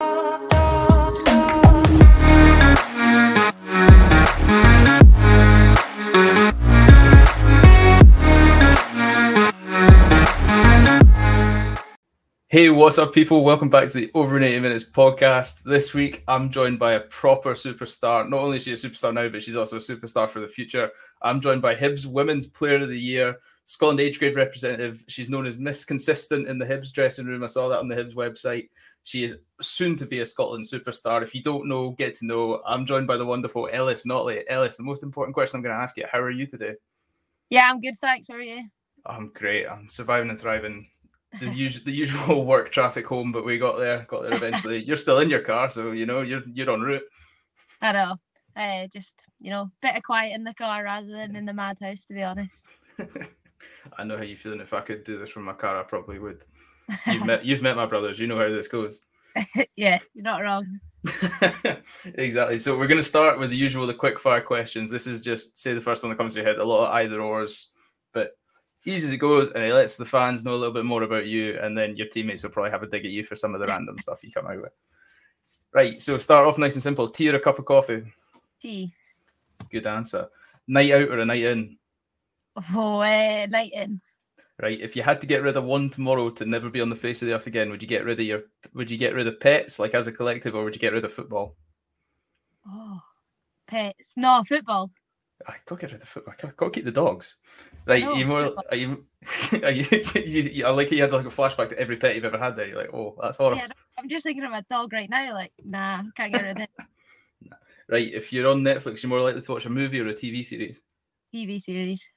Hey, 0.00 0.10
what's 12.70 12.96
up, 12.98 13.12
people? 13.12 13.42
Welcome 13.42 13.70
back 13.70 13.88
to 13.88 13.94
the 13.94 14.10
Over 14.14 14.36
in 14.36 14.44
80 14.44 14.60
Minutes 14.60 14.88
podcast. 14.88 15.64
This 15.64 15.92
week, 15.92 16.22
I'm 16.28 16.50
joined 16.50 16.78
by 16.78 16.92
a 16.92 17.00
proper 17.00 17.54
superstar. 17.54 18.28
Not 18.28 18.40
only 18.40 18.58
is 18.58 18.62
she 18.62 18.72
a 18.72 18.74
superstar 18.74 19.12
now, 19.12 19.28
but 19.28 19.42
she's 19.42 19.56
also 19.56 19.78
a 19.78 19.80
superstar 19.80 20.30
for 20.30 20.38
the 20.38 20.46
future. 20.46 20.92
I'm 21.22 21.40
joined 21.40 21.62
by 21.62 21.74
Hibs 21.74 22.06
Women's 22.06 22.46
Player 22.46 22.76
of 22.76 22.88
the 22.88 22.96
Year, 22.96 23.40
Scotland 23.64 23.98
age 23.98 24.20
grade 24.20 24.36
representative. 24.36 25.04
She's 25.08 25.28
known 25.28 25.44
as 25.44 25.58
Miss 25.58 25.84
Consistent 25.84 26.46
in 26.46 26.58
the 26.58 26.64
Hibs 26.64 26.92
dressing 26.92 27.26
room. 27.26 27.42
I 27.42 27.48
saw 27.48 27.68
that 27.68 27.80
on 27.80 27.88
the 27.88 27.96
Hibs 27.96 28.14
website. 28.14 28.68
She 29.08 29.24
is 29.24 29.38
soon 29.62 29.96
to 29.96 30.04
be 30.04 30.20
a 30.20 30.26
Scotland 30.26 30.66
superstar. 30.66 31.22
If 31.22 31.34
you 31.34 31.42
don't 31.42 31.66
know, 31.66 31.92
get 31.92 32.16
to 32.16 32.26
know. 32.26 32.60
I'm 32.66 32.84
joined 32.84 33.06
by 33.06 33.16
the 33.16 33.24
wonderful 33.24 33.66
Ellis 33.72 34.04
Notley. 34.04 34.44
Ellis, 34.50 34.76
the 34.76 34.82
most 34.82 35.02
important 35.02 35.32
question 35.32 35.56
I'm 35.56 35.62
going 35.62 35.74
to 35.74 35.80
ask 35.80 35.96
you: 35.96 36.04
How 36.12 36.20
are 36.20 36.30
you 36.30 36.44
today? 36.44 36.74
Yeah, 37.48 37.70
I'm 37.70 37.80
good. 37.80 37.96
Thanks. 37.96 38.28
How 38.28 38.34
are 38.34 38.42
you? 38.42 38.68
I'm 39.06 39.30
great. 39.32 39.66
I'm 39.66 39.88
surviving 39.88 40.28
and 40.28 40.38
thriving 40.38 40.88
the 41.40 41.48
usual 41.54 41.84
the 41.86 41.92
usual 41.92 42.44
work 42.44 42.70
traffic 42.70 43.06
home, 43.06 43.32
but 43.32 43.46
we 43.46 43.56
got 43.56 43.78
there, 43.78 44.04
got 44.10 44.24
there 44.24 44.34
eventually. 44.34 44.84
you're 44.84 44.94
still 44.96 45.20
in 45.20 45.30
your 45.30 45.40
car, 45.40 45.70
so 45.70 45.92
you 45.92 46.04
know 46.04 46.20
you're 46.20 46.42
you're 46.52 46.70
en 46.70 46.82
route. 46.82 47.08
I 47.80 47.92
know. 47.92 48.16
Uh, 48.54 48.88
just 48.88 49.24
you 49.40 49.50
know, 49.50 49.70
bit 49.80 49.96
of 49.96 50.02
quiet 50.02 50.34
in 50.34 50.44
the 50.44 50.52
car 50.52 50.84
rather 50.84 51.08
than 51.08 51.34
in 51.34 51.46
the 51.46 51.54
madhouse, 51.54 52.04
to 52.04 52.12
be 52.12 52.24
honest. 52.24 52.66
I 53.96 54.04
know 54.04 54.18
how 54.18 54.22
you're 54.22 54.36
feeling. 54.36 54.60
If 54.60 54.74
I 54.74 54.82
could 54.82 55.02
do 55.02 55.18
this 55.18 55.30
from 55.30 55.44
my 55.44 55.54
car, 55.54 55.80
I 55.80 55.84
probably 55.84 56.18
would. 56.18 56.44
You've 57.06 57.24
met 57.24 57.44
you've 57.44 57.62
met 57.62 57.76
my 57.76 57.86
brothers. 57.86 58.18
You 58.18 58.26
know 58.26 58.38
how 58.38 58.48
this 58.48 58.68
goes. 58.68 59.02
yeah, 59.76 59.98
you're 60.14 60.24
not 60.24 60.42
wrong. 60.42 60.80
exactly. 62.04 62.58
So 62.58 62.76
we're 62.78 62.86
going 62.86 62.98
to 62.98 63.04
start 63.04 63.38
with 63.38 63.50
the 63.50 63.56
usual, 63.56 63.86
the 63.86 63.94
quick 63.94 64.18
fire 64.18 64.40
questions. 64.40 64.90
This 64.90 65.06
is 65.06 65.20
just 65.20 65.58
say 65.58 65.74
the 65.74 65.80
first 65.80 66.02
one 66.02 66.10
that 66.10 66.16
comes 66.16 66.34
to 66.34 66.40
your 66.40 66.48
head. 66.48 66.58
A 66.58 66.64
lot 66.64 66.88
of 66.88 66.94
either 66.94 67.20
ors, 67.20 67.68
but 68.12 68.32
easy 68.84 69.06
as 69.06 69.12
it 69.12 69.18
goes, 69.18 69.50
and 69.50 69.62
it 69.62 69.74
lets 69.74 69.96
the 69.96 70.04
fans 70.04 70.44
know 70.44 70.54
a 70.54 70.56
little 70.56 70.74
bit 70.74 70.84
more 70.84 71.02
about 71.02 71.26
you, 71.26 71.58
and 71.60 71.76
then 71.76 71.96
your 71.96 72.08
teammates 72.08 72.42
will 72.42 72.50
probably 72.50 72.70
have 72.70 72.82
a 72.82 72.86
dig 72.86 73.04
at 73.04 73.10
you 73.10 73.24
for 73.24 73.36
some 73.36 73.54
of 73.54 73.60
the 73.60 73.66
random 73.68 73.98
stuff 73.98 74.22
you 74.24 74.32
come 74.32 74.46
out 74.46 74.60
with. 74.60 74.72
Right, 75.72 76.00
so 76.00 76.18
start 76.18 76.46
off 76.46 76.58
nice 76.58 76.74
and 76.74 76.82
simple. 76.82 77.08
Tea 77.08 77.28
or 77.28 77.36
a 77.36 77.40
cup 77.40 77.58
of 77.58 77.64
coffee? 77.64 78.02
Tea. 78.60 78.92
Good 79.70 79.86
answer. 79.86 80.28
Night 80.66 80.92
out 80.92 81.08
or 81.08 81.18
a 81.18 81.24
night 81.24 81.42
in? 81.42 81.76
Oh, 82.74 83.00
uh, 83.00 83.46
night 83.46 83.72
in. 83.72 84.00
Right, 84.60 84.80
if 84.80 84.96
you 84.96 85.04
had 85.04 85.20
to 85.20 85.26
get 85.28 85.42
rid 85.42 85.56
of 85.56 85.64
one 85.64 85.88
tomorrow 85.88 86.30
to 86.30 86.44
never 86.44 86.68
be 86.68 86.80
on 86.80 86.90
the 86.90 86.96
face 86.96 87.22
of 87.22 87.28
the 87.28 87.34
earth 87.34 87.46
again, 87.46 87.70
would 87.70 87.80
you 87.80 87.86
get 87.86 88.04
rid 88.04 88.18
of 88.18 88.26
your? 88.26 88.42
Would 88.74 88.90
you 88.90 88.98
get 88.98 89.14
rid 89.14 89.28
of 89.28 89.38
pets, 89.38 89.78
like 89.78 89.94
as 89.94 90.08
a 90.08 90.12
collective, 90.12 90.56
or 90.56 90.64
would 90.64 90.74
you 90.74 90.80
get 90.80 90.92
rid 90.92 91.04
of 91.04 91.12
football? 91.12 91.54
Oh, 92.66 93.00
pets. 93.68 94.14
No, 94.16 94.42
football. 94.42 94.90
Ah, 95.46 95.52
I 95.52 95.56
don't 95.64 95.80
get 95.80 95.92
rid 95.92 96.02
of 96.02 96.08
football. 96.08 96.34
I 96.36 96.46
got 96.56 96.58
to 96.58 96.70
keep 96.70 96.84
the 96.84 96.90
dogs. 96.90 97.36
Right, 97.86 98.02
no, 98.02 98.14
you 98.14 98.26
more? 98.26 98.52
Are 98.68 98.76
you? 98.76 99.06
Are 99.62 99.70
you, 99.70 99.84
you, 100.14 100.42
you? 100.42 100.66
I 100.66 100.70
like 100.70 100.90
you 100.90 101.02
had 101.02 101.12
like 101.12 101.26
a 101.26 101.28
flashback 101.28 101.68
to 101.68 101.78
every 101.78 101.96
pet 101.96 102.16
you've 102.16 102.24
ever 102.24 102.36
had. 102.36 102.56
There, 102.56 102.66
you're 102.66 102.78
like, 102.78 102.92
oh, 102.92 103.14
that's 103.22 103.36
horrible. 103.36 103.58
Yeah, 103.58 103.68
I'm 103.96 104.08
just 104.08 104.24
thinking 104.24 104.42
of 104.42 104.50
my 104.50 104.62
dog 104.68 104.92
right 104.92 105.08
now. 105.08 105.34
Like, 105.34 105.52
nah, 105.64 106.02
can't 106.16 106.32
get 106.32 106.42
rid 106.42 106.56
of 106.56 106.62
it. 106.64 106.70
right, 107.88 108.12
if 108.12 108.32
you're 108.32 108.48
on 108.48 108.62
Netflix, 108.62 109.04
you're 109.04 109.10
more 109.10 109.20
likely 109.20 109.40
to 109.40 109.52
watch 109.52 109.66
a 109.66 109.70
movie 109.70 110.00
or 110.00 110.08
a 110.08 110.14
TV 110.14 110.44
series. 110.44 110.80
TV 111.32 111.60
series. 111.60 112.10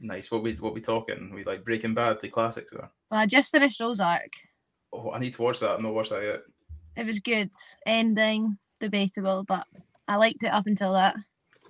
Nice. 0.00 0.30
What 0.30 0.42
we 0.42 0.54
what 0.54 0.74
we 0.74 0.80
talking? 0.80 1.32
We 1.34 1.44
like 1.44 1.64
Breaking 1.64 1.94
Bad, 1.94 2.20
the 2.20 2.28
classics, 2.28 2.72
or? 2.72 2.90
Well, 3.10 3.20
I 3.20 3.26
just 3.26 3.50
finished 3.50 3.80
Ozark. 3.80 4.32
Oh, 4.92 5.10
I 5.10 5.18
need 5.18 5.32
to 5.34 5.42
watch 5.42 5.60
that. 5.60 5.70
I've 5.70 5.80
not 5.80 5.94
watched 5.94 6.10
that 6.10 6.22
yet. 6.22 6.40
It 6.96 7.06
was 7.06 7.20
good. 7.20 7.50
Ending 7.86 8.58
debatable, 8.80 9.44
but 9.44 9.66
I 10.08 10.16
liked 10.16 10.42
it 10.42 10.52
up 10.52 10.66
until 10.66 10.92
that. 10.92 11.16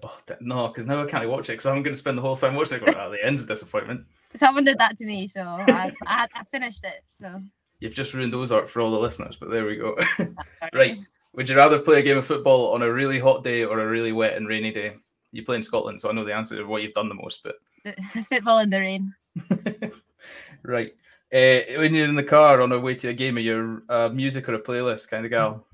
Oh 0.03 0.19
no, 0.41 0.69
because 0.69 0.86
now 0.86 1.03
I 1.03 1.06
can't 1.06 1.28
watch 1.28 1.48
it 1.48 1.53
because 1.53 1.66
I'm 1.66 1.83
going 1.83 1.94
to 1.94 1.98
spend 1.98 2.19
the 2.19 2.22
whole 2.22 2.36
time 2.36 2.55
watching 2.55 2.78
it. 2.78 2.84
Going, 2.84 2.97
oh, 2.97 3.00
uh, 3.00 3.08
the 3.11 3.25
end's 3.25 3.44
a 3.44 3.47
disappointment. 3.47 4.04
Someone 4.34 4.65
did 4.65 4.78
that 4.78 4.97
to 4.99 5.06
me, 5.06 5.26
so 5.26 5.43
I, 5.43 5.93
I, 6.06 6.26
I 6.34 6.44
finished 6.50 6.84
it. 6.84 7.03
So 7.06 7.41
you've 7.81 7.94
just 7.94 8.15
ruined 8.15 8.34
Ozark 8.34 8.69
for 8.69 8.81
all 8.81 8.91
the 8.91 8.99
listeners, 8.99 9.37
but 9.37 9.50
there 9.50 9.65
we 9.65 9.76
go. 9.76 9.97
right. 10.75 10.99
Would 11.34 11.49
you 11.49 11.56
rather 11.56 11.78
play 11.78 12.00
a 12.00 12.03
game 12.03 12.19
of 12.19 12.26
football 12.26 12.72
on 12.75 12.82
a 12.82 12.93
really 12.93 13.19
hot 13.19 13.43
day 13.43 13.65
or 13.65 13.81
a 13.81 13.87
really 13.87 14.12
wet 14.12 14.37
and 14.37 14.47
rainy 14.47 14.72
day? 14.72 14.97
You 15.32 15.44
play 15.44 15.56
in 15.56 15.62
Scotland, 15.62 16.00
so 16.00 16.09
I 16.09 16.12
know 16.12 16.25
the 16.25 16.34
answer 16.34 16.56
to 16.56 16.65
what 16.65 16.82
you've 16.82 16.94
done 16.94 17.09
the 17.09 17.15
most, 17.15 17.43
but 17.43 17.56
football 18.28 18.59
in 18.59 18.71
the 18.71 18.81
rain. 18.81 19.15
right. 20.62 20.95
Uh, 21.33 21.61
when 21.78 21.95
you're 21.95 22.06
in 22.09 22.15
the 22.15 22.22
car 22.22 22.61
on 22.61 22.72
a 22.72 22.78
way 22.78 22.95
to 22.95 23.09
a 23.09 23.12
game, 23.12 23.37
are 23.37 23.41
you 23.41 23.83
a 23.89 24.09
music 24.09 24.49
or 24.49 24.55
a 24.55 24.61
playlist 24.61 25.11
kind 25.11 25.25
of 25.25 25.31
gal? 25.31 25.67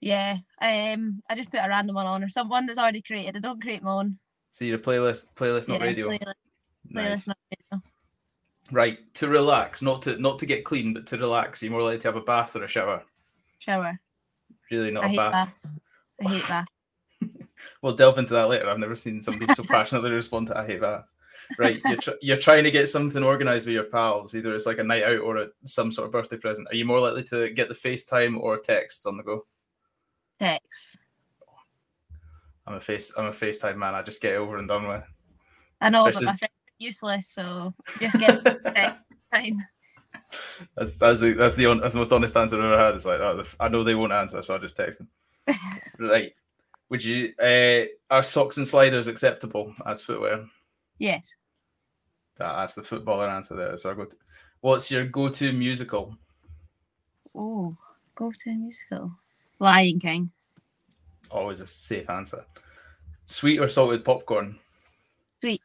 Yeah, 0.00 0.38
um, 0.60 1.22
I 1.30 1.36
just 1.36 1.50
put 1.50 1.60
a 1.64 1.68
random 1.68 1.94
one 1.94 2.06
on 2.06 2.24
or 2.24 2.28
someone 2.28 2.66
that's 2.66 2.78
already 2.78 3.02
created. 3.02 3.36
I 3.36 3.40
don't 3.40 3.62
create 3.62 3.82
my 3.82 3.92
own. 3.92 4.18
So 4.50 4.64
you're 4.64 4.78
a 4.78 4.82
playlist, 4.82 5.34
playlist, 5.34 5.68
not 5.68 5.80
yeah, 5.80 5.86
radio. 5.86 6.08
Playlist, 6.08 6.34
nice. 6.90 7.06
playlist, 7.06 7.26
not 7.28 7.38
radio. 7.50 7.82
Right 8.72 9.14
to 9.14 9.28
relax, 9.28 9.80
not 9.80 10.02
to 10.02 10.18
not 10.18 10.38
to 10.40 10.46
get 10.46 10.64
clean, 10.64 10.92
but 10.92 11.06
to 11.08 11.18
relax. 11.18 11.62
You're 11.62 11.72
more 11.72 11.82
likely 11.82 11.98
to 12.00 12.08
have 12.08 12.16
a 12.16 12.20
bath 12.20 12.56
or 12.56 12.64
a 12.64 12.68
shower. 12.68 13.02
Shower. 13.58 14.00
Really, 14.70 14.90
not 14.90 15.04
I 15.04 15.12
a 15.12 15.16
bath. 15.16 15.32
Baths. 15.32 15.76
I 16.20 16.28
hate 16.28 16.48
bath. 16.48 16.68
We'll 17.80 17.96
delve 17.96 18.18
into 18.18 18.34
that 18.34 18.48
later. 18.48 18.68
I've 18.68 18.78
never 18.78 18.94
seen 18.94 19.20
somebody 19.20 19.52
so 19.54 19.64
passionately 19.64 20.10
respond 20.10 20.48
to 20.48 20.58
"I 20.58 20.66
hate 20.66 20.80
bath." 20.80 21.04
Right, 21.58 21.80
you're, 21.84 21.96
tr- 21.96 22.10
you're 22.20 22.36
trying 22.36 22.64
to 22.64 22.70
get 22.70 22.88
something 22.88 23.22
organized 23.22 23.66
with 23.66 23.74
your 23.74 23.84
pals. 23.84 24.34
Either 24.34 24.54
it's 24.54 24.66
like 24.66 24.78
a 24.78 24.84
night 24.84 25.02
out 25.02 25.18
or 25.18 25.38
a, 25.38 25.48
some 25.64 25.90
sort 25.90 26.06
of 26.06 26.12
birthday 26.12 26.36
present. 26.36 26.68
Are 26.70 26.76
you 26.76 26.84
more 26.84 27.00
likely 27.00 27.24
to 27.24 27.50
get 27.50 27.68
the 27.68 27.74
FaceTime 27.74 28.38
or 28.38 28.58
texts 28.58 29.06
on 29.06 29.16
the 29.16 29.22
go? 29.22 29.44
text. 30.42 30.98
I'm 32.66 32.74
a 32.74 32.80
face. 32.80 33.12
I'm 33.16 33.26
a 33.26 33.30
FaceTime 33.30 33.76
man. 33.76 33.94
I 33.94 34.02
just 34.02 34.20
get 34.20 34.34
it 34.34 34.36
over 34.36 34.58
and 34.58 34.68
done 34.68 34.88
with. 34.88 35.02
I 35.80 35.90
know, 35.90 36.06
Especially... 36.06 36.26
but 36.26 36.32
my 36.32 36.36
friends 36.36 36.52
are 36.68 36.84
useless, 36.84 37.28
so 37.28 37.74
just 37.98 38.18
get. 38.18 38.98
Fine. 39.30 39.64
That's 40.76 40.96
that's 40.96 41.20
the 41.20 41.34
that's 41.34 41.56
the 41.56 41.78
that's 41.78 41.92
the 41.92 41.98
most 41.98 42.12
honest 42.12 42.34
answer 42.36 42.56
I've 42.56 42.64
ever 42.64 42.78
had. 42.78 42.94
It's 42.94 43.04
like 43.04 43.20
oh, 43.20 43.44
I 43.60 43.68
know 43.68 43.84
they 43.84 43.94
won't 43.94 44.12
answer, 44.12 44.42
so 44.42 44.54
I 44.54 44.58
just 44.58 44.76
text 44.76 44.98
them. 44.98 45.08
right? 45.98 46.32
Would 46.92 47.02
you? 47.02 47.32
Uh, 47.40 47.86
are 48.14 48.22
socks 48.22 48.58
and 48.58 48.68
sliders 48.68 49.06
acceptable 49.06 49.74
as 49.86 50.02
footwear? 50.02 50.44
Yes. 50.98 51.34
That, 52.36 52.52
that's 52.52 52.74
the 52.74 52.82
footballer 52.82 53.30
answer 53.30 53.56
there. 53.56 53.78
So 53.78 53.90
I 53.90 53.94
go. 53.94 54.04
To, 54.04 54.16
what's 54.60 54.90
your 54.90 55.06
go-to 55.06 55.54
musical? 55.54 56.14
Oh, 57.34 57.74
go-to 58.14 58.54
musical. 58.54 59.10
Lion 59.58 60.00
King. 60.00 60.30
Always 61.30 61.62
a 61.62 61.66
safe 61.66 62.10
answer. 62.10 62.44
Sweet 63.24 63.58
or 63.58 63.68
salted 63.68 64.04
popcorn? 64.04 64.58
Sweet. 65.40 65.62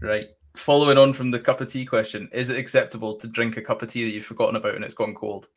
Right. 0.00 0.28
Following 0.54 0.96
on 0.96 1.12
from 1.12 1.30
the 1.30 1.38
cup 1.38 1.60
of 1.60 1.70
tea 1.70 1.84
question, 1.84 2.26
is 2.32 2.48
it 2.48 2.58
acceptable 2.58 3.16
to 3.16 3.28
drink 3.28 3.58
a 3.58 3.62
cup 3.62 3.82
of 3.82 3.90
tea 3.90 4.04
that 4.04 4.12
you've 4.12 4.24
forgotten 4.24 4.56
about 4.56 4.76
and 4.76 4.84
it's 4.84 4.94
gone 4.94 5.14
cold? 5.14 5.48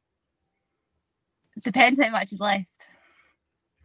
Depends 1.64 2.02
how 2.02 2.10
much 2.10 2.34
is 2.34 2.42
left. 2.42 2.90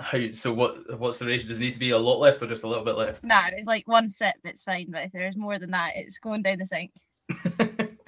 How 0.00 0.30
so? 0.30 0.52
What 0.52 0.98
what's 0.98 1.18
the 1.18 1.26
ratio? 1.26 1.48
Does 1.48 1.60
it 1.60 1.64
need 1.64 1.72
to 1.72 1.78
be 1.78 1.90
a 1.90 1.98
lot 1.98 2.20
left 2.20 2.40
or 2.42 2.46
just 2.46 2.62
a 2.62 2.68
little 2.68 2.84
bit 2.84 2.96
left? 2.96 3.24
Nah, 3.24 3.48
it's 3.52 3.66
like 3.66 3.88
one 3.88 4.08
sip. 4.08 4.36
It's 4.44 4.62
fine, 4.62 4.90
but 4.90 5.04
if 5.04 5.12
there's 5.12 5.36
more 5.36 5.58
than 5.58 5.72
that, 5.72 5.96
it's 5.96 6.18
going 6.18 6.42
down 6.42 6.58
the 6.58 6.66
sink. 6.66 6.92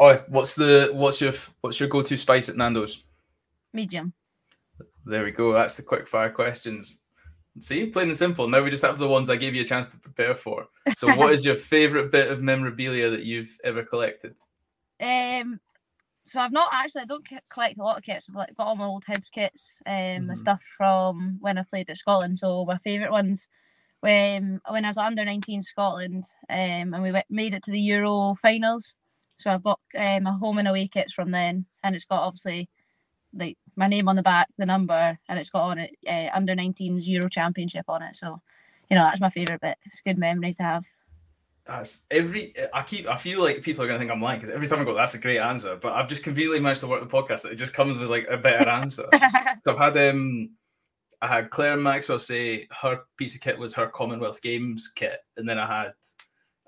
oh, 0.00 0.24
what's 0.28 0.54
the 0.54 0.90
what's 0.92 1.20
your 1.20 1.32
what's 1.60 1.78
your 1.78 1.88
go 1.88 2.02
to 2.02 2.16
spice 2.16 2.48
at 2.48 2.56
Nando's? 2.56 3.04
Medium. 3.72 4.12
There 5.04 5.22
we 5.22 5.30
go. 5.30 5.52
That's 5.52 5.76
the 5.76 5.82
quick 5.82 6.08
fire 6.08 6.30
questions. 6.30 7.00
See, 7.60 7.86
plain 7.86 8.08
and 8.08 8.16
simple. 8.16 8.48
Now 8.48 8.62
we 8.62 8.70
just 8.70 8.84
have 8.84 8.98
the 8.98 9.08
ones 9.08 9.30
I 9.30 9.36
gave 9.36 9.54
you 9.54 9.62
a 9.62 9.66
chance 9.66 9.86
to 9.88 9.98
prepare 9.98 10.34
for. 10.34 10.66
So, 10.96 11.14
what 11.14 11.32
is 11.34 11.44
your 11.44 11.56
favorite 11.56 12.10
bit 12.10 12.30
of 12.30 12.42
memorabilia 12.42 13.08
that 13.10 13.22
you've 13.24 13.56
ever 13.64 13.82
collected? 13.82 14.34
Um, 15.00 15.60
so 16.26 16.40
I've 16.40 16.52
not 16.52 16.68
actually. 16.72 17.02
I 17.02 17.06
don't 17.06 17.26
collect 17.48 17.78
a 17.78 17.82
lot 17.82 17.98
of 17.98 18.04
kits. 18.04 18.28
I've 18.28 18.34
like, 18.34 18.56
got 18.56 18.66
all 18.66 18.76
my 18.76 18.84
old 18.84 19.04
Hibs 19.04 19.30
kits, 19.30 19.80
um, 19.86 19.94
mm-hmm. 19.94 20.28
and 20.30 20.38
stuff 20.38 20.62
from 20.76 21.38
when 21.40 21.58
I 21.58 21.62
played 21.62 21.88
at 21.88 21.96
Scotland. 21.96 22.38
So 22.38 22.64
my 22.64 22.78
favorite 22.78 23.12
ones, 23.12 23.48
when 24.00 24.60
when 24.68 24.84
I 24.84 24.88
was 24.88 24.98
under 24.98 25.24
nineteen 25.24 25.62
Scotland, 25.62 26.24
um, 26.50 26.94
and 26.94 27.02
we 27.02 27.12
went, 27.12 27.26
made 27.30 27.54
it 27.54 27.62
to 27.64 27.70
the 27.70 27.80
Euro 27.80 28.34
finals. 28.40 28.96
So 29.38 29.50
I've 29.50 29.62
got 29.62 29.80
um, 29.96 30.24
my 30.24 30.32
home 30.32 30.58
and 30.58 30.68
away 30.68 30.88
kits 30.88 31.12
from 31.12 31.30
then, 31.30 31.66
and 31.82 31.94
it's 31.94 32.06
got 32.06 32.22
obviously 32.22 32.68
like 33.38 33.58
my 33.76 33.86
name 33.86 34.08
on 34.08 34.16
the 34.16 34.22
back, 34.22 34.48
the 34.58 34.66
number, 34.66 35.18
and 35.28 35.38
it's 35.38 35.50
got 35.50 35.70
on 35.70 35.78
it 35.78 35.96
uh, 36.08 36.28
under 36.34 36.54
19s 36.54 37.06
Euro 37.06 37.28
Championship 37.28 37.84
on 37.88 38.02
it. 38.02 38.16
So, 38.16 38.40
you 38.90 38.96
know, 38.96 39.02
that's 39.02 39.20
my 39.20 39.30
favorite 39.30 39.60
bit. 39.60 39.76
It's 39.84 40.00
a 40.00 40.08
good 40.08 40.18
memory 40.18 40.54
to 40.54 40.62
have. 40.62 40.84
That's 41.66 42.06
every. 42.10 42.54
I 42.72 42.82
keep. 42.82 43.08
I 43.08 43.16
feel 43.16 43.40
like 43.42 43.62
people 43.62 43.84
are 43.84 43.88
gonna 43.88 43.98
think 43.98 44.10
I'm 44.10 44.22
lying 44.22 44.38
because 44.38 44.50
every 44.54 44.68
time 44.68 44.80
I 44.80 44.84
go, 44.84 44.94
that's 44.94 45.14
a 45.14 45.20
great 45.20 45.38
answer. 45.38 45.76
But 45.76 45.94
I've 45.94 46.08
just 46.08 46.22
conveniently 46.22 46.60
managed 46.60 46.80
to 46.82 46.86
work 46.86 47.00
the 47.00 47.06
podcast 47.06 47.42
that 47.42 47.52
it 47.52 47.56
just 47.56 47.74
comes 47.74 47.98
with 47.98 48.08
like 48.08 48.26
a 48.30 48.36
better 48.36 48.68
answer. 48.68 49.08
so 49.64 49.76
I've 49.76 49.94
had 49.94 50.10
um, 50.10 50.50
I 51.20 51.26
had 51.26 51.50
Claire 51.50 51.76
Maxwell 51.76 52.20
say 52.20 52.68
her 52.82 53.00
piece 53.16 53.34
of 53.34 53.40
kit 53.40 53.58
was 53.58 53.74
her 53.74 53.88
Commonwealth 53.88 54.42
Games 54.42 54.92
kit, 54.94 55.18
and 55.36 55.48
then 55.48 55.58
I 55.58 55.66
had 55.66 55.92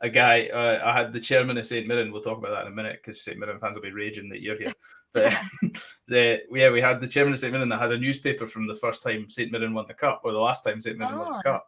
a 0.00 0.08
guy. 0.10 0.46
Uh, 0.48 0.80
I 0.84 0.92
had 0.92 1.12
the 1.12 1.20
chairman 1.20 1.58
of 1.58 1.66
St 1.66 1.86
Mirren. 1.86 2.10
We'll 2.12 2.22
talk 2.22 2.38
about 2.38 2.50
that 2.50 2.66
in 2.66 2.72
a 2.72 2.74
minute 2.74 2.98
because 3.00 3.22
St 3.22 3.38
Mirren 3.38 3.60
fans 3.60 3.76
will 3.76 3.82
be 3.82 3.92
raging 3.92 4.28
that 4.30 4.42
you're 4.42 4.58
here. 4.58 4.72
But 5.14 5.32
the 6.08 6.42
yeah, 6.52 6.70
we 6.70 6.82
had 6.82 7.00
the 7.00 7.06
chairman 7.06 7.32
of 7.32 7.38
St 7.38 7.50
Mirren 7.50 7.70
that 7.70 7.80
had 7.80 7.92
a 7.92 7.98
newspaper 7.98 8.46
from 8.46 8.66
the 8.66 8.74
first 8.74 9.02
time 9.02 9.26
St 9.30 9.50
Mirren 9.50 9.72
won 9.72 9.86
the 9.88 9.94
cup, 9.94 10.20
or 10.22 10.32
the 10.32 10.38
last 10.38 10.64
time 10.64 10.82
St 10.82 10.98
Mirren 10.98 11.18
won 11.18 11.32
the 11.32 11.38
Oh, 11.38 11.42
cup. 11.42 11.66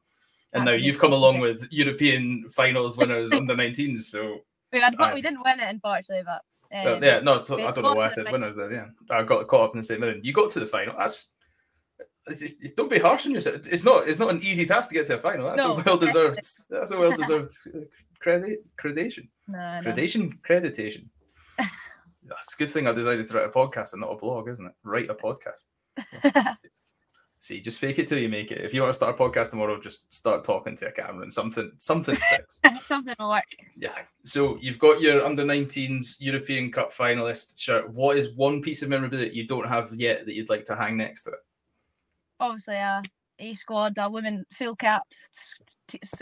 And 0.52 0.66
that's 0.66 0.76
now 0.76 0.82
you've 0.84 0.98
come 0.98 1.12
along 1.12 1.38
with 1.40 1.68
European 1.70 2.48
finals 2.50 2.96
winners 2.96 3.32
under 3.32 3.54
19s. 3.54 4.00
So 4.00 4.38
We, 4.72 4.80
had, 4.80 4.94
Aye. 5.00 5.14
we 5.14 5.22
didn't 5.22 5.42
win 5.44 5.58
it, 5.58 5.68
unfortunately, 5.68 6.24
but 6.24 6.42
um, 6.72 7.02
yeah, 7.02 7.18
no, 7.18 7.38
so 7.38 7.56
I 7.58 7.72
don't 7.72 7.82
know 7.82 7.94
why 7.94 8.06
I 8.06 8.10
said 8.10 8.30
winners 8.30 8.54
there. 8.54 8.72
Yeah, 8.72 8.86
I 9.10 9.24
got 9.24 9.48
caught 9.48 9.64
up 9.64 9.74
in 9.74 9.78
the 9.78 9.84
St 9.84 9.98
Mirren. 9.98 10.20
You 10.22 10.32
got 10.32 10.50
to 10.50 10.60
the 10.60 10.66
final. 10.66 10.94
That's 10.96 11.32
don't 12.76 12.88
be 12.88 13.00
harsh 13.00 13.26
on 13.26 13.32
yourself. 13.32 13.66
It's 13.66 13.84
not. 13.84 14.06
It's 14.06 14.20
not 14.20 14.30
an 14.30 14.40
easy 14.44 14.66
task 14.66 14.90
to 14.90 14.94
get 14.94 15.06
to 15.08 15.16
a 15.16 15.18
final. 15.18 15.48
That's 15.48 15.62
No, 15.64 15.76
a 15.76 15.82
well 15.82 15.96
deserved. 15.96 16.38
That's 16.70 16.92
a 16.92 16.98
well 16.98 17.10
deserved 17.16 17.50
credit 18.20 18.60
accreditation. 18.76 19.28
no, 19.48 19.58
no. 19.58 19.80
Accreditation, 19.82 20.38
accreditation. 20.40 21.08
It's 22.38 22.54
a 22.54 22.58
good 22.58 22.70
thing 22.70 22.86
I 22.86 22.92
decided 22.92 23.26
to 23.26 23.34
write 23.36 23.46
a 23.46 23.48
podcast 23.48 23.92
and 23.92 24.02
not 24.02 24.12
a 24.12 24.16
blog, 24.16 24.48
isn't 24.48 24.64
it? 24.64 24.72
Write 24.84 25.10
a 25.10 25.14
podcast. 25.14 25.64
See, 27.42 27.58
just 27.58 27.78
fake 27.78 27.98
it 27.98 28.06
till 28.06 28.18
you 28.18 28.28
make 28.28 28.52
it. 28.52 28.60
If 28.60 28.74
you 28.74 28.82
want 28.82 28.90
to 28.90 28.94
start 28.94 29.18
a 29.18 29.18
podcast 29.18 29.48
tomorrow, 29.48 29.80
just 29.80 30.12
start 30.12 30.44
talking 30.44 30.76
to 30.76 30.88
a 30.88 30.92
camera 30.92 31.22
and 31.22 31.32
something 31.32 31.72
something 31.78 32.14
sticks. 32.14 32.60
Something 32.82 33.14
will 33.18 33.30
work. 33.30 33.56
Yeah. 33.78 33.96
So 34.24 34.58
you've 34.60 34.78
got 34.78 35.00
your 35.00 35.24
under 35.24 35.42
19s 35.42 36.20
European 36.20 36.70
Cup 36.70 36.92
finalist 36.92 37.58
shirt. 37.58 37.88
What 37.94 38.18
is 38.18 38.36
one 38.36 38.60
piece 38.60 38.82
of 38.82 38.90
memorabilia 38.90 39.30
you 39.32 39.46
don't 39.46 39.66
have 39.66 39.94
yet 39.94 40.26
that 40.26 40.34
you'd 40.34 40.50
like 40.50 40.66
to 40.66 40.76
hang 40.76 40.98
next 40.98 41.22
to 41.22 41.30
it? 41.30 41.38
Obviously, 42.40 42.74
a 42.74 43.02
A 43.38 43.54
squad, 43.54 43.96
a 43.96 44.10
women 44.10 44.44
full 44.52 44.76
cap 44.76 45.04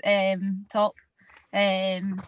um, 0.04 0.66
top. 0.70 0.94
Um, 1.52 2.22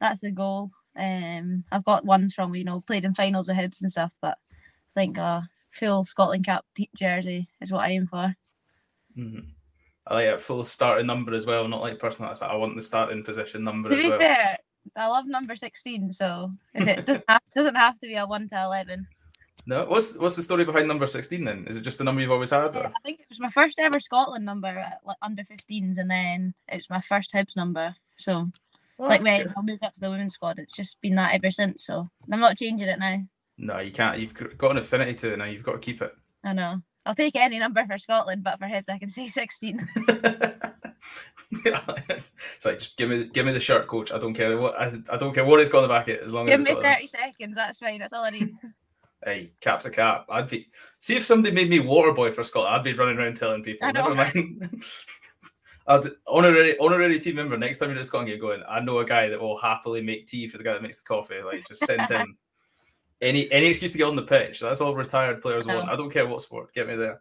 that's 0.00 0.20
the 0.20 0.30
goal. 0.30 0.70
Um, 0.96 1.64
I've 1.70 1.84
got 1.84 2.06
ones 2.06 2.32
from 2.32 2.54
you 2.54 2.64
know 2.64 2.80
played 2.80 3.04
in 3.04 3.12
finals 3.12 3.48
with 3.48 3.58
Hibs 3.58 3.82
and 3.82 3.92
stuff, 3.92 4.12
but 4.22 4.38
I 4.50 4.94
think 4.94 5.18
a 5.18 5.46
full 5.72 6.04
Scotland 6.04 6.44
cap 6.44 6.64
jersey 6.96 7.48
is 7.60 7.72
what 7.72 7.82
I 7.82 7.88
aim 7.90 8.06
for. 8.06 8.34
Mhm. 9.18 9.46
I 10.06 10.14
like 10.14 10.26
a 10.28 10.38
full 10.38 10.64
starting 10.64 11.06
number 11.06 11.34
as 11.34 11.46
well, 11.46 11.66
not 11.68 11.80
like 11.80 11.98
personal. 11.98 12.28
That's 12.30 12.42
I 12.42 12.54
want 12.56 12.76
the 12.76 12.82
starting 12.82 13.22
position 13.24 13.62
number 13.64 13.88
To 13.88 13.96
be 13.96 14.08
well. 14.08 14.18
fair, 14.18 14.58
I 14.96 15.06
love 15.06 15.26
number 15.26 15.54
sixteen, 15.56 16.12
so 16.12 16.52
if 16.74 16.86
it 16.88 17.06
doesn't 17.06 17.24
have, 17.28 17.42
doesn't 17.54 17.74
have 17.76 17.98
to 18.00 18.06
be 18.06 18.16
a 18.16 18.26
one 18.26 18.48
to 18.48 18.62
eleven. 18.62 19.06
No, 19.64 19.84
what's 19.86 20.18
what's 20.18 20.34
the 20.34 20.42
story 20.42 20.64
behind 20.64 20.88
number 20.88 21.06
sixteen 21.06 21.44
then? 21.44 21.66
Is 21.68 21.76
it 21.76 21.82
just 21.82 21.98
the 21.98 22.04
number 22.04 22.20
you've 22.20 22.32
always 22.32 22.50
had? 22.50 22.74
Or? 22.74 22.86
I 22.86 22.92
think 23.04 23.20
it 23.20 23.26
was 23.28 23.38
my 23.40 23.48
first 23.50 23.78
ever 23.78 24.00
Scotland 24.00 24.44
number 24.44 24.66
at 24.66 24.98
like 25.04 25.18
under 25.22 25.44
15s, 25.44 25.98
and 25.98 26.10
then 26.10 26.52
it 26.68 26.76
was 26.76 26.90
my 26.90 27.00
first 27.00 27.32
Hibs 27.32 27.56
number. 27.56 27.94
So, 28.16 28.50
Oh, 28.98 29.04
like 29.06 29.22
when 29.22 29.44
good. 29.44 29.54
I 29.56 29.62
moved 29.62 29.84
up 29.84 29.94
to 29.94 30.00
the 30.00 30.10
women's 30.10 30.34
squad, 30.34 30.58
it's 30.58 30.74
just 30.74 31.00
been 31.00 31.14
that 31.14 31.34
ever 31.34 31.50
since. 31.50 31.84
So, 31.86 32.08
I'm 32.32 32.40
not 32.40 32.56
changing 32.58 32.88
it 32.88 32.98
now. 32.98 33.22
No, 33.58 33.78
you 33.78 33.92
can't. 33.92 34.18
You've 34.18 34.34
got 34.58 34.72
an 34.72 34.78
affinity 34.78 35.14
to 35.14 35.32
it 35.32 35.36
now. 35.36 35.44
You've 35.44 35.62
got 35.62 35.72
to 35.72 35.78
keep 35.78 36.02
it. 36.02 36.12
I 36.44 36.52
know. 36.52 36.82
I'll 37.04 37.14
take 37.14 37.36
any 37.36 37.58
number 37.58 37.84
for 37.86 37.98
Scotland, 37.98 38.44
but 38.44 38.58
for 38.58 38.66
Hibs, 38.66 38.88
I 38.88 38.98
can 38.98 39.08
say 39.08 39.26
16. 39.28 39.88
it's 41.52 42.64
like 42.64 42.78
just 42.78 42.96
give 42.96 43.10
me 43.10 43.24
give 43.24 43.44
me 43.44 43.52
the 43.52 43.60
shirt, 43.60 43.86
coach. 43.86 44.12
I 44.12 44.18
don't 44.18 44.34
care 44.34 44.56
what 44.56 44.78
I, 44.78 44.92
I 45.10 45.16
don't 45.16 45.34
care 45.34 45.44
what 45.44 45.60
it's 45.60 45.68
got 45.68 45.78
on 45.78 45.82
the 45.84 45.88
back 45.88 46.08
of 46.08 46.14
it 46.14 46.22
as 46.22 46.32
long 46.32 46.46
Give 46.46 46.60
as 46.60 46.64
me 46.64 46.72
it's 46.72 46.80
30 46.80 47.06
seconds. 47.06 47.56
That's 47.56 47.78
fine. 47.78 47.98
That's 47.98 48.12
all 48.12 48.24
I 48.24 48.30
need. 48.30 48.52
Hey, 49.24 49.52
cap's 49.60 49.86
a 49.86 49.90
cap. 49.90 50.26
I'd 50.28 50.48
be 50.48 50.66
see 50.98 51.14
if 51.14 51.24
somebody 51.24 51.54
made 51.54 51.70
me 51.70 51.78
water 51.78 52.10
boy 52.10 52.32
for 52.32 52.42
Scotland. 52.42 52.74
I'd 52.74 52.82
be 52.82 52.92
running 52.92 53.18
around 53.18 53.36
telling 53.36 53.62
people. 53.62 53.86
I. 53.86 53.92
Never 53.92 54.16
mind. 54.16 54.82
I'd 55.86 56.06
honorary 56.26 56.76
honorary 56.78 57.20
team 57.20 57.36
member. 57.36 57.56
Next 57.56 57.78
time 57.78 57.90
you're 57.90 58.00
at 58.00 58.06
Scotland, 58.06 58.30
you're 58.30 58.38
going. 58.38 58.64
I 58.68 58.80
know 58.80 58.98
a 58.98 59.04
guy 59.04 59.28
that 59.28 59.40
will 59.40 59.56
happily 59.56 60.02
make 60.02 60.26
tea 60.26 60.48
for 60.48 60.58
the 60.58 60.64
guy 60.64 60.72
that 60.72 60.82
makes 60.82 60.96
the 61.00 61.06
coffee. 61.06 61.40
Like 61.40 61.64
just 61.68 61.86
send 61.86 62.00
him 62.10 62.36
any 63.22 63.50
any 63.50 63.66
excuse 63.66 63.92
to 63.92 63.98
get 63.98 64.06
on 64.08 64.16
the 64.16 64.22
pitch. 64.22 64.60
That's 64.60 64.80
all 64.80 64.94
retired 64.94 65.40
players 65.40 65.66
know. 65.66 65.76
want. 65.76 65.88
I 65.88 65.96
don't 65.96 66.10
care 66.10 66.26
what 66.26 66.42
sport. 66.42 66.74
Get 66.74 66.88
me 66.88 66.96
there. 66.96 67.20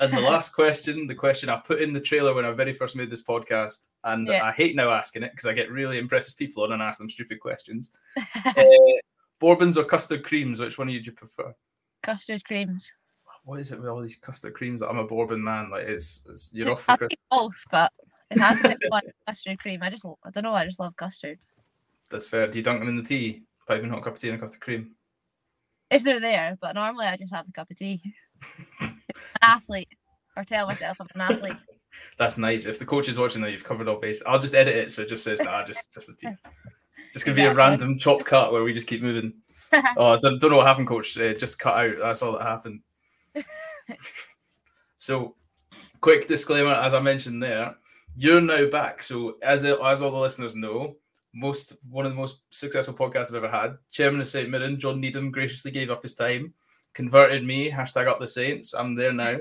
And 0.00 0.12
the 0.12 0.20
last 0.32 0.50
question, 0.50 1.06
the 1.06 1.14
question 1.14 1.48
I 1.48 1.56
put 1.56 1.80
in 1.80 1.92
the 1.92 2.00
trailer 2.00 2.34
when 2.34 2.44
I 2.44 2.50
very 2.52 2.72
first 2.72 2.96
made 2.96 3.10
this 3.10 3.24
podcast, 3.24 3.88
and 4.04 4.28
Yeah. 4.28 4.44
I 4.44 4.52
hate 4.52 4.76
now 4.76 4.90
asking 4.90 5.22
it 5.22 5.30
because 5.32 5.46
I 5.46 5.54
get 5.54 5.70
really 5.70 5.98
impressive 5.98 6.36
people 6.36 6.64
on 6.64 6.72
and 6.72 6.82
ask 6.82 6.98
them 6.98 7.08
stupid 7.08 7.40
questions. 7.40 7.92
uh, 8.44 8.64
Bourbons 9.40 9.78
or 9.78 9.84
custard 9.84 10.24
creams? 10.24 10.60
Which 10.60 10.78
one 10.78 10.88
would 10.88 11.06
you 11.06 11.12
prefer? 11.12 11.54
Custard 12.02 12.44
creams. 12.44 12.92
What 13.44 13.60
is 13.60 13.72
it 13.72 13.78
with 13.78 13.88
all 13.88 14.02
these 14.02 14.16
custard 14.16 14.52
creams? 14.54 14.82
I'm 14.82 14.98
a 14.98 15.04
Bourbon 15.06 15.42
man. 15.42 15.70
Like 15.70 15.84
it's, 15.86 16.26
it's 16.28 16.52
you're 16.52 16.66
T- 16.66 16.70
off 16.72 16.84
the 16.84 16.92
I'll 16.92 16.98
cri- 16.98 17.08
take 17.08 17.18
both, 17.30 17.64
but 17.70 17.92
if 18.30 18.40
I 18.42 18.44
had 18.54 18.62
to 18.80 18.88
one, 18.88 19.02
custard 19.26 19.58
cream. 19.60 19.80
I 19.82 19.88
just, 19.90 20.04
I 20.04 20.30
don't 20.30 20.42
know. 20.42 20.52
I 20.52 20.64
just 20.66 20.80
love 20.80 20.94
custard. 20.96 21.38
That's 22.10 22.28
fair. 22.28 22.46
Do 22.48 22.58
you 22.58 22.64
dunk 22.64 22.80
them 22.80 22.88
in 22.88 22.96
the 22.96 23.02
tea? 23.02 23.42
Piping 23.66 23.90
hot 23.90 24.02
cup 24.02 24.14
of 24.14 24.18
tea 24.20 24.28
and 24.28 24.36
a 24.36 24.40
custard 24.40 24.60
cream. 24.60 24.90
If 25.90 26.02
they're 26.02 26.20
there, 26.20 26.58
but 26.60 26.74
normally 26.74 27.06
I 27.06 27.16
just 27.16 27.34
have 27.34 27.46
the 27.46 27.52
cup 27.52 27.70
of 27.70 27.76
tea. 27.76 28.00
an 28.80 28.92
athlete, 29.42 29.88
or 30.36 30.44
tell 30.44 30.66
myself 30.66 30.98
I'm 31.00 31.08
an 31.14 31.20
athlete. 31.20 31.56
That's 32.18 32.38
nice. 32.38 32.66
If 32.66 32.78
the 32.78 32.84
coach 32.84 33.08
is 33.08 33.18
watching 33.18 33.42
now, 33.42 33.48
you've 33.48 33.64
covered 33.64 33.88
all 33.88 33.98
base. 33.98 34.22
I'll 34.26 34.38
just 34.38 34.54
edit 34.54 34.76
it 34.76 34.92
so 34.92 35.02
it 35.02 35.08
just 35.08 35.24
says 35.24 35.38
that. 35.38 35.46
nah, 35.46 35.64
just 35.64 35.92
just 35.92 36.08
the 36.08 36.14
tea. 36.14 36.34
Just 37.12 37.24
gonna 37.24 37.34
be 37.36 37.44
a 37.44 37.54
random 37.54 37.98
chop 37.98 38.24
cut 38.24 38.52
where 38.52 38.62
we 38.62 38.74
just 38.74 38.86
keep 38.86 39.02
moving. 39.02 39.34
Oh, 39.98 40.14
I 40.14 40.18
don't, 40.18 40.40
don't 40.40 40.50
know 40.50 40.56
what 40.56 40.66
happened, 40.66 40.88
coach. 40.88 41.18
Uh, 41.18 41.34
just 41.34 41.58
cut 41.58 41.76
out. 41.76 41.98
That's 41.98 42.22
all 42.22 42.32
that 42.32 42.42
happened. 42.42 42.80
so, 44.96 45.34
quick 46.00 46.26
disclaimer, 46.26 46.72
as 46.72 46.94
I 46.94 47.00
mentioned 47.00 47.42
there, 47.42 47.74
you're 48.16 48.40
now 48.40 48.70
back. 48.70 49.02
So, 49.02 49.36
as 49.42 49.66
as 49.66 50.00
all 50.00 50.10
the 50.10 50.16
listeners 50.16 50.56
know, 50.56 50.96
most 51.34 51.76
one 51.90 52.06
of 52.06 52.12
the 52.12 52.18
most 52.18 52.40
successful 52.50 52.94
podcasts 52.94 53.28
I've 53.28 53.44
ever 53.44 53.50
had. 53.50 53.76
Chairman 53.90 54.20
of 54.20 54.28
St 54.28 54.48
Mirren, 54.48 54.78
John 54.78 55.00
Needham, 55.00 55.30
graciously 55.30 55.70
gave 55.70 55.90
up 55.90 56.02
his 56.02 56.14
time, 56.14 56.54
converted 56.94 57.44
me. 57.44 57.70
Hashtag 57.70 58.06
up 58.06 58.20
the 58.20 58.28
Saints. 58.28 58.74
I'm 58.74 58.94
there 58.94 59.12
now. 59.12 59.36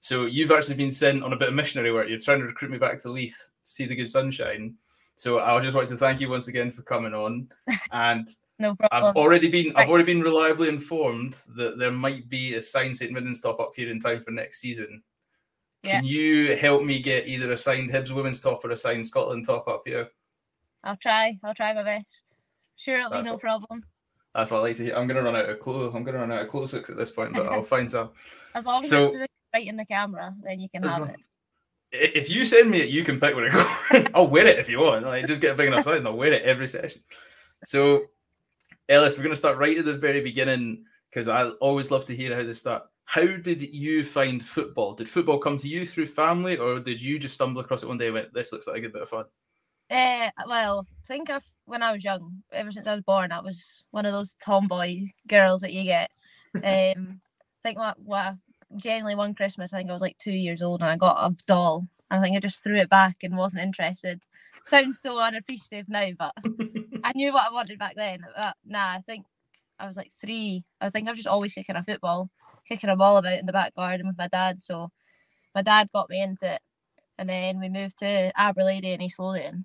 So 0.00 0.26
you've 0.26 0.52
actually 0.52 0.76
been 0.76 0.90
sent 0.90 1.22
on 1.22 1.32
a 1.32 1.36
bit 1.36 1.48
of 1.48 1.54
missionary 1.54 1.92
work. 1.92 2.08
You're 2.08 2.20
trying 2.20 2.40
to 2.40 2.46
recruit 2.46 2.70
me 2.70 2.78
back 2.78 3.00
to 3.00 3.10
Leith 3.10 3.52
to 3.64 3.70
see 3.70 3.86
the 3.86 3.96
good 3.96 4.08
sunshine. 4.08 4.74
So 5.16 5.40
I 5.40 5.60
just 5.60 5.74
want 5.74 5.88
to 5.88 5.96
thank 5.96 6.20
you 6.20 6.30
once 6.30 6.48
again 6.48 6.70
for 6.70 6.82
coming 6.82 7.14
on. 7.14 7.48
And 7.92 8.28
No 8.58 8.74
problem. 8.74 9.04
I've 9.10 9.16
already 9.16 9.48
been 9.48 9.72
I've 9.74 9.88
already 9.88 10.04
been 10.04 10.22
reliably 10.22 10.68
informed 10.68 11.42
that 11.56 11.78
there 11.78 11.90
might 11.90 12.28
be 12.28 12.54
a 12.54 12.60
signed 12.60 12.96
St 12.96 13.12
Mirren 13.12 13.34
top 13.34 13.60
up 13.60 13.72
here 13.74 13.90
in 13.90 14.00
time 14.00 14.20
for 14.22 14.30
next 14.30 14.60
season. 14.60 15.02
Can 15.84 16.04
you 16.04 16.56
help 16.56 16.82
me 16.82 17.00
get 17.00 17.28
either 17.28 17.52
a 17.52 17.56
signed 17.56 17.90
Hibs 17.90 18.10
women's 18.10 18.40
top 18.40 18.64
or 18.64 18.70
a 18.70 18.76
signed 18.76 19.06
Scotland 19.06 19.46
top 19.46 19.68
up 19.68 19.82
here? 19.86 20.10
I'll 20.84 20.96
try. 20.96 21.38
I'll 21.44 21.54
try 21.54 21.72
my 21.72 21.82
best. 21.82 22.22
Sure, 22.76 22.98
it'll 22.98 23.10
That's 23.10 23.26
be 23.28 23.32
no 23.32 23.38
problem. 23.38 23.84
That's 24.34 24.50
what 24.50 24.58
I 24.58 24.60
like 24.62 24.76
to 24.76 24.84
hear. 24.84 24.94
I'm 24.94 25.06
gonna 25.08 25.22
run 25.22 25.34
out 25.36 25.48
of 25.48 25.58
clothes. 25.58 25.94
I'm 25.94 26.04
gonna 26.04 26.18
run 26.18 26.30
out 26.32 26.42
of 26.42 26.48
clothes 26.48 26.70
hooks 26.70 26.90
at 26.90 26.96
this 26.96 27.10
point, 27.10 27.32
but 27.34 27.46
I'll 27.46 27.62
find 27.76 27.90
some. 27.90 28.10
As 28.54 28.66
long 28.66 28.82
as 28.82 28.90
So- 28.90 29.14
it's 29.14 29.26
right 29.54 29.66
in 29.66 29.76
the 29.76 29.86
camera, 29.86 30.34
then 30.42 30.60
you 30.60 30.68
can 30.68 30.82
have 30.82 31.00
long- 31.00 31.10
it. 31.10 31.16
If 31.90 32.28
you 32.28 32.44
send 32.44 32.70
me 32.70 32.80
it, 32.82 32.90
you 32.90 33.02
can 33.02 33.18
pick 33.18 33.34
where 33.34 33.50
to 33.50 33.50
go. 33.50 34.04
I'll 34.14 34.26
wear 34.28 34.46
it 34.46 34.58
if 34.58 34.68
you 34.68 34.78
want. 34.80 35.06
Like, 35.06 35.26
just 35.26 35.40
get 35.40 35.54
a 35.54 35.56
big 35.56 35.68
enough 35.68 35.84
size 35.84 35.98
and 35.98 36.06
I'll 36.06 36.18
wear 36.18 36.34
it 36.34 36.42
every 36.42 36.68
session. 36.68 37.00
So, 37.64 38.02
Ellis, 38.90 39.16
we're 39.16 39.22
going 39.24 39.32
to 39.32 39.36
start 39.36 39.56
right 39.56 39.78
at 39.78 39.86
the 39.86 39.96
very 39.96 40.20
beginning 40.20 40.84
because 41.08 41.28
I 41.28 41.48
always 41.48 41.90
love 41.90 42.04
to 42.04 42.14
hear 42.14 42.36
how 42.36 42.42
they 42.42 42.52
start. 42.52 42.82
How 43.06 43.24
did 43.24 43.62
you 43.74 44.04
find 44.04 44.42
football? 44.44 44.92
Did 44.92 45.08
football 45.08 45.38
come 45.38 45.56
to 45.56 45.66
you 45.66 45.86
through 45.86 46.08
family, 46.08 46.58
or 46.58 46.78
did 46.78 47.00
you 47.00 47.18
just 47.18 47.36
stumble 47.36 47.62
across 47.62 47.82
it 47.82 47.88
one 47.88 47.96
day 47.96 48.08
and 48.08 48.14
went, 48.14 48.34
"This 48.34 48.52
looks 48.52 48.66
like 48.66 48.76
a 48.76 48.80
good 48.82 48.92
bit 48.92 49.00
of 49.02 49.08
fun"? 49.08 49.24
Uh, 49.90 50.30
well, 50.46 50.86
I 50.86 51.06
think 51.06 51.30
I've, 51.30 51.46
when 51.64 51.82
I 51.82 51.92
was 51.92 52.04
young, 52.04 52.42
ever 52.52 52.70
since 52.70 52.86
I 52.86 52.94
was 52.94 53.04
born, 53.04 53.32
I 53.32 53.40
was 53.40 53.84
one 53.90 54.04
of 54.04 54.12
those 54.12 54.34
tomboy 54.34 55.06
girls 55.26 55.62
that 55.62 55.72
you 55.72 55.84
get. 55.84 56.10
Um, 56.56 56.62
I 56.62 56.94
think 57.64 57.78
what, 57.78 57.98
what 57.98 58.34
generally 58.76 59.14
one 59.14 59.34
Christmas, 59.34 59.72
I 59.72 59.78
think 59.78 59.90
I 59.90 59.94
was 59.94 60.02
like 60.02 60.18
two 60.18 60.32
years 60.32 60.60
old, 60.60 60.82
and 60.82 60.90
I 60.90 60.96
got 60.96 61.16
a 61.18 61.34
doll. 61.46 61.86
And 62.10 62.20
I 62.20 62.22
think 62.22 62.36
I 62.36 62.40
just 62.40 62.62
threw 62.62 62.76
it 62.76 62.90
back 62.90 63.16
and 63.22 63.36
wasn't 63.36 63.62
interested. 63.62 64.22
Sounds 64.64 65.00
so 65.00 65.18
unappreciative 65.18 65.88
now, 65.88 66.08
but 66.18 66.34
I 67.04 67.12
knew 67.14 67.32
what 67.32 67.46
I 67.48 67.52
wanted 67.52 67.78
back 67.78 67.96
then. 67.96 68.20
But 68.36 68.56
nah, 68.64 68.94
I 68.94 69.02
think 69.06 69.26
I 69.78 69.86
was 69.86 69.96
like 69.96 70.10
three. 70.12 70.64
I 70.80 70.90
think 70.90 71.06
I 71.06 71.10
was 71.10 71.18
just 71.18 71.28
always 71.28 71.52
kicking 71.54 71.76
a 71.76 71.82
football, 71.82 72.30
kicking 72.68 72.90
a 72.90 72.96
ball 72.96 73.18
about 73.18 73.38
in 73.38 73.46
the 73.46 73.52
back 73.52 73.74
garden 73.74 74.06
with 74.06 74.18
my 74.18 74.28
dad. 74.28 74.60
So 74.60 74.90
my 75.54 75.62
dad 75.62 75.90
got 75.92 76.10
me 76.10 76.22
into 76.22 76.54
it. 76.54 76.60
And 77.18 77.28
then 77.28 77.60
we 77.60 77.68
moved 77.68 77.98
to 77.98 78.32
Aberlady 78.38 78.94
in 78.94 79.02
East 79.02 79.18
Lothian. 79.18 79.64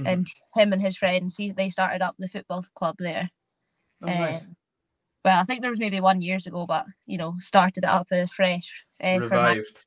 Mhm. 0.00 0.06
And 0.06 0.26
him 0.54 0.72
and 0.72 0.82
his 0.82 0.96
friends, 0.96 1.36
he, 1.36 1.52
they 1.52 1.68
started 1.68 2.02
up 2.02 2.16
the 2.18 2.28
football 2.28 2.64
club 2.74 2.96
there. 2.98 3.30
Oh, 4.02 4.06
nice. 4.06 4.44
Um, 4.44 4.56
well, 5.24 5.40
I 5.40 5.44
think 5.44 5.60
there 5.60 5.70
was 5.70 5.80
maybe 5.80 6.00
one 6.00 6.22
years 6.22 6.46
ago, 6.46 6.66
but 6.66 6.86
you 7.06 7.18
know, 7.18 7.34
started 7.40 7.84
it 7.84 7.90
up 7.90 8.08
fresh 8.34 8.84
uh, 9.02 9.20
for 9.20 9.36
my 9.36 9.54
Revived. 9.54 9.86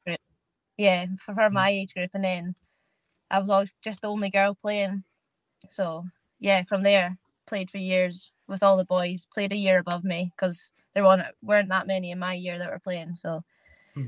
yeah 0.78 1.06
for, 1.20 1.34
for 1.36 1.50
my 1.50 1.70
age 1.70 1.94
group, 1.94 2.12
and 2.14 2.24
then 2.24 2.56
I 3.32 3.40
was 3.40 3.50
always 3.50 3.72
just 3.84 4.02
the 4.02 4.10
only 4.10 4.30
girl 4.30 4.56
playing. 4.62 5.04
So 5.70 6.06
yeah, 6.40 6.64
from 6.64 6.84
there 6.84 7.18
played 7.48 7.70
for 7.72 7.78
years 7.80 8.32
with 8.48 8.64
all 8.64 8.78
the 8.78 8.86
boys. 8.86 9.28
Played 9.34 9.54
a 9.54 9.58
year 9.58 9.80
above 9.80 10.04
me 10.04 10.32
because 10.38 10.72
there 10.94 11.04
weren't 11.04 11.24
weren't 11.42 11.70
that 11.70 11.88
many 11.88 12.12
in 12.12 12.20
my 12.20 12.34
year 12.34 12.60
that 12.60 12.70
were 12.70 12.80
playing. 12.80 13.16
So 13.16 13.44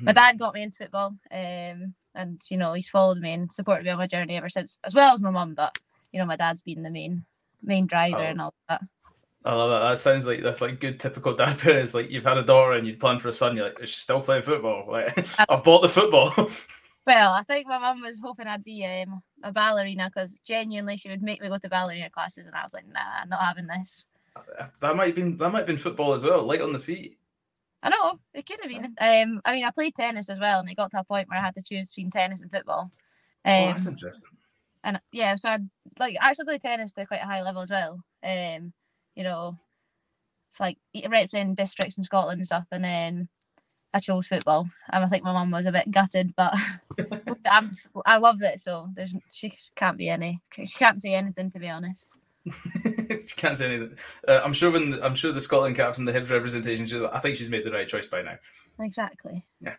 my 0.05 0.12
Mhm. 0.12 0.15
dad 0.15 0.39
got 0.39 0.53
me 0.53 0.62
into 0.63 0.77
football, 0.77 1.15
um, 1.31 1.95
and 2.15 2.41
you 2.50 2.57
know 2.57 2.74
he's 2.74 2.89
followed 2.89 3.19
me 3.19 3.33
and 3.33 3.51
supported 3.51 3.85
me 3.85 3.91
on 3.91 3.97
my 3.97 4.07
journey 4.07 4.38
ever 4.38 4.50
since, 4.50 4.79
as 4.83 4.93
well 4.95 5.13
as 5.15 5.21
my 5.21 5.31
mum. 5.31 5.55
But 5.55 5.77
you 6.15 6.22
know 6.22 6.25
my 6.25 6.38
dad's 6.38 6.62
been 6.62 6.81
the 6.81 6.89
main 6.89 7.25
main 7.62 7.88
driver 7.88 8.19
Oh. 8.19 8.22
and 8.22 8.39
all 8.41 8.53
that. 8.69 8.81
I 9.43 9.53
love 9.53 9.69
that. 9.69 9.89
That 9.89 9.98
sounds 9.98 10.25
like 10.25 10.41
that's 10.41 10.62
like 10.62 10.79
good 10.79 10.98
typical 10.98 11.36
dad 11.36 11.60
parents. 11.65 11.93
Like 11.93 12.10
you've 12.10 12.24
had 12.24 12.38
a 12.38 12.43
daughter 12.43 12.72
and 12.72 12.88
you 12.88 12.95
plan 12.95 13.19
for 13.19 13.27
a 13.27 13.34
son. 13.34 13.55
You're 13.55 13.65
like, 13.65 13.81
is 13.81 13.89
she 13.89 14.00
still 14.00 14.22
playing 14.22 14.43
football? 14.43 14.86
Like 14.89 15.27
I've 15.50 15.63
bought 15.63 15.81
the 15.81 15.89
football. 15.89 16.34
Well, 17.07 17.34
I 17.34 17.43
think 17.43 17.67
my 17.67 17.77
mum 17.77 18.01
was 18.01 18.19
hoping 18.19 18.48
I'd 18.48 18.63
be 18.63 18.84
um, 18.84 19.22
a 19.43 19.51
ballerina 19.51 20.10
because 20.10 20.34
genuinely 20.43 20.98
she 20.98 21.07
would 21.07 21.22
make 21.22 21.39
me 21.39 21.50
go 21.50 21.60
to 21.60 21.69
ballerina 21.69 22.10
classes, 22.10 22.48
and 22.48 22.55
I 22.55 22.63
was 22.63 22.74
like, 22.74 22.88
nah, 22.91 23.25
not 23.27 23.43
having 23.43 23.67
this. 23.67 24.05
That 24.81 24.95
might 24.95 25.05
have 25.05 25.15
been 25.15 25.38
that 25.38 25.51
might 25.51 25.60
have 25.60 25.67
been 25.67 25.77
football 25.77 26.13
as 26.13 26.24
well, 26.24 26.41
light 26.41 26.62
on 26.62 26.74
the 26.74 26.79
feet. 26.79 27.19
I 27.84 27.89
know 27.89 28.19
it 28.34 28.48
could 28.48 28.57
have 28.60 28.72
been. 28.72 28.86
Um, 29.00 29.39
I 29.45 29.53
mean, 29.53 29.63
I 29.65 29.69
played 29.69 29.93
tennis 29.93 30.29
as 30.29 30.39
well, 30.39 30.62
and 30.62 30.67
it 30.72 30.77
got 30.77 30.89
to 30.93 31.00
a 31.01 31.03
point 31.03 31.29
where 31.29 31.38
I 31.38 31.43
had 31.43 31.53
to 31.53 31.62
choose 31.62 31.89
between 31.91 32.10
tennis 32.10 32.41
and 32.41 32.50
football. 32.51 32.89
Um, 33.45 33.53
oh, 33.53 33.65
that's 33.67 33.86
interesting. 33.86 34.31
And 34.86 35.01
yeah, 35.12 35.36
so 35.36 35.50
I 35.50 35.60
like 36.00 36.15
actually 36.22 36.46
play 36.46 36.60
tennis 36.60 36.94
to 36.94 37.06
quite 37.08 37.22
a 37.22 37.25
high 37.25 37.42
level 37.42 37.63
as 37.63 37.72
well. 37.72 38.04
Um, 38.24 38.72
you 39.15 39.24
know, 39.24 39.58
it's 40.51 40.60
like 40.60 40.77
representing 41.10 41.56
districts 41.56 41.98
in 41.98 42.04
Scotland 42.04 42.38
and 42.38 42.46
stuff, 42.46 42.68
and 42.72 42.84
then 42.84 43.27
I 43.96 44.00
chose 44.00 44.27
football. 44.27 44.70
And 44.92 45.04
I 45.04 45.08
think 45.08 45.24
my 45.24 45.34
mum 45.34 45.50
was 45.50 45.65
a 45.65 45.72
bit 45.72 45.89
gutted, 45.89 46.36
but 46.38 46.54
I'm, 47.51 47.72
I 48.06 48.18
loved 48.18 48.44
it. 48.44 48.60
So 48.60 48.89
there's 48.94 49.15
she 49.32 49.51
can't 49.75 49.98
be 49.98 50.08
any 50.08 50.39
she 50.51 50.77
can't 50.77 51.01
say 51.01 51.15
anything 51.15 51.50
to 51.51 51.60
be 51.60 51.68
honest. 51.68 52.08
she 52.84 53.36
can't 53.36 53.58
say 53.58 53.65
anything. 53.65 53.98
Uh, 54.27 54.42
I'm 54.44 54.54
sure 54.54 54.70
when 54.70 55.01
I'm 55.01 55.15
sure 55.15 55.32
the 55.32 55.42
Scotland 55.42 55.75
caps 55.75 55.98
and 55.98 56.08
the 56.08 56.13
Hibs 56.13 56.30
representation, 56.30 56.86
she's, 56.86 57.01
I 57.04 57.20
think 57.20 57.38
she's 57.38 57.50
made 57.50 57.65
the 57.65 57.72
right 57.72 57.88
choice 57.88 58.06
by 58.06 58.22
now. 58.22 58.38
Exactly. 58.80 59.44
Yeah. 59.62 59.75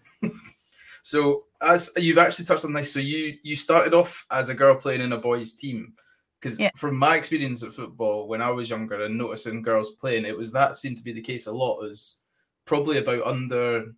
So 1.07 1.45
as 1.63 1.93
you've 1.97 2.19
actually 2.19 2.47
touched 2.47 2.65
on 2.65 2.73
this, 2.73 2.93
so 2.93 2.99
you 2.99 3.39
you 3.45 3.55
started 3.55 3.95
off 3.95 4.27
as 4.33 4.49
a 4.49 4.55
girl 4.55 4.75
playing 4.75 5.03
in 5.03 5.13
a 5.13 5.17
boys' 5.17 5.53
team. 5.53 5.95
Because 6.41 6.59
yeah. 6.59 6.71
from 6.75 6.97
my 6.97 7.15
experience 7.15 7.63
of 7.63 7.77
football 7.77 8.27
when 8.27 8.43
I 8.43 8.51
was 8.51 8.69
younger 8.69 9.05
and 9.05 9.17
noticing 9.17 9.63
girls 9.63 9.93
playing, 9.93 10.25
it 10.25 10.37
was 10.37 10.51
that 10.51 10.75
seemed 10.75 10.97
to 10.97 11.05
be 11.05 11.13
the 11.13 11.21
case 11.21 11.47
a 11.47 11.53
lot. 11.53 11.85
Is 11.85 12.17
probably 12.65 12.99
about 12.99 13.25
under. 13.25 13.95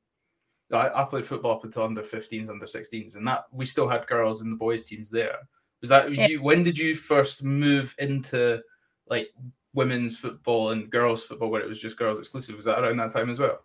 I, 0.70 0.90
I 0.94 1.04
played 1.04 1.26
football 1.26 1.52
up 1.52 1.64
until 1.64 1.84
under 1.84 2.02
15s, 2.02 2.50
under 2.50 2.66
16s, 2.66 3.16
and 3.16 3.26
that 3.26 3.44
we 3.52 3.64
still 3.64 3.88
had 3.88 4.06
girls 4.06 4.42
in 4.42 4.50
the 4.50 4.56
boys' 4.56 4.84
teams 4.84 5.08
there. 5.08 5.38
Was 5.80 5.88
that 5.88 6.12
yeah. 6.12 6.26
you? 6.26 6.42
When 6.42 6.62
did 6.62 6.76
you 6.76 6.94
first 6.94 7.42
move 7.42 7.94
into 7.98 8.60
like 9.08 9.28
women's 9.72 10.18
football 10.18 10.72
and 10.72 10.90
girls 10.90 11.24
football, 11.24 11.48
where 11.48 11.62
it 11.62 11.68
was 11.68 11.80
just 11.80 11.96
girls 11.96 12.18
exclusive? 12.18 12.54
Was 12.54 12.66
that 12.66 12.80
around 12.80 12.98
that 12.98 13.14
time 13.14 13.30
as 13.30 13.40
well? 13.40 13.60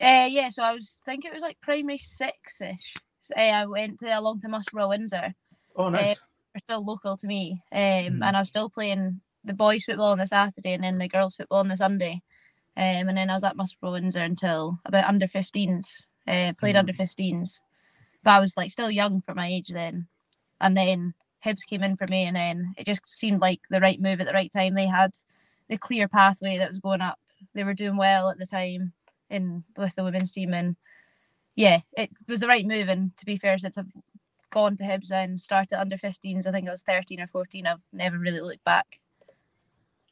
Uh, 0.00 0.28
yeah, 0.30 0.48
so 0.48 0.62
I 0.62 0.74
was 0.74 1.00
I 1.06 1.10
think 1.10 1.24
it 1.24 1.32
was 1.32 1.42
like 1.42 1.60
primary 1.60 1.98
six 1.98 2.60
ish. 2.60 2.96
So, 3.20 3.34
uh, 3.36 3.40
I 3.40 3.66
went 3.66 3.98
to 4.00 4.18
along 4.18 4.40
to 4.40 4.48
Musselburgh 4.48 4.88
Windsor. 4.88 5.34
Oh, 5.76 5.88
nice. 5.88 6.16
Uh, 6.56 6.60
still 6.64 6.84
local 6.84 7.16
to 7.16 7.26
me, 7.26 7.62
um, 7.72 7.80
mm. 7.80 8.24
and 8.24 8.36
I 8.36 8.40
was 8.40 8.48
still 8.48 8.70
playing 8.70 9.20
the 9.44 9.54
boys 9.54 9.84
football 9.84 10.12
on 10.12 10.18
the 10.18 10.26
Saturday 10.26 10.72
and 10.72 10.84
then 10.84 10.98
the 10.98 11.08
girls 11.08 11.36
football 11.36 11.60
on 11.60 11.68
the 11.68 11.76
Sunday. 11.76 12.22
Um, 12.76 13.08
and 13.08 13.16
then 13.16 13.30
I 13.30 13.34
was 13.34 13.44
at 13.44 13.56
Musselburgh 13.56 13.92
Windsor 13.92 14.20
until 14.20 14.78
about 14.84 15.08
under 15.08 15.26
15s. 15.26 16.06
Uh, 16.26 16.52
played 16.58 16.76
mm. 16.76 16.78
under 16.78 16.92
15s, 16.92 17.58
but 18.22 18.30
I 18.32 18.40
was 18.40 18.56
like 18.56 18.70
still 18.70 18.90
young 18.90 19.20
for 19.22 19.34
my 19.34 19.48
age 19.48 19.68
then. 19.68 20.06
And 20.60 20.76
then 20.76 21.14
Hibs 21.44 21.66
came 21.68 21.82
in 21.82 21.96
for 21.96 22.06
me, 22.08 22.24
and 22.24 22.36
then 22.36 22.74
it 22.76 22.86
just 22.86 23.08
seemed 23.08 23.40
like 23.40 23.60
the 23.70 23.80
right 23.80 24.00
move 24.00 24.20
at 24.20 24.26
the 24.26 24.32
right 24.32 24.52
time. 24.52 24.74
They 24.74 24.86
had 24.86 25.12
the 25.68 25.78
clear 25.78 26.06
pathway 26.06 26.58
that 26.58 26.70
was 26.70 26.80
going 26.80 27.00
up. 27.00 27.18
They 27.54 27.64
were 27.64 27.74
doing 27.74 27.96
well 27.96 28.30
at 28.30 28.38
the 28.38 28.46
time 28.46 28.92
in 29.30 29.64
with 29.76 29.94
the 29.94 30.04
women's 30.04 30.32
team, 30.32 30.54
and 30.54 30.76
yeah, 31.56 31.80
it 31.96 32.10
was 32.28 32.40
the 32.40 32.48
right 32.48 32.66
move. 32.66 32.88
And 32.88 33.16
to 33.16 33.26
be 33.26 33.36
fair, 33.36 33.58
since 33.58 33.78
I've 33.78 33.92
gone 34.50 34.76
to 34.76 34.84
Hibs 34.84 35.10
and 35.10 35.40
started 35.40 35.78
under 35.78 35.96
15s, 35.96 36.46
I 36.46 36.52
think 36.52 36.68
I 36.68 36.72
was 36.72 36.82
13 36.82 37.20
or 37.20 37.26
14. 37.26 37.66
I've 37.66 37.80
never 37.92 38.18
really 38.18 38.40
looked 38.40 38.64
back. 38.64 39.00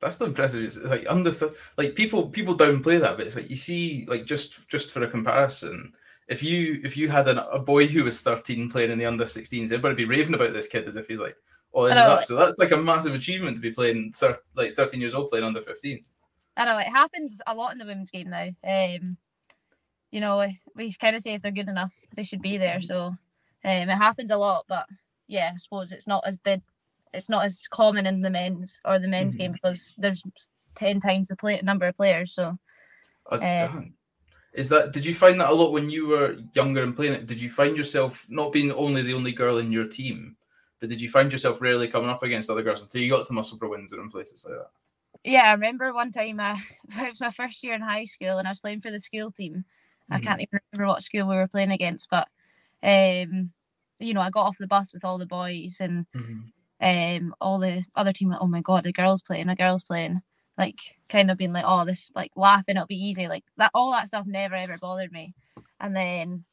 That's 0.01 0.17
the 0.17 0.27
impressive. 0.27 0.63
It's 0.63 0.79
like 0.79 1.07
under 1.09 1.33
th- 1.33 1.53
like 1.79 1.95
people 1.95 2.29
people 2.29 2.57
downplay 2.57 3.01
that, 3.01 3.17
but 3.17 3.27
it's 3.27 3.37
like 3.37 3.49
you 3.49 3.57
see 3.57 4.05
like 4.07 4.27
just 4.27 4.69
just 4.69 4.93
for 4.93 5.03
a 5.03 5.11
comparison, 5.11 5.93
if 6.29 6.43
you 6.43 6.81
if 6.85 6.97
you 6.97 7.09
had 7.09 7.29
an, 7.29 7.39
a 7.39 7.59
boy 7.59 7.87
who 7.87 8.05
was 8.05 8.21
13 8.21 8.69
playing 8.69 8.91
in 8.91 8.99
the 8.99 9.07
under 9.07 9.25
16s, 9.25 9.65
everybody 9.65 9.93
would 9.93 9.97
be 9.97 10.05
raving 10.05 10.35
about 10.35 10.53
this 10.53 10.69
kid 10.69 10.87
as 10.87 10.97
if 10.97 11.07
he's 11.09 11.21
like, 11.21 11.37
oh, 11.73 11.89
that. 11.89 12.25
so 12.25 12.35
that's 12.35 12.59
like 12.59 12.73
a 12.73 12.77
massive 12.77 13.15
achievement 13.15 13.57
to 13.57 13.63
be 13.63 13.71
playing 13.71 14.13
thir- 14.15 14.39
like 14.55 14.73
13 14.73 15.01
years 15.01 15.15
old 15.15 15.31
playing 15.31 15.45
under 15.45 15.63
15. 15.63 16.05
I 16.57 16.65
know 16.65 16.79
it 16.79 16.89
happens 16.89 17.41
a 17.47 17.55
lot 17.55 17.73
in 17.73 17.79
the 17.79 17.85
women's 17.85 18.11
game 18.11 18.31
now. 18.31 18.49
Um, 18.65 19.17
you 20.11 20.21
know, 20.21 20.47
we 20.75 20.93
kind 20.95 21.15
of 21.15 21.23
say 21.23 21.35
if 21.35 21.43
they're 21.43 21.51
good 21.51 21.69
enough, 21.69 21.95
they 22.15 22.23
should 22.23 22.43
be 22.43 22.57
there. 22.57 22.81
So 22.81 22.99
um, 23.07 23.19
it 23.65 23.89
happens 23.91 24.31
a 24.31 24.37
lot, 24.37 24.65
but 24.69 24.87
yeah, 25.27 25.51
I 25.53 25.57
suppose 25.59 25.93
it's 25.93 26.07
not 26.07 26.25
as 26.27 26.37
big. 26.37 26.63
It's 27.13 27.29
not 27.29 27.45
as 27.45 27.67
common 27.69 28.07
in 28.07 28.21
the 28.21 28.31
men's 28.31 28.81
or 28.85 28.99
the 28.99 29.09
men's 29.09 29.35
mm-hmm. 29.35 29.43
game 29.43 29.53
because 29.53 29.93
there's 29.99 30.23
ten 30.75 31.01
times 31.01 31.29
the 31.29 31.37
play 31.37 31.61
number 31.63 31.87
of 31.87 31.97
players. 31.97 32.33
So. 32.33 32.59
Uh, 33.31 33.69
is 34.53 34.71
that 34.71 34.93
did 34.93 35.05
you 35.05 35.15
find 35.15 35.39
that 35.41 35.51
a 35.51 35.55
lot 35.55 35.73
when 35.73 35.91
you 35.91 36.07
were 36.07 36.37
younger 36.55 36.83
and 36.83 36.97
playing 36.97 37.13
it? 37.13 37.27
Did 37.27 37.41
you 37.41 37.51
find 37.51 37.77
yourself 37.77 38.25
not 38.31 38.53
being 38.53 38.73
only 38.73 39.03
the 39.03 39.15
only 39.15 39.33
girl 39.33 39.59
in 39.59 39.71
your 39.71 39.87
team, 39.87 40.37
but 40.81 40.89
did 40.89 41.01
you 41.01 41.11
find 41.11 41.31
yourself 41.31 41.61
rarely 41.61 41.89
coming 41.89 42.09
up 42.09 42.23
against 42.23 42.49
other 42.49 42.63
girls 42.63 42.81
until 42.81 43.03
you 43.03 43.11
got 43.11 43.27
to 43.27 43.33
Musselburgh 43.35 43.71
Windsor 43.71 44.01
and 44.01 44.11
places 44.11 44.47
like 44.49 44.59
that? 44.59 44.71
Yeah, 45.27 45.51
I 45.51 45.53
remember 45.53 45.93
one 45.93 46.13
time 46.13 46.39
uh, 46.39 46.57
it 46.99 47.11
was 47.11 47.21
my 47.21 47.31
first 47.31 47.63
year 47.63 47.75
in 47.75 47.83
high 47.83 48.05
school 48.05 48.39
and 48.39 48.47
I 48.47 48.53
was 48.53 48.61
playing 48.61 48.81
for 48.81 48.91
the 48.91 49.01
school 49.01 49.33
team. 49.33 49.55
Mm-hmm. 49.55 50.15
I 50.15 50.21
can't 50.21 50.41
even 50.41 50.61
remember 50.73 50.89
what 50.89 51.03
school 51.03 51.29
we 51.29 51.37
were 51.37 51.49
playing 51.49 51.73
against, 51.73 52.09
but 52.11 52.29
um, 52.83 53.51
you 53.99 54.15
know, 54.15 54.21
I 54.21 54.31
got 54.31 54.47
off 54.47 54.59
the 54.59 54.69
bus 54.69 54.95
with 54.95 55.05
all 55.05 55.19
the 55.19 55.27
boys 55.27 55.79
and 55.81 56.07
mm-hmm. 56.15 57.27
um 57.27 57.35
all 57.41 57.59
the 57.59 57.85
other 57.97 58.13
team 58.13 58.31
like, 58.31 58.39
oh 58.41 58.47
my 58.47 58.61
god, 58.61 58.85
the 58.85 58.93
girls 58.93 59.21
playing, 59.21 59.49
the 59.49 59.57
girls 59.57 59.83
playing 59.83 60.21
like 60.57 60.79
kind 61.09 61.31
of 61.31 61.37
being 61.37 61.53
like, 61.53 61.65
oh, 61.67 61.85
this 61.85 62.11
like 62.15 62.31
laughing, 62.37 62.77
it'll 62.77 62.87
be 62.87 62.95
easy. 62.95 63.29
Like 63.29 63.45
that, 63.57 63.71
all 63.75 63.93
that 63.93 64.07
stuff 64.07 64.27
never 64.27 64.55
ever 64.55 64.79
bothered 64.79 65.13
me. 65.13 65.35
And 65.81 65.95
then, 65.95 66.45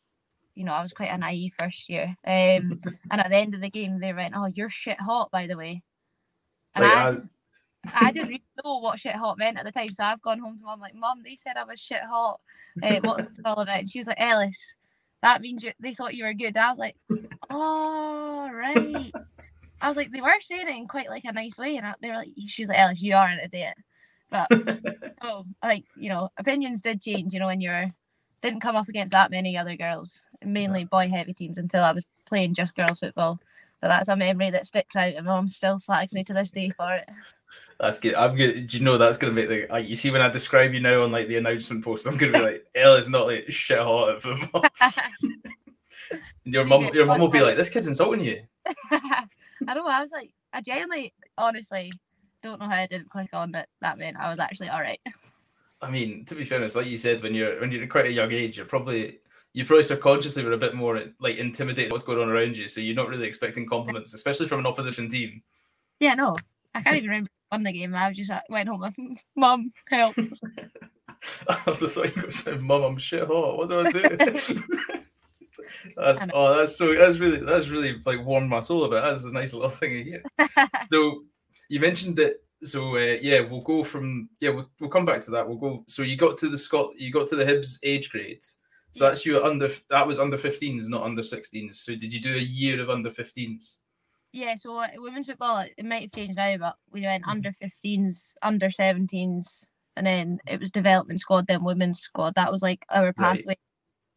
you 0.56 0.63
know, 0.65 0.74
I 0.74 0.82
was 0.82 0.94
quite 0.94 1.12
a 1.12 1.18
naive 1.18 1.53
first 1.58 1.89
year. 1.89 2.15
Um, 2.25 2.82
and 3.12 3.22
at 3.22 3.30
the 3.30 3.38
end 3.38 3.53
of 3.53 3.62
the 3.62 3.70
game, 3.70 4.00
they 4.00 4.13
went, 4.13 4.34
oh, 4.36 4.51
you're 4.53 4.70
shit 4.70 5.00
hot, 5.00 5.32
by 5.32 5.48
the 5.48 5.58
way. 5.58 5.84
And 6.75 6.84
like, 6.84 6.98
I, 6.98 7.10
I, 7.10 7.18
I 7.94 8.12
didn't 8.12 8.30
really 8.30 8.44
know 8.63 8.78
what 8.78 9.00
shit 9.00 9.16
hot 9.16 9.38
meant 9.38 9.58
at 9.58 9.66
the 9.66 9.72
time. 9.72 9.90
So 9.90 10.04
I've 10.04 10.22
gone 10.22 10.40
home 10.40 10.58
to 10.58 10.63
mom, 10.63 10.80
like, 10.80 10.96
mom, 10.96 11.22
they 11.24 11.36
said 11.36 11.58
I 11.58 11.63
was 11.63 11.80
shit 11.80 12.02
hot. 12.02 12.40
Uh, 12.82 13.00
what's 13.04 13.24
it 13.24 13.46
all 13.46 13.60
about? 13.60 13.80
And 13.80 13.90
she 13.90 14.00
was 14.00 14.08
like, 14.08 14.22
Ellis, 14.22 14.75
that 15.22 15.42
means 15.42 15.63
you 15.63 15.72
they 15.80 15.94
thought 15.94 16.16
you 16.16 16.25
were 16.25 16.34
good. 16.34 16.56
And 16.56 16.60
I 16.60 16.70
was 16.70 16.80
like, 16.80 16.96
oh, 17.50 18.50
right. 18.54 19.12
I 19.82 19.88
was 19.88 19.98
like, 19.98 20.12
they 20.12 20.22
were 20.22 20.32
saying 20.42 20.68
it 20.68 20.75
in 20.75 20.88
quite 20.88 21.10
like 21.10 21.25
a 21.25 21.34
nice 21.34 21.58
way. 21.58 21.78
And 21.78 21.86
I, 21.86 21.94
they 22.02 22.10
were 22.10 22.16
like, 22.16 22.30
she 22.46 22.62
was 22.62 22.70
like, 22.70 22.80
Ellis, 22.80 23.02
you 23.02 23.16
are 23.16 23.28
an 23.28 23.40
idiot. 23.40 23.75
But 24.30 24.48
oh, 25.22 25.46
like 25.63 25.86
you 25.96 26.10
know, 26.10 26.30
opinions 26.38 26.82
did 26.82 27.02
change. 27.02 27.34
You 27.34 27.40
know, 27.40 27.48
when 27.48 27.62
you're 27.62 27.92
didn't 28.42 28.62
come 28.62 28.75
up 28.75 28.90
against 28.90 29.13
that 29.13 29.32
many 29.32 29.58
other 29.58 29.78
girls, 29.78 30.24
mainly 30.44 30.84
boy 30.84 31.10
heavy 31.10 31.34
teams 31.34 31.58
until 31.58 31.84
I 31.84 31.94
was 31.94 32.06
playing 32.25 32.54
just 32.54 32.75
girls 32.75 33.00
football. 33.00 33.40
But 33.82 33.90
that's 33.90 34.08
a 34.08 34.16
memory 34.16 34.50
that 34.50 34.66
sticks 34.66 34.96
out, 34.96 35.13
and 35.13 35.25
mom 35.25 35.50
still 35.50 35.78
slags 35.78 36.13
me 36.13 36.24
to 36.25 36.34
this 36.34 36.52
day 36.52 36.70
for 36.70 36.94
it. 36.94 37.10
That's 37.84 38.00
good. 38.00 38.16
I'm 38.16 38.34
good. 38.38 38.68
Do 38.68 38.78
you 38.78 38.82
know 38.86 38.98
that's 38.98 39.18
gonna 39.18 39.34
make 39.34 39.50
the 39.50 39.68
like 39.70 39.90
you 39.90 39.98
see 39.98 40.10
when 40.10 40.22
I 40.22 40.30
describe 40.30 40.74
you 40.74 40.80
now 40.80 41.04
on 41.04 41.12
like 41.12 41.28
the 41.28 41.36
announcement 41.36 41.84
post, 41.84 42.08
I'm 42.08 42.16
gonna 42.16 42.32
be 42.32 42.40
like, 42.40 42.66
Ellis 42.75 43.10
Notley 43.10 43.52
shit 43.52 43.78
hot 43.78 44.12
at 44.12 44.22
football. 44.22 44.63
your 46.46 46.63
mum 46.63 46.92
your 46.94 47.06
mum 47.06 47.20
will 47.20 47.28
be 47.28 47.42
like, 47.42 47.58
This 47.58 47.70
kid's 47.70 47.88
insulting 47.88 48.24
you. 48.24 48.42
I 48.90 49.28
don't 49.68 49.75
know, 49.75 49.88
I 49.88 50.00
was 50.00 50.13
like 50.13 50.32
I 50.54 50.62
genuinely 50.62 51.13
honestly 51.38 51.92
don't 52.42 52.62
know 52.62 52.70
how 52.70 52.78
I 52.78 52.88
didn't 52.88 53.10
click 53.10 53.32
on 53.34 53.52
that 53.52 53.68
that 53.82 53.98
meant 53.98 54.16
I 54.16 54.30
was 54.30 54.40
actually 54.40 54.70
all 54.70 54.80
right. 54.80 55.02
I 55.82 55.92
mean, 55.92 56.24
to 56.28 56.36
be 56.36 56.46
fair, 56.46 56.63
it's 56.63 56.78
like 56.78 56.88
you 56.88 56.96
said, 56.96 57.22
when 57.22 57.36
you're 57.36 57.60
when 57.60 57.70
you're 57.70 57.86
quite 57.88 58.06
a 58.06 58.13
young 58.13 58.32
age, 58.32 58.56
you're 58.56 58.66
probably 58.66 59.20
you 59.52 59.66
probably 59.66 59.84
subconsciously 59.84 60.46
were 60.46 60.54
a 60.54 60.58
bit 60.58 60.74
more 60.74 61.04
like 61.20 61.36
intimidated 61.36 61.92
what's 61.92 62.04
going 62.04 62.22
on 62.22 62.30
around 62.30 62.56
you, 62.56 62.70
so 62.70 62.80
you're 62.80 62.96
not 62.96 63.10
really 63.10 63.28
expecting 63.28 63.68
compliments, 63.68 64.13
especially 64.13 64.48
from 64.48 64.60
an 64.60 64.68
opposition 64.68 65.10
team. 65.10 65.44
Yeah, 66.00 66.13
no, 66.13 66.38
I 66.74 66.82
can't 66.82 66.98
even 66.98 67.10
remember 67.10 67.30
won 67.53 67.63
the 67.63 67.72
game. 67.72 67.96
I 67.96 68.10
was 68.10 68.18
just 68.18 68.30
like, 68.30 68.50
went 68.50 68.70
home 68.70 68.92
"Mum, 69.36 69.72
help!" 69.89 70.15
I 71.48 71.53
have 71.65 71.80
to 71.80 71.88
think 71.88 72.18
of 72.18 72.36
saying, 72.36 72.63
"Mum, 72.63 72.84
I'm 72.84 72.98
shit 72.98 73.27
hot. 73.27 73.58
What 73.58 73.70
do 73.70 73.80
I 73.80 73.92
do?" 73.92 74.01
that's 75.96 76.27
oh, 76.34 76.58
that's 76.58 76.75
so 76.75 76.94
that's 76.94 77.20
really 77.20 77.38
that's 77.38 77.70
really 77.70 78.01
like 78.06 78.25
warmed 78.25 78.50
my 78.50 78.60
soul 78.60 78.84
a 78.84 78.89
bit. 78.89 79.01
That's 79.01 79.24
a 79.24 79.32
nice 79.32 79.53
little 79.53 79.70
thing 79.70 79.92
to 79.92 80.03
hear. 80.03 80.24
so 80.92 81.24
you 81.70 81.80
mentioned 81.80 82.18
that. 82.18 82.38
So 82.63 82.96
uh, 82.96 83.18
yeah, 83.22 83.42
we'll 83.42 83.62
go 83.62 83.84
from 83.84 84.30
yeah, 84.39 84.51
we'll, 84.51 84.70
we'll 84.80 84.89
come 84.89 85.06
back 85.06 85.22
to 85.22 85.32
that. 85.32 85.48
We'll 85.48 85.58
go. 85.58 85.84
So 85.88 86.01
you 86.01 86.15
got 86.15 86.38
to 86.39 86.50
the 86.50 86.58
Scott, 86.58 86.92
you 86.98 87.12
got 87.12 87.27
to 87.27 87.36
the 87.36 87.46
Hibs 87.46 87.77
age 87.84 88.10
grade. 88.10 88.39
So 88.92 89.06
that's 89.06 89.25
you 89.25 89.44
under 89.44 89.70
that 89.89 90.08
was 90.08 90.20
under 90.20 90.38
15s, 90.38 90.88
not 90.88 91.03
under 91.03 91.24
16s. 91.24 91.74
So 91.74 91.96
did 91.96 92.13
you 92.13 92.22
do 92.22 92.36
a 92.36 92.39
year 92.39 92.80
of 92.82 92.89
under 92.89 93.10
15s? 93.10 93.77
Yeah, 94.34 94.56
so 94.56 94.75
uh, 94.75 94.88
women's 94.98 95.28
football 95.28 95.63
it 95.78 95.86
might 95.86 96.02
have 96.02 96.12
changed 96.12 96.38
now, 96.38 96.58
but 96.58 96.75
we 96.92 97.02
went 97.02 97.24
mm-hmm. 97.24 97.32
under 97.32 97.52
15s, 97.52 98.34
under 98.42 98.68
17s, 98.68 99.66
and 99.96 100.06
then 100.06 100.40
it 100.48 100.60
was 100.60 100.72
development 100.72 101.20
squad, 101.20 101.46
then 101.46 101.63
women's 101.63 102.00
squad. 102.00 102.34
That 102.36 102.52
was 102.52 102.63
like 102.63 102.84
our 102.90 103.13
pathway. 103.13 103.44
Right. 103.50 103.60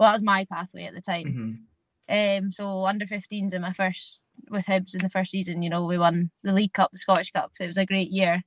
Well, 0.00 0.08
that 0.08 0.14
was 0.14 0.22
my 0.22 0.46
pathway 0.50 0.84
at 0.84 0.94
the 0.94 1.02
time. 1.02 1.60
Mm-hmm. 2.08 2.44
Um, 2.44 2.50
so 2.50 2.84
under 2.86 3.04
15s 3.04 3.52
in 3.52 3.60
my 3.60 3.72
first 3.72 4.22
with 4.50 4.66
Hibs 4.66 4.94
in 4.94 5.00
the 5.00 5.10
first 5.10 5.30
season. 5.30 5.62
You 5.62 5.70
know, 5.70 5.84
we 5.84 5.98
won 5.98 6.30
the 6.42 6.52
League 6.52 6.72
Cup, 6.72 6.92
the 6.92 6.98
Scottish 6.98 7.32
Cup. 7.32 7.52
It 7.60 7.66
was 7.66 7.76
a 7.76 7.86
great 7.86 8.10
year. 8.10 8.42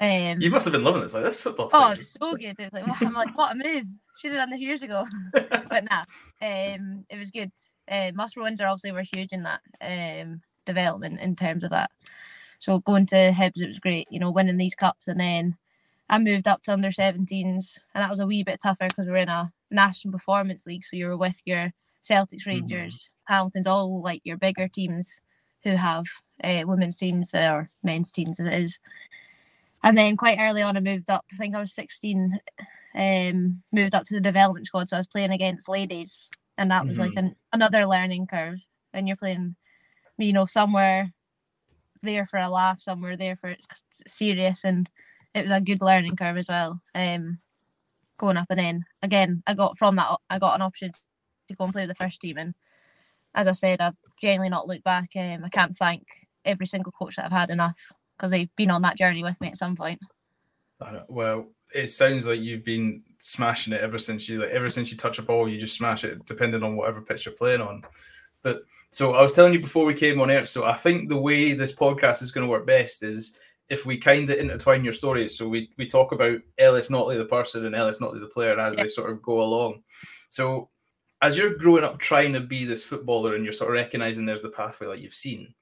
Um, 0.00 0.40
You 0.40 0.50
must 0.50 0.64
have 0.64 0.72
been 0.72 0.84
loving 0.84 1.02
this. 1.02 1.14
Like 1.14 1.24
this 1.24 1.40
football. 1.40 1.70
oh, 1.72 1.92
it's 1.92 2.12
so 2.12 2.36
good. 2.36 2.56
It 2.58 2.72
was 2.72 2.72
like, 2.72 3.02
I'm 3.02 3.14
like, 3.14 3.36
what 3.36 3.54
a 3.54 3.58
move! 3.58 3.86
Should 4.18 4.32
have 4.32 4.40
done 4.40 4.50
this 4.50 4.60
years 4.60 4.82
ago. 4.82 5.04
but 5.32 5.84
nah, 5.90 6.04
um, 6.42 7.04
it 7.10 7.18
was 7.18 7.30
good. 7.30 7.52
Uh, 7.90 8.12
Musselburgh 8.14 8.60
are 8.60 8.66
obviously 8.66 8.92
were 8.92 9.04
huge 9.14 9.32
in 9.32 9.42
that 9.44 9.60
um 9.80 10.40
development 10.66 11.20
in 11.20 11.36
terms 11.36 11.64
of 11.64 11.70
that. 11.70 11.90
So 12.58 12.78
going 12.80 13.06
to 13.06 13.32
Hibs, 13.32 13.60
it 13.60 13.66
was 13.66 13.78
great. 13.78 14.08
You 14.10 14.20
know, 14.20 14.30
winning 14.30 14.56
these 14.56 14.74
cups, 14.74 15.08
and 15.08 15.20
then 15.20 15.56
I 16.08 16.18
moved 16.18 16.46
up 16.46 16.62
to 16.64 16.72
under 16.72 16.88
17s, 16.88 17.30
and 17.94 18.02
that 18.02 18.10
was 18.10 18.20
a 18.20 18.26
wee 18.26 18.42
bit 18.42 18.60
tougher 18.62 18.88
because 18.88 19.06
we 19.06 19.12
are 19.12 19.16
in 19.16 19.28
a 19.28 19.52
national 19.70 20.12
performance 20.12 20.66
league. 20.66 20.84
So 20.84 20.96
you 20.96 21.08
were 21.08 21.16
with 21.16 21.42
your 21.44 21.72
Celtics, 22.02 22.46
Rangers, 22.46 23.10
Hamiltons, 23.28 23.66
all 23.66 24.02
like 24.02 24.20
your 24.24 24.36
bigger 24.36 24.68
teams 24.68 25.20
who 25.64 25.76
have 25.76 26.04
uh, 26.42 26.62
women's 26.64 26.96
teams 26.96 27.34
or 27.34 27.70
men's 27.82 28.12
teams 28.12 28.38
as 28.38 28.46
it 28.46 28.54
is. 28.54 28.78
And 29.82 29.96
then 29.96 30.16
quite 30.16 30.38
early 30.40 30.62
on, 30.62 30.76
I 30.76 30.80
moved 30.80 31.10
up. 31.10 31.24
I 31.32 31.36
think 31.36 31.54
I 31.54 31.60
was 31.60 31.74
16. 31.74 32.38
Um, 32.94 33.62
moved 33.72 33.94
up 33.94 34.04
to 34.04 34.14
the 34.14 34.20
development 34.20 34.66
squad, 34.66 34.88
so 34.88 34.96
I 34.96 35.00
was 35.00 35.06
playing 35.06 35.30
against 35.30 35.68
ladies, 35.68 36.30
and 36.56 36.70
that 36.70 36.86
was 36.86 36.98
like 36.98 37.12
an, 37.16 37.36
another 37.52 37.84
learning 37.84 38.26
curve. 38.26 38.64
And 38.94 39.06
you're 39.06 39.18
playing, 39.18 39.54
you 40.18 40.32
know, 40.32 40.44
somewhere 40.44 41.12
there 42.02 42.26
for 42.26 42.38
a 42.38 42.48
laugh, 42.48 42.80
somewhere 42.80 43.16
there 43.16 43.36
for 43.36 43.54
serious, 44.06 44.64
and 44.64 44.88
it 45.34 45.42
was 45.42 45.52
a 45.52 45.60
good 45.60 45.82
learning 45.82 46.16
curve 46.16 46.36
as 46.36 46.48
well. 46.48 46.80
Um, 46.94 47.38
going 48.18 48.36
up 48.36 48.46
and 48.50 48.58
then 48.58 48.84
again, 49.02 49.42
I 49.46 49.54
got 49.54 49.76
from 49.76 49.96
that, 49.96 50.18
I 50.30 50.38
got 50.38 50.54
an 50.54 50.62
option 50.62 50.92
to 51.48 51.54
go 51.54 51.64
and 51.64 51.72
play 51.72 51.82
with 51.82 51.90
the 51.90 52.02
first 52.02 52.20
team, 52.20 52.38
and 52.38 52.54
as 53.34 53.46
I 53.46 53.52
said, 53.52 53.80
I've 53.80 53.96
genuinely 54.20 54.48
not 54.48 54.66
looked 54.66 54.84
back. 54.84 55.10
Um, 55.16 55.44
I 55.44 55.48
can't 55.50 55.76
thank 55.76 56.06
every 56.44 56.66
single 56.66 56.92
coach 56.92 57.16
that 57.16 57.26
I've 57.26 57.32
had 57.32 57.50
enough 57.50 57.92
because 58.16 58.30
they've 58.30 58.54
been 58.56 58.70
on 58.70 58.82
that 58.82 58.96
journey 58.96 59.22
with 59.22 59.40
me 59.40 59.48
at 59.48 59.58
some 59.58 59.76
point. 59.76 60.00
Well, 61.08 61.48
it 61.74 61.88
sounds 61.88 62.26
like 62.26 62.40
you've 62.40 62.64
been 62.64 63.02
smashing 63.18 63.72
it 63.72 63.80
ever 63.80 63.98
since 63.98 64.28
you 64.28 64.40
like 64.40 64.50
ever 64.50 64.68
since 64.68 64.90
you 64.90 64.96
touch 64.96 65.18
a 65.18 65.22
ball, 65.22 65.48
you 65.48 65.58
just 65.58 65.76
smash 65.76 66.04
it, 66.04 66.24
depending 66.26 66.62
on 66.62 66.76
whatever 66.76 67.00
pitch 67.00 67.26
you're 67.26 67.34
playing 67.34 67.60
on. 67.60 67.82
But 68.42 68.62
so 68.90 69.14
I 69.14 69.22
was 69.22 69.32
telling 69.32 69.52
you 69.52 69.60
before 69.60 69.84
we 69.84 69.94
came 69.94 70.20
on 70.20 70.30
air. 70.30 70.44
So 70.44 70.64
I 70.64 70.74
think 70.74 71.08
the 71.08 71.16
way 71.16 71.52
this 71.52 71.74
podcast 71.74 72.22
is 72.22 72.32
going 72.32 72.46
to 72.46 72.50
work 72.50 72.66
best 72.66 73.02
is 73.02 73.38
if 73.68 73.84
we 73.84 73.98
kind 73.98 74.28
of 74.30 74.38
intertwine 74.38 74.84
your 74.84 74.92
stories. 74.92 75.36
So 75.36 75.48
we 75.48 75.70
we 75.76 75.86
talk 75.86 76.12
about 76.12 76.38
Ellis 76.58 76.90
Notley 76.90 77.16
the 77.16 77.24
person 77.24 77.66
and 77.66 77.74
Ellis 77.74 77.98
Notley 77.98 78.20
the 78.20 78.26
player 78.26 78.58
as 78.58 78.76
yeah. 78.76 78.84
they 78.84 78.88
sort 78.88 79.10
of 79.10 79.22
go 79.22 79.42
along. 79.42 79.82
So 80.28 80.70
as 81.22 81.36
you're 81.36 81.54
growing 81.54 81.84
up 81.84 81.98
trying 81.98 82.32
to 82.34 82.40
be 82.40 82.64
this 82.64 82.84
footballer 82.84 83.34
and 83.34 83.44
you're 83.44 83.52
sort 83.52 83.70
of 83.70 83.74
recognizing 83.74 84.26
there's 84.26 84.42
the 84.42 84.50
pathway 84.50 84.86
like 84.86 85.00
you've 85.00 85.14
seen, 85.14 85.54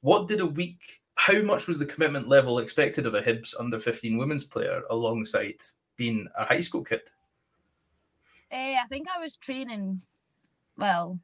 what 0.00 0.28
did 0.28 0.40
a 0.40 0.46
week 0.46 1.00
how 1.16 1.40
much 1.40 1.66
was 1.66 1.78
the 1.78 1.86
commitment 1.86 2.28
level 2.28 2.58
expected 2.58 3.06
of 3.06 3.14
a 3.14 3.22
Hibs 3.22 3.54
under 3.58 3.78
15 3.78 4.16
women's 4.16 4.44
player 4.44 4.82
alongside 4.90 5.56
being 5.96 6.28
a 6.36 6.44
high 6.44 6.60
school 6.60 6.84
kid? 6.84 7.00
Uh, 8.52 8.76
I 8.82 8.84
think 8.88 9.08
I 9.08 9.18
was 9.18 9.36
training, 9.36 10.02
well, 10.76 11.18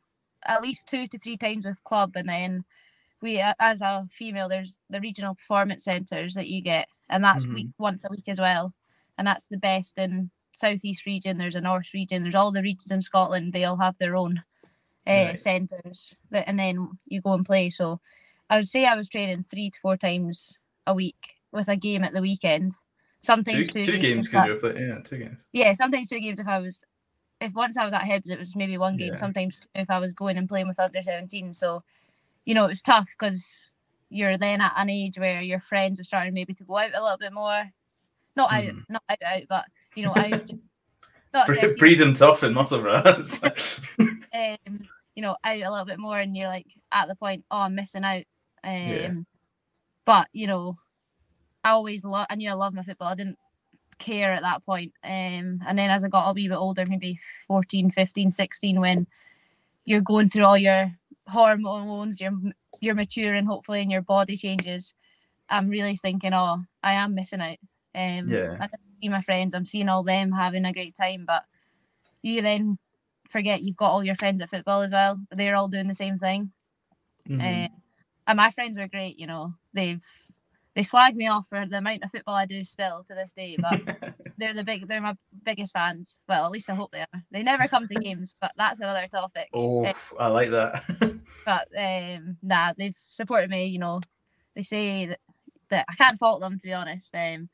at 0.47 0.63
least 0.63 0.89
two 0.89 1.07
to 1.07 1.19
three 1.19 1.37
times 1.37 1.65
with 1.65 1.83
club, 1.85 2.13
and 2.17 2.29
then 2.29 2.65
we, 3.21 3.43
as 3.61 3.81
a 3.81 4.07
female, 4.11 4.49
there's 4.49 4.79
the 4.91 5.01
regional 5.01 5.35
performance 5.35 5.85
centres 5.85 6.35
that 6.35 6.49
you 6.49 6.61
get, 6.61 6.89
and 7.09 7.25
that's 7.25 7.45
mm-hmm. 7.45 7.55
week 7.55 7.69
once 7.79 8.05
a 8.05 8.11
week 8.11 8.29
as 8.29 8.41
well, 8.41 8.75
and 9.19 9.27
that's 9.27 9.47
the 9.47 9.59
best 9.59 9.99
in 9.99 10.31
southeast 10.57 11.07
region. 11.07 11.39
There's 11.39 11.55
a 11.55 11.61
north 11.61 11.95
region. 11.95 12.23
There's 12.23 12.35
all 12.35 12.53
the 12.53 12.63
regions 12.63 12.91
in 12.91 13.01
Scotland. 13.01 13.53
They 13.53 13.65
all 13.65 13.79
have 13.79 13.99
their 13.99 14.17
own 14.17 14.43
uh, 15.07 15.11
right. 15.11 15.39
centres, 15.39 16.17
that, 16.31 16.49
and 16.49 16.59
then 16.59 16.91
you 17.07 17.21
go 17.21 17.33
and 17.35 17.47
play. 17.47 17.71
So 17.71 18.01
I 18.51 18.57
would 18.57 18.69
say 18.69 18.85
I 18.85 18.97
was 18.97 19.09
training 19.09 19.43
three 19.43 19.71
to 19.71 19.81
four 19.81 19.97
times 19.97 20.59
a 20.87 20.95
week 20.95 21.35
with 21.53 21.69
a 21.69 21.77
game 21.77 22.05
at 22.05 22.13
the 22.13 22.23
weekend. 22.23 22.73
Sometimes 23.21 23.69
two, 23.69 23.99
games, 23.99 24.29
could 24.29 24.47
you 24.47 24.57
play? 24.57 24.75
Yeah, 24.79 24.99
two 25.05 25.19
games. 25.19 25.47
Yeah, 25.53 25.75
sometimes 25.75 26.09
two 26.09 26.19
games 26.19 26.41
if 26.41 26.49
I 26.49 26.59
was 26.59 26.83
if 27.43 27.55
once 27.55 27.77
I 27.77 27.85
was 27.85 27.93
at 27.93 28.03
Hibs 28.03 28.31
it 28.31 28.39
was 28.39 28.57
maybe 28.57 28.79
one 28.79 28.97
game. 28.97 29.13
Yeah. 29.13 29.17
Sometimes 29.17 29.61
if 29.75 29.91
I 29.91 29.99
was 29.99 30.15
going 30.15 30.37
and 30.37 30.49
playing 30.49 30.69
with 30.69 30.81
under 30.81 31.03
17. 31.03 31.53
So, 31.53 31.83
you 32.45 32.55
know, 32.55 32.65
it 32.65 32.69
was 32.69 32.83
tough 32.83 33.11
because 33.19 33.73
you're 34.09 34.37
then 34.37 34.61
at 34.61 34.75
an 34.77 34.91
age 34.91 35.19
where 35.19 35.41
your 35.41 35.59
friends 35.59 35.99
are 35.99 36.05
starting 36.05 36.35
maybe 36.35 36.55
to 36.55 36.65
go 36.65 36.77
out 36.77 36.95
a 36.95 37.03
little 37.03 37.19
bit 37.19 37.33
more. 37.33 37.71
Not 38.37 38.51
mm. 38.51 38.69
out, 38.69 38.75
not 38.89 39.03
out, 39.09 39.23
out, 39.25 39.43
but 39.49 39.65
you 39.95 40.05
know, 40.05 40.13
out. 40.15 40.51
not 41.35 41.49
Breeding 41.79 42.15
tough 42.15 42.43
in 42.43 42.55
muscle 42.55 42.83
rats. 42.83 43.43
um, 43.99 44.89
you 45.15 45.23
know, 45.23 45.37
out 45.45 45.57
a 45.63 45.71
little 45.71 45.87
bit 45.87 45.99
more, 45.99 46.19
and 46.19 46.37
you're 46.37 46.49
like 46.49 46.67
at 46.91 47.09
the 47.09 47.15
point, 47.15 47.45
oh, 47.51 47.61
I'm 47.61 47.75
missing 47.75 48.05
out. 48.05 48.25
Um, 48.65 48.75
yeah. 48.75 49.13
But 50.05 50.29
you 50.33 50.47
know, 50.47 50.79
I 51.65 51.71
always 51.71 52.05
love. 52.05 52.27
I 52.31 52.37
knew 52.37 52.49
I 52.49 52.55
loved 52.55 52.77
my 52.77 52.83
football. 52.83 53.09
I 53.09 53.15
didn't 53.15 53.39
care 54.03 54.33
at 54.33 54.43
that 54.43 54.65
point. 54.67 54.93
Um, 55.05 55.61
and 55.67 55.79
then 55.79 55.91
as 55.91 56.05
I 56.05 56.09
got 56.09 56.29
a 56.29 56.33
wee 56.33 56.49
bit 56.49 56.57
older, 56.57 56.85
maybe 56.89 57.19
14, 57.47 57.91
15, 57.91 58.31
16, 58.31 58.81
when 58.81 59.07
you're 59.85 60.01
going 60.01 60.29
through 60.29 60.45
all 60.45 60.59
your 60.59 60.93
hormones, 61.27 62.21
you're 62.21 62.33
you're 62.81 62.95
maturing 62.97 63.47
hopefully, 63.47 63.81
and 63.81 63.91
your 63.91 64.03
body 64.03 64.37
changes. 64.37 64.93
I'm 65.49 65.69
really 65.69 65.97
thinking, 65.97 66.33
oh, 66.35 66.65
I 66.83 66.95
am 66.95 67.15
missing 67.15 67.41
out. 67.41 67.59
Um, 67.95 68.29
yeah. 68.29 68.57
I 68.61 68.69
see 69.01 69.09
my 69.09 69.21
friends. 69.21 69.55
I'm 69.55 69.65
seeing 69.65 69.89
all 69.89 70.03
them 70.03 70.33
having 70.33 70.65
a 70.65 70.73
great 70.73 70.97
time, 70.97 71.25
but 71.27 71.45
you 72.23 72.43
then 72.43 72.79
forget 73.31 73.63
you've 73.63 73.77
got 73.77 73.91
all 73.91 74.05
your 74.05 74.15
friends 74.15 74.41
at 74.41 74.51
football 74.51 74.83
as 74.83 74.93
well. 74.93 75.21
They're 75.31 75.57
all 75.57 75.69
doing 75.69 75.87
the 75.87 75.95
same 75.95 76.19
thing. 76.19 76.53
Mm-hmm. 77.29 77.41
Uh, 77.41 77.69
and 78.27 78.37
my 78.37 78.51
friends 78.51 78.79
were 78.79 78.89
great. 78.89 79.19
You 79.19 79.27
know, 79.27 79.55
they've 79.73 80.05
they 80.75 80.83
slag 80.83 81.17
me 81.17 81.29
off 81.29 81.49
for 81.49 81.67
the 81.67 81.79
amount 81.79 82.03
of 82.03 82.11
football 82.11 82.35
I 82.35 82.47
do 82.47 82.65
still 82.65 83.05
to 83.05 83.15
this 83.15 83.33
day, 83.33 83.57
but 83.59 84.15
they're 84.39 84.55
the 84.55 84.65
big 84.65 84.89
they're 84.89 85.01
my 85.01 85.17
biggest 85.45 85.73
fans. 85.73 86.21
Well, 86.29 86.45
at 86.45 86.51
least 86.51 86.71
I 86.71 86.75
hope 86.75 86.93
they 86.93 87.01
are. 87.01 87.23
They 87.31 87.43
never 87.43 87.69
come 87.69 87.87
to 87.87 87.95
games, 87.95 88.35
but 88.41 88.53
that's 88.57 88.81
another 88.81 89.07
topic. 89.09 89.49
Oh, 89.53 89.85
uh, 89.85 89.93
I 90.19 90.29
like 90.29 90.51
that. 90.51 90.83
but 91.45 91.69
um, 91.77 92.37
nah, 92.43 92.73
they've 92.77 92.97
supported 93.09 93.51
me. 93.51 93.67
You 93.67 93.81
know, 93.81 94.01
they 94.55 94.63
say 94.63 95.07
that, 95.07 95.21
that 95.69 95.87
I 95.91 95.95
can't 95.95 96.19
fault 96.19 96.41
them 96.41 96.59
to 96.59 96.67
be 96.67 96.73
honest. 96.73 97.15
Um, 97.15 97.49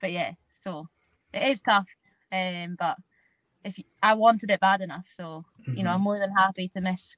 but 0.00 0.12
yeah, 0.12 0.32
so 0.50 0.88
it 1.32 1.42
is 1.42 1.60
tough. 1.60 1.88
Um, 2.30 2.76
but 2.78 2.96
if 3.64 3.78
you, 3.78 3.84
I 4.02 4.14
wanted 4.14 4.50
it 4.50 4.60
bad 4.60 4.80
enough, 4.80 5.06
so 5.06 5.44
mm-hmm. 5.60 5.76
you 5.76 5.82
know, 5.84 5.90
I'm 5.90 6.00
more 6.00 6.18
than 6.18 6.32
happy 6.32 6.68
to 6.68 6.80
miss 6.80 7.16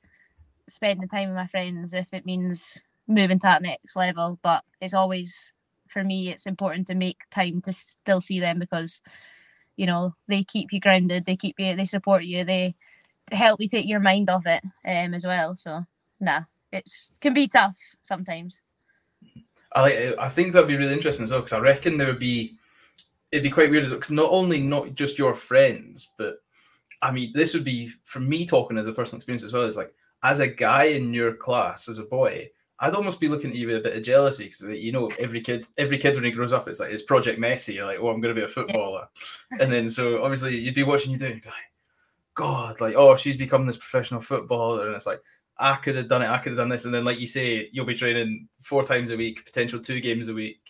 spending 0.69 1.09
time 1.09 1.29
with 1.29 1.37
my 1.37 1.47
friends 1.47 1.93
if 1.93 2.13
it 2.13 2.27
means 2.27 2.83
moving 3.07 3.39
to 3.39 3.43
that 3.43 3.63
next 3.63 3.97
level. 3.97 4.39
But 4.43 4.65
it's 4.81 4.95
always 4.95 5.53
for 5.89 6.05
me, 6.05 6.31
it's 6.31 6.47
important 6.47 6.87
to 6.89 6.95
make 6.95 7.23
time 7.31 7.61
to 7.63 7.73
still 7.73 8.21
see 8.21 8.41
them 8.41 8.59
because 8.59 9.01
you 9.77 9.87
know 9.87 10.15
they 10.29 10.45
keep 10.45 10.73
you 10.73 10.81
grounded, 10.81 11.25
they 11.25 11.37
keep 11.37 11.59
you, 11.59 11.75
they 11.75 11.85
support 11.85 12.25
you, 12.25 12.45
they 12.45 12.75
help 13.33 13.61
you 13.61 13.69
take 13.69 13.87
your 13.87 14.01
mind 14.01 14.29
off 14.31 14.47
it 14.47 14.63
um, 14.87 15.15
as 15.15 15.25
well. 15.25 15.55
So 15.55 15.85
nah, 16.21 16.43
it's 16.73 17.13
can 17.21 17.35
be 17.35 17.49
tough 17.49 17.79
sometimes. 18.03 18.61
I. 19.75 20.15
I 20.19 20.29
think 20.29 20.53
that'd 20.53 20.69
be 20.69 20.77
really 20.77 20.93
interesting 20.93 21.25
as 21.25 21.31
well 21.31 21.41
because 21.41 21.53
I 21.53 21.61
reckon 21.61 21.97
there 21.97 22.09
would 22.09 22.19
be. 22.19 22.57
It'd 23.33 23.43
be 23.43 23.51
quite 23.51 23.71
weird 23.71 23.91
because 23.91 24.13
not 24.13 24.31
only 24.31 24.63
not 24.63 24.95
just 24.95 25.19
your 25.19 25.35
friends, 25.35 26.13
but 26.17 26.37
I 27.03 27.11
mean, 27.11 27.33
this 27.35 27.53
would 27.53 27.65
be 27.65 27.91
for 28.05 28.21
me 28.21 28.47
talking 28.47 28.79
as 28.79 28.87
a 28.87 28.93
personal 28.93 29.19
experience 29.19 29.43
as 29.43 29.53
well. 29.53 29.65
Is 29.65 29.77
like 29.77 29.93
as 30.23 30.41
a 30.41 30.49
guy 30.49 30.85
in 30.85 31.13
your 31.13 31.35
class, 31.35 31.89
as 31.89 31.99
a 31.99 32.05
boy, 32.05 32.49
I'd 32.81 32.95
almost 32.95 33.21
be 33.21 33.29
looking 33.29 33.51
at 33.51 33.57
you 33.57 33.69
with 33.69 33.77
a 33.77 33.81
bit 33.81 33.97
of 33.97 34.03
jealousy 34.03 34.45
because 34.45 34.63
you 34.63 34.93
know 34.93 35.11
every 35.19 35.41
kid, 35.41 35.67
every 35.79 35.99
kid 35.99 36.15
when 36.15 36.25
he 36.25 36.31
grows 36.33 36.53
up, 36.53 36.67
it's 36.67 36.81
like 36.81 36.93
it's 36.93 37.03
Project 37.03 37.41
Messi. 37.41 37.75
You're 37.75 37.87
like, 37.87 37.99
oh, 38.01 38.09
I'm 38.09 38.21
going 38.21 38.35
to 38.35 38.41
be 38.41 38.45
a 38.45 38.49
footballer, 38.49 39.09
and 39.61 39.71
then 39.71 39.89
so 39.89 40.23
obviously 40.23 40.59
you'd 40.59 40.75
be 40.75 40.83
watching 40.83 41.13
you 41.13 41.19
doing, 41.19 41.41
like, 41.45 41.55
God, 42.35 42.81
like, 42.81 42.97
oh, 42.97 43.17
she's 43.17 43.37
become 43.37 43.67
this 43.67 43.77
professional 43.77 44.21
footballer, 44.21 44.87
and 44.87 44.97
it's 44.97 45.07
like 45.07 45.23
I 45.57 45.77
could 45.77 45.97
have 45.97 46.09
done 46.09 46.23
it, 46.23 46.29
I 46.29 46.39
could 46.39 46.51
have 46.51 46.59
done 46.59 46.69
this, 46.69 46.85
and 46.85 46.93
then 46.93 47.05
like 47.05 47.21
you 47.21 47.29
say, 47.29 47.69
you'll 47.73 47.87
be 47.87 47.95
training 47.95 48.49
four 48.61 48.85
times 48.85 49.11
a 49.11 49.17
week, 49.17 49.45
potential 49.45 49.79
two 49.79 50.01
games 50.01 50.27
a 50.29 50.35
week, 50.35 50.61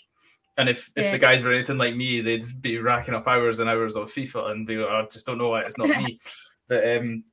and 0.57 0.69
if 0.69 0.93
if 0.95 1.11
the 1.11 1.19
guys 1.19 1.43
were 1.43 1.53
anything 1.53 1.79
like 1.79 1.97
me, 1.97 2.21
they'd 2.21 2.45
be 2.61 2.79
racking 2.79 3.15
up 3.15 3.27
hours 3.27 3.59
and 3.59 3.69
hours 3.71 3.97
of 3.97 4.13
FIFA 4.13 4.51
and 4.51 4.67
be 4.67 4.77
like, 4.77 4.91
oh, 4.91 5.05
I 5.05 5.07
just 5.07 5.27
don't 5.27 5.39
know 5.39 5.49
why 5.49 5.63
it's 5.63 5.79
not 5.79 5.89
me, 6.03 6.21
but 6.69 6.97
um 6.97 7.25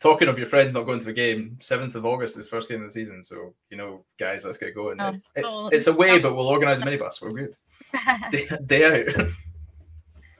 talking 0.00 0.28
of 0.28 0.38
your 0.38 0.46
friends 0.46 0.74
not 0.74 0.86
going 0.86 0.98
to 0.98 1.06
the 1.06 1.12
game, 1.12 1.56
seventh 1.60 1.94
of 1.94 2.06
August 2.06 2.38
is 2.38 2.48
first 2.48 2.68
game 2.68 2.80
of 2.82 2.88
the 2.88 2.92
season. 2.92 3.22
So 3.22 3.54
you 3.70 3.76
know, 3.76 4.04
guys, 4.18 4.44
let's 4.44 4.58
get 4.58 4.74
going. 4.74 5.00
Oh, 5.00 5.10
it's, 5.10 5.32
it's, 5.34 5.68
it's 5.72 5.86
away, 5.86 6.18
but 6.22 6.34
we'll 6.34 6.48
organise 6.48 6.80
a 6.80 6.84
minibus. 6.84 7.20
We're 7.22 7.32
good. 7.32 7.54
day, 8.30 8.48
day 8.66 9.08
out. 9.08 9.16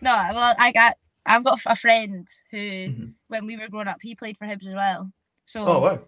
no, 0.00 0.28
well, 0.32 0.54
I 0.58 0.72
got 0.72 0.96
I've 1.26 1.44
got 1.44 1.60
a 1.66 1.76
friend 1.76 2.26
who, 2.50 2.56
mm-hmm. 2.56 3.06
when 3.28 3.46
we 3.46 3.56
were 3.56 3.68
growing 3.68 3.88
up, 3.88 3.98
he 4.00 4.14
played 4.14 4.38
for 4.38 4.46
Hibs 4.46 4.66
as 4.66 4.74
well. 4.74 5.10
So 5.44 5.60
oh 5.60 5.80
wow, 5.80 6.00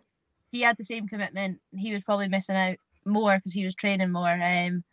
he 0.51 0.63
had 0.63 0.77
the 0.77 0.85
same 0.85 1.09
commitment. 1.09 1.61
He 1.77 1.93
was 1.93 2.05
probably 2.05 2.29
missing 2.29 2.57
out 2.57 2.77
more 3.05 3.37
because 3.37 3.53
he 3.53 3.65
was 3.65 3.75
training 3.75 4.13
more. 4.13 4.33
Um, 4.33 4.41
and 4.43 4.85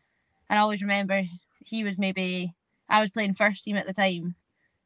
I 0.50 0.58
always 0.58 0.82
remember 0.82 1.24
he 1.66 1.84
was 1.84 1.98
maybe 1.98 2.54
I 2.90 3.02
was 3.02 3.10
playing 3.10 3.34
first 3.34 3.64
team 3.64 3.76
at 3.76 3.86
the 3.86 3.94
time 3.94 4.36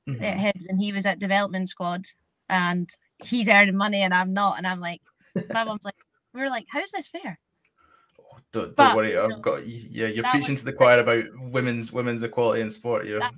mm-hmm. 0.07 0.23
at 0.23 0.37
Hibs, 0.37 0.65
and 0.67 0.79
he 0.79 0.91
was 0.91 1.05
at 1.05 1.19
development 1.19 1.69
squad, 1.69 2.05
and 2.49 2.89
he's 3.23 3.47
earning 3.47 3.75
money 3.77 4.01
and 4.01 4.13
I'm 4.13 4.33
not. 4.33 4.57
And 4.57 4.67
I'm 4.67 4.79
like, 4.79 5.01
my 5.53 5.63
mom's 5.63 5.83
like, 5.83 5.95
we 6.33 6.41
are 6.41 6.49
like, 6.49 6.65
how's 6.69 6.91
this 6.91 7.07
fair? 7.07 7.39
Don't, 8.51 8.75
don't 8.75 8.75
But, 8.75 8.95
worry, 8.95 9.17
I've 9.17 9.29
know, 9.29 9.39
got 9.39 9.65
yeah. 9.67 10.07
You're 10.07 10.25
preaching 10.25 10.55
to 10.55 10.65
the 10.65 10.73
choir 10.73 10.99
about 10.99 11.23
women's 11.37 11.91
women's 11.91 12.23
equality 12.23 12.61
in 12.61 12.69
sport. 12.69 13.05
You're 13.05 13.21
and 13.21 13.31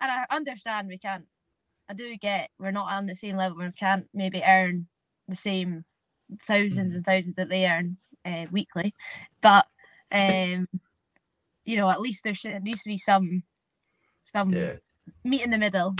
I 0.00 0.24
understand 0.30 0.88
we 0.88 0.98
can't. 0.98 1.26
I 1.88 1.94
do 1.94 2.16
get 2.16 2.50
we're 2.58 2.70
not 2.70 2.90
on 2.90 3.06
the 3.06 3.14
same 3.14 3.36
level. 3.36 3.58
We 3.58 3.70
can't 3.72 4.08
maybe 4.14 4.42
earn 4.46 4.86
the 5.28 5.36
same 5.36 5.84
1000s 6.48 6.76
Mhm. 6.76 6.94
and 6.94 7.04
thousands 7.04 7.36
that 7.36 7.48
they 7.50 7.66
earn 7.66 7.98
uh, 8.24 8.46
weekly, 8.50 8.94
but 9.42 9.66
um, 10.12 10.66
you 11.64 11.76
know, 11.76 11.90
at 11.90 12.00
least 12.00 12.24
there 12.24 12.34
should 12.34 12.52
there 12.52 12.60
needs 12.60 12.82
to 12.82 12.88
be 12.88 12.98
some 12.98 13.42
some 14.22 14.50
yeah. 14.50 14.76
meet 15.24 15.42
in 15.42 15.50
the 15.50 15.58
middle. 15.58 15.94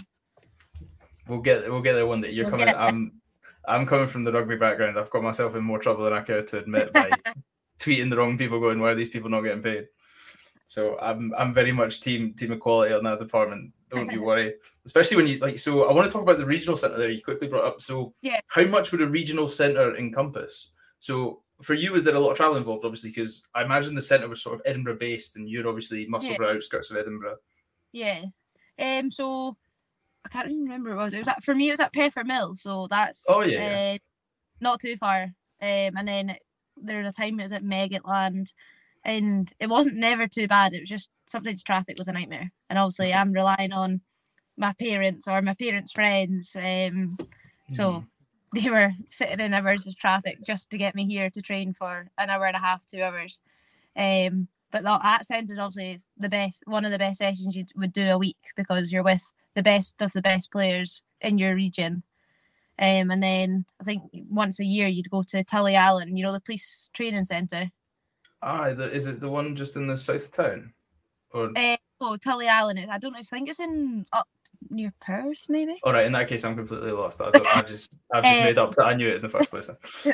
We'll 1.31 1.41
get 1.41 1.71
we'll 1.71 1.81
get 1.81 1.95
there 1.95 2.07
one 2.07 2.21
day. 2.21 2.31
You're 2.33 2.45
We'll 2.51 2.59
coming. 2.59 2.75
I'm 2.75 3.13
I'm 3.67 3.87
coming 3.87 4.07
from 4.09 4.25
the 4.25 4.33
rugby 4.33 4.57
background. 4.57 4.99
I've 4.99 5.11
got 5.11 5.23
myself 5.23 5.55
in 5.55 5.63
more 5.63 5.79
trouble 5.79 6.05
than 6.05 6.13
I 6.13 6.23
care 6.23 6.43
to 6.43 6.59
admit 6.59 6.93
by 6.93 7.11
tweeting 7.79 8.11
the 8.11 8.17
wrong 8.17 8.37
people, 8.37 8.59
going, 8.61 8.81
"Why 8.81 8.91
are 8.91 8.95
these 8.95 9.09
people 9.09 9.31
not 9.31 9.43
getting 9.43 9.63
paid?" 9.63 9.87
So 10.67 10.99
I'm 11.01 11.33
I'm 11.39 11.55
very 11.55 11.73
much 11.73 12.01
team 12.01 12.35
team 12.35 12.53
equality 12.53 12.93
on 12.95 13.05
that 13.05 13.19
department. 13.21 13.73
Don't 13.91 14.11
you 14.13 14.23
worry. 14.23 14.55
Especially 14.87 15.17
when 15.17 15.27
you 15.27 15.39
like. 15.39 15.59
So 15.59 15.85
I 15.85 15.93
want 15.93 16.09
to 16.09 16.13
talk 16.13 16.23
about 16.23 16.39
the 16.39 16.47
regional 16.47 16.77
centre 16.77 16.97
there. 16.99 17.11
You 17.11 17.23
quickly 17.23 17.49
brought 17.49 17.65
up. 17.65 17.81
So 17.81 18.13
Yeah. 18.23 18.41
how 18.49 18.65
much 18.65 18.93
would 18.93 19.03
a 19.03 19.07
regional 19.07 19.49
centre 19.49 19.97
encompass? 19.97 20.73
So 21.01 21.43
for 21.61 21.75
you, 21.75 21.95
is 21.97 22.05
there 22.05 22.15
a 22.15 22.21
lot 22.21 22.31
of 22.31 22.37
travel 22.37 22.57
involved? 22.57 22.85
Obviously, 22.85 23.11
because 23.11 23.43
I 23.55 23.63
imagine 23.65 23.95
the 23.95 24.03
centre 24.03 24.29
was 24.29 24.43
sort 24.43 24.55
of 24.55 24.63
Edinburgh 24.65 24.99
based, 24.99 25.37
and 25.37 25.49
you're 25.49 25.69
obviously 25.69 26.07
Musselburgh 26.07 26.57
outskirts 26.57 26.91
of 26.91 26.97
Edinburgh. 26.97 27.37
Yeah. 27.93 28.25
Um. 28.79 29.11
So 29.11 29.57
I 30.25 30.29
can't 30.29 30.51
even 30.51 30.63
remember 30.63 30.91
what 30.91 31.03
it 31.03 31.05
was. 31.05 31.15
It 31.15 31.19
was 31.21 31.29
at, 31.29 31.43
for 31.43 31.55
me. 31.55 31.69
It 31.69 31.73
was 31.73 31.81
at 31.81 31.93
Peffermill. 31.93 32.57
So 32.57 32.87
that's 32.91 33.25
Oh, 33.29 33.43
yeah, 33.43 33.95
uh, 33.95 33.99
not 34.61 34.81
too 34.81 34.97
far. 34.97 35.23
Um. 35.63 35.97
And 35.97 36.09
then 36.09 36.37
there 36.77 37.03
was 37.03 37.09
a 37.09 37.13
time 37.13 37.39
it 37.39 37.45
was 37.45 37.53
at 37.53 37.65
Meggetland, 37.65 38.53
and 39.05 39.51
it 39.59 39.69
wasn't 39.69 39.97
never 39.97 40.27
too 40.27 40.49
bad. 40.49 40.75
It 40.75 40.81
was 40.81 40.89
just 40.89 41.11
sometimes 41.27 41.63
traffic 41.63 41.97
was 41.99 42.09
a 42.09 42.13
nightmare. 42.13 42.51
And 42.69 42.79
obviously, 42.79 43.13
I'm 43.13 43.33
relying 43.33 43.73
on 43.73 44.01
my 44.57 44.73
parents 44.75 45.27
or 45.27 45.41
my 45.43 45.55
parents' 45.55 45.93
friends. 45.93 46.57
Um. 46.57 47.17
So 47.71 48.05
they 48.55 48.69
were 48.69 48.93
sitting 49.09 49.41
in 49.41 49.55
hours 49.55 49.87
of 49.87 49.97
traffic 49.97 50.39
just 50.45 50.71
to 50.71 50.79
get 50.79 50.95
me 50.95 51.07
here 51.07 51.31
to 51.31 51.41
train 51.41 51.73
for 51.73 52.09
an 52.19 52.31
hour 52.31 52.47
and 52.47 52.57
a 52.57 52.61
half, 52.61 52.85
two 52.85 53.01
hours. 53.01 53.41
Um, 53.97 54.49
but 54.73 54.83
that, 54.83 55.25
the, 55.29 55.35
at 55.35 55.51
is 55.51 55.59
obviously, 55.59 55.99
the 56.17 56.29
best, 56.29 56.63
one 56.67 56.85
of 56.85 56.93
the 56.93 56.99
best 56.99 57.19
sessions 57.19 57.57
you 57.57 57.65
would 57.77 57.93
do 57.93 58.09
a 58.09 58.19
week 58.19 58.39
because 58.57 58.93
you're 58.93 59.03
with 59.03 59.23
the 59.55 59.63
best 59.63 59.95
of 60.01 60.13
the 60.13 60.23
best 60.23 60.51
players 60.51 61.03
in 61.21 61.39
your 61.39 61.55
region. 61.55 62.03
Um, 62.79 63.11
and 63.11 63.23
then 63.23 63.67
I 63.81 63.85
think 63.85 64.03
once 64.31 64.59
a 64.59 64.65
year 64.65 64.89
you'd 64.89 65.11
go 65.11 65.23
to 65.23 65.45
Tulliallan, 65.45 66.17
you 66.17 66.25
know, 66.25 66.33
the 66.33 66.41
police 66.41 66.89
training 66.95 67.25
centre. 67.25 67.71
Ah, 68.43 68.73
the, 68.73 68.91
is 68.91 69.07
it 69.07 69.21
the 69.21 69.29
one 69.29 69.55
just 69.55 69.77
in 69.77 69.87
the 69.87 69.97
south 69.99 70.25
of 70.27 70.31
town? 70.31 70.73
Or 71.33 71.51
Uh, 71.55 71.77
oh, 72.01 72.17
Tulliallan. 72.19 72.89
I 72.89 72.99
don't 72.99 73.13
know. 73.13 73.19
I 73.19 73.23
think 73.23 73.51
it's 73.51 73.61
in 73.61 74.07
up 74.13 74.27
near 74.71 74.93
Perth, 75.01 75.47
maybe. 75.49 75.79
all 75.85 75.93
right, 75.93 76.07
in 76.07 76.13
that 76.13 76.29
case, 76.29 76.45
I'm 76.45 76.57
completely 76.57 76.93
lost. 76.93 77.21
I, 77.21 77.31
don't, 77.31 77.57
I 77.57 77.63
just 77.63 77.99
I've 78.13 78.25
just 78.25 78.41
Uh, 78.41 78.45
made 78.45 78.59
up 78.59 78.75
that 78.77 78.87
I 78.87 78.95
knew 78.95 79.09
it 79.09 79.17
in 79.17 79.23
the 79.23 79.29
first 79.29 79.51
place. 79.51 79.69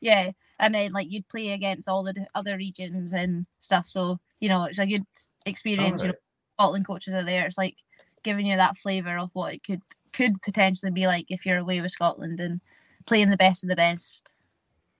yeah 0.00 0.30
and 0.58 0.74
then 0.74 0.92
like 0.92 1.10
you'd 1.10 1.28
play 1.28 1.50
against 1.50 1.88
all 1.88 2.04
the 2.04 2.26
other 2.34 2.56
regions 2.56 3.12
and 3.12 3.46
stuff 3.58 3.86
so 3.88 4.18
you 4.40 4.48
know 4.48 4.64
it's 4.64 4.78
a 4.78 4.86
good 4.86 5.04
experience 5.44 6.02
you 6.02 6.08
know 6.08 6.14
scotland 6.56 6.86
coaches 6.86 7.14
are 7.14 7.24
there 7.24 7.46
it's 7.46 7.58
like 7.58 7.76
giving 8.26 8.44
you 8.44 8.56
that 8.56 8.76
flavor 8.76 9.16
of 9.16 9.30
what 9.32 9.54
it 9.54 9.64
could 9.64 9.80
could 10.12 10.40
potentially 10.42 10.92
be 10.92 11.06
like 11.06 11.26
if 11.28 11.46
you're 11.46 11.58
away 11.58 11.80
with 11.80 11.90
scotland 11.90 12.40
and 12.40 12.60
playing 13.06 13.30
the 13.30 13.36
best 13.36 13.62
of 13.62 13.70
the 13.70 13.76
best 13.76 14.34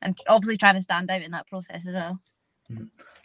and 0.02 0.16
obviously 0.28 0.56
trying 0.56 0.74
to 0.74 0.82
stand 0.82 1.10
out 1.10 1.22
in 1.22 1.32
that 1.32 1.46
process 1.46 1.86
as 1.86 1.94
well 1.94 2.18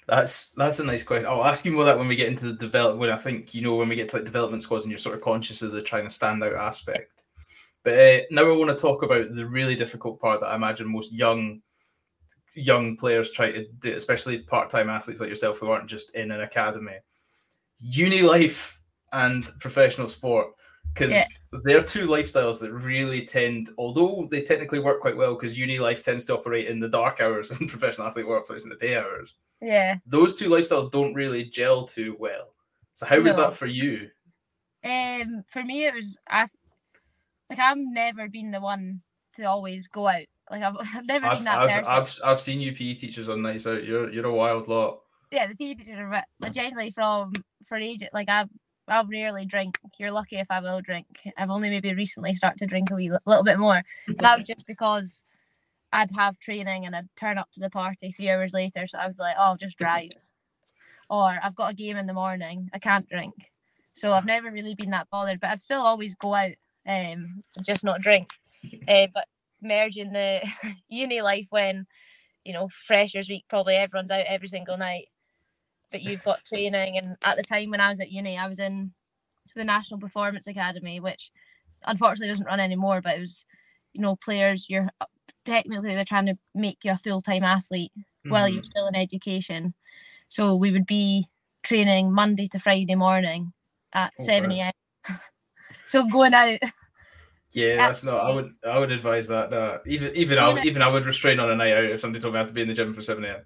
That's 0.08 0.50
that's 0.54 0.80
a 0.80 0.84
nice 0.84 1.04
question. 1.04 1.28
I'll 1.28 1.46
ask 1.46 1.64
you 1.64 1.72
more 1.72 1.86
that 1.86 1.98
when 1.98 2.08
we 2.08 2.16
get 2.16 2.28
into 2.28 2.46
the 2.48 2.54
develop. 2.54 2.98
When 2.98 3.12
I 3.12 3.16
think 3.16 3.54
you 3.54 3.62
know 3.62 3.76
when 3.76 3.88
we 3.88 3.96
get 3.96 4.10
to 4.10 4.18
like 4.18 4.26
development 4.26 4.64
squads 4.64 4.84
and 4.84 4.92
you're 4.92 4.98
sort 4.98 5.16
of 5.16 5.22
conscious 5.22 5.62
of 5.62 5.72
the 5.72 5.82
trying 5.82 6.04
to 6.04 6.10
stand 6.10 6.44
out 6.44 6.54
aspect. 6.54 7.24
But 7.84 7.94
uh, 7.94 8.20
now 8.30 8.50
I 8.50 8.58
want 8.58 8.76
to 8.76 8.82
talk 8.82 9.04
about 9.04 9.34
the 9.34 9.46
really 9.46 9.76
difficult 9.76 10.20
part 10.20 10.42
that 10.42 10.48
I 10.48 10.56
imagine 10.56 10.92
most 10.92 11.14
young 11.14 11.62
young 12.56 12.98
players 12.98 13.32
try 13.32 13.52
to 13.52 13.66
do, 13.80 13.94
especially 13.94 14.40
part-time 14.40 14.90
athletes 14.90 15.22
like 15.22 15.30
yourself 15.30 15.60
who 15.60 15.70
aren't 15.70 15.88
just 15.88 16.14
in 16.14 16.32
an 16.32 16.42
academy. 16.42 16.98
Uni 17.80 18.22
life 18.22 18.81
and 19.14 19.46
professional 19.60 20.08
sport 20.08 20.48
because 20.94 21.12
Yeah. 21.12 21.24
they're 21.64 21.82
two 21.82 22.08
lifestyles 22.08 22.60
that 22.60 22.74
really 22.74 23.26
tend, 23.26 23.70
although 23.78 24.28
they 24.30 24.42
technically 24.42 24.80
work 24.80 25.00
quite 25.00 25.16
well, 25.16 25.36
because 25.36 25.58
uni 25.58 25.80
life 25.80 26.04
tends 26.04 26.26
to 26.26 26.34
operate 26.38 26.68
in 26.68 26.80
the 26.80 26.90
dark 26.90 27.22
hours 27.22 27.52
and 27.60 27.70
professional 27.70 28.08
athlete 28.08 28.28
workplace 28.28 28.64
in 28.64 28.70
the 28.70 28.76
day 28.76 28.98
hours 28.98 29.36
yeah 29.62 29.96
those 30.08 30.34
two 30.34 30.50
lifestyles 30.50 30.92
don't 30.92 31.14
really 31.14 31.44
gel 31.44 31.84
too 31.86 32.16
well. 32.20 32.56
So 32.96 33.06
how 33.06 33.20
was 33.20 33.36
that 33.36 33.56
for 33.56 33.68
you? 33.68 34.10
um 34.84 35.44
for 35.48 35.64
me 35.64 35.86
it 35.86 35.94
was 35.94 36.18
i 36.28 36.48
like 37.52 37.60
i've 37.60 37.78
never 37.78 38.28
been 38.28 38.50
the 38.50 38.60
one 38.60 39.00
to 39.36 39.44
always 39.44 39.88
go 39.88 40.08
out 40.08 40.24
like 40.50 40.64
i've, 40.64 40.76
I've 40.96 41.06
never 41.06 41.28
I've, 41.28 41.38
been 41.38 41.46
that 41.46 41.60
I've, 41.60 41.70
person 41.70 41.92
I've 41.92 42.20
I've 42.26 42.42
seen 42.42 42.60
you 42.60 42.74
PE 42.74 42.96
teachers 42.96 43.30
on 43.30 43.44
nights 43.44 43.68
out. 43.68 43.84
You're 43.84 44.12
you're 44.12 44.26
a 44.26 44.34
wild 44.34 44.68
lot. 44.68 45.02
yeah, 45.32 45.46
the 45.46 45.56
PE 45.56 45.76
teachers 45.76 46.00
are 46.00 46.10
like, 46.10 46.54
generally 46.54 46.90
from 46.90 47.32
for 47.68 47.78
age 47.78 48.04
like 48.12 48.28
I've 48.30 48.50
I'll 48.92 49.06
rarely 49.06 49.46
drink. 49.46 49.80
You're 49.98 50.12
lucky 50.12 50.36
if 50.36 50.48
I 50.50 50.60
will 50.60 50.82
drink. 50.82 51.08
I've 51.38 51.50
only 51.50 51.70
maybe 51.70 51.94
recently 51.94 52.36
started 52.36 52.60
to 52.60 52.68
drink 52.68 52.92
a 52.92 52.96
wee 52.96 53.10
li- 53.10 53.18
little 53.26 53.44
bit 53.44 53.58
more, 53.58 53.82
and 54.08 54.20
that 54.20 54.38
was 54.38 54.48
just 54.48 54.68
because 54.68 55.24
I'd 55.94 56.12
have 56.12 56.38
training 56.40 56.86
and 56.86 56.96
I'd 56.96 57.10
turn 57.16 57.38
up 57.38 57.50
to 57.54 57.62
the 57.62 57.70
party 57.70 58.12
three 58.12 58.30
hours 58.30 58.54
later. 58.54 58.86
So 58.86 59.00
I'd 59.00 59.16
be 59.16 59.24
like, 59.24 59.36
oh, 59.40 59.44
I'll 59.44 59.56
just 59.56 59.78
drive, 59.78 60.12
or 61.10 61.40
I've 61.42 61.56
got 61.56 61.72
a 61.72 61.76
game 61.76 61.98
in 61.98 62.06
the 62.06 62.14
morning. 62.14 62.70
I 62.74 62.80
can't 62.80 63.08
drink. 63.08 63.34
So 63.94 64.12
I've 64.14 64.26
never 64.26 64.52
really 64.52 64.76
been 64.76 64.92
that 64.92 65.10
bothered, 65.10 65.40
but 65.40 65.52
I'd 65.52 65.62
still 65.62 65.82
always 65.82 66.16
go 66.16 66.34
out, 66.34 66.52
um, 66.88 67.44
just 67.64 67.84
not 67.84 68.02
drink. 68.02 68.28
Uh, 68.88 69.08
but 69.14 69.28
merging 69.62 70.14
the 70.14 70.42
uni 70.90 71.22
life 71.22 71.48
when, 71.50 71.86
you 72.44 72.54
know, 72.54 72.70
freshers 72.88 73.30
week, 73.30 73.46
probably 73.50 73.76
everyone's 73.76 74.12
out 74.12 74.26
every 74.28 74.48
single 74.48 74.78
night 74.78 75.08
but 75.92 76.02
you've 76.02 76.24
got 76.24 76.44
training. 76.46 76.98
And 76.98 77.18
at 77.24 77.38
the 77.38 77.44
time 77.44 77.70
when 77.70 77.82
I 77.82 77.90
was 77.90 78.00
at 78.00 78.12
uni, 78.12 78.38
I 78.38 78.48
was 78.48 78.60
in 78.60 78.92
the 79.56 79.64
National 79.66 80.00
Performance 80.00 80.48
Academy, 80.48 81.00
which 81.00 81.32
unfortunately 81.86 82.30
doesn't 82.30 82.46
run 82.46 82.60
anymore. 82.60 83.02
But 83.02 83.18
it 83.18 83.22
was, 83.22 83.46
you 83.94 84.02
know, 84.02 84.16
players. 84.16 84.68
You're 84.70 84.90
technically 85.46 85.94
they're 85.96 86.06
trying 86.06 86.28
to 86.28 86.38
make 86.56 86.80
you 86.84 86.92
a 86.92 86.98
full 86.98 87.22
time 87.22 87.44
athlete 87.44 87.92
while 88.28 88.48
Mhm. 88.48 88.54
you're 88.54 88.64
still 88.64 88.88
in 88.88 88.96
education. 88.96 89.74
So 90.30 90.56
we 90.56 90.72
would 90.72 90.86
be 90.86 91.28
training 91.64 92.14
Monday 92.14 92.48
to 92.48 92.60
Friday 92.60 92.96
morning 92.96 93.52
at 93.94 94.14
oh, 94.18 94.24
seven 94.24 94.52
a.m. 94.52 94.72
so 95.86 96.08
going 96.08 96.34
out, 96.34 96.60
Yeah, 97.54 97.76
that's 97.78 98.04
not. 98.04 98.16
I 98.16 98.30
would 98.32 98.52
I 98.66 98.80
would 98.80 98.92
advise 98.92 99.28
that. 99.28 99.52
Uh, 99.52 99.80
even 99.86 100.16
even 100.16 100.40
I 100.40 100.62
even 100.64 100.82
I 100.82 100.88
would 100.88 101.06
restrain 101.06 101.40
on 101.40 101.52
a 101.52 101.56
night 101.56 101.74
out 101.74 101.84
if 101.84 102.00
somebody 102.00 102.22
told 102.22 102.34
me 102.34 102.40
I 102.40 102.44
had 102.44 102.48
to 102.48 102.54
be 102.54 102.62
in 102.62 102.68
the 102.70 102.74
gym 102.74 102.94
for 102.94 103.02
seven 103.02 103.26
a.m. 103.26 103.42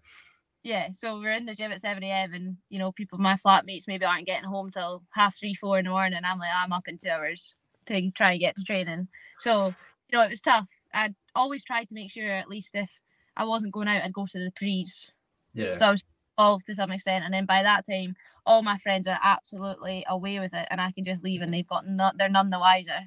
yeah. 0.65 0.89
So 0.91 1.19
we're 1.19 1.34
in 1.34 1.45
the 1.45 1.54
gym 1.54 1.71
at 1.71 1.80
seven 1.80 2.04
a.m. 2.04 2.34
and 2.34 2.58
you 2.69 2.80
know 2.80 2.91
people, 2.91 3.19
my 3.19 3.36
flatmates 3.36 3.88
maybe 3.88 4.04
aren't 4.04 4.25
getting 4.25 4.49
home 4.49 4.71
till 4.71 5.04
half 5.12 5.38
three, 5.38 5.54
four 5.54 5.78
in 5.78 5.86
the 5.86 5.91
morning. 5.91 6.19
I'm 6.25 6.39
like, 6.39 6.49
I'm 6.54 6.73
up 6.73 6.88
in 6.88 6.97
two 6.97 7.08
hours 7.08 7.54
to 7.86 8.12
try 8.12 8.32
and 8.32 8.39
get 8.39 8.56
to 8.56 8.63
training. 8.63 9.08
So 9.38 9.67
you 9.67 10.17
know 10.17 10.23
it 10.23 10.32
was 10.32 10.41
tough. 10.41 10.67
I'd 10.91 11.13
always 11.36 11.63
tried 11.63 11.88
to 11.89 11.93
make 11.93 12.12
sure 12.12 12.28
at 12.28 12.49
least 12.49 12.71
if 12.73 12.99
I 13.38 13.45
wasn't 13.45 13.73
going 13.73 13.88
out, 13.88 14.04
I'd 14.04 14.12
go 14.12 14.25
to 14.25 14.39
the 14.39 14.51
prees. 14.56 15.12
Yeah. 15.54 15.78
So 15.78 15.86
I 15.86 15.91
was 15.91 16.04
involved 16.36 16.65
to 16.65 16.75
some 16.75 16.91
extent, 16.91 17.23
and 17.23 17.34
then 17.34 17.45
by 17.45 17.62
that 17.62 17.86
time, 17.88 18.15
all 18.43 18.63
my 18.63 18.80
friends 18.80 19.08
are 19.08 19.19
absolutely 19.21 20.04
away 20.10 20.39
with 20.39 20.56
it, 20.56 20.67
and 20.71 20.82
I 20.82 20.91
can 20.91 21.04
just 21.04 21.23
leave, 21.23 21.41
and 21.43 21.54
they've 21.54 21.67
got 21.67 21.88
not, 21.88 22.17
they're 22.17 22.28
none 22.28 22.49
the 22.49 22.60
wiser. 22.60 23.01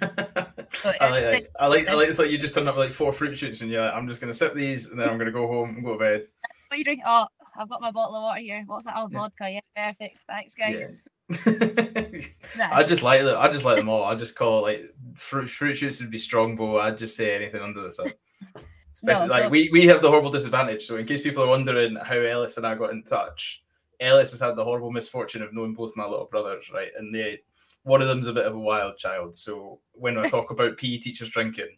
So 0.72 0.92
I 1.00 1.10
like. 1.10 1.50
I 1.58 1.66
like 1.66 1.88
I 1.88 1.94
like 1.94 2.08
the 2.08 2.14
thought 2.14 2.30
you 2.30 2.38
just 2.38 2.54
turned 2.54 2.68
up 2.68 2.76
with 2.76 2.84
like 2.86 2.92
four 2.92 3.12
fruit 3.12 3.36
shoots 3.36 3.60
and 3.60 3.68
you're 3.68 3.82
like, 3.82 3.92
I'm 3.92 4.06
just 4.06 4.20
gonna 4.20 4.32
sip 4.32 4.54
these 4.54 4.86
and 4.86 5.00
then 5.00 5.08
I'm 5.08 5.18
gonna 5.18 5.32
go 5.32 5.48
home 5.48 5.70
and 5.70 5.84
go 5.84 5.94
to 5.94 5.98
bed. 5.98 6.28
What 6.70 6.78
you 6.78 6.84
drink? 6.84 7.00
Oh, 7.04 7.26
I've 7.56 7.68
got 7.68 7.80
my 7.80 7.90
bottle 7.90 8.14
of 8.14 8.22
water 8.22 8.40
here. 8.40 8.62
What's 8.66 8.84
that? 8.84 8.94
Oh, 8.96 9.08
Yeah. 9.10 9.18
vodka. 9.18 9.50
Yeah, 9.50 9.60
perfect. 9.74 10.18
Thanks, 10.24 10.54
guys. 10.54 11.02
I 12.72 12.84
just 12.84 13.02
like 13.02 13.22
them. 13.22 13.36
I 13.36 13.48
just 13.50 13.64
like 13.64 13.78
them 13.78 13.88
all. 13.88 14.04
I 14.04 14.14
just 14.14 14.36
call 14.36 14.62
like 14.62 14.94
fruit 15.16 15.50
fruit 15.50 15.74
shoots 15.74 16.00
would 16.00 16.12
be 16.12 16.18
strongbow. 16.18 16.78
I'd 16.78 16.96
just 16.98 17.16
say 17.16 17.34
anything 17.34 17.60
under 17.60 17.82
the 17.82 17.90
sun. 17.90 18.12
Especially 18.94 19.26
No, 19.26 19.34
like 19.34 19.50
we 19.50 19.68
we 19.72 19.86
have 19.86 20.00
the 20.00 20.08
horrible 20.08 20.30
disadvantage. 20.30 20.86
So 20.86 20.96
in 20.96 21.06
case 21.06 21.22
people 21.22 21.42
are 21.42 21.48
wondering 21.48 21.96
how 21.96 22.16
Ellis 22.16 22.56
and 22.56 22.66
I 22.66 22.76
got 22.76 22.90
in 22.90 23.02
touch, 23.02 23.62
Ellis 23.98 24.30
has 24.30 24.40
had 24.40 24.54
the 24.54 24.64
horrible 24.64 24.92
misfortune 24.92 25.42
of 25.42 25.52
knowing 25.52 25.74
both 25.74 25.96
my 25.96 26.04
little 26.06 26.26
brothers, 26.26 26.70
right? 26.72 26.90
And 26.96 27.12
they 27.12 27.40
one 27.82 28.00
of 28.00 28.06
them's 28.08 28.28
a 28.28 28.32
bit 28.32 28.46
of 28.46 28.54
a 28.54 28.58
wild 28.58 28.96
child. 28.96 29.34
So 29.34 29.80
when 29.92 30.18
I 30.18 30.28
talk 30.28 30.50
about 30.52 30.76
PE 30.76 30.98
teachers 30.98 31.30
drinking, 31.30 31.76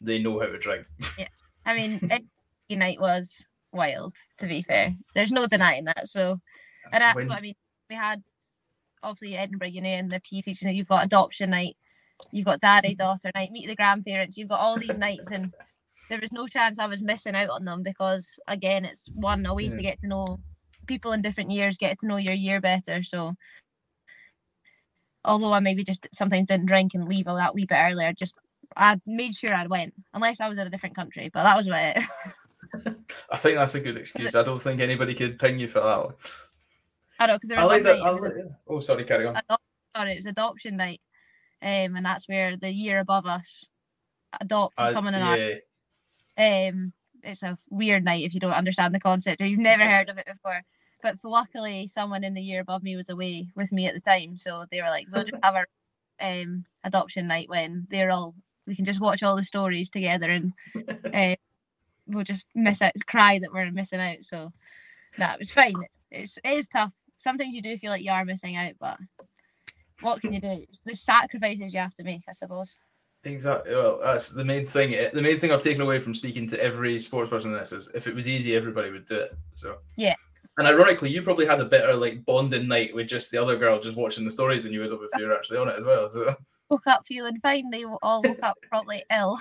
they 0.00 0.20
know 0.22 0.38
how 0.38 0.46
to 0.46 0.58
drink. 0.58 0.86
Yeah. 1.18 1.28
I 1.66 1.76
mean, 1.76 1.98
it, 2.02 2.76
night 2.76 3.00
was 3.00 3.46
wild. 3.72 4.14
To 4.38 4.46
be 4.46 4.62
fair, 4.62 4.94
there's 5.14 5.32
no 5.32 5.46
denying 5.46 5.84
that. 5.84 6.08
So, 6.08 6.40
and 6.92 7.00
that's 7.02 7.16
When- 7.16 7.28
what 7.28 7.38
I 7.38 7.40
mean. 7.40 7.54
We 7.90 7.96
had 7.96 8.22
obviously 9.02 9.36
Edinburgh 9.36 9.68
Uni 9.68 9.92
and 9.94 10.10
the 10.10 10.20
PE 10.20 10.40
teaching. 10.40 10.74
You've 10.74 10.88
got 10.88 11.04
adoption 11.04 11.50
night. 11.50 11.76
You've 12.30 12.46
got 12.46 12.60
daddy 12.60 12.94
daughter 12.94 13.30
night. 13.34 13.50
Meet 13.50 13.66
the 13.66 13.76
grandparents. 13.76 14.38
You've 14.38 14.48
got 14.48 14.60
all 14.60 14.78
these 14.78 14.96
nights, 14.98 15.30
and 15.30 15.52
there 16.08 16.20
was 16.20 16.32
no 16.32 16.46
chance 16.46 16.78
I 16.78 16.86
was 16.86 17.02
missing 17.02 17.34
out 17.34 17.50
on 17.50 17.64
them 17.64 17.82
because 17.82 18.38
again, 18.46 18.84
it's 18.84 19.08
one 19.14 19.44
a 19.44 19.54
way 19.54 19.64
Yeah. 19.64 19.76
to 19.76 19.82
get 19.82 20.00
to 20.00 20.06
know 20.06 20.40
people 20.86 21.12
in 21.12 21.20
different 21.22 21.50
years, 21.50 21.76
get 21.76 21.98
to 22.00 22.06
know 22.06 22.16
your 22.16 22.34
year 22.34 22.60
better. 22.60 23.02
So 23.02 23.34
although 25.24 25.52
I 25.52 25.60
maybe 25.60 25.84
just 25.84 26.06
sometimes 26.14 26.48
didn't 26.48 26.66
drink 26.66 26.94
and 26.94 27.08
leave 27.08 27.28
all 27.28 27.36
that 27.36 27.54
wee 27.54 27.66
bit 27.66 27.76
earlier, 27.78 28.12
just 28.12 28.34
I 28.76 29.00
made 29.06 29.34
sure 29.34 29.54
I 29.54 29.66
went, 29.66 29.94
unless 30.14 30.40
I 30.40 30.48
was 30.48 30.58
in 30.58 30.66
a 30.66 30.70
different 30.70 30.94
country. 30.96 31.28
But 31.32 31.42
that 31.44 31.56
was 31.56 31.66
about 31.66 31.96
it. 31.96 32.04
I 33.30 33.36
think 33.36 33.56
that's 33.58 33.74
a 33.74 33.80
good 33.80 33.96
excuse. 33.96 34.34
I 34.34 34.42
don't 34.42 34.60
think 34.62 34.80
anybody 34.80 35.14
could 35.14 35.38
ping 35.38 35.58
you 35.58 35.68
for 35.68 35.80
that 35.80 36.04
one. 36.04 36.14
I 37.18 37.26
don't 37.26 37.36
because 37.36 37.48
there 37.50 37.58
I 37.58 37.64
was 37.64 37.72
like 37.72 37.84
one 37.84 37.84
that. 37.84 37.98
night, 37.98 38.06
I 38.06 38.10
like, 38.10 38.32
yeah. 38.36 38.52
Oh, 38.68 38.80
sorry, 38.80 39.04
carry 39.04 39.26
on. 39.26 39.34
adop- 39.34 39.58
sorry, 39.96 40.12
it 40.12 40.16
was 40.16 40.26
adoption 40.26 40.76
night, 40.76 41.00
um, 41.62 41.96
and 41.96 42.04
that's 42.04 42.28
where 42.28 42.56
the 42.56 42.72
year 42.72 42.98
above 42.98 43.26
us 43.26 43.66
adopt 44.40 44.74
I- 44.78 44.92
someone 44.92 45.14
in 45.14 45.22
our 45.22 45.38
um 46.38 46.92
it's 47.22 47.42
a 47.42 47.58
weird 47.68 48.02
night 48.02 48.24
if 48.24 48.32
you 48.34 48.40
don't 48.40 48.50
understand 48.52 48.94
the 48.94 48.98
concept 49.00 49.40
or 49.42 49.46
you've 49.46 49.58
never 49.60 49.88
heard 49.88 50.08
of 50.08 50.16
it 50.16 50.26
before 50.26 50.62
but 51.02 51.16
luckily 51.22 51.86
someone 51.86 52.24
in 52.24 52.32
the 52.32 52.40
year 52.40 52.62
above 52.62 52.82
me 52.82 52.96
was 52.96 53.10
away 53.10 53.48
with 53.54 53.70
me 53.70 53.86
at 53.86 53.92
the 53.94 54.00
time 54.00 54.36
so 54.38 54.64
they 54.70 54.80
were 54.80 54.88
like 54.88 55.06
we'll 55.12 55.22
just 55.24 55.36
have 55.44 55.54
our 55.54 55.66
um 56.20 56.64
adoption 56.84 57.26
night 57.28 57.50
when 57.50 57.86
they're 57.90 58.10
all 58.10 58.34
we 58.66 58.74
can 58.74 58.86
just 58.86 59.00
watch 59.00 59.22
all 59.22 59.36
the 59.36 59.44
stories 59.44 59.90
together 59.90 60.30
and 60.30 60.52
uh, 61.12 61.36
we'll 62.06 62.24
just 62.24 62.46
miss 62.54 62.82
out 62.82 62.92
cry 63.06 63.38
that 63.38 63.52
we're 63.52 63.70
missing 63.70 64.00
out 64.00 64.22
so 64.22 64.52
that 65.18 65.38
was 65.38 65.50
fine 65.50 65.74
it's 66.10 66.38
it 66.44 66.50
is 66.50 66.68
tough 66.68 66.92
sometimes 67.18 67.54
you 67.54 67.62
do 67.62 67.76
feel 67.76 67.90
like 67.90 68.02
you 68.02 68.10
are 68.10 68.24
missing 68.24 68.56
out 68.56 68.72
but 68.80 68.98
what 70.00 70.20
can 70.20 70.32
you 70.32 70.40
do 70.40 70.48
it's 70.48 70.80
the 70.84 70.94
sacrifices 70.94 71.72
you 71.72 71.80
have 71.80 71.94
to 71.94 72.04
make 72.04 72.22
i 72.28 72.32
suppose 72.32 72.78
Exactly. 73.24 73.72
Well, 73.72 74.00
that's 74.02 74.30
the 74.30 74.44
main 74.44 74.66
thing. 74.66 74.94
Eh, 74.94 75.10
The 75.12 75.22
main 75.22 75.38
thing 75.38 75.52
I've 75.52 75.62
taken 75.62 75.82
away 75.82 76.00
from 76.00 76.12
speaking 76.12 76.48
to 76.48 76.60
every 76.60 76.98
sports 76.98 77.30
person 77.30 77.52
in 77.52 77.56
this 77.56 77.70
is 77.72 77.88
if 77.94 78.08
it 78.08 78.14
was 78.16 78.28
easy, 78.28 78.56
everybody 78.56 78.90
would 78.90 79.06
do 79.06 79.14
it. 79.14 79.36
So 79.54 79.76
Yeah. 79.96 80.16
And 80.58 80.66
ironically, 80.66 81.10
you 81.10 81.22
probably 81.22 81.46
had 81.46 81.60
a 81.60 81.64
better 81.64 81.94
like 81.94 82.24
bonding 82.24 82.66
night 82.66 82.92
with 82.92 83.06
just 83.06 83.30
the 83.30 83.38
other 83.40 83.56
girl 83.56 83.80
just 83.80 83.96
watching 83.96 84.24
the 84.24 84.30
stories 84.32 84.64
than 84.64 84.72
you 84.72 84.80
would 84.80 84.90
have 84.90 85.00
if 85.02 85.20
you 85.20 85.26
were 85.26 85.36
actually 85.36 85.58
on 85.58 85.68
it 85.68 85.76
as 85.78 85.84
well. 85.84 86.10
So 86.10 86.34
woke 86.68 86.86
up 86.88 87.06
feeling 87.06 87.38
fine 87.40 87.70
they 87.70 87.84
all 87.84 88.22
woke 88.22 88.42
up 88.42 88.56
probably 88.68 89.04
ill 89.12 89.38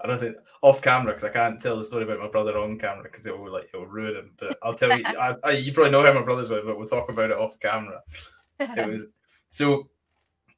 I 0.00 0.06
don't 0.06 0.18
think 0.18 0.36
off 0.62 0.80
camera 0.80 1.12
because 1.12 1.24
I 1.24 1.30
can't 1.30 1.60
tell 1.60 1.76
the 1.76 1.84
story 1.84 2.04
about 2.04 2.20
my 2.20 2.28
brother 2.28 2.56
on 2.58 2.78
camera 2.78 3.04
because 3.04 3.26
it 3.26 3.38
will 3.38 3.52
like 3.52 3.68
it 3.72 3.76
will 3.76 3.86
ruin 3.86 4.16
him. 4.16 4.32
But 4.38 4.58
I'll 4.62 4.74
tell 4.74 4.96
you, 4.96 5.04
I, 5.06 5.34
I, 5.44 5.50
you 5.52 5.72
probably 5.72 5.90
know 5.90 6.04
how 6.04 6.12
my 6.12 6.22
brother's 6.22 6.50
with, 6.50 6.64
but 6.64 6.78
we'll 6.78 6.86
talk 6.86 7.08
about 7.08 7.30
it 7.30 7.36
off 7.36 7.58
camera. 7.60 8.00
It 8.60 8.88
was 8.88 9.06
so. 9.48 9.88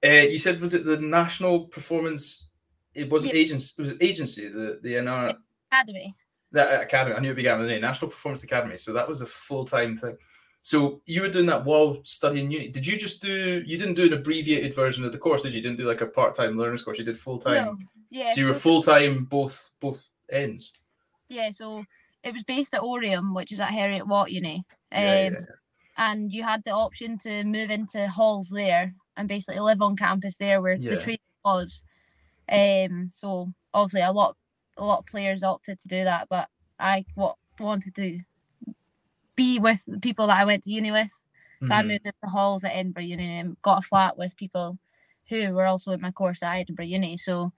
Uh, 0.02 0.08
you 0.08 0.38
said 0.38 0.60
was 0.60 0.74
it 0.74 0.84
the 0.84 0.98
national 0.98 1.66
performance? 1.66 2.48
It 2.94 3.10
wasn't 3.10 3.34
Yeah. 3.34 3.40
agency. 3.40 3.74
It 3.78 3.82
was 3.82 3.94
agency? 4.00 4.48
The 4.48 4.80
the 4.82 4.94
NR 4.94 5.36
academy 5.70 6.14
that 6.52 6.82
academy. 6.82 7.16
I 7.16 7.20
knew 7.20 7.32
it 7.32 7.36
began 7.36 7.58
with 7.58 7.68
an 7.68 7.76
A, 7.76 7.80
National 7.80 8.10
Performance 8.10 8.42
Academy. 8.42 8.76
So 8.76 8.92
that 8.92 9.08
was 9.08 9.20
a 9.20 9.26
full 9.26 9.64
time 9.64 9.96
thing. 9.96 10.16
So 10.62 11.00
you 11.06 11.22
were 11.22 11.28
doing 11.28 11.46
that 11.46 11.64
while 11.64 12.00
studying 12.04 12.50
uni. 12.50 12.68
Did 12.68 12.86
you 12.86 12.98
just 12.98 13.22
do? 13.22 13.62
You 13.64 13.78
didn't 13.78 13.94
do 13.94 14.06
an 14.06 14.12
abbreviated 14.12 14.74
version 14.74 15.04
of 15.04 15.12
the 15.12 15.18
course, 15.18 15.42
did 15.42 15.52
you? 15.52 15.58
you 15.58 15.62
didn't 15.62 15.78
do 15.78 15.86
like 15.86 16.02
a 16.02 16.06
part 16.06 16.34
time 16.34 16.58
learners 16.58 16.82
course. 16.82 16.98
You 16.98 17.04
did 17.04 17.18
full 17.18 17.38
time. 17.38 17.54
No, 17.54 17.78
yeah. 18.10 18.30
So 18.34 18.40
you 18.40 18.46
were 18.48 18.54
full 18.54 18.82
time 18.82 19.24
both 19.24 19.70
both 19.80 20.04
ends. 20.30 20.72
Yeah, 21.28 21.50
so 21.50 21.84
it 22.22 22.32
was 22.32 22.42
based 22.42 22.74
at 22.74 22.82
Oriam, 22.82 23.34
which 23.34 23.52
is 23.52 23.60
at 23.60 23.70
Heriot 23.72 24.06
Watt 24.06 24.32
Uni. 24.32 24.64
Um, 24.92 25.02
Yeah, 25.02 25.30
yeah, 25.30 25.40
And 25.96 26.32
you 26.32 26.42
had 26.42 26.64
the 26.64 26.72
option 26.72 27.18
to 27.18 27.44
move 27.44 27.70
into 27.70 28.08
halls 28.08 28.50
there 28.50 28.94
and 29.16 29.28
basically 29.28 29.60
live 29.60 29.82
on 29.82 29.96
campus 29.96 30.36
there 30.38 30.60
where 30.62 30.76
Yeah. 30.76 30.90
the 30.90 30.96
training 30.96 31.20
was. 31.44 31.84
Um, 32.48 33.10
so 33.12 33.52
obviously 33.74 34.02
a 34.02 34.12
lot 34.12 34.36
a 34.76 34.84
lot 34.84 35.00
of 35.00 35.06
players 35.06 35.42
opted 35.42 35.80
to 35.80 35.88
do 35.88 36.04
that, 36.04 36.28
but 36.30 36.48
I 36.78 37.04
what 37.14 37.36
wanted 37.60 37.94
to 37.96 38.20
be 39.36 39.58
with 39.58 39.84
the 39.86 39.98
people 40.00 40.26
that 40.26 40.38
I 40.38 40.44
went 40.44 40.64
to 40.64 40.72
uni 40.72 40.90
with. 40.90 41.10
So 41.62 41.74
I 41.74 41.82
Mhm. 41.82 41.86
moved 41.88 42.06
into 42.06 42.26
halls 42.30 42.64
at 42.64 42.72
Edinburgh 42.74 43.04
Uni 43.04 43.38
and 43.38 43.60
got 43.62 43.78
a 43.84 43.86
flat 43.86 44.16
with 44.16 44.36
people 44.36 44.78
who 45.28 45.52
were 45.52 45.66
also 45.66 45.92
in 45.92 46.00
my 46.00 46.10
course 46.10 46.42
at 46.42 46.56
Edinburgh 46.56 46.86
Uni. 46.86 47.16
So 47.16 47.52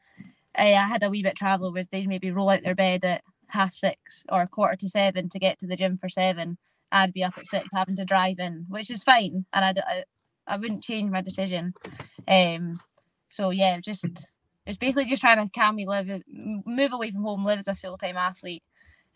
uh, 0.59 0.63
I 0.63 0.87
had 0.89 1.03
a 1.03 1.11
wee 1.11 1.23
bit 1.23 1.37
travel 1.37 1.73
where 1.73 1.85
they'd 1.85 2.09
maybe 2.09 2.31
roll 2.31 2.51
out 2.51 2.63
their 2.63 2.75
bed 2.75 3.05
at 3.05 3.23
half 3.49 3.75
six 3.75 4.25
or 4.31 4.43
a 4.43 4.49
quarter 4.49 4.77
to 4.77 4.89
seven 4.89 5.29
to 5.31 5.39
get 5.39 5.59
to 5.61 5.67
the 5.67 5.77
gym 5.77 5.99
for 5.99 6.09
seven. 6.09 6.59
I'd 6.91 7.13
be 7.13 7.25
up 7.25 7.39
at 7.39 7.47
six 7.47 7.69
having 7.73 7.97
to 7.97 8.05
drive 8.05 8.39
in, 8.39 8.67
which 8.69 8.91
is 8.91 9.03
fine, 9.03 9.47
and 9.53 9.65
I'd, 9.65 9.79
I 9.79 10.05
I 10.47 10.57
wouldn't 10.57 10.83
change 10.83 11.11
my 11.11 11.23
decision. 11.23 11.73
Um, 12.29 12.81
so 13.31 13.51
yeah, 13.51 13.77
it 13.77 13.85
just 13.85 14.07
it's 14.67 14.77
basically 14.79 15.07
just 15.07 15.23
trying 15.23 15.45
to 15.45 15.51
calm 15.59 15.77
me 15.77 15.87
live, 15.87 16.09
move 16.29 16.93
away 16.93 17.11
from 17.11 17.23
home, 17.23 17.45
live 17.45 17.59
as 17.59 17.69
a 17.69 17.75
full 17.75 17.97
time 17.97 18.17
athlete, 18.17 18.63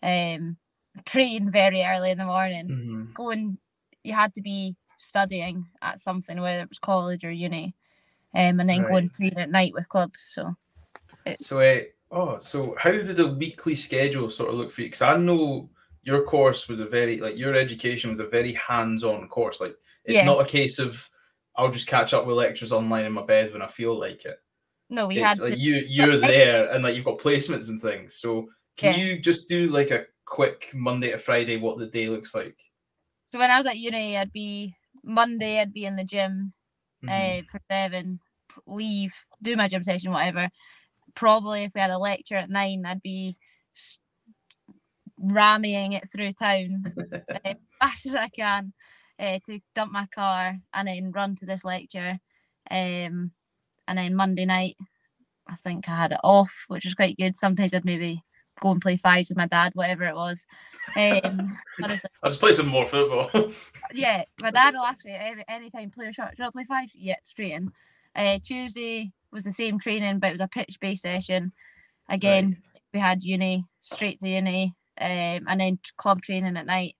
um, 0.01 0.57
train 1.05 1.51
very 1.51 1.83
early 1.83 2.11
in 2.11 2.17
the 2.17 2.25
morning, 2.25 2.67
Mhm. 2.69 3.13
going. 3.13 3.57
You 4.03 4.13
had 4.13 4.33
to 4.35 4.41
be 4.41 4.75
studying 4.97 5.67
at 5.81 5.99
something, 5.99 6.39
whether 6.41 6.61
it 6.63 6.69
was 6.69 6.79
college 6.79 7.23
or 7.23 7.31
uni, 7.31 7.75
um, 8.33 8.59
and 8.59 8.69
then 8.69 8.81
going 8.83 9.09
to 9.09 9.15
train 9.15 9.37
at 9.37 9.49
night 9.51 9.73
with 9.73 9.89
clubs. 9.89 10.21
So 10.21 10.55
So 11.39 11.59
uh, 11.59 11.81
oh, 12.11 12.39
so 12.39 12.75
how 12.77 12.91
did 12.91 13.05
the 13.07 13.27
weekly 13.33 13.75
schedule 13.75 14.29
sort 14.29 14.49
of 14.49 14.55
look 14.55 14.71
for 14.71 14.81
you? 14.81 14.87
Because 14.87 15.01
I 15.01 15.17
know 15.17 15.69
your 16.03 16.23
course 16.23 16.67
was 16.67 16.79
a 16.79 16.85
very 16.85 17.19
like 17.19 17.37
your 17.37 17.55
education 17.55 18.09
was 18.09 18.19
a 18.19 18.27
very 18.27 18.53
hands 18.53 19.03
on 19.03 19.27
course. 19.29 19.61
Like 19.61 19.77
it's 20.05 20.23
Yeah. 20.23 20.23
not 20.23 20.41
a 20.41 20.49
case 20.49 20.79
of 20.79 21.09
I'll 21.55 21.71
just 21.71 21.87
catch 21.87 22.13
up 22.13 22.25
with 22.25 22.37
lectures 22.37 22.71
online 22.71 23.05
in 23.05 23.13
my 23.13 23.23
bed 23.25 23.51
when 23.51 23.61
I 23.61 23.67
feel 23.67 23.97
like 23.97 24.25
it. 24.25 24.39
no, 24.89 25.07
we 25.07 25.19
had 25.19 25.39
like 25.39 25.55
to. 25.55 25.57
you 25.57 25.75
you're 25.87 26.17
there 26.17 26.71
and 26.71 26.83
like 26.83 26.95
you've 26.95 27.05
got 27.05 27.19
placements 27.19 27.69
and 27.69 27.81
things. 27.81 28.15
So 28.15 28.49
can 28.77 28.91
Yeah. 28.91 28.99
you 28.99 29.19
just 29.19 29.49
do 29.49 29.69
like 29.69 29.91
a 29.91 30.05
quick 30.25 30.71
Monday 30.73 31.11
to 31.11 31.17
Friday 31.17 31.57
what 31.57 31.77
the 31.79 31.87
day 31.87 32.09
looks 32.09 32.35
like? 32.35 32.57
So 33.31 33.39
when 33.39 33.51
I 33.51 33.57
was 33.57 33.65
at 33.67 33.77
uni, 33.77 34.17
I'd 34.17 34.31
be 34.31 34.75
Monday. 35.03 35.59
I'd 35.59 35.73
be 35.73 35.85
in 35.85 35.95
the 35.95 36.03
gym 36.03 36.53
Mhm. 37.01 37.09
uh, 37.11 37.43
for 37.51 37.59
seven, 37.71 38.19
leave, 38.67 39.13
do 39.41 39.55
my 39.55 39.67
gym 39.67 39.83
session, 39.83 40.11
whatever. 40.11 40.49
Probably 41.17 41.63
if 41.63 41.73
we 41.73 41.81
had 41.81 41.89
a 41.89 41.97
lecture 41.97 42.35
at 42.35 42.49
nine, 42.49 42.85
I'd 42.85 43.01
be 43.01 43.37
ramming 45.19 45.93
it 45.93 46.07
through 46.09 46.31
town 46.33 46.83
uh, 46.95 47.39
as 47.45 47.55
fast 47.79 48.05
as 48.05 48.15
I 48.15 48.29
can 48.29 48.71
uh, 49.19 49.39
to 49.47 49.59
dump 49.73 49.91
my 49.91 50.05
car 50.13 50.57
and 50.73 50.87
then 50.87 51.11
run 51.11 51.35
to 51.37 51.45
this 51.45 51.65
lecture. 51.65 52.19
Um, 52.69 53.31
and 53.87 53.97
then 53.97 54.15
Monday 54.15 54.45
night, 54.45 54.75
I 55.47 55.55
think 55.55 55.89
I 55.89 55.95
had 55.95 56.11
it 56.11 56.19
off, 56.23 56.65
which 56.67 56.85
was 56.85 56.93
quite 56.93 57.17
good. 57.17 57.35
Sometimes 57.35 57.73
I'd 57.73 57.83
maybe 57.83 58.23
go 58.59 58.71
and 58.71 58.81
play 58.81 58.97
fives 58.97 59.29
with 59.29 59.37
my 59.37 59.47
dad, 59.47 59.71
whatever 59.73 60.03
it 60.03 60.15
was. 60.15 60.45
Um, 60.95 61.51
honestly, 61.83 62.09
I'll 62.21 62.29
just 62.29 62.39
play 62.39 62.51
some 62.51 62.67
more 62.67 62.85
football. 62.85 63.29
yeah, 63.93 64.23
my 64.39 64.51
dad 64.51 64.75
will 64.75 64.81
ask 64.81 65.03
me 65.03 65.15
any 65.17 65.43
anytime 65.47 65.89
play 65.89 66.07
a 66.07 66.13
shot. 66.13 66.35
Do 66.35 66.35
you 66.39 66.43
want 66.43 66.53
to 66.53 66.57
play 66.57 66.65
five? 66.65 66.89
Yeah, 66.93 67.15
straight 67.25 67.53
in. 67.53 67.71
Uh, 68.15 68.39
Tuesday 68.43 69.13
was 69.31 69.43
the 69.43 69.51
same 69.51 69.79
training, 69.79 70.19
but 70.19 70.29
it 70.29 70.33
was 70.33 70.41
a 70.41 70.47
pitch 70.47 70.77
based 70.79 71.03
session. 71.03 71.51
Again, 72.09 72.61
we 72.93 72.99
had 72.99 73.23
uni, 73.23 73.65
straight 73.81 74.19
to 74.19 74.29
uni, 74.29 74.73
um, 74.99 75.45
and 75.47 75.59
then 75.59 75.79
club 75.97 76.21
training 76.21 76.57
at 76.57 76.65
night. 76.65 76.95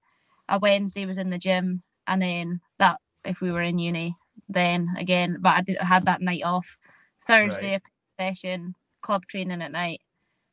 A 0.49 0.59
Wednesday 0.59 1.05
was 1.05 1.17
in 1.17 1.29
the 1.29 1.37
gym, 1.37 1.83
and 2.07 2.21
then 2.21 2.61
that 2.79 2.99
if 3.25 3.41
we 3.41 3.51
were 3.51 3.61
in 3.61 3.79
uni, 3.79 4.13
then 4.49 4.89
again, 4.97 5.37
but 5.39 5.57
I, 5.57 5.61
did, 5.61 5.77
I 5.77 5.85
had 5.85 6.05
that 6.05 6.21
night 6.21 6.43
off. 6.43 6.77
Thursday, 7.25 7.73
a 7.75 7.79
pitch 7.79 7.91
session, 8.19 8.75
club 9.01 9.25
training 9.27 9.61
at 9.61 9.71
night. 9.71 10.01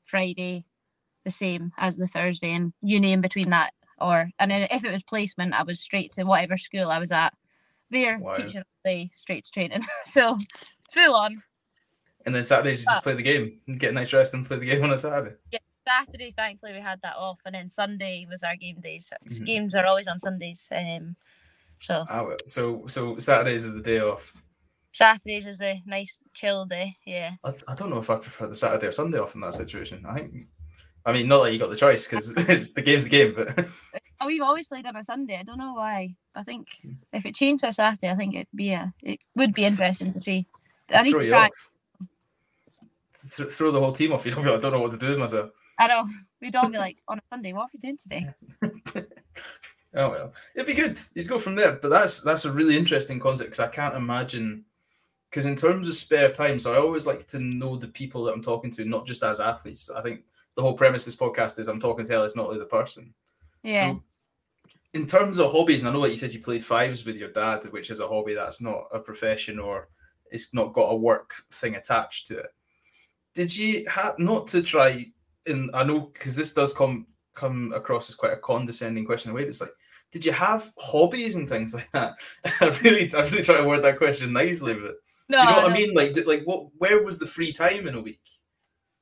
Friday, 0.04 0.64
the 1.24 1.30
same 1.30 1.72
as 1.78 1.96
the 1.96 2.06
Thursday, 2.06 2.52
and 2.52 2.72
uni 2.82 3.12
in 3.12 3.20
between 3.20 3.50
that 3.50 3.72
or 3.98 4.30
and 4.38 4.50
then 4.50 4.66
if 4.70 4.84
it 4.84 4.92
was 4.92 5.02
placement, 5.02 5.54
I 5.54 5.62
was 5.62 5.80
straight 5.80 6.12
to 6.12 6.24
whatever 6.24 6.56
school 6.56 6.90
I 6.90 6.98
was 6.98 7.12
at. 7.12 7.32
There 7.90 8.18
Wow. 8.18 8.32
teaching 8.34 8.60
all 8.60 8.64
day, 8.84 9.10
straight 9.12 9.44
to 9.44 9.50
training. 9.50 9.82
so 10.04 10.36
full 10.92 11.14
on. 11.14 11.42
And 12.26 12.34
then 12.34 12.44
Saturdays 12.44 12.80
you 12.80 12.86
just 12.86 13.02
play 13.02 13.14
the 13.14 13.22
game 13.22 13.60
and 13.66 13.78
get 13.78 13.90
a 13.90 13.94
nice 13.94 14.12
rest 14.12 14.34
and 14.34 14.46
play 14.46 14.58
the 14.58 14.66
game 14.66 14.82
on 14.84 14.92
a 14.92 14.98
Saturday. 14.98 15.36
Saturday, 15.86 16.32
thankfully, 16.36 16.72
we 16.72 16.80
had 16.80 17.00
that 17.02 17.16
off, 17.16 17.38
and 17.44 17.54
then 17.54 17.68
Sunday 17.68 18.26
was 18.30 18.42
our 18.42 18.56
game 18.56 18.80
day. 18.80 18.98
So 19.00 19.16
Mhm. 19.26 19.44
Games 19.46 19.74
are 19.74 19.84
always 19.84 20.06
on 20.06 20.18
Sundays. 20.18 20.66
Um, 20.72 21.14
so 21.80 22.04
well. 22.08 22.36
So 22.46 22.86
so 22.86 23.18
Saturdays 23.18 23.64
is 23.64 23.74
the 23.74 23.82
day 23.82 24.00
off. 24.00 24.32
Saturdays 24.92 25.46
is 25.46 25.60
a 25.60 25.82
nice 25.84 26.18
chill 26.34 26.64
day. 26.66 26.96
Yeah, 27.04 27.32
I, 27.44 27.52
I 27.68 27.74
don't 27.74 27.90
know 27.90 27.98
if 27.98 28.08
I 28.08 28.16
prefer 28.16 28.46
the 28.46 28.54
Saturday 28.54 28.86
or 28.86 28.92
Sunday 28.92 29.18
off 29.18 29.34
in 29.34 29.40
that 29.42 29.54
situation. 29.54 30.06
I 30.06 30.14
think, 30.20 30.46
I 31.04 31.12
mean, 31.12 31.28
not 31.28 31.42
that 31.42 31.52
you 31.52 31.58
got 31.58 31.68
the 31.70 31.76
choice 31.76 32.06
because 32.08 32.32
it's 32.48 32.72
the 32.72 32.80
game's 32.80 33.04
the 33.04 33.10
game, 33.10 33.34
but 33.36 33.66
oh, 34.20 34.26
we've 34.26 34.40
always 34.40 34.66
played 34.68 34.86
on 34.86 34.96
a 34.96 35.02
Sunday. 35.04 35.36
I 35.36 35.42
don't 35.42 35.58
know 35.58 35.74
why. 35.74 36.14
I 36.34 36.44
think 36.44 36.68
Hmm. 36.80 36.92
if 37.12 37.26
it 37.26 37.34
changed 37.34 37.62
to 37.64 37.68
a 37.68 37.72
Saturday, 37.72 38.10
I 38.10 38.14
think 38.14 38.34
it'd 38.34 38.48
be 38.54 38.70
a 38.72 38.94
it 39.02 39.20
would 39.34 39.52
be 39.52 39.64
interesting 39.70 40.12
to 40.14 40.20
see. 40.20 40.46
I 40.90 41.02
need 41.02 41.12
to 41.12 41.28
try. 41.28 41.46
off. 41.46 41.50
Th- 43.32 43.50
throw 43.50 43.70
the 43.70 43.80
whole 43.80 43.92
team 43.92 44.12
off. 44.12 44.26
You 44.26 44.32
don't. 44.32 44.46
I 44.46 44.58
don't 44.58 44.72
know 44.72 44.80
what 44.80 44.90
to 44.92 44.98
do 44.98 45.10
with 45.10 45.18
myself. 45.18 45.50
I 45.78 45.88
know 45.88 46.04
we'd 46.40 46.54
all 46.56 46.68
be 46.68 46.78
like 46.78 46.98
on 47.08 47.18
a 47.18 47.22
Sunday. 47.30 47.52
What 47.52 47.62
are 47.62 47.68
we 47.72 47.80
doing 47.80 47.96
today? 47.96 48.28
Oh 49.96 50.10
well, 50.10 50.34
it'd 50.54 50.66
be 50.66 50.74
good. 50.74 50.98
You'd 51.14 51.28
go 51.28 51.38
from 51.38 51.54
there, 51.54 51.72
but 51.72 51.88
that's 51.88 52.20
that's 52.20 52.44
a 52.44 52.52
really 52.52 52.76
interesting 52.76 53.20
concept 53.20 53.50
because 53.50 53.60
I 53.60 53.68
can't 53.68 53.94
imagine. 53.94 54.64
Because 55.30 55.46
in 55.46 55.56
terms 55.56 55.88
of 55.88 55.94
spare 55.94 56.30
time, 56.30 56.58
so 56.58 56.74
I 56.74 56.78
always 56.78 57.06
like 57.06 57.26
to 57.28 57.40
know 57.40 57.76
the 57.76 57.88
people 57.88 58.24
that 58.24 58.32
I'm 58.32 58.42
talking 58.42 58.70
to, 58.72 58.84
not 58.84 59.06
just 59.06 59.22
as 59.22 59.40
athletes. 59.40 59.90
I 59.90 60.00
think 60.00 60.22
the 60.56 60.62
whole 60.62 60.74
premise 60.74 61.06
of 61.06 61.12
this 61.12 61.20
podcast 61.20 61.58
is 61.58 61.68
I'm 61.68 61.80
talking 61.80 62.04
to 62.06 62.12
Ellis, 62.12 62.36
not 62.36 62.52
the 62.56 62.64
person. 62.64 63.14
Yeah. 63.62 63.92
So, 63.92 64.02
in 64.94 65.06
terms 65.06 65.38
of 65.38 65.50
hobbies, 65.50 65.82
and 65.82 65.88
I 65.88 65.92
know 65.92 66.00
like 66.00 66.12
you 66.12 66.16
said 66.16 66.32
you 66.32 66.40
played 66.40 66.64
fives 66.64 67.04
with 67.04 67.16
your 67.16 67.30
dad, 67.30 67.64
which 67.66 67.90
is 67.90 68.00
a 68.00 68.08
hobby 68.08 68.34
that's 68.34 68.60
not 68.60 68.84
a 68.92 69.00
profession 69.00 69.58
or 69.58 69.88
it's 70.30 70.54
not 70.54 70.72
got 70.72 70.92
a 70.92 70.96
work 70.96 71.34
thing 71.52 71.74
attached 71.76 72.28
to 72.28 72.38
it. 72.38 72.53
Did 73.34 73.56
you 73.56 73.84
have 73.88 74.18
not 74.18 74.46
to 74.48 74.62
try? 74.62 75.06
And 75.46 75.70
I 75.74 75.84
know 75.84 76.00
because 76.00 76.36
this 76.36 76.52
does 76.52 76.72
come 76.72 77.06
come 77.34 77.72
across 77.74 78.08
as 78.08 78.14
quite 78.14 78.32
a 78.32 78.38
condescending 78.38 79.04
question 79.04 79.30
in 79.30 79.32
a 79.32 79.36
way. 79.36 79.42
But 79.42 79.48
it's 79.48 79.60
like, 79.60 79.72
did 80.12 80.24
you 80.24 80.32
have 80.32 80.72
hobbies 80.78 81.34
and 81.36 81.48
things 81.48 81.74
like 81.74 81.90
that? 81.92 82.14
I 82.60 82.66
really, 82.82 83.12
I 83.14 83.22
really 83.22 83.42
try 83.42 83.58
to 83.58 83.64
word 83.68 83.82
that 83.82 83.98
question 83.98 84.32
nicely, 84.32 84.74
but 84.74 84.94
no, 85.28 85.40
do 85.40 85.44
you 85.44 85.50
know 85.50 85.62
what 85.62 85.68
no. 85.68 85.74
I 85.74 85.78
mean? 85.78 85.94
Like, 85.94 86.12
did, 86.12 86.26
like 86.26 86.42
what? 86.44 86.66
Where 86.78 87.02
was 87.02 87.18
the 87.18 87.26
free 87.26 87.52
time 87.52 87.86
in 87.86 87.94
a 87.94 88.00
week? 88.00 88.20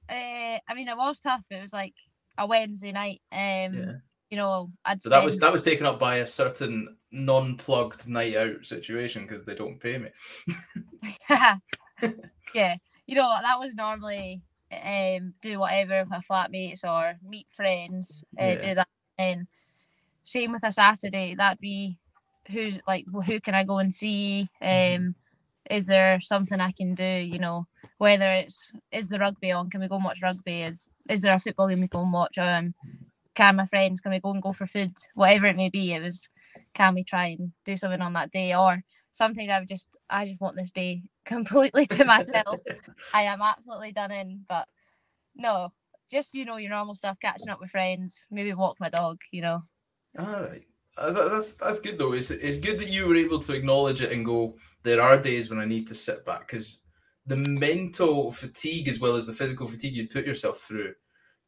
Uh, 0.09 0.59
I 0.69 0.75
mean, 0.75 0.89
it 0.89 0.97
was 0.97 1.21
tough. 1.21 1.45
It 1.51 1.61
was 1.61 1.73
like 1.73 1.95
a 2.39 2.47
Wednesday 2.47 2.93
night. 2.93 3.21
Um, 3.31 3.75
Yeah. 3.75 3.93
you 4.31 4.37
know, 4.39 4.71
I'd 4.85 5.03
So 5.03 5.11
that 5.11 5.25
was 5.25 5.39
that 5.39 5.53
was 5.53 5.63
taken 5.63 5.87
up 5.87 5.99
by 5.99 6.17
a 6.17 6.27
certain 6.27 6.97
non-plugged 7.11 8.09
night 8.09 8.37
out 8.37 8.65
situation 8.65 9.23
because 9.23 9.45
they 9.45 9.55
don't 9.55 9.79
pay 9.79 9.99
me. 9.99 10.09
yeah, 11.31 11.57
you 13.13 13.19
know 13.19 13.29
that 13.43 13.59
was 13.61 13.75
normally 13.75 14.41
um 14.73 15.35
do 15.43 15.59
whatever 15.59 16.01
with 16.01 16.09
my 16.09 16.21
flatmates 16.21 16.83
or 16.83 17.19
meet 17.29 17.47
friends, 17.51 18.25
uh, 18.41 18.53
Yeah. 18.53 18.69
do 18.69 18.75
that. 18.77 18.89
And 19.19 19.47
same 20.25 20.53
with 20.53 20.65
a 20.65 20.73
Saturday, 20.73 21.35
that'd 21.35 21.61
be 21.61 21.99
who's 22.51 22.81
like 22.87 23.05
who 23.27 23.39
can 23.41 23.55
I 23.55 23.65
go 23.65 23.79
and 23.81 23.93
see? 23.93 24.49
Um, 24.63 24.69
Mm-hmm. 24.69 25.11
is 25.71 25.87
there 25.89 26.21
something 26.21 26.59
I 26.59 26.73
can 26.73 26.95
do? 26.95 27.05
You 27.05 27.39
know, 27.39 27.67
whether 27.99 28.31
it's 28.33 28.73
is 28.91 29.11
the 29.11 29.19
rugby 29.19 29.53
on? 29.53 29.69
Can 29.69 29.83
we 29.83 29.89
go 29.89 29.97
and 29.97 30.05
watch 30.07 30.23
rugby? 30.23 30.63
Is 30.63 30.89
is 31.11 31.21
there 31.21 31.35
a 31.35 31.39
football 31.39 31.69
game 31.69 31.83
we 31.83 31.89
go 31.89 32.03
and 32.03 32.13
watch? 32.15 32.39
Um, 32.39 32.75
can 33.35 33.57
my 33.57 33.67
friends 33.67 34.01
can 34.01 34.13
we 34.13 34.21
go 34.21 34.33
and 34.33 34.43
go 34.43 34.53
for 34.53 34.67
food? 34.67 34.93
Whatever 35.15 35.49
it 35.49 35.57
may 35.57 35.69
be, 35.69 35.93
it 35.93 36.03
was 36.03 36.29
can 36.73 36.95
we 36.95 37.05
try 37.05 37.27
and 37.39 37.53
do 37.67 37.77
something 37.77 38.01
on 38.01 38.15
that 38.15 38.31
day 38.31 38.55
or 38.55 38.83
sometimes 39.13 39.49
I 39.49 39.61
would 39.61 39.69
just 39.69 39.87
I 40.11 40.27
just 40.27 40.41
want 40.41 40.57
this 40.57 40.73
day 40.73 41.03
completely 41.25 41.87
to 41.87 42.05
myself. 42.05 42.61
I 43.15 43.23
am 43.23 43.41
absolutely 43.41 43.93
done 43.93 44.11
in, 44.11 44.45
but 44.49 44.67
no, 45.37 45.73
just 46.11 46.35
you 46.35 46.45
know 46.45 46.57
your 46.57 46.71
normal 46.71 46.95
stuff, 46.97 47.19
catching 47.21 47.49
up 47.49 47.61
with 47.61 47.71
friends, 47.71 48.27
maybe 48.31 48.53
walk 48.55 48.79
my 48.81 48.89
dog. 48.89 49.21
You 49.31 49.43
know, 49.43 49.63
All 50.19 50.27
right. 50.43 50.65
Uh, 50.97 51.11
that- 51.11 51.31
that's 51.31 51.55
that's 51.55 51.81
good 51.81 51.99
though. 51.99 52.13
It's 52.13 52.31
it's 52.31 52.59
good 52.59 52.79
that 52.81 52.91
you 52.91 53.07
were 53.07 53.17
able 53.17 53.39
to 53.41 53.53
acknowledge 53.55 54.01
it 54.03 54.13
and 54.13 54.25
go. 54.27 54.57
There 54.83 55.01
are 55.01 55.17
days 55.17 55.49
when 55.49 55.59
I 55.61 55.65
need 55.65 55.87
to 55.89 55.95
sit 55.95 56.25
back 56.27 56.49
because 56.49 56.83
the 57.27 57.37
mental 57.37 58.33
fatigue 58.33 58.89
as 58.89 58.99
well 59.01 59.15
as 59.17 59.27
the 59.27 59.33
physical 59.33 59.67
fatigue 59.69 59.95
you 59.95 60.09
put 60.09 60.27
yourself 60.27 60.59
through 60.61 60.93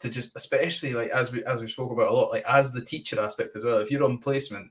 to 0.01 0.09
just, 0.09 0.31
especially 0.37 0.95
like 0.95 1.11
as 1.11 1.33
we 1.33 1.45
as 1.45 1.61
we 1.61 1.69
spoke 1.69 1.91
about 1.93 2.11
a 2.11 2.15
lot, 2.15 2.31
like 2.31 2.45
as 2.49 2.73
the 2.73 2.85
teacher 2.85 3.21
aspect 3.21 3.57
as 3.57 3.65
well. 3.65 3.79
If 3.79 3.91
you're 3.91 4.05
on 4.05 4.19
placement, 4.19 4.71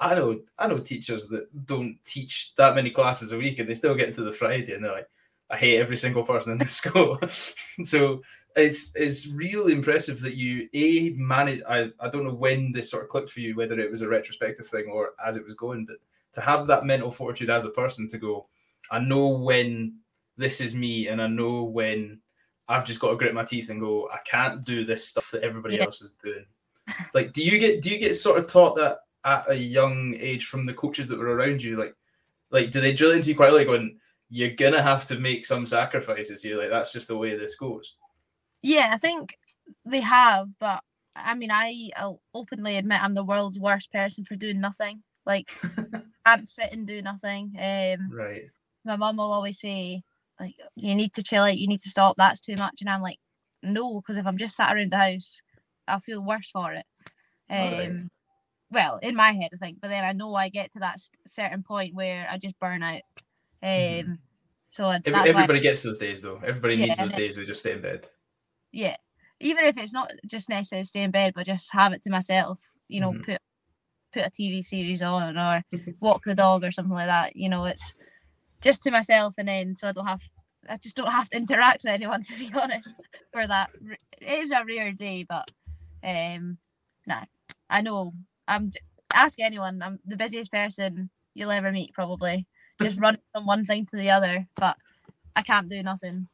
I 0.00 0.14
know 0.14 0.40
I 0.58 0.66
know 0.66 0.78
teachers 0.78 1.28
that 1.28 1.66
don't 1.66 1.98
teach 2.04 2.54
that 2.56 2.74
many 2.74 2.90
classes 2.90 3.32
a 3.32 3.38
week 3.38 3.58
and 3.58 3.68
they 3.68 3.74
still 3.74 3.94
get 3.94 4.08
into 4.08 4.22
the 4.22 4.32
Friday 4.32 4.74
and 4.74 4.84
they're 4.84 4.92
like, 4.92 5.08
I 5.50 5.56
hate 5.56 5.78
every 5.78 5.96
single 5.96 6.22
person 6.24 6.52
in 6.52 6.58
the 6.58 6.66
school. 6.68 7.18
so 7.82 8.22
it's 8.56 8.94
it's 8.96 9.28
really 9.28 9.72
impressive 9.72 10.20
that 10.20 10.34
you 10.34 10.68
a 10.74 11.10
manage. 11.16 11.62
I 11.68 11.90
I 12.00 12.08
don't 12.08 12.24
know 12.24 12.34
when 12.34 12.72
this 12.72 12.90
sort 12.90 13.02
of 13.04 13.08
clicked 13.08 13.30
for 13.30 13.40
you, 13.40 13.54
whether 13.56 13.78
it 13.78 13.90
was 13.90 14.02
a 14.02 14.08
retrospective 14.08 14.66
thing 14.66 14.86
or 14.90 15.10
as 15.24 15.36
it 15.36 15.44
was 15.44 15.54
going, 15.54 15.84
but 15.86 15.96
to 16.32 16.40
have 16.40 16.66
that 16.66 16.84
mental 16.84 17.10
fortitude 17.10 17.50
as 17.50 17.64
a 17.64 17.70
person 17.70 18.06
to 18.08 18.18
go, 18.18 18.46
I 18.90 18.98
know 18.98 19.28
when 19.28 19.94
this 20.36 20.60
is 20.60 20.74
me, 20.74 21.08
and 21.08 21.20
I 21.22 21.26
know 21.26 21.64
when 21.64 22.20
I've 22.68 22.84
just 22.84 23.00
got 23.00 23.10
to 23.10 23.16
grit 23.16 23.34
my 23.34 23.44
teeth 23.44 23.70
and 23.70 23.80
go, 23.80 24.08
I 24.12 24.18
can't 24.24 24.62
do 24.64 24.84
this 24.84 25.06
stuff 25.08 25.30
that 25.30 25.42
everybody 25.42 25.76
Yeah. 25.76 25.84
else 25.84 26.02
is 26.02 26.12
doing. 26.12 26.44
Like, 27.14 27.32
do 27.32 27.42
you 27.42 27.58
get 27.58 27.82
do 27.82 27.90
you 27.90 27.98
get 27.98 28.16
sort 28.16 28.38
of 28.38 28.46
taught 28.46 28.76
that 28.76 29.00
at 29.32 29.50
a 29.50 29.56
young 29.56 30.14
age 30.18 30.46
from 30.46 30.66
the 30.66 30.74
coaches 30.74 31.08
that 31.08 31.18
were 31.18 31.34
around 31.36 31.62
you? 31.62 31.76
Like, 31.76 31.94
like 32.50 32.70
do 32.70 32.80
they 32.80 32.92
drill 32.92 33.12
into 33.12 33.28
you 33.30 33.36
quite 33.36 33.52
like 33.52 33.66
going, 33.66 33.98
you're 34.30 34.50
gonna 34.50 34.82
have 34.82 35.04
to 35.06 35.18
make 35.18 35.46
some 35.46 35.66
sacrifices 35.66 36.42
here? 36.42 36.58
Like 36.58 36.70
that's 36.70 36.92
just 36.92 37.08
the 37.08 37.16
way 37.16 37.36
this 37.36 37.56
goes. 37.56 37.94
yeah, 38.62 38.90
I 38.92 38.96
think 38.96 39.38
they 39.84 40.00
have, 40.00 40.48
but 40.58 40.82
I 41.14 41.34
mean, 41.34 41.50
I 41.50 41.90
I'll 41.96 42.20
openly 42.32 42.76
admit 42.76 43.02
I'm 43.02 43.14
the 43.14 43.24
world's 43.24 43.58
worst 43.58 43.92
person 43.92 44.24
for 44.24 44.36
doing 44.36 44.60
nothing. 44.60 45.02
Like, 45.26 45.50
can't 46.26 46.48
sit 46.48 46.72
and 46.72 46.86
do 46.86 47.02
nothing. 47.02 47.52
Um, 47.58 48.10
Right. 48.10 48.44
my 48.84 48.96
mum 48.96 49.16
will 49.18 49.32
always 49.32 49.58
say 49.60 50.02
like 50.40 50.54
you 50.76 50.94
need 50.94 51.12
to 51.14 51.22
chill 51.22 51.42
out 51.42 51.58
you 51.58 51.66
need 51.66 51.80
to 51.80 51.88
stop 51.90 52.16
that's 52.16 52.40
too 52.40 52.54
much 52.54 52.80
and 52.80 52.88
i'm 52.88 53.02
like 53.02 53.18
no 53.62 54.00
because 54.00 54.16
if 54.16 54.24
i'm 54.24 54.36
just 54.38 54.54
sat 54.54 54.72
around 54.74 54.92
the 54.92 54.96
house 54.96 55.42
i'll 55.88 55.98
feel 55.98 56.22
worse 56.24 56.48
for 56.50 56.72
it 56.72 56.86
um 57.50 57.58
Alright. 57.58 57.90
Well 58.70 58.98
in 59.02 59.14
my 59.16 59.32
head 59.32 59.50
i 59.54 59.56
think 59.56 59.78
but 59.80 59.88
then 59.88 60.04
i 60.04 60.12
know 60.12 60.34
i 60.34 60.48
get 60.48 60.72
to 60.72 60.78
that 60.80 60.98
certain 61.26 61.62
point 61.62 61.94
where 61.94 62.26
i 62.30 62.36
just 62.38 62.58
burn 62.60 62.82
out 62.82 63.00
um 63.62 63.68
Mhm. 63.70 64.18
so 64.68 64.84
I- 64.84 65.00
Every, 65.04 65.20
everybody 65.30 65.60
gets 65.60 65.82
those 65.82 65.98
days 65.98 66.20
though. 66.22 66.40
Everybody 66.44 66.74
Yeah, 66.76 66.86
needs 66.86 66.98
those 66.98 67.12
days 67.12 67.36
where 67.36 67.42
you 67.42 67.46
just 67.46 67.60
stay 67.60 67.72
in 67.72 67.80
bed. 67.80 68.06
yeah 68.72 68.96
even 69.40 69.64
if 69.64 69.78
it's 69.78 69.92
not 69.92 70.12
just 70.26 70.48
necessarily 70.48 70.84
stay 70.84 71.02
in 71.02 71.10
bed 71.10 71.32
but 71.34 71.46
just 71.46 71.72
have 71.72 71.92
it 71.92 72.02
to 72.02 72.10
myself 72.10 72.58
you 72.88 73.00
know 73.00 73.12
Mhm. 73.12 73.24
put 73.24 73.40
put 74.12 74.26
a 74.26 74.30
tv 74.30 74.62
series 74.64 75.00
on 75.02 75.36
or 75.38 75.62
walk 76.00 76.22
the 76.24 76.34
dog 76.34 76.64
or 76.64 76.70
something 76.70 76.92
like 76.94 77.06
that 77.06 77.36
you 77.36 77.48
know 77.48 77.64
it's 77.64 77.94
just 78.60 78.82
to 78.82 78.90
myself 78.90 79.34
and 79.38 79.48
then 79.48 79.76
so 79.76 79.88
i 79.88 79.92
don't 79.92 80.06
have 80.06 80.22
i 80.68 80.76
just 80.76 80.96
don't 80.96 81.12
have 81.12 81.28
to 81.30 81.36
interact 81.36 81.82
with 81.84 81.92
anyone 81.92 82.22
to 82.28 82.36
be 82.38 82.50
honest 82.54 82.94
for 83.32 83.46
that 83.46 83.70
it 84.20 84.38
is 84.40 84.50
a 84.50 84.64
rare 84.66 84.92
day 84.92 85.24
but 85.28 85.50
um 86.04 86.58
nah 87.06 87.24
i 87.70 87.80
know 87.80 88.12
i'm 88.48 88.70
ask 89.14 89.38
anyone 89.38 89.80
i'm 89.82 89.98
the 90.06 90.16
busiest 90.16 90.50
person 90.50 91.08
you'll 91.34 91.50
ever 91.50 91.70
meet 91.70 91.94
probably 91.94 92.46
just 92.82 93.00
running 93.00 93.20
from 93.32 93.46
one 93.46 93.64
thing 93.64 93.86
to 93.86 93.96
the 93.96 94.10
other 94.10 94.46
but 94.56 94.76
i 95.36 95.42
can't 95.42 95.68
do 95.68 95.82
nothing 95.82 96.26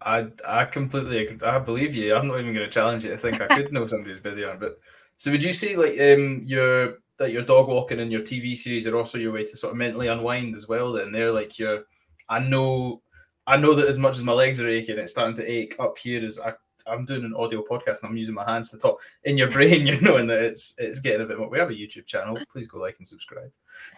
I 0.00 0.28
I 0.46 0.64
completely 0.64 1.26
agree. 1.26 1.46
I 1.46 1.58
believe 1.58 1.94
you. 1.94 2.14
I'm 2.14 2.28
not 2.28 2.40
even 2.40 2.54
going 2.54 2.66
to 2.66 2.72
challenge 2.72 3.04
you. 3.04 3.12
I 3.12 3.16
think 3.16 3.40
I 3.40 3.46
could 3.46 3.72
know 3.72 3.86
somebody 3.86 4.10
who's 4.10 4.20
busy 4.20 4.44
on. 4.44 4.58
But 4.58 4.78
so 5.16 5.30
would 5.30 5.42
you 5.42 5.52
say 5.52 5.76
like 5.76 5.98
um 6.00 6.40
your 6.44 6.98
that 7.18 7.32
your 7.32 7.42
dog 7.42 7.68
walking 7.68 8.00
and 8.00 8.10
your 8.10 8.22
TV 8.22 8.56
series 8.56 8.86
are 8.86 8.96
also 8.96 9.18
your 9.18 9.32
way 9.32 9.44
to 9.44 9.56
sort 9.56 9.72
of 9.72 9.76
mentally 9.76 10.08
unwind 10.08 10.54
as 10.54 10.68
well? 10.68 10.92
Then 10.92 11.12
they're 11.12 11.32
like 11.32 11.58
your 11.58 11.84
I 12.28 12.40
know 12.40 13.02
I 13.46 13.56
know 13.56 13.74
that 13.74 13.88
as 13.88 13.98
much 13.98 14.16
as 14.16 14.24
my 14.24 14.32
legs 14.32 14.60
are 14.60 14.68
aching, 14.68 14.98
it's 14.98 15.12
starting 15.12 15.36
to 15.36 15.50
ache 15.50 15.76
up 15.78 15.98
here 15.98 16.24
as 16.24 16.38
I. 16.38 16.54
I'm 16.86 17.04
doing 17.04 17.24
an 17.24 17.34
audio 17.34 17.62
podcast 17.62 18.02
and 18.02 18.10
I'm 18.10 18.16
using 18.16 18.34
my 18.34 18.44
hands 18.44 18.70
to 18.70 18.78
talk. 18.78 19.00
In 19.24 19.36
your 19.36 19.50
brain, 19.50 19.86
you're 19.86 20.00
knowing 20.00 20.26
that 20.28 20.42
it's 20.42 20.74
it's 20.78 21.00
getting 21.00 21.22
a 21.22 21.26
bit 21.26 21.38
more. 21.38 21.48
We 21.48 21.58
have 21.58 21.70
a 21.70 21.74
YouTube 21.74 22.06
channel. 22.06 22.38
Please 22.50 22.68
go 22.68 22.78
like 22.78 22.96
and 22.98 23.06
subscribe. 23.06 23.50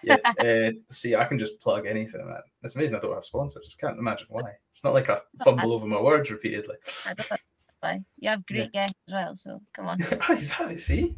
Yeah. 0.02 0.16
uh, 0.40 0.72
see, 0.90 1.14
I 1.16 1.24
can 1.24 1.38
just 1.38 1.60
plug 1.60 1.86
anything, 1.86 2.26
man. 2.26 2.40
It's 2.62 2.76
amazing 2.76 2.96
I 2.96 3.00
don't 3.00 3.14
have 3.14 3.24
sponsors. 3.24 3.62
I 3.62 3.64
just 3.64 3.80
can't 3.80 3.98
imagine 3.98 4.26
why. 4.30 4.52
It's 4.70 4.84
not 4.84 4.94
like 4.94 5.10
I 5.10 5.18
fumble 5.42 5.72
over 5.72 5.86
my 5.86 6.00
words 6.00 6.30
repeatedly. 6.30 6.76
i 7.06 7.14
don't 7.14 7.30
know 7.30 7.36
why 7.80 8.00
you 8.18 8.30
have 8.30 8.46
great 8.46 8.72
guests 8.72 8.94
as 9.08 9.12
well 9.12 9.36
so 9.36 9.60
come 9.74 9.86
on 9.86 10.00
exactly. 10.30 10.78
See, 10.78 11.14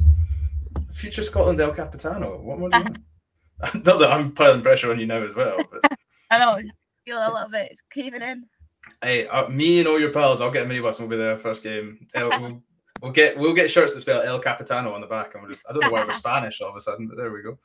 future 0.92 1.22
Scotland 1.22 1.60
El 1.60 1.72
Capitano. 1.72 2.38
What 2.38 2.58
more 2.58 2.70
do 2.70 2.78
you 2.78 2.84
want? 2.84 3.84
Not 3.86 3.98
that 4.00 4.12
I'm 4.12 4.32
piling 4.32 4.62
pressure 4.62 4.90
on 4.90 5.00
you 5.00 5.06
now 5.06 5.22
as 5.22 5.34
well, 5.34 5.56
but 5.70 5.98
i 6.30 6.38
know 6.38 6.60
feel 7.06 7.18
a 7.18 7.32
little 7.32 7.48
bit 7.48 7.70
it's 7.70 7.82
craving 7.92 8.22
in 8.22 8.44
hey, 9.02 9.26
uh, 9.28 9.48
me 9.48 9.78
and 9.78 9.88
all 9.88 10.00
your 10.00 10.10
pals, 10.12 10.40
I'll 10.40 10.50
get 10.50 10.64
a 10.64 10.68
minibus 10.68 10.98
and 10.98 11.08
we'll 11.08 11.18
be 11.18 11.22
there 11.22 11.38
first 11.38 11.62
game. 11.62 12.06
El, 12.14 12.28
we'll, 12.40 12.62
we'll 13.02 13.12
get 13.12 13.36
we'll 13.38 13.54
get 13.54 13.70
shirts 13.70 13.94
that 13.94 14.00
spell 14.00 14.22
El 14.22 14.38
Capitano 14.40 14.92
on 14.92 15.00
the 15.00 15.06
back, 15.06 15.34
and 15.34 15.42
we'll 15.42 15.50
just 15.50 15.66
I 15.68 15.72
don't 15.72 15.84
know 15.84 15.90
why 15.90 16.04
we're 16.04 16.12
Spanish 16.24 16.60
all 16.60 16.70
of 16.70 16.76
a 16.76 16.80
sudden, 16.80 17.06
but 17.06 17.16
there 17.16 17.32
we 17.32 17.42
go. 17.42 17.58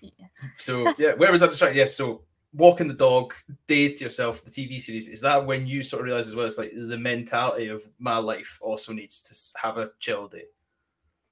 Yeah. 0.00 0.26
So 0.56 0.94
yeah, 0.98 1.12
where 1.14 1.32
was 1.32 1.40
that 1.40 1.50
distracted? 1.50 1.78
Yeah, 1.78 1.86
so 1.86 2.22
walking 2.54 2.88
the 2.88 2.94
dog, 2.94 3.34
days 3.66 3.96
to 3.96 4.04
yourself, 4.04 4.44
the 4.44 4.50
TV 4.50 4.80
series, 4.80 5.08
is 5.08 5.20
that 5.20 5.44
when 5.44 5.66
you 5.66 5.82
sort 5.82 6.00
of 6.00 6.06
realize 6.06 6.28
as 6.28 6.34
well, 6.36 6.46
it's 6.46 6.58
like 6.58 6.70
the 6.72 6.96
mentality 6.98 7.68
of 7.68 7.82
my 7.98 8.16
life 8.16 8.58
also 8.60 8.92
needs 8.92 9.20
to 9.20 9.58
have 9.60 9.76
a 9.76 9.90
chill 9.98 10.28
day. 10.28 10.44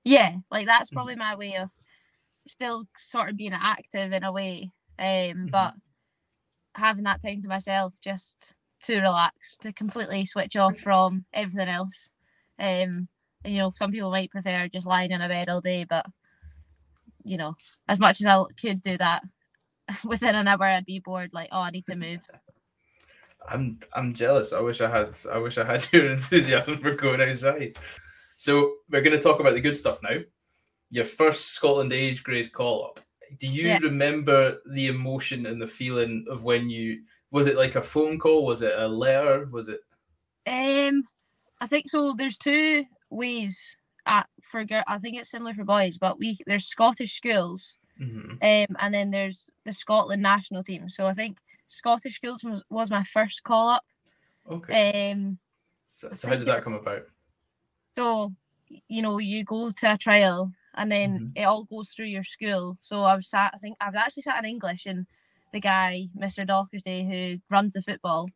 Yeah, 0.05 0.37
like 0.51 0.67
that's 0.67 0.91
Mhm. 0.91 0.95
probably 0.95 1.17
my 1.17 1.35
way 1.35 1.57
of 1.57 1.71
still 2.47 2.87
sort 2.97 3.31
of 3.31 3.37
being 3.37 3.53
active 3.53 4.13
in 4.13 4.23
a 4.25 4.31
way. 4.33 4.71
Um, 4.99 5.07
Mhm. 5.07 5.51
but 5.51 5.75
having 6.75 7.05
that 7.05 7.23
time 7.23 7.43
to 7.43 7.49
myself 7.49 7.95
just 8.01 8.55
to 8.87 9.01
relax, 9.01 9.57
to 9.59 9.73
completely 9.73 10.25
switch 10.25 10.57
off 10.57 10.79
from 10.79 11.25
everything 11.33 11.69
else. 11.69 12.11
Um, 12.59 13.09
and 13.45 13.55
you 13.55 13.59
know, 13.59 13.71
some 13.71 13.93
people 13.93 14.11
might 14.11 14.31
prefer 14.31 14.69
just 14.69 14.87
lying 14.87 15.11
in 15.11 15.21
a 15.21 15.29
bed 15.29 15.49
all 15.49 15.61
day, 15.61 15.85
but 15.85 16.07
you 17.25 17.37
know, 17.37 17.57
as 17.89 17.99
much 17.99 18.21
as 18.21 18.27
I 18.27 18.43
could 18.61 18.81
do 18.81 18.97
that, 18.99 19.23
within 20.05 20.35
an 20.35 20.49
hour 20.49 20.65
I'd 20.65 20.87
be 20.87 21.01
bored. 21.01 21.31
Like, 21.33 21.49
oh, 21.53 21.61
I 21.61 21.71
need 21.71 21.87
to 21.87 21.97
move. 21.97 22.21
I'm 23.49 23.79
I'm 23.95 24.15
jealous. 24.15 24.53
I 24.53 24.61
wish 24.61 24.81
I 24.81 24.91
had 24.91 25.09
I 25.31 25.39
wish 25.39 25.59
I 25.59 25.65
had 25.65 25.87
your 25.93 26.11
enthusiasm 26.11 26.79
for 26.79 26.95
going 26.95 27.21
outside. 27.21 27.77
So 28.39 28.75
we're 28.91 29.03
going 29.03 29.17
to 29.17 29.23
talk 29.23 29.41
about 29.41 29.55
the 29.55 29.61
good 29.61 29.77
stuff 29.77 29.99
now. 30.03 30.19
Your 30.91 31.05
first 31.05 31.49
Scotland 31.53 31.93
age 31.93 32.23
grade 32.23 32.53
call 32.53 32.85
up. 32.85 33.01
Do 33.39 33.49
you 33.49 33.67
Yeah. 33.69 33.79
remember 33.79 34.59
the 34.73 34.89
emotion 34.89 35.47
and 35.47 35.61
the 35.61 35.67
feeling 35.67 36.27
of 36.29 36.45
when 36.45 36.69
you 36.69 37.03
was 37.31 37.47
it 37.47 37.57
like 37.57 37.75
a 37.75 37.83
phone 37.83 38.19
call? 38.19 38.47
Was 38.47 38.63
it 38.63 38.79
a 38.79 38.87
letter? 38.89 39.47
Was 39.47 39.69
it 39.69 39.81
Um, 40.47 41.05
I 41.61 41.67
think 41.67 41.89
so. 41.89 42.15
There's 42.17 42.39
two 42.39 42.85
ways 43.11 43.77
at 44.07 44.29
for 44.43 44.65
girl. 44.65 44.85
I 44.87 44.99
think 44.99 45.17
it's 45.17 45.31
similar 45.31 45.55
for 45.55 45.65
boys, 45.65 45.99
but 45.99 46.19
we 46.19 46.39
there's 46.47 46.67
Scottish 46.67 47.17
schools, 47.17 47.79
Mm-hmm. 48.01 48.33
um, 48.43 48.77
and 48.79 48.95
then 48.95 49.11
there's 49.11 49.49
the 49.65 49.73
Scotland 49.73 50.23
national 50.23 50.63
team. 50.63 50.89
So 50.89 51.07
I 51.07 51.13
think 51.15 51.39
Scottish 51.69 52.17
schools 52.17 52.45
was, 52.45 52.63
was 52.71 52.91
my 52.91 53.03
first 53.05 53.43
call 53.43 53.69
up. 53.71 53.85
Okay. 54.49 55.11
Um, 55.13 55.39
so, 55.87 56.13
so 56.13 56.29
how 56.29 56.37
did 56.37 56.47
that 56.49 56.63
come 56.63 56.75
about? 56.75 57.03
so 57.97 58.33
you 58.89 59.01
know 59.01 59.19
you 59.19 59.45
go 59.45 59.71
to 59.71 59.93
a 59.95 59.97
trial 59.97 60.53
and 60.75 60.93
then 60.93 61.19
Mhm. 61.21 61.33
it 61.41 61.45
all 61.45 61.65
goes 61.65 61.91
through 61.91 62.07
your 62.07 62.23
school. 62.25 62.77
So 62.83 63.01
I 63.03 63.15
was 63.17 63.29
sat. 63.29 63.53
I 63.55 63.59
think 63.59 63.77
I've 63.81 63.95
actually 63.95 64.25
sat 64.25 64.39
in 64.39 64.45
English, 64.51 64.85
and 64.87 65.07
the 65.57 65.61
guy, 65.61 66.09
Mr. 66.17 66.47
Doherty, 66.47 67.05
who 67.05 67.41
runs 67.51 67.73
the 67.73 67.83
football, 67.83 68.29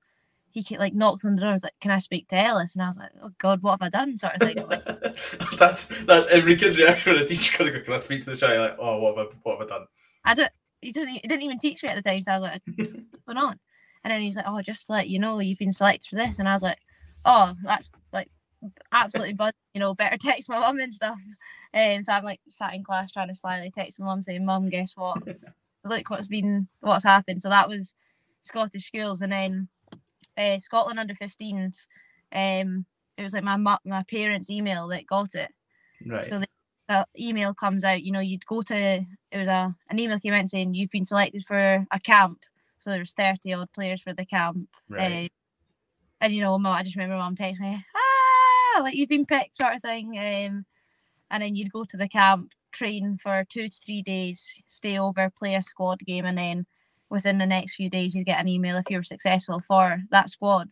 he 0.52 0.64
like 0.78 0.94
knocked 0.94 1.24
on 1.24 1.34
the 1.34 1.40
door. 1.40 1.50
and 1.50 1.54
was 1.54 1.62
like, 1.62 1.78
"Can 1.80 1.90
I 1.90 1.98
speak 1.98 2.28
to 2.28 2.36
Ellis?" 2.36 2.74
And 2.74 2.82
I 2.82 2.86
was 2.86 2.98
like, 2.98 3.10
"Oh 3.22 3.30
God, 3.38 3.62
what 3.62 3.72
have 3.72 3.82
I 3.82 3.88
done?" 3.88 4.16
Sort 4.16 4.34
of 4.34 4.40
thing. 4.40 4.56
Like, 4.70 5.58
that's 5.58 5.88
that's 6.04 6.28
every 6.28 6.56
kid's 6.56 6.78
reaction 6.78 7.12
when 7.12 7.22
a 7.22 7.26
teacher 7.26 7.58
comes 7.58 7.70
Can 7.84 7.92
I 7.92 7.98
speak 7.98 8.24
to 8.24 8.30
the 8.30 8.36
child? 8.36 8.70
Like, 8.70 8.76
oh, 8.78 8.98
what 8.98 9.18
have 9.18 9.26
I, 9.26 9.30
what 9.42 9.58
have 9.58 9.66
I 9.66 9.74
done? 9.74 9.86
I 10.24 10.34
don't. 10.34 10.52
He 10.80 10.92
doesn't. 10.92 11.10
He 11.10 11.20
didn't 11.20 11.42
even 11.42 11.58
teach 11.58 11.82
me 11.82 11.90
at 11.90 11.96
the 11.96 12.02
time. 12.02 12.22
So 12.22 12.32
I 12.32 12.38
was 12.38 12.50
like, 12.50 12.62
"What's 12.76 13.24
going 13.26 13.38
on?" 13.38 13.60
And 14.02 14.12
then 14.12 14.22
he's 14.22 14.36
like, 14.36 14.46
"Oh, 14.48 14.62
just 14.62 14.86
to 14.86 14.92
let 14.92 15.08
you 15.08 15.18
know, 15.18 15.38
you've 15.38 15.58
been 15.58 15.72
selected 15.72 16.08
for 16.08 16.16
this." 16.16 16.38
And 16.38 16.48
I 16.48 16.54
was 16.54 16.62
like, 16.62 16.78
"Oh, 17.24 17.52
that's 17.62 17.90
like 18.12 18.30
absolutely 18.92 19.34
bud. 19.34 19.52
You 19.74 19.80
know, 19.80 19.94
better 19.94 20.16
text 20.20 20.48
my 20.48 20.58
mum 20.58 20.80
and 20.80 20.92
stuff." 20.92 21.20
And 21.72 22.04
so 22.04 22.12
I'm 22.12 22.24
like 22.24 22.40
sat 22.48 22.74
in 22.74 22.82
class 22.82 23.12
trying 23.12 23.28
to 23.28 23.34
slyly 23.34 23.70
text 23.76 24.00
my 24.00 24.06
mum 24.06 24.22
saying, 24.22 24.44
"Mum, 24.44 24.70
guess 24.70 24.92
what? 24.96 25.22
Look 25.84 26.10
what's 26.10 26.26
been 26.26 26.68
what's 26.80 27.04
happened." 27.04 27.40
So 27.40 27.48
that 27.48 27.68
was 27.68 27.94
Scottish 28.42 28.86
schools, 28.86 29.20
and 29.22 29.32
then 29.32 29.68
uh, 30.36 30.58
Scotland 30.58 30.98
under 30.98 31.14
15s. 31.14 31.86
Um, 32.32 32.86
it 33.16 33.22
was 33.22 33.32
like 33.32 33.44
my 33.44 33.56
my 33.56 34.02
parents' 34.10 34.50
email 34.50 34.88
that 34.88 35.06
got 35.06 35.34
it. 35.34 35.52
Right. 36.06 36.24
So 36.24 36.38
the 36.38 36.48
uh, 36.88 37.04
email 37.18 37.54
comes 37.54 37.84
out, 37.84 38.02
you 38.02 38.12
know, 38.12 38.20
you'd 38.20 38.46
go 38.46 38.62
to 38.62 39.04
it 39.30 39.38
was 39.38 39.48
a 39.48 39.74
an 39.88 39.98
email 39.98 40.18
came 40.18 40.34
out 40.34 40.48
saying 40.48 40.74
you've 40.74 40.90
been 40.90 41.04
selected 41.04 41.44
for 41.44 41.86
a 41.90 42.00
camp. 42.00 42.44
So 42.78 42.90
there's 42.90 43.12
30 43.12 43.52
odd 43.52 43.72
players 43.72 44.00
for 44.00 44.12
the 44.12 44.24
camp. 44.24 44.68
right. 44.88 45.26
Uh, 45.26 45.28
and 46.22 46.32
you 46.32 46.42
know, 46.42 46.58
mum, 46.58 46.74
I 46.74 46.82
just 46.82 46.96
remember 46.96 47.16
mom 47.16 47.34
texting 47.34 47.60
me, 47.60 47.84
ah, 47.96 48.80
like 48.82 48.94
you've 48.94 49.08
been 49.08 49.24
picked, 49.24 49.56
sort 49.56 49.74
of 49.74 49.82
thing. 49.82 50.18
Um, 50.18 50.66
and 51.30 51.42
then 51.42 51.54
you'd 51.54 51.72
go 51.72 51.84
to 51.84 51.96
the 51.96 52.08
camp, 52.08 52.52
train 52.72 53.16
for 53.16 53.44
two 53.48 53.68
to 53.68 53.76
three 53.76 54.02
days, 54.02 54.62
stay 54.66 54.98
over, 54.98 55.30
play 55.30 55.54
a 55.54 55.62
squad 55.62 56.00
game, 56.00 56.24
and 56.24 56.38
then 56.38 56.66
within 57.08 57.38
the 57.38 57.46
next 57.46 57.74
few 57.74 57.90
days, 57.90 58.14
you'd 58.14 58.26
get 58.26 58.40
an 58.40 58.48
email 58.48 58.76
if 58.76 58.88
you 58.88 58.96
were 58.96 59.02
successful 59.02 59.60
for 59.60 60.00
that 60.10 60.30
squad. 60.30 60.68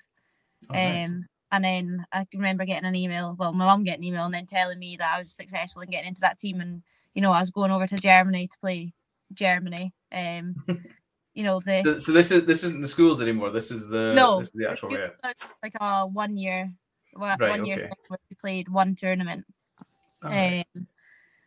Oh, 0.70 0.74
nice. 0.74 1.10
Um, 1.10 1.26
and 1.50 1.64
then 1.64 2.06
I 2.12 2.24
can 2.30 2.40
remember 2.40 2.64
getting 2.64 2.88
an 2.88 2.94
email, 2.94 3.34
well, 3.38 3.52
my 3.52 3.66
mum 3.66 3.84
getting 3.84 4.02
an 4.02 4.08
email 4.08 4.24
and 4.26 4.34
then 4.34 4.46
telling 4.46 4.78
me 4.78 4.96
that 4.98 5.14
I 5.16 5.18
was 5.18 5.32
successful 5.32 5.82
in 5.82 5.90
getting 5.90 6.08
into 6.08 6.20
that 6.20 6.38
team. 6.38 6.60
And, 6.60 6.82
you 7.14 7.22
know, 7.22 7.32
I 7.32 7.40
was 7.40 7.50
going 7.50 7.70
over 7.70 7.86
to 7.86 7.96
Germany 7.96 8.46
to 8.48 8.58
play 8.58 8.92
Germany. 9.32 9.92
Um, 10.12 10.56
you 11.34 11.44
know, 11.44 11.60
the 11.60 11.82
so, 11.82 11.98
so 11.98 12.12
this 12.12 12.30
is 12.30 12.44
this 12.44 12.64
isn't 12.64 12.82
the 12.82 12.88
schools 12.88 13.22
anymore. 13.22 13.50
This 13.50 13.70
is 13.70 13.88
the 13.88 14.12
No, 14.14 14.40
this 14.40 14.48
is 14.48 14.52
the 14.54 14.70
actual 14.70 14.92
yeah. 14.92 15.08
like 15.62 15.74
a 15.80 16.06
one 16.06 16.36
year, 16.36 16.70
one 17.12 17.38
Right, 17.38 17.64
year 17.64 17.84
okay. 17.84 17.90
where 18.08 18.18
we 18.28 18.36
played 18.36 18.68
one 18.68 18.94
tournament. 18.94 19.46
Um, 20.22 20.64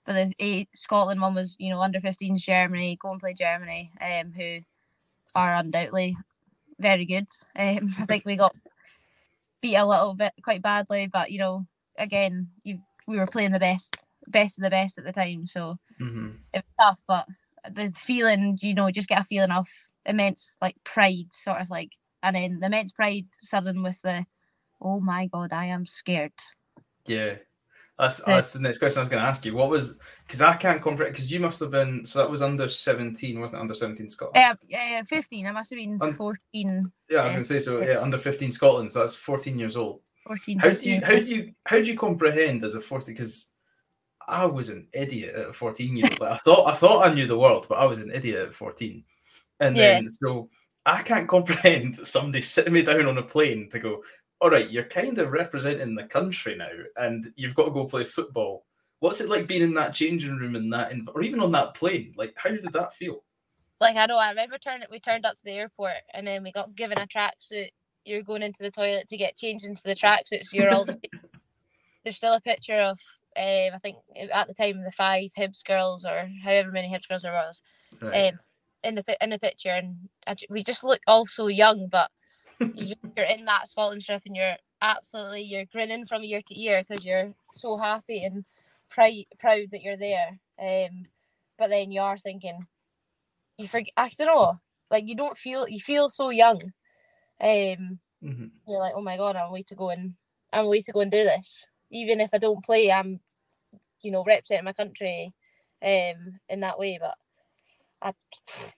but 0.06 0.14
the 0.14 0.34
eight, 0.40 0.70
Scotland 0.76 1.22
one 1.22 1.36
was, 1.36 1.56
you 1.60 1.70
know, 1.70 1.80
under 1.80 2.00
15s 2.00 2.42
Germany, 2.42 2.98
go 3.02 3.12
and 3.12 3.20
play 3.20 3.34
Germany, 3.34 3.92
um, 4.02 4.32
who 4.32 4.60
are 5.36 5.56
undoubtedly 5.56 6.18
very 6.80 7.06
good. 7.06 7.28
Um, 7.56 7.94
I 8.00 8.06
think 8.06 8.26
we 8.26 8.36
got 8.36 8.56
beat 9.62 9.76
a 9.76 9.86
little 9.86 10.14
bit 10.16 10.34
quite 10.44 10.62
badly, 10.62 11.08
but 11.08 11.32
you 11.32 11.40
know, 11.40 11.66
again, 11.98 12.50
you 12.64 12.80
we 13.08 13.18
were 13.18 13.28
playing 13.28 13.52
the 13.52 13.60
best, 13.60 13.98
best 14.28 14.58
of 14.58 14.64
the 14.64 14.70
best 14.70 14.98
at 14.98 15.06
the 15.06 15.12
time, 15.12 15.46
so 15.48 15.78
Mhm. 16.00 16.40
it 16.54 16.64
was 16.66 16.76
tough. 16.80 17.02
But 17.08 17.28
the 17.76 17.92
feeling, 17.92 18.58
you 18.62 18.74
know, 18.74 18.90
just 18.92 19.10
get 19.10 19.20
a 19.20 19.24
feeling 19.24 19.52
of 19.52 19.68
immense 20.06 20.58
like 20.62 20.84
pride, 20.84 21.32
sort 21.32 21.62
of 21.62 21.70
like, 21.70 21.92
and 22.24 22.36
then 22.36 22.60
the 22.60 22.68
immense 22.68 22.92
pride 22.92 23.26
sudden 23.42 23.84
with 23.84 24.02
the, 24.02 24.26
oh 24.82 25.00
my 25.00 25.28
god, 25.28 25.54
I 25.54 25.66
am 25.66 25.86
scared. 25.86 26.34
Yeah. 27.06 27.38
That's, 28.00 28.18
The- 28.18 28.26
that's 28.32 28.54
the 28.54 28.60
next 28.62 28.80
question 28.80 28.98
I 28.98 29.02
was 29.02 29.10
going 29.10 29.22
to 29.22 29.28
ask 29.30 29.46
you. 29.46 29.54
What 29.56 29.70
was 29.70 30.00
because 30.26 30.42
I 30.42 30.56
can't 30.56 30.82
comprehend 30.82 31.14
because 31.14 31.32
you 31.32 31.40
must 31.40 31.60
have 31.60 31.72
been 31.72 32.06
so 32.06 32.20
that 32.20 32.30
was 32.30 32.42
under 32.42 32.68
seventeen, 32.68 33.40
wasn't 33.40 33.60
it? 33.60 33.62
Under 33.62 33.76
seventeen 33.76 34.10
Scotland. 34.10 34.58
Yeah, 34.68 34.98
uh, 34.98 35.02
uh, 35.02 35.04
15, 35.04 35.46
I 35.48 35.52
must 35.52 35.70
have 35.70 35.78
been 35.78 35.98
Um, 36.02 36.14
14, 36.14 36.40
yeah, 36.54 36.68
I 36.68 36.70
was 36.70 36.92
yeah. 37.10 37.22
going 37.34 37.38
to 37.38 37.44
say 37.44 37.60
so. 37.60 37.82
Yeah, 37.82 38.00
under 38.00 38.18
fifteen 38.18 38.52
Scotland, 38.52 38.92
so 38.92 39.00
that's 39.00 39.16
fourteen 39.16 39.60
years 39.60 39.78
old. 39.78 40.02
14, 40.26 40.60
How 40.60 40.70
do 40.72 40.90
you 40.90 41.02
how 41.02 41.16
do 41.16 41.36
you 41.36 41.52
how 41.66 41.78
do 41.78 41.84
you 41.86 41.98
comprehend 41.98 42.64
as 42.64 42.76
a 42.76 42.82
fourteen? 42.82 43.14
Because 43.16 43.52
I 44.28 44.46
was 44.46 44.70
an 44.70 44.88
idiot 44.94 45.36
at 45.36 45.56
fourteen 45.56 45.96
year 45.96 46.08
old. 46.12 46.24
I 46.24 46.38
thought 46.38 46.68
I 46.68 46.74
thought 46.76 47.08
I 47.08 47.14
knew 47.14 47.28
the 47.28 47.38
world, 47.38 47.68
but 47.70 47.76
I 47.80 47.86
was 47.86 48.00
an 48.00 48.12
idiot 48.12 48.48
at 48.48 48.54
fourteen. 48.56 49.04
And 49.60 49.76
Yeah. 49.78 49.94
then 49.96 50.08
so 50.10 50.50
I 50.86 51.04
can't 51.04 51.28
comprehend 51.36 51.96
somebody 51.98 52.42
sitting 52.42 52.74
me 52.74 52.82
down 52.82 53.06
on 53.06 53.18
a 53.20 53.24
plane 53.24 53.70
to 53.72 53.80
go. 53.80 54.04
All 54.42 54.50
right, 54.50 54.70
you're 54.70 54.86
kind 54.86 55.18
of 55.20 55.32
representing 55.32 55.94
the 55.94 56.04
country 56.04 56.56
now, 56.56 56.70
and 56.96 57.32
you've 57.36 57.56
got 57.56 57.66
to 57.66 57.72
go 57.72 57.86
play 57.86 58.04
football. 58.04 58.66
What's 59.00 59.22
it 59.22 59.30
like 59.30 59.48
being 59.48 59.62
in 59.62 59.76
that 59.76 59.94
changing 59.94 60.36
room 60.38 60.56
and 60.56 60.74
that, 60.74 60.92
env- 60.92 61.14
or 61.14 61.22
even 61.22 61.40
on 61.40 61.52
that 61.52 61.76
plane? 61.76 62.14
Like, 62.18 62.34
how 62.36 62.50
did 62.50 62.74
that 62.74 62.94
feel? 62.94 63.24
like 63.80 63.96
I 63.96 64.06
know 64.06 64.18
I 64.18 64.30
remember 64.30 64.60
turning 64.60 64.88
we 64.92 65.00
turned 65.00 65.26
up 65.26 65.38
to 65.38 65.44
the 65.44 65.54
airport 65.54 65.96
and 66.14 66.26
then 66.26 66.44
we 66.44 66.52
got 66.52 66.76
given 66.76 67.00
a 67.00 67.08
tracksuit. 67.08 67.70
You're 68.06 68.22
going 68.22 68.44
into 68.44 68.62
the 68.62 68.72
toilet 68.72 69.08
to 69.10 69.18
get 69.18 69.38
changed 69.38 69.66
into 69.66 69.82
the 69.84 69.96
tracksuit, 69.96 70.46
so 70.46 70.56
you're 70.58 70.70
all 70.70 70.86
the 70.86 70.98
there's 72.04 72.16
still 72.16 72.34
a 72.34 72.42
picture 72.42 72.80
of 72.80 73.00
um, 73.38 73.74
I 73.74 73.80
think 73.82 73.98
at 74.32 74.48
the 74.48 74.54
time 74.54 74.84
the 74.84 74.92
five 74.92 75.32
Hibs 75.38 75.64
girls 75.64 76.06
or 76.06 76.30
however 76.44 76.72
many 76.72 76.90
Hibs 76.90 77.08
girls 77.10 77.24
there 77.24 77.34
was 77.34 77.64
Right. 78.02 78.34
um, 78.34 78.40
in 78.84 78.96
the 78.96 79.18
in 79.22 79.30
the 79.32 79.40
picture, 79.40 79.70
and 79.70 80.10
I 80.28 80.36
we 80.50 80.64
just 80.64 80.84
look 80.84 81.02
all 81.08 81.26
so 81.26 81.48
young, 81.48 81.88
but 81.92 82.10
you're 82.74 83.26
in 83.26 83.46
that 83.46 83.68
Scotland 83.70 84.02
strip 84.02 84.24
and 84.26 84.36
you're 84.36 84.58
absolutely 84.82 85.42
you're 85.44 85.66
grinning 85.66 86.06
from 86.06 86.24
ear 86.24 86.42
to 86.48 86.60
ear 86.60 86.84
because 86.88 87.06
you're 87.06 87.34
so 87.54 87.78
happy 87.78 88.24
and 88.24 88.46
proud 88.90 89.14
proud 89.40 89.68
that 89.72 89.82
you're 89.82 89.98
there. 89.98 90.40
Um, 90.62 91.06
but 91.58 91.70
then 91.70 91.92
you 91.92 92.02
are 92.02 92.18
thinking, 92.18 92.68
you 93.58 93.68
forget. 93.68 93.94
I 93.98 94.10
don't 94.18 94.28
know, 94.28 94.60
like 94.90 95.08
you 95.08 95.16
don't 95.16 95.38
feel 95.38 95.68
you 95.68 95.80
feel 95.80 96.10
so 96.10 96.30
young. 96.30 96.62
Um, 97.42 98.00
Mhm. 98.22 98.52
you're 98.68 98.80
like, 98.80 98.94
oh 98.96 99.02
my 99.02 99.18
god, 99.18 99.36
I'm 99.36 99.52
way 99.52 99.64
to 99.64 99.76
go 99.76 99.90
and 99.90 100.16
I'm 100.54 100.68
way 100.68 100.82
to 100.82 100.92
go 100.92 101.02
and 101.02 101.12
do 101.12 101.24
this. 101.24 101.68
Even 101.92 102.22
if 102.22 102.32
I 102.34 102.38
don't 102.40 102.64
play, 102.66 102.92
I'm, 102.92 103.20
you 104.02 104.12
know, 104.12 104.24
representing 104.26 104.66
my 104.66 104.74
country, 104.74 105.34
um, 105.84 106.40
in 106.50 106.62
that 106.62 106.80
way. 106.80 107.00
But 107.02 107.16
I 108.02 108.14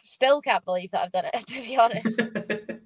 still 0.03 0.41
can't 0.41 0.65
believe 0.65 0.91
that 0.91 1.03
I've 1.03 1.11
done 1.11 1.25
it. 1.34 1.36
To 1.47 1.61
be 1.61 1.77
honest, 1.77 2.29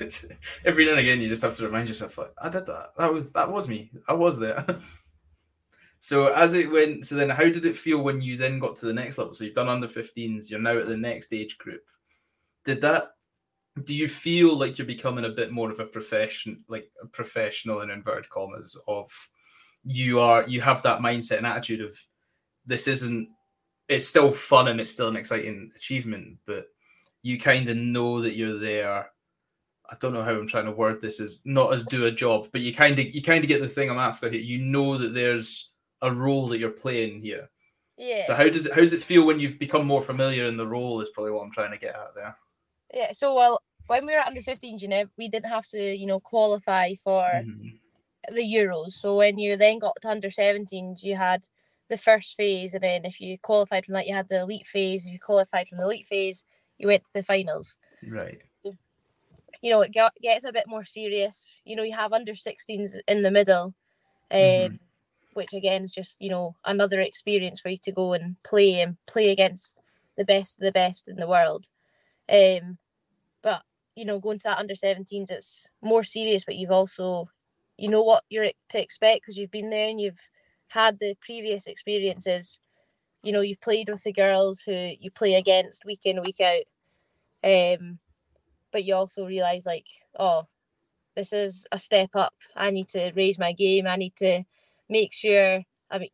Every 0.64 0.84
now 0.84 0.92
and 0.92 1.00
again, 1.00 1.20
you 1.20 1.28
just 1.28 1.42
have 1.42 1.54
to 1.56 1.64
remind 1.64 1.88
yourself, 1.88 2.18
like, 2.18 2.32
ah, 2.38 2.46
I 2.46 2.48
did 2.48 2.66
that. 2.66 2.92
That 2.98 3.12
was 3.12 3.30
that 3.32 3.50
was 3.50 3.68
me. 3.68 3.90
I 4.08 4.14
was 4.14 4.38
there. 4.38 4.64
so 5.98 6.32
as 6.32 6.54
it 6.54 6.70
went, 6.70 7.06
so 7.06 7.14
then 7.14 7.30
how 7.30 7.44
did 7.44 7.64
it 7.64 7.76
feel 7.76 7.98
when 8.02 8.20
you 8.20 8.36
then 8.36 8.58
got 8.58 8.76
to 8.76 8.86
the 8.86 8.92
next 8.92 9.18
level? 9.18 9.34
So 9.34 9.44
you've 9.44 9.54
done 9.54 9.68
under 9.68 9.88
15s. 9.88 10.50
You're 10.50 10.60
now 10.60 10.78
at 10.78 10.88
the 10.88 10.96
next 10.96 11.32
age 11.32 11.58
group. 11.58 11.82
Did 12.64 12.80
that? 12.82 13.14
Do 13.84 13.94
you 13.94 14.08
feel 14.08 14.54
like 14.54 14.76
you're 14.76 14.86
becoming 14.86 15.24
a 15.24 15.30
bit 15.30 15.50
more 15.50 15.70
of 15.70 15.80
a 15.80 15.86
profession, 15.86 16.62
like 16.68 16.90
a 17.02 17.06
professional 17.06 17.80
in 17.80 17.90
inverted 17.90 18.28
commas, 18.28 18.78
of 18.86 19.10
you 19.84 20.20
are 20.20 20.46
you 20.46 20.60
have 20.60 20.82
that 20.82 21.00
mindset 21.00 21.38
and 21.38 21.46
attitude 21.46 21.80
of 21.80 21.98
this 22.66 22.86
isn't 22.86 23.28
it's 23.88 24.06
still 24.06 24.30
fun 24.30 24.68
and 24.68 24.80
it's 24.80 24.92
still 24.92 25.08
an 25.08 25.16
exciting 25.16 25.70
achievement, 25.76 26.38
but 26.46 26.66
you 27.22 27.38
kind 27.38 27.68
of 27.68 27.76
know 27.76 28.20
that 28.22 28.34
you're 28.34 28.58
there. 28.58 29.10
I 29.92 29.96
don't 30.00 30.14
know 30.14 30.22
how 30.24 30.32
I'm 30.32 30.46
trying 30.46 30.64
to 30.64 30.72
word 30.72 31.02
this 31.02 31.20
is 31.20 31.42
not 31.44 31.72
as 31.74 31.84
do 31.84 32.06
a 32.06 32.10
job, 32.10 32.48
but 32.52 32.62
you 32.62 32.74
kind 32.74 32.98
of 32.98 33.14
you 33.14 33.22
kind 33.22 33.44
of 33.44 33.48
get 33.48 33.60
the 33.60 33.68
thing 33.68 33.90
I'm 33.90 33.98
after 33.98 34.30
here. 34.30 34.40
You 34.40 34.58
know 34.58 34.96
that 34.98 35.14
there's 35.14 35.70
a 36.00 36.10
role 36.12 36.48
that 36.48 36.58
you're 36.58 36.70
playing 36.70 37.20
here. 37.20 37.50
yeah, 37.98 38.22
So 38.22 38.34
how 38.34 38.48
does 38.48 38.66
it 38.66 38.72
how 38.72 38.80
does 38.80 38.94
it 38.94 39.02
feel 39.02 39.26
when 39.26 39.38
you've 39.38 39.58
become 39.58 39.86
more 39.86 40.02
familiar 40.02 40.46
in 40.46 40.56
the 40.56 40.66
role? 40.66 41.00
Is 41.00 41.10
probably 41.10 41.32
what 41.32 41.42
I'm 41.44 41.52
trying 41.52 41.72
to 41.72 41.78
get 41.78 41.94
at 41.94 42.14
there. 42.14 42.36
yeah. 42.94 43.12
So 43.12 43.34
well, 43.34 43.60
when 43.86 44.06
we 44.06 44.14
were 44.14 44.20
under 44.20 44.40
15s, 44.40 44.82
you 44.82 44.88
know, 44.88 45.04
we 45.18 45.28
didn't 45.28 45.50
have 45.50 45.68
to, 45.68 45.94
you 45.94 46.06
know, 46.06 46.20
qualify 46.20 46.94
for 46.94 47.22
Mhm. 47.22 47.78
the 48.32 48.42
Euros. 48.42 48.92
So 48.92 49.16
when 49.16 49.38
you 49.38 49.56
then 49.56 49.78
got 49.78 49.96
to 50.02 50.08
under 50.10 50.30
17s, 50.30 51.02
you 51.04 51.16
had 51.16 51.46
the 51.88 51.98
first 51.98 52.36
phase, 52.36 52.74
and 52.74 52.82
then 52.82 53.04
if 53.04 53.20
you 53.20 53.38
qualified 53.38 53.84
from 53.84 53.94
that, 53.94 54.06
you 54.06 54.14
had 54.14 54.28
the 54.28 54.40
elite 54.40 54.66
phase. 54.66 55.04
If 55.06 55.12
you 55.12 55.18
qualified 55.20 55.68
from 55.68 55.78
the 55.78 55.84
elite 55.84 56.06
phase, 56.06 56.44
you 56.78 56.86
went 56.88 57.04
to 57.04 57.12
the 57.12 57.22
finals. 57.22 57.76
Right. 58.06 58.42
You 59.62 59.70
know, 59.70 59.82
it 59.82 59.94
got, 59.94 60.14
gets 60.22 60.44
a 60.44 60.52
bit 60.52 60.66
more 60.68 60.84
serious. 60.84 61.60
You 61.64 61.76
know, 61.76 61.84
you 61.84 61.94
have 61.94 62.12
under 62.12 62.34
16s 62.34 62.96
in 63.08 63.22
the 63.22 63.30
middle, 63.32 63.74
um, 64.30 64.40
Mhm. 64.40 64.80
which 65.34 65.54
again 65.54 65.84
is 65.84 65.92
just 65.92 66.16
you 66.20 66.30
know 66.30 66.56
another 66.64 67.00
experience 67.00 67.60
for 67.60 67.70
you 67.70 67.78
to 67.84 67.92
go 67.92 68.12
and 68.14 68.36
play 68.44 68.80
and 68.82 68.98
play 69.06 69.30
against 69.30 69.76
the 70.16 70.24
best 70.24 70.58
of 70.58 70.64
the 70.64 70.72
best 70.72 71.08
in 71.08 71.16
the 71.16 71.28
world. 71.28 71.66
Um, 72.28 72.78
but 73.42 73.62
you 73.96 74.04
know, 74.06 74.20
going 74.20 74.38
to 74.40 74.44
that 74.44 74.58
under 74.58 74.74
17s, 74.74 75.30
it's 75.30 75.68
more 75.82 76.04
serious, 76.04 76.44
but 76.44 76.56
you've 76.56 76.70
also 76.72 77.28
you 77.78 77.88
know 77.88 78.02
what 78.02 78.24
you're 78.30 78.50
to 78.70 78.82
expect 78.82 79.22
because 79.22 79.38
you've 79.38 79.50
been 79.50 79.70
there 79.70 79.88
and 79.88 80.00
you've 80.00 80.20
had 80.68 80.98
the 80.98 81.16
previous 81.20 81.66
experiences. 81.66 82.60
You 83.22 83.32
know, 83.32 83.40
you've 83.42 83.60
played 83.60 83.88
with 83.90 84.02
the 84.04 84.12
girls 84.12 84.62
who 84.62 84.72
you 84.72 85.10
play 85.10 85.34
against 85.34 85.84
week 85.86 86.02
in 86.06 86.22
week 86.22 86.40
out. 86.40 86.64
Um, 87.44 87.98
but 88.72 88.84
you 88.84 88.94
also 88.94 89.26
realize 89.26 89.66
like, 89.66 89.86
oh, 90.18 90.44
this 91.14 91.32
is 91.32 91.66
a 91.70 91.78
step 91.78 92.10
up. 92.14 92.34
I 92.56 92.70
need 92.70 92.88
to 92.88 93.12
raise 93.14 93.38
my 93.38 93.52
game. 93.52 93.86
I 93.86 93.96
need 93.96 94.16
to 94.16 94.44
make 94.88 95.12
sure 95.12 95.62
I'm, 95.90 96.04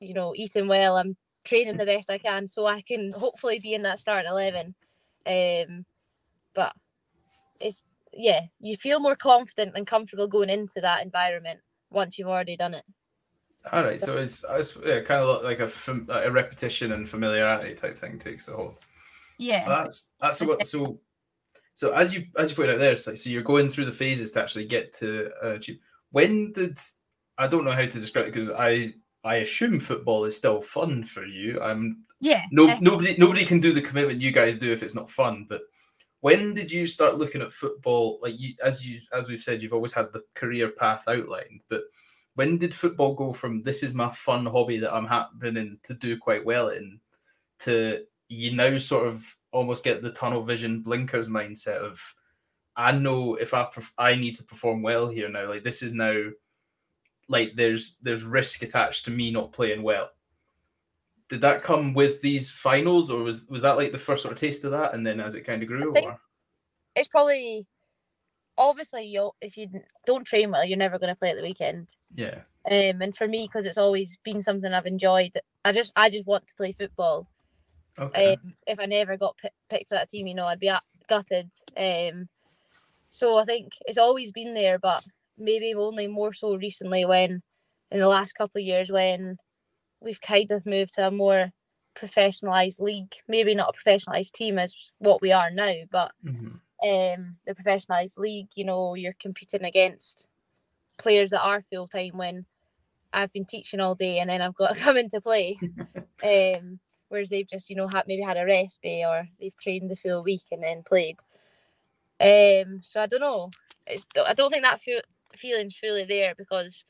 you 0.00 0.14
know, 0.14 0.32
eating 0.34 0.66
well. 0.66 0.96
I'm 0.96 1.16
training 1.44 1.76
the 1.76 1.86
best 1.86 2.10
I 2.10 2.18
can 2.18 2.46
so 2.46 2.66
I 2.66 2.80
can 2.80 3.12
hopefully 3.12 3.60
be 3.60 3.74
in 3.74 3.82
that 3.82 3.98
starting 3.98 4.30
eleven. 4.30 4.74
Um, 5.26 5.84
but 6.54 6.72
it's 7.60 7.84
yeah, 8.12 8.46
you 8.60 8.76
feel 8.76 8.98
more 8.98 9.16
confident 9.16 9.76
and 9.76 9.86
comfortable 9.86 10.26
going 10.26 10.48
into 10.48 10.80
that 10.80 11.04
environment 11.04 11.60
once 11.90 12.18
you've 12.18 12.28
already 12.28 12.56
done 12.56 12.74
it. 12.74 12.84
All 13.72 13.82
right, 13.82 14.00
so 14.00 14.16
it's, 14.16 14.44
it's 14.48 14.78
yeah, 14.86 15.00
kind 15.00 15.22
of 15.22 15.42
like 15.42 15.58
a 15.58 15.70
a 16.08 16.30
repetition 16.30 16.92
and 16.92 17.08
familiarity 17.08 17.74
type 17.74 17.98
thing 17.98 18.18
takes 18.18 18.46
the 18.46 18.52
whole. 18.52 18.78
Yeah, 19.38 19.66
that's 19.68 20.12
that's 20.20 20.40
what 20.40 20.64
so. 20.66 21.00
So 21.76 21.92
as 21.92 22.12
you 22.12 22.26
as 22.38 22.50
you 22.50 22.56
put 22.56 22.70
out 22.70 22.78
there, 22.78 22.92
it's 22.92 23.06
like 23.06 23.18
so 23.18 23.30
you're 23.30 23.42
going 23.42 23.68
through 23.68 23.84
the 23.84 23.92
phases 23.92 24.32
to 24.32 24.42
actually 24.42 24.64
get 24.64 24.94
to 24.94 25.30
uh, 25.44 25.50
achieve. 25.50 25.78
When 26.10 26.52
did 26.52 26.78
I 27.36 27.46
don't 27.46 27.64
know 27.64 27.72
how 27.72 27.82
to 27.82 27.88
describe 28.00 28.26
it 28.26 28.32
because 28.32 28.50
I 28.50 28.94
I 29.24 29.36
assume 29.36 29.78
football 29.78 30.24
is 30.24 30.34
still 30.34 30.62
fun 30.62 31.04
for 31.04 31.24
you. 31.24 31.60
I'm 31.60 32.04
yeah. 32.18 32.44
No, 32.50 32.74
nobody 32.80 33.14
nobody 33.18 33.44
can 33.44 33.60
do 33.60 33.72
the 33.72 33.82
commitment 33.82 34.22
you 34.22 34.32
guys 34.32 34.56
do 34.56 34.72
if 34.72 34.82
it's 34.82 34.94
not 34.94 35.10
fun. 35.10 35.44
But 35.48 35.62
when 36.20 36.54
did 36.54 36.72
you 36.72 36.86
start 36.86 37.18
looking 37.18 37.42
at 37.42 37.52
football? 37.52 38.18
Like 38.22 38.40
you, 38.40 38.54
as 38.64 38.86
you 38.86 39.00
as 39.12 39.28
we've 39.28 39.42
said, 39.42 39.60
you've 39.60 39.74
always 39.74 39.92
had 39.92 40.14
the 40.14 40.22
career 40.34 40.70
path 40.70 41.04
outlined. 41.08 41.60
But 41.68 41.82
when 42.36 42.56
did 42.56 42.74
football 42.74 43.14
go 43.14 43.34
from 43.34 43.60
this 43.60 43.82
is 43.82 43.92
my 43.92 44.10
fun 44.12 44.46
hobby 44.46 44.78
that 44.78 44.94
I'm 44.94 45.06
happening 45.06 45.78
to 45.82 45.92
do 45.92 46.18
quite 46.18 46.44
well 46.44 46.70
in, 46.70 47.00
to 47.60 48.04
you 48.28 48.56
now 48.56 48.78
sort 48.78 49.08
of 49.08 49.36
almost 49.56 49.84
get 49.84 50.02
the 50.02 50.12
tunnel 50.12 50.42
vision 50.42 50.82
blinkers 50.82 51.30
mindset 51.30 51.78
of 51.78 52.14
I 52.76 52.92
know 52.92 53.36
if 53.36 53.54
I 53.54 53.68
I 53.96 54.14
need 54.14 54.36
to 54.36 54.44
perform 54.44 54.82
well 54.82 55.08
here 55.08 55.30
now. 55.30 55.48
Like 55.48 55.64
this 55.64 55.82
is 55.82 55.94
now 55.94 56.30
like 57.28 57.52
there's 57.56 57.96
there's 58.02 58.22
risk 58.22 58.62
attached 58.62 59.06
to 59.06 59.10
me 59.10 59.30
not 59.30 59.52
playing 59.52 59.82
well. 59.82 60.10
Did 61.28 61.40
that 61.40 61.62
come 61.62 61.94
with 61.94 62.20
these 62.20 62.50
finals, 62.50 63.10
or 63.10 63.22
was 63.22 63.46
was 63.48 63.62
that 63.62 63.78
like 63.78 63.92
the 63.92 63.98
first 63.98 64.22
sort 64.22 64.32
of 64.32 64.38
taste 64.38 64.64
of 64.64 64.72
that, 64.72 64.92
and 64.94 65.06
then 65.06 65.20
as 65.20 65.34
it 65.34 65.42
kind 65.42 65.62
of 65.62 65.68
grew? 65.68 65.96
Or? 65.96 66.20
It's 66.94 67.08
probably 67.08 67.66
obviously 68.58 69.04
you 69.06 69.30
if 69.40 69.56
you 69.56 69.68
don't 70.04 70.26
train 70.26 70.50
well, 70.50 70.64
you're 70.64 70.78
never 70.78 70.98
going 70.98 71.12
to 71.12 71.18
play 71.18 71.30
at 71.30 71.36
the 71.36 71.42
weekend. 71.42 71.88
Yeah. 72.14 72.40
Um, 72.70 73.00
and 73.00 73.16
for 73.16 73.26
me, 73.26 73.48
because 73.48 73.64
it's 73.64 73.78
always 73.78 74.18
been 74.22 74.42
something 74.42 74.72
I've 74.72 74.86
enjoyed, 74.86 75.32
I 75.64 75.72
just 75.72 75.92
I 75.96 76.10
just 76.10 76.26
want 76.26 76.46
to 76.46 76.54
play 76.56 76.72
football. 76.72 77.26
Okay. 77.98 78.32
Um, 78.34 78.54
if 78.66 78.78
I 78.78 78.86
never 78.86 79.16
got 79.16 79.36
p- 79.38 79.48
picked 79.70 79.88
for 79.88 79.94
that 79.94 80.10
team, 80.10 80.26
you 80.26 80.34
know, 80.34 80.46
I'd 80.46 80.60
be 80.60 80.72
gutted. 81.08 81.50
Um, 81.76 82.28
so 83.08 83.38
I 83.38 83.44
think 83.44 83.72
it's 83.86 83.98
always 83.98 84.32
been 84.32 84.54
there, 84.54 84.78
but 84.78 85.04
maybe 85.38 85.74
only 85.74 86.06
more 86.06 86.32
so 86.32 86.56
recently 86.56 87.04
when 87.04 87.42
in 87.90 88.00
the 88.00 88.08
last 88.08 88.34
couple 88.34 88.60
of 88.60 88.66
years 88.66 88.90
when 88.90 89.36
we've 90.00 90.20
kind 90.20 90.50
of 90.50 90.66
moved 90.66 90.94
to 90.94 91.06
a 91.06 91.10
more 91.10 91.52
professionalized 91.96 92.80
league 92.80 93.14
maybe 93.26 93.54
not 93.54 93.74
a 93.74 93.78
professionalized 93.78 94.32
team 94.32 94.58
as 94.58 94.92
what 94.98 95.22
we 95.22 95.32
are 95.32 95.50
now 95.50 95.74
but 95.90 96.12
mm-hmm. 96.24 96.48
um 96.48 97.36
the 97.46 97.54
professionalized 97.54 98.18
league 98.18 98.48
you 98.54 98.64
know 98.64 98.94
you're 98.94 99.16
competing 99.18 99.64
against 99.64 100.26
players 100.98 101.30
that 101.30 101.42
are 101.42 101.62
full-time 101.62 102.16
when 102.16 102.44
i've 103.12 103.32
been 103.32 103.46
teaching 103.46 103.80
all 103.80 103.94
day 103.94 104.18
and 104.18 104.28
then 104.28 104.42
i've 104.42 104.54
got 104.54 104.74
to 104.74 104.80
come 104.80 104.96
into 104.96 105.20
play 105.20 105.58
um 106.22 106.78
whereas 107.08 107.28
they've 107.28 107.48
just 107.48 107.70
you 107.70 107.76
know 107.76 107.88
had 107.88 108.06
maybe 108.06 108.22
had 108.22 108.36
a 108.36 108.44
rest 108.44 108.82
day 108.82 109.04
or 109.04 109.28
they've 109.40 109.56
trained 109.56 109.90
the 109.90 109.96
full 109.96 110.22
week 110.22 110.44
and 110.50 110.62
then 110.62 110.82
played 110.82 111.16
um 112.20 112.80
so 112.82 113.00
i 113.00 113.06
don't 113.06 113.20
know 113.20 113.50
it's 113.86 114.06
i 114.26 114.34
don't 114.34 114.50
think 114.50 114.62
that 114.62 114.80
feel, 114.80 115.00
feeling's 115.36 115.76
fully 115.76 116.04
there 116.04 116.34
because 116.36 116.84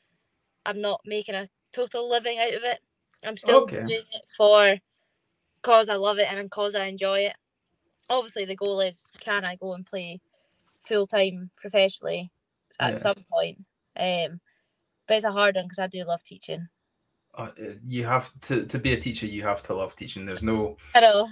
I'm 0.67 0.81
not 0.81 1.01
making 1.05 1.33
a 1.33 1.49
total 1.71 2.09
living 2.09 2.37
out 2.37 2.53
of 2.53 2.63
it. 2.63 2.79
I'm 3.25 3.37
still 3.37 3.61
okay. 3.61 3.77
doing 3.77 4.03
it 4.11 4.23
for 4.35 4.75
cause 5.63 5.89
I 5.89 5.95
love 5.95 6.19
it 6.19 6.27
and 6.29 6.51
cause 6.51 6.75
I 6.75 6.85
enjoy 6.85 7.19
it. 7.21 7.33
Obviously, 8.09 8.45
the 8.45 8.55
goal 8.55 8.81
is 8.81 9.09
can 9.19 9.45
I 9.45 9.55
go 9.55 9.73
and 9.73 9.85
play 9.85 10.19
full 10.83 11.07
time 11.07 11.49
professionally 11.55 12.31
at 12.79 12.93
yeah. 12.93 12.99
some 12.99 13.25
point. 13.31 13.65
Um, 13.97 14.41
but 15.07 15.15
it's 15.17 15.25
a 15.25 15.31
hard 15.31 15.55
one 15.55 15.65
because 15.65 15.79
I 15.79 15.87
do 15.87 16.03
love 16.03 16.23
teaching. 16.23 16.67
Uh, 17.37 17.49
you 17.85 18.03
have 18.03 18.31
to 18.41 18.65
to 18.65 18.79
be 18.79 18.93
a 18.93 18.97
teacher. 18.97 19.27
You 19.27 19.43
have 19.43 19.61
to 19.63 19.75
love 19.75 19.95
teaching. 19.95 20.25
There's 20.25 20.41
no. 20.41 20.75
I 20.95 21.01
know. 21.01 21.29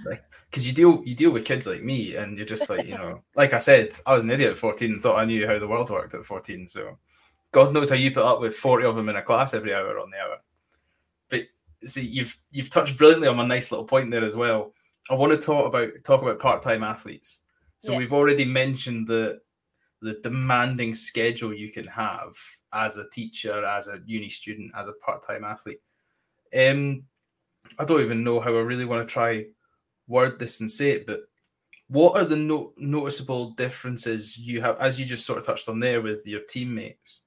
Because 0.48 0.64
you 0.64 0.72
deal 0.72 1.02
you 1.04 1.16
deal 1.16 1.32
with 1.32 1.44
kids 1.44 1.66
like 1.66 1.82
me, 1.82 2.14
and 2.14 2.36
you're 2.36 2.46
just 2.46 2.70
like 2.70 2.86
you 2.86 2.94
know, 2.94 3.22
like 3.34 3.52
I 3.52 3.58
said, 3.58 3.90
I 4.06 4.14
was 4.14 4.22
an 4.22 4.30
idiot 4.30 4.52
at 4.52 4.56
14 4.56 4.92
and 4.92 5.00
thought 5.00 5.18
I 5.18 5.24
knew 5.24 5.48
how 5.48 5.58
the 5.58 5.66
world 5.66 5.90
worked 5.90 6.14
at 6.14 6.24
14. 6.24 6.68
So 6.68 6.96
God 7.50 7.72
knows 7.72 7.90
how 7.90 7.96
you 7.96 8.12
put 8.12 8.22
up 8.22 8.40
with 8.40 8.54
40 8.54 8.84
of 8.84 8.94
them 8.94 9.08
in 9.08 9.16
a 9.16 9.22
class 9.22 9.52
every 9.52 9.74
hour 9.74 9.98
on 9.98 10.10
the 10.10 10.18
hour. 10.18 10.36
But 11.28 11.42
see, 11.82 12.02
you've 12.02 12.38
you've 12.52 12.70
touched 12.70 12.96
brilliantly 12.96 13.26
on 13.26 13.40
a 13.40 13.46
nice 13.46 13.72
little 13.72 13.86
point 13.86 14.12
there 14.12 14.24
as 14.24 14.36
well. 14.36 14.74
I 15.10 15.14
want 15.14 15.32
to 15.32 15.38
talk 15.38 15.66
about 15.66 15.88
talk 16.04 16.22
about 16.22 16.38
part-time 16.38 16.84
athletes. 16.84 17.42
So 17.78 17.92
yeah. 17.92 17.98
we've 17.98 18.12
already 18.12 18.44
mentioned 18.44 19.08
the 19.08 19.40
the 20.02 20.20
demanding 20.22 20.94
schedule 20.94 21.52
you 21.52 21.72
can 21.72 21.86
have 21.88 22.36
as 22.72 22.96
a 22.96 23.08
teacher, 23.10 23.64
as 23.64 23.88
a 23.88 24.00
uni 24.06 24.28
student, 24.28 24.70
as 24.76 24.86
a 24.86 24.92
part-time 25.04 25.42
athlete. 25.42 25.80
Um, 26.54 27.04
I 27.78 27.84
don't 27.84 28.00
even 28.00 28.24
know 28.24 28.40
how 28.40 28.54
I 28.54 28.60
really 28.60 28.84
want 28.84 29.06
to 29.06 29.12
try 29.12 29.46
word 30.08 30.38
this 30.38 30.60
and 30.60 30.70
say 30.70 30.90
it, 30.90 31.06
but 31.06 31.20
what 31.88 32.16
are 32.16 32.24
the 32.24 32.36
no- 32.36 32.72
noticeable 32.76 33.50
differences 33.50 34.38
you 34.38 34.60
have, 34.60 34.76
as 34.78 34.98
you 34.98 35.06
just 35.06 35.26
sort 35.26 35.38
of 35.38 35.46
touched 35.46 35.68
on 35.68 35.80
there 35.80 36.00
with 36.02 36.26
your 36.26 36.40
teammates? 36.48 37.20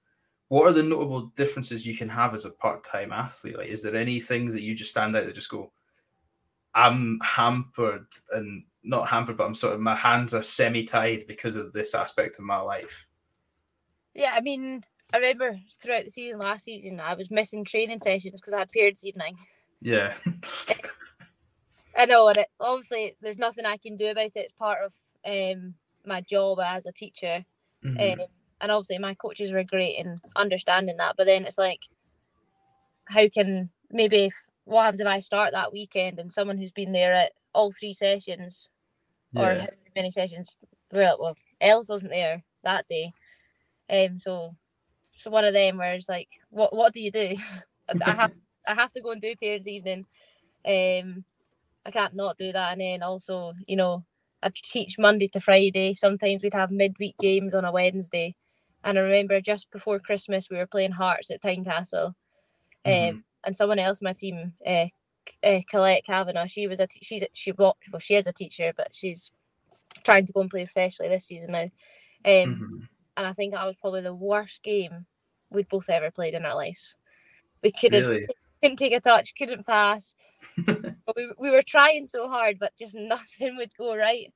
what 0.49 0.65
are 0.65 0.73
the 0.73 0.83
notable 0.83 1.27
differences 1.35 1.85
you 1.85 1.95
can 1.95 2.09
have 2.09 2.33
as 2.33 2.45
a 2.45 2.49
part-time 2.49 3.11
athlete? 3.11 3.57
Like, 3.57 3.69
is 3.69 3.83
there 3.83 3.95
any 3.95 4.19
things 4.19 4.51
that 4.53 4.63
you 4.63 4.75
just 4.75 4.89
stand 4.89 5.15
out 5.15 5.25
that 5.25 5.35
just 5.35 5.49
go, 5.49 5.71
I'm 6.73 7.19
hampered 7.23 8.07
and 8.31 8.63
not 8.83 9.07
hampered, 9.07 9.37
but 9.37 9.45
I'm 9.45 9.53
sort 9.53 9.75
of 9.75 9.79
my 9.79 9.95
hands 9.95 10.33
are 10.33 10.41
semi-tied 10.41 11.25
because 11.27 11.55
of 11.55 11.71
this 11.71 11.93
aspect 11.93 12.39
of 12.39 12.45
my 12.45 12.59
life. 12.59 13.05
Yeah, 14.15 14.33
I 14.33 14.41
mean, 14.41 14.83
I 15.11 15.17
remember 15.17 15.59
throughout 15.81 16.05
the 16.05 16.11
season 16.11 16.39
last 16.39 16.65
season, 16.65 16.99
I 16.99 17.15
was 17.15 17.31
missing 17.31 17.65
training 17.65 17.99
sessions 17.99 18.39
because 18.39 18.53
I 18.53 18.59
had 18.59 18.69
periods 18.69 19.03
evening. 19.03 19.37
Yeah. 19.81 20.13
I 21.97 22.05
know, 22.05 22.27
and 22.27 22.37
it, 22.37 22.47
obviously 22.59 23.15
there's 23.21 23.37
nothing 23.37 23.65
I 23.65 23.77
can 23.77 23.95
do 23.95 24.07
about 24.07 24.25
it. 24.25 24.33
It's 24.35 24.53
part 24.53 24.79
of 24.83 24.93
um, 25.25 25.73
my 26.05 26.21
job 26.21 26.59
as 26.59 26.85
a 26.85 26.91
teacher. 26.91 27.43
Mm-hmm. 27.83 28.21
Um, 28.21 28.27
and 28.61 28.71
obviously 28.71 28.97
my 28.99 29.13
coaches 29.13 29.51
were 29.51 29.63
great 29.63 29.97
in 29.97 30.17
understanding 30.35 30.97
that 30.97 31.15
but 31.17 31.25
then 31.25 31.45
it's 31.45 31.57
like 31.57 31.81
how 33.05 33.27
can 33.29 33.69
maybe 33.91 34.25
if, 34.25 34.33
what 34.65 34.83
happens 34.83 35.01
if 35.01 35.07
i 35.07 35.19
start 35.19 35.53
that 35.53 35.73
weekend 35.73 36.19
and 36.19 36.31
someone 36.31 36.57
who's 36.57 36.71
been 36.71 36.91
there 36.91 37.13
at 37.13 37.31
all 37.53 37.71
three 37.71 37.93
sessions 37.93 38.69
yeah. 39.33 39.41
or 39.41 39.67
many 39.95 40.11
sessions 40.11 40.57
well, 40.91 41.17
well 41.19 41.37
else 41.61 41.89
wasn't 41.89 42.11
there 42.11 42.43
that 42.63 42.87
day 42.87 43.11
um 43.89 44.19
so 44.19 44.55
so 45.11 45.29
one 45.29 45.45
of 45.45 45.53
them 45.53 45.77
where 45.77 45.93
it's 45.93 46.09
like 46.09 46.29
what 46.49 46.75
what 46.75 46.93
do 46.93 47.01
you 47.01 47.11
do 47.11 47.35
i 48.05 48.11
have 48.11 48.31
i 48.67 48.73
have 48.73 48.91
to 48.93 49.01
go 49.01 49.11
and 49.11 49.21
do 49.21 49.35
parents 49.35 49.67
evening 49.67 50.05
um 50.65 51.23
i 51.85 51.91
can't 51.91 52.15
not 52.15 52.37
do 52.37 52.51
that 52.51 52.73
and 52.73 52.81
then 52.81 53.03
also 53.03 53.53
you 53.67 53.75
know 53.75 54.03
I 54.41 54.51
teach 54.53 54.97
Monday 54.97 55.27
to 55.29 55.41
Friday. 55.41 55.93
Sometimes 55.93 56.43
we'd 56.43 56.53
have 56.53 56.71
midweek 56.71 57.17
games 57.17 57.53
on 57.53 57.65
a 57.65 57.71
Wednesday. 57.71 58.35
And 58.83 58.97
I 58.97 59.01
remember 59.01 59.41
just 59.41 59.69
before 59.71 59.99
Christmas, 59.99 60.49
we 60.49 60.57
were 60.57 60.67
playing 60.67 60.91
Hearts 60.91 61.29
at 61.31 61.41
Tynecastle. 61.41 62.13
Um, 62.85 62.93
mm-hmm. 62.93 63.17
and 63.43 63.55
someone 63.55 63.79
else 63.79 64.01
my 64.01 64.13
team, 64.13 64.53
uh, 64.65 64.85
uh, 65.43 65.59
Colette 65.69 66.05
Kavanagh, 66.05 66.45
she 66.47 66.67
was 66.67 66.79
a 66.79 66.87
t- 66.87 67.01
she's 67.03 67.23
a, 67.23 67.27
she 67.33 67.51
well 67.51 67.75
she 67.99 68.15
is 68.15 68.25
a 68.25 68.31
teacher, 68.31 68.71
but 68.75 68.95
she's 68.95 69.31
trying 70.05 70.25
to 70.25 70.31
go 70.31 70.39
and 70.39 70.49
play 70.49 70.63
professionally 70.63 71.09
this 71.09 71.25
season 71.25 71.51
now. 71.51 71.63
Um, 71.63 71.69
mm-hmm. 72.25 72.77
And 73.19 73.27
I 73.27 73.33
think 73.33 73.53
that 73.53 73.65
was 73.65 73.75
probably 73.75 73.99
the 73.99 74.15
worst 74.15 74.63
game 74.63 75.05
we'd 75.51 75.67
both 75.67 75.89
ever 75.89 76.09
played 76.09 76.35
in 76.35 76.45
our 76.45 76.55
lives. 76.55 76.95
We 77.61 77.73
couldn't 77.73 78.07
really? 78.07 78.27
couldn't 78.61 78.77
take 78.77 78.93
a 78.93 79.01
touch, 79.01 79.33
couldn't 79.37 79.67
pass. 79.67 80.15
we 80.65 81.33
we 81.37 81.51
were 81.51 81.61
trying 81.61 82.05
so 82.05 82.29
hard, 82.29 82.59
but 82.59 82.71
just 82.79 82.95
nothing 82.97 83.57
would 83.57 83.75
go 83.77 83.93
right. 83.93 84.31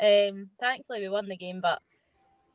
Um, 0.00 0.48
thankfully 0.58 1.02
we 1.02 1.10
won 1.10 1.28
the 1.28 1.36
game, 1.36 1.60
but 1.60 1.82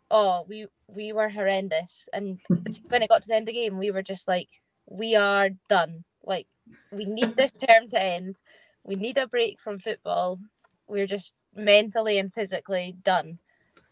oh, 0.10 0.48
we 0.50 0.66
we 0.88 1.14
were 1.14 1.30
horrendous. 1.30 2.10
And 2.12 2.40
when 2.88 3.04
it 3.04 3.10
got 3.10 3.22
to 3.22 3.28
the 3.28 3.36
end 3.36 3.44
of 3.48 3.54
the 3.54 3.62
game, 3.62 3.78
we 3.78 3.92
were 3.92 4.02
just 4.02 4.28
like, 4.28 4.50
we 4.88 5.16
are 5.16 5.50
done. 5.70 6.06
Like, 6.24 6.48
we 6.92 7.06
need 7.06 7.36
this 7.36 7.52
term 7.52 7.88
to 7.92 8.02
end. 8.02 8.38
We 8.84 8.96
need 8.96 9.20
a 9.20 9.28
break 9.28 9.60
from 9.60 9.78
football. 9.78 10.40
We're 10.88 11.06
just 11.06 11.36
mentally 11.56 12.18
and 12.18 12.34
physically 12.34 12.96
done 13.04 13.38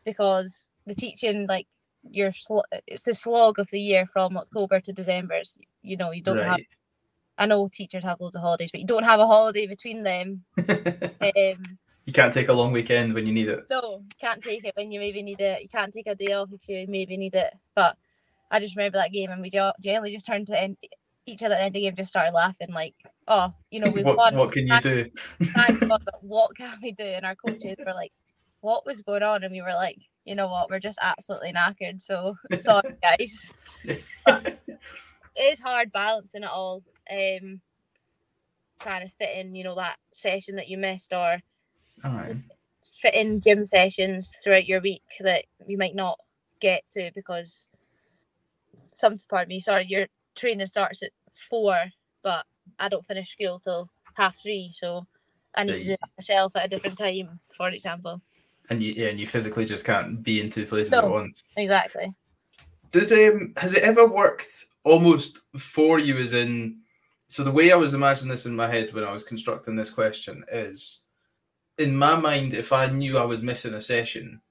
because 0.03 0.67
the 0.89 0.95
teaching, 0.95 1.47
like, 1.47 1.67
your 2.09 2.31
sl- 2.31 2.61
it's 2.87 3.03
the 3.03 3.13
slog 3.13 3.59
of 3.59 3.69
the 3.71 3.79
year 3.79 4.05
from 4.05 4.37
October 4.37 4.79
to 4.79 4.93
December. 4.93 5.35
It's, 5.35 5.55
you 5.81 5.97
know, 5.97 6.11
you 6.11 6.21
don't 6.21 6.37
right. 6.37 6.49
have. 6.49 6.59
I 7.37 7.45
know 7.45 7.69
teachers 7.71 8.03
have 8.03 8.19
loads 8.19 8.35
of 8.35 8.41
holidays, 8.41 8.69
but 8.71 8.81
you 8.81 8.87
don't 8.87 9.03
have 9.03 9.21
a 9.21 9.27
holiday 9.27 9.65
between 9.65 10.03
them. 10.03 10.43
um, 10.57 11.79
you 12.05 12.13
can't 12.13 12.33
take 12.33 12.49
a 12.49 12.53
long 12.53 12.71
weekend 12.71 13.13
when 13.13 13.25
you 13.25 13.33
need 13.33 13.47
it. 13.47 13.65
No, 13.69 14.03
can't 14.19 14.43
take 14.43 14.65
it 14.65 14.75
when 14.75 14.91
you 14.91 14.99
maybe 14.99 15.21
need 15.21 15.39
it. 15.39 15.61
You 15.61 15.69
can't 15.69 15.93
take 15.93 16.07
a 16.07 16.15
day 16.15 16.33
off 16.33 16.49
if 16.51 16.67
you 16.67 16.85
maybe 16.89 17.15
need 17.17 17.35
it. 17.35 17.53
But 17.75 17.97
I 18.51 18.59
just 18.59 18.75
remember 18.75 18.97
that 18.97 19.11
game 19.11 19.29
and 19.29 19.41
we 19.41 19.49
generally 19.49 20.11
just 20.11 20.25
turned 20.25 20.47
to 20.47 20.59
end, 20.59 20.77
each 21.25 21.43
other 21.43 21.55
at 21.55 21.59
the 21.59 21.63
end 21.63 21.67
of 21.67 21.73
the 21.73 21.81
game, 21.81 21.95
just 21.95 22.09
started 22.09 22.33
laughing 22.33 22.73
like, 22.73 22.95
oh, 23.27 23.53
you 23.69 23.79
know, 23.79 23.91
we 23.91 24.03
what, 24.03 24.17
won. 24.17 24.35
What 24.35 24.51
can 24.51 24.67
you 24.67 24.81
do? 24.81 25.09
God, 25.53 25.79
but 25.87 26.23
what 26.23 26.57
can 26.57 26.77
we 26.81 26.91
do? 26.91 27.03
And 27.03 27.25
our 27.25 27.35
coaches 27.35 27.75
were 27.77 27.93
like, 27.93 28.11
what 28.61 28.85
was 28.85 29.01
going 29.01 29.23
on? 29.23 29.43
And 29.43 29.51
we 29.51 29.61
were 29.61 29.67
like, 29.69 29.99
you 30.29 30.35
know 30.35 30.47
what, 30.47 30.69
we're 30.69 30.79
just 30.79 30.99
absolutely 31.01 31.51
knackered. 31.51 31.99
So 31.99 32.35
sorry, 32.57 32.95
guys. 33.01 33.51
it 33.83 34.59
is 35.35 35.59
hard 35.59 35.91
balancing 35.91 36.43
it 36.43 36.49
all. 36.49 36.83
Um, 37.11 37.61
trying 38.79 39.07
to 39.07 39.13
fit 39.17 39.35
in, 39.35 39.55
you 39.55 39.63
know, 39.63 39.75
that 39.75 39.97
session 40.13 40.55
that 40.55 40.69
you 40.69 40.77
missed 40.77 41.11
or 41.11 41.41
fit 43.01 43.15
in 43.15 43.41
gym 43.41 43.65
sessions 43.65 44.31
throughout 44.43 44.67
your 44.67 44.81
week 44.81 45.01
that 45.19 45.45
you 45.67 45.77
might 45.77 45.95
not 45.95 46.19
get 46.61 46.83
to 46.91 47.11
because 47.15 47.65
some 48.93 49.17
part 49.29 49.43
of 49.43 49.49
me, 49.49 49.59
sorry, 49.59 49.85
your 49.89 50.07
training 50.35 50.67
starts 50.67 51.01
at 51.01 51.11
four, 51.49 51.75
but 52.21 52.45
I 52.77 52.87
don't 52.87 53.05
finish 53.05 53.31
school 53.31 53.59
till 53.59 53.89
half 54.13 54.37
three, 54.37 54.71
so 54.73 55.07
I 55.55 55.63
need 55.63 55.79
to 55.79 55.83
do 55.85 55.91
it 55.93 55.99
myself 56.17 56.55
at 56.55 56.65
a 56.65 56.69
different 56.69 56.99
time, 56.99 57.39
for 57.57 57.69
example. 57.69 58.21
And 58.69 58.83
you, 58.83 58.93
yeah, 58.95 59.07
and 59.07 59.19
you 59.19 59.25
physically 59.25 59.65
just 59.65 59.85
can't 59.85 60.21
be 60.21 60.41
in 60.41 60.49
two 60.49 60.65
places 60.65 60.91
no, 60.91 60.99
at 60.99 61.09
once. 61.09 61.43
Exactly. 61.57 62.13
Does 62.91 63.11
um 63.11 63.53
has 63.57 63.73
it 63.73 63.83
ever 63.83 64.05
worked 64.05 64.65
almost 64.83 65.41
for 65.57 65.99
you? 65.99 66.17
As 66.17 66.33
in, 66.33 66.77
so 67.27 67.43
the 67.43 67.51
way 67.51 67.71
I 67.71 67.75
was 67.75 67.93
imagining 67.93 68.29
this 68.29 68.45
in 68.45 68.55
my 68.55 68.67
head 68.67 68.93
when 68.93 69.03
I 69.03 69.11
was 69.11 69.23
constructing 69.23 69.75
this 69.75 69.89
question 69.89 70.43
is, 70.51 71.01
in 71.77 71.95
my 71.95 72.15
mind, 72.15 72.53
if 72.53 72.73
I 72.73 72.87
knew 72.87 73.17
I 73.17 73.25
was 73.25 73.41
missing 73.41 73.73
a 73.73 73.81
session, 73.81 74.41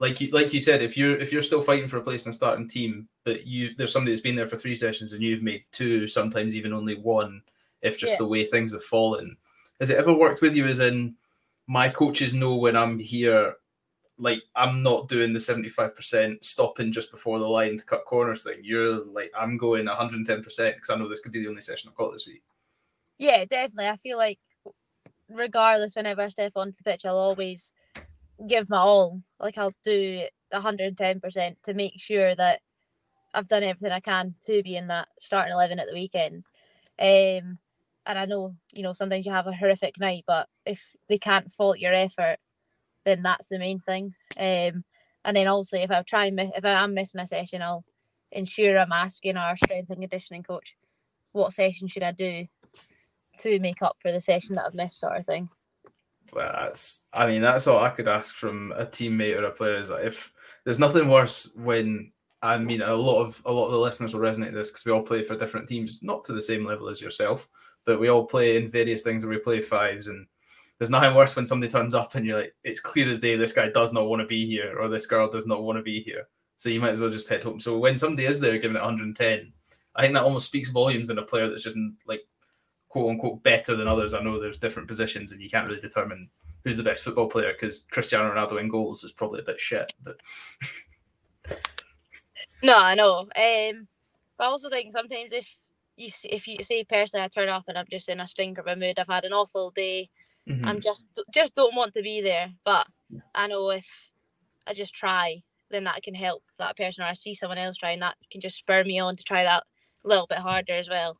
like 0.00 0.20
you 0.20 0.30
like 0.30 0.52
you 0.52 0.60
said, 0.60 0.82
if 0.82 0.96
you're 0.96 1.16
if 1.16 1.32
you're 1.32 1.42
still 1.42 1.62
fighting 1.62 1.88
for 1.88 1.98
a 1.98 2.02
place 2.02 2.26
in 2.26 2.30
a 2.30 2.34
starting 2.34 2.68
team, 2.68 3.08
but 3.24 3.46
you 3.46 3.70
there's 3.76 3.92
somebody 3.92 4.12
that's 4.12 4.22
been 4.22 4.36
there 4.36 4.46
for 4.46 4.56
three 4.56 4.74
sessions 4.74 5.12
and 5.12 5.22
you've 5.22 5.42
made 5.42 5.64
two, 5.72 6.06
sometimes 6.06 6.54
even 6.54 6.72
only 6.72 6.96
one, 6.96 7.42
if 7.82 7.98
just 7.98 8.14
yeah. 8.14 8.18
the 8.18 8.26
way 8.26 8.44
things 8.44 8.72
have 8.72 8.84
fallen. 8.84 9.36
Has 9.80 9.90
it 9.90 9.98
ever 9.98 10.12
worked 10.12 10.42
with 10.42 10.54
you 10.54 10.66
as 10.66 10.80
in 10.80 11.14
my 11.68 11.88
coaches 11.88 12.34
know 12.34 12.56
when 12.56 12.76
I'm 12.76 12.98
here, 12.98 13.54
like 14.18 14.42
I'm 14.54 14.82
not 14.82 15.08
doing 15.08 15.32
the 15.32 15.38
75% 15.38 16.42
stopping 16.42 16.92
just 16.92 17.10
before 17.10 17.38
the 17.38 17.48
line 17.48 17.76
to 17.76 17.84
cut 17.84 18.04
corners 18.04 18.42
thing. 18.42 18.58
You're 18.62 19.04
like, 19.04 19.32
I'm 19.38 19.56
going 19.56 19.86
110% 19.86 20.26
because 20.26 20.90
I 20.90 20.96
know 20.96 21.08
this 21.08 21.20
could 21.20 21.32
be 21.32 21.40
the 21.40 21.48
only 21.48 21.60
session 21.60 21.88
I've 21.88 21.96
got 21.96 22.12
this 22.12 22.26
week. 22.26 22.42
Yeah, 23.18 23.44
definitely. 23.44 23.86
I 23.86 23.96
feel 23.96 24.18
like 24.18 24.38
regardless, 25.28 25.94
whenever 25.94 26.22
I 26.22 26.28
step 26.28 26.52
onto 26.56 26.76
the 26.76 26.90
pitch, 26.90 27.04
I'll 27.04 27.16
always 27.16 27.72
give 28.46 28.68
my 28.68 28.78
all. 28.78 29.22
Like 29.38 29.56
I'll 29.58 29.74
do 29.84 30.24
110% 30.52 31.56
to 31.62 31.74
make 31.74 32.00
sure 32.00 32.34
that 32.34 32.60
I've 33.34 33.48
done 33.48 33.62
everything 33.62 33.92
I 33.92 34.00
can 34.00 34.34
to 34.46 34.62
be 34.62 34.76
in 34.76 34.88
that 34.88 35.08
starting 35.20 35.52
11 35.52 35.78
at 35.78 35.86
the 35.86 35.94
weekend. 35.94 36.44
Um, 36.98 37.58
and 38.06 38.18
I 38.18 38.24
know, 38.24 38.56
you 38.72 38.82
know, 38.82 38.94
sometimes 38.94 39.26
you 39.26 39.32
have 39.32 39.46
a 39.46 39.52
horrific 39.52 40.00
night, 40.00 40.24
but 40.26 40.48
if 40.64 40.82
they 41.08 41.18
can't 41.18 41.52
fault 41.52 41.78
your 41.78 41.92
effort, 41.92 42.38
then 43.04 43.22
that's 43.22 43.48
the 43.48 43.58
main 43.58 43.80
thing. 43.80 44.14
Um, 44.36 44.84
and 45.24 45.36
then 45.36 45.48
also, 45.48 45.76
if 45.76 45.90
I 45.90 46.02
try 46.02 46.30
if 46.34 46.64
I 46.64 46.82
am 46.84 46.94
missing 46.94 47.20
a 47.20 47.26
session, 47.26 47.62
I'll 47.62 47.84
ensure 48.32 48.78
I'm 48.78 48.92
asking 48.92 49.36
our 49.36 49.56
strength 49.56 49.90
and 49.90 50.00
conditioning 50.00 50.42
coach, 50.42 50.76
what 51.32 51.52
session 51.52 51.88
should 51.88 52.02
I 52.02 52.12
do 52.12 52.46
to 53.40 53.60
make 53.60 53.82
up 53.82 53.96
for 54.00 54.12
the 54.12 54.20
session 54.20 54.56
that 54.56 54.66
I've 54.66 54.74
missed, 54.74 55.00
sort 55.00 55.16
of 55.16 55.26
thing. 55.26 55.48
Well, 56.32 56.52
that's 56.52 57.06
I 57.12 57.26
mean 57.26 57.40
that's 57.40 57.66
all 57.66 57.78
I 57.78 57.90
could 57.90 58.08
ask 58.08 58.34
from 58.34 58.72
a 58.76 58.84
teammate 58.84 59.38
or 59.38 59.44
a 59.44 59.50
player 59.50 59.78
is 59.78 59.88
that 59.88 60.04
if 60.04 60.32
there's 60.64 60.78
nothing 60.78 61.08
worse 61.08 61.54
when 61.56 62.12
I 62.42 62.58
mean 62.58 62.82
a 62.82 62.94
lot 62.94 63.22
of 63.22 63.40
a 63.46 63.52
lot 63.52 63.66
of 63.66 63.72
the 63.72 63.78
listeners 63.78 64.14
will 64.14 64.20
resonate 64.20 64.46
with 64.46 64.54
this 64.54 64.70
because 64.70 64.84
we 64.84 64.92
all 64.92 65.02
play 65.02 65.22
for 65.22 65.36
different 65.36 65.68
teams, 65.68 66.02
not 66.02 66.24
to 66.24 66.32
the 66.32 66.42
same 66.42 66.66
level 66.66 66.88
as 66.88 67.00
yourself, 67.00 67.48
but 67.86 67.98
we 67.98 68.08
all 68.08 68.26
play 68.26 68.56
in 68.56 68.70
various 68.70 69.02
things 69.02 69.24
where 69.24 69.34
we 69.34 69.40
play 69.40 69.60
fives 69.60 70.08
and 70.08 70.26
there's 70.78 70.90
nothing 70.90 71.14
worse 71.14 71.34
when 71.34 71.46
somebody 71.46 71.70
turns 71.70 71.94
up 71.94 72.14
and 72.14 72.24
you're 72.24 72.40
like, 72.40 72.54
it's 72.62 72.80
clear 72.80 73.10
as 73.10 73.20
day 73.20 73.36
this 73.36 73.52
guy 73.52 73.68
does 73.68 73.92
not 73.92 74.08
want 74.08 74.20
to 74.20 74.26
be 74.26 74.46
here 74.46 74.78
or 74.78 74.88
this 74.88 75.06
girl 75.06 75.28
does 75.28 75.46
not 75.46 75.62
want 75.62 75.78
to 75.78 75.82
be 75.82 76.00
here. 76.00 76.28
So 76.56 76.68
you 76.68 76.80
might 76.80 76.92
as 76.92 77.00
well 77.00 77.10
just 77.10 77.28
head 77.28 77.42
home. 77.42 77.60
So 77.60 77.78
when 77.78 77.96
somebody 77.96 78.26
is 78.26 78.40
there 78.40 78.58
giving 78.58 78.76
it 78.76 78.80
110, 78.80 79.52
I 79.96 80.02
think 80.02 80.14
that 80.14 80.22
almost 80.22 80.46
speaks 80.46 80.70
volumes 80.70 81.10
in 81.10 81.18
a 81.18 81.22
player 81.22 81.48
that's 81.48 81.64
just 81.64 81.76
like 82.06 82.20
quote 82.88 83.10
unquote 83.10 83.42
better 83.42 83.76
than 83.76 83.88
others. 83.88 84.14
I 84.14 84.22
know 84.22 84.40
there's 84.40 84.58
different 84.58 84.88
positions 84.88 85.32
and 85.32 85.42
you 85.42 85.50
can't 85.50 85.66
really 85.66 85.80
determine 85.80 86.28
who's 86.64 86.76
the 86.76 86.82
best 86.82 87.02
football 87.02 87.28
player 87.28 87.52
because 87.52 87.86
Cristiano 87.90 88.32
Ronaldo 88.32 88.60
in 88.60 88.68
goals 88.68 89.02
is 89.02 89.12
probably 89.12 89.40
a 89.40 89.44
bit 89.44 89.60
shit. 89.60 89.92
But 90.02 90.16
no, 92.62 92.78
I 92.78 92.94
know. 92.94 93.20
Um, 93.20 93.88
but 94.36 94.44
I 94.44 94.46
also 94.46 94.70
think 94.70 94.92
sometimes 94.92 95.32
if 95.32 95.56
you 95.96 96.10
if 96.24 96.46
you 96.46 96.56
say 96.62 96.84
personally, 96.84 97.24
I 97.24 97.28
turn 97.28 97.48
up 97.48 97.64
and 97.68 97.76
I'm 97.76 97.86
just 97.90 98.08
in 98.08 98.20
a 98.20 98.26
stinker 98.26 98.60
of 98.60 98.68
a 98.68 98.76
mood. 98.76 98.98
I've 98.98 99.08
had 99.08 99.24
an 99.24 99.32
awful 99.32 99.70
day. 99.72 100.10
Mm-hmm. 100.48 100.64
I'm 100.64 100.80
just 100.80 101.06
just 101.32 101.54
don't 101.54 101.74
want 101.74 101.94
to 101.94 102.02
be 102.02 102.20
there. 102.20 102.50
But 102.64 102.86
I 103.34 103.46
know 103.46 103.70
if 103.70 103.86
I 104.66 104.72
just 104.72 104.94
try, 104.94 105.42
then 105.70 105.84
that 105.84 106.02
can 106.02 106.14
help 106.14 106.42
that 106.58 106.76
person, 106.76 107.04
or 107.04 107.06
I 107.06 107.12
see 107.12 107.34
someone 107.34 107.58
else 107.58 107.76
trying 107.76 108.00
that 108.00 108.16
can 108.30 108.40
just 108.40 108.56
spur 108.56 108.84
me 108.84 108.98
on 108.98 109.16
to 109.16 109.24
try 109.24 109.44
that 109.44 109.64
a 110.04 110.08
little 110.08 110.26
bit 110.26 110.38
harder 110.38 110.74
as 110.74 110.88
well 110.88 111.18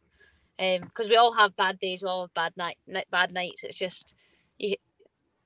because 0.59 1.07
um, 1.07 1.11
we 1.11 1.17
all 1.17 1.33
have 1.33 1.57
bad 1.57 1.79
days, 1.79 2.03
we 2.03 2.09
all 2.09 2.23
have 2.23 2.35
bad 2.35 2.53
night, 2.57 2.79
bad 3.11 3.33
nights. 3.33 3.63
It's 3.63 3.77
just 3.77 4.15
you 4.59 4.75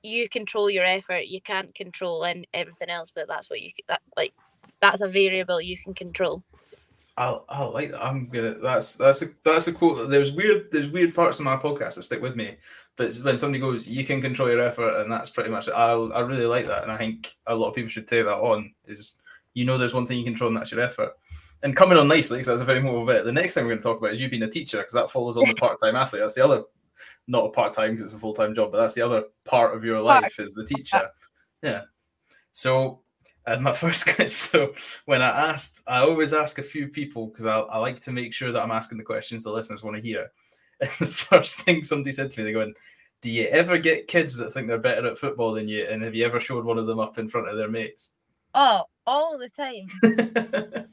you 0.03 0.29
control 0.29 0.71
your 0.71 0.85
effort. 0.85 1.27
You 1.27 1.41
can't 1.41 1.75
control 1.75 2.25
and 2.25 2.47
everything 2.55 2.89
else, 2.89 3.13
but 3.15 3.29
that's 3.29 3.51
what 3.51 3.61
you 3.61 3.73
that 3.89 4.01
like 4.17 4.33
that's 4.81 5.03
a 5.03 5.09
variable 5.09 5.61
you 5.61 5.77
can 5.77 5.93
control. 5.93 6.43
I 7.19 7.39
I 7.49 7.65
like 7.65 7.91
that. 7.91 8.03
I'm 8.03 8.29
gonna. 8.29 8.55
That's 8.55 8.97
that's 8.97 9.21
a 9.21 9.27
that's 9.45 9.69
a 9.69 9.73
quote. 9.73 10.09
There's 10.09 10.33
weird 10.33 10.73
there's 10.73 10.89
weird 10.89 11.15
parts 11.15 11.39
of 11.39 11.45
my 11.45 11.57
podcast 11.57 11.97
that 11.97 12.05
stick 12.05 12.23
with 12.23 12.35
me, 12.35 12.57
but 12.97 13.15
when 13.23 13.39
somebody 13.39 13.61
goes, 13.61 13.89
you 13.89 14.05
can 14.05 14.21
control 14.21 14.51
your 14.51 14.61
effort, 14.61 15.01
and 15.01 15.11
that's 15.11 15.31
pretty 15.31 15.51
much 15.51 15.69
it. 15.69 15.73
I 15.73 15.93
I 15.93 16.21
really 16.21 16.47
like 16.47 16.67
that, 16.67 16.83
and 16.83 16.93
I 16.93 16.97
think 16.97 17.37
a 17.47 17.57
lot 17.57 17.69
of 17.69 17.75
people 17.75 17.91
should 17.91 18.09
take 18.09 18.25
that 18.25 18.39
on. 18.39 18.75
Is 18.87 19.19
you 19.55 19.65
know, 19.65 19.79
there's 19.79 19.95
one 19.95 20.07
thing 20.07 20.19
you 20.19 20.25
control, 20.25 20.49
and 20.49 20.57
that's 20.57 20.73
your 20.73 20.81
effort 20.81 21.13
and 21.63 21.77
coming 21.77 21.99
on 21.99 22.09
nicely 22.09 22.39
because 22.39 22.49
that's 22.49 22.61
a 22.61 22.65
very 22.65 22.83
mobile 22.83 23.07
bit. 23.07 23.25
The 23.25 23.33
next 23.33 23.55
thing 23.55 23.65
we're 23.65 23.71
going 23.71 23.81
to 23.81 23.85
talk 23.85 23.99
about 23.99 24.13
is 24.13 24.21
you 24.21 24.29
being 24.29 24.43
a 24.43 24.51
teacher 24.51 24.79
because 24.79 24.95
that 24.95 25.11
follows 25.11 25.37
on 25.37 25.49
the 25.49 25.55
part-time 25.59 25.97
athlete. 25.97 26.23
That's 26.23 26.35
the 26.35 26.45
other, 26.45 26.65
not 27.29 27.47
a 27.47 27.51
part-time 27.51 27.93
because 27.93 28.05
it's 28.05 28.13
a 28.13 28.19
full-time 28.19 28.55
job, 28.55 28.73
but 28.73 28.79
that's 28.79 28.95
the 28.95 29.03
other 29.03 29.25
part 29.45 29.75
of 29.75 29.85
your 29.85 30.01
life 30.01 30.39
is 30.39 30.55
the 30.55 30.65
teacher. 30.65 31.11
Yeah. 31.63 31.83
So, 32.53 33.01
and 33.47 33.63
my 33.63 33.73
first 33.75 34.09
so 34.29 34.75
when 35.05 35.23
I 35.23 35.51
asked, 35.51 35.83
I 35.87 36.01
always 36.01 36.33
ask 36.33 36.59
a 36.59 36.63
few 36.63 36.89
people 36.89 37.29
because 37.29 37.47
I, 37.47 37.61
I 37.61 37.79
like 37.79 38.01
to 38.01 38.13
make 38.13 38.35
sure 38.35 38.51
that 38.51 38.63
I'm 38.63 38.73
asking 38.73 38.99
the 38.99 39.05
questions 39.05 39.45
the 39.45 39.53
listeners 39.53 39.85
want 39.85 39.97
to 39.97 40.03
hear. 40.03 40.33
And 40.83 40.91
the 40.99 41.07
first 41.07 41.61
thing 41.61 41.85
somebody 41.85 42.13
said 42.13 42.31
to 42.33 42.41
me, 42.41 42.45
they 42.45 42.53
go, 42.53 42.73
"Do 43.21 43.31
you 43.31 43.47
ever 43.47 43.79
get 43.79 44.09
kids 44.09 44.37
that 44.37 44.53
think 44.53 44.67
they're 44.67 44.79
better 44.79 45.07
at 45.07 45.19
football 45.19 45.53
than 45.53 45.69
you? 45.69 45.87
And 45.87 46.03
have 46.03 46.15
you 46.15 46.27
ever 46.27 46.41
showed 46.41 46.65
one 46.65 46.79
of 46.79 46.87
them 46.87 46.99
up 46.99 47.19
in 47.19 47.29
front 47.29 47.49
of 47.49 47.57
their 47.57 47.71
mates?" 47.71 48.11
Oh, 48.55 48.83
all 49.07 49.39
the 49.39 49.49
time. 49.49 50.89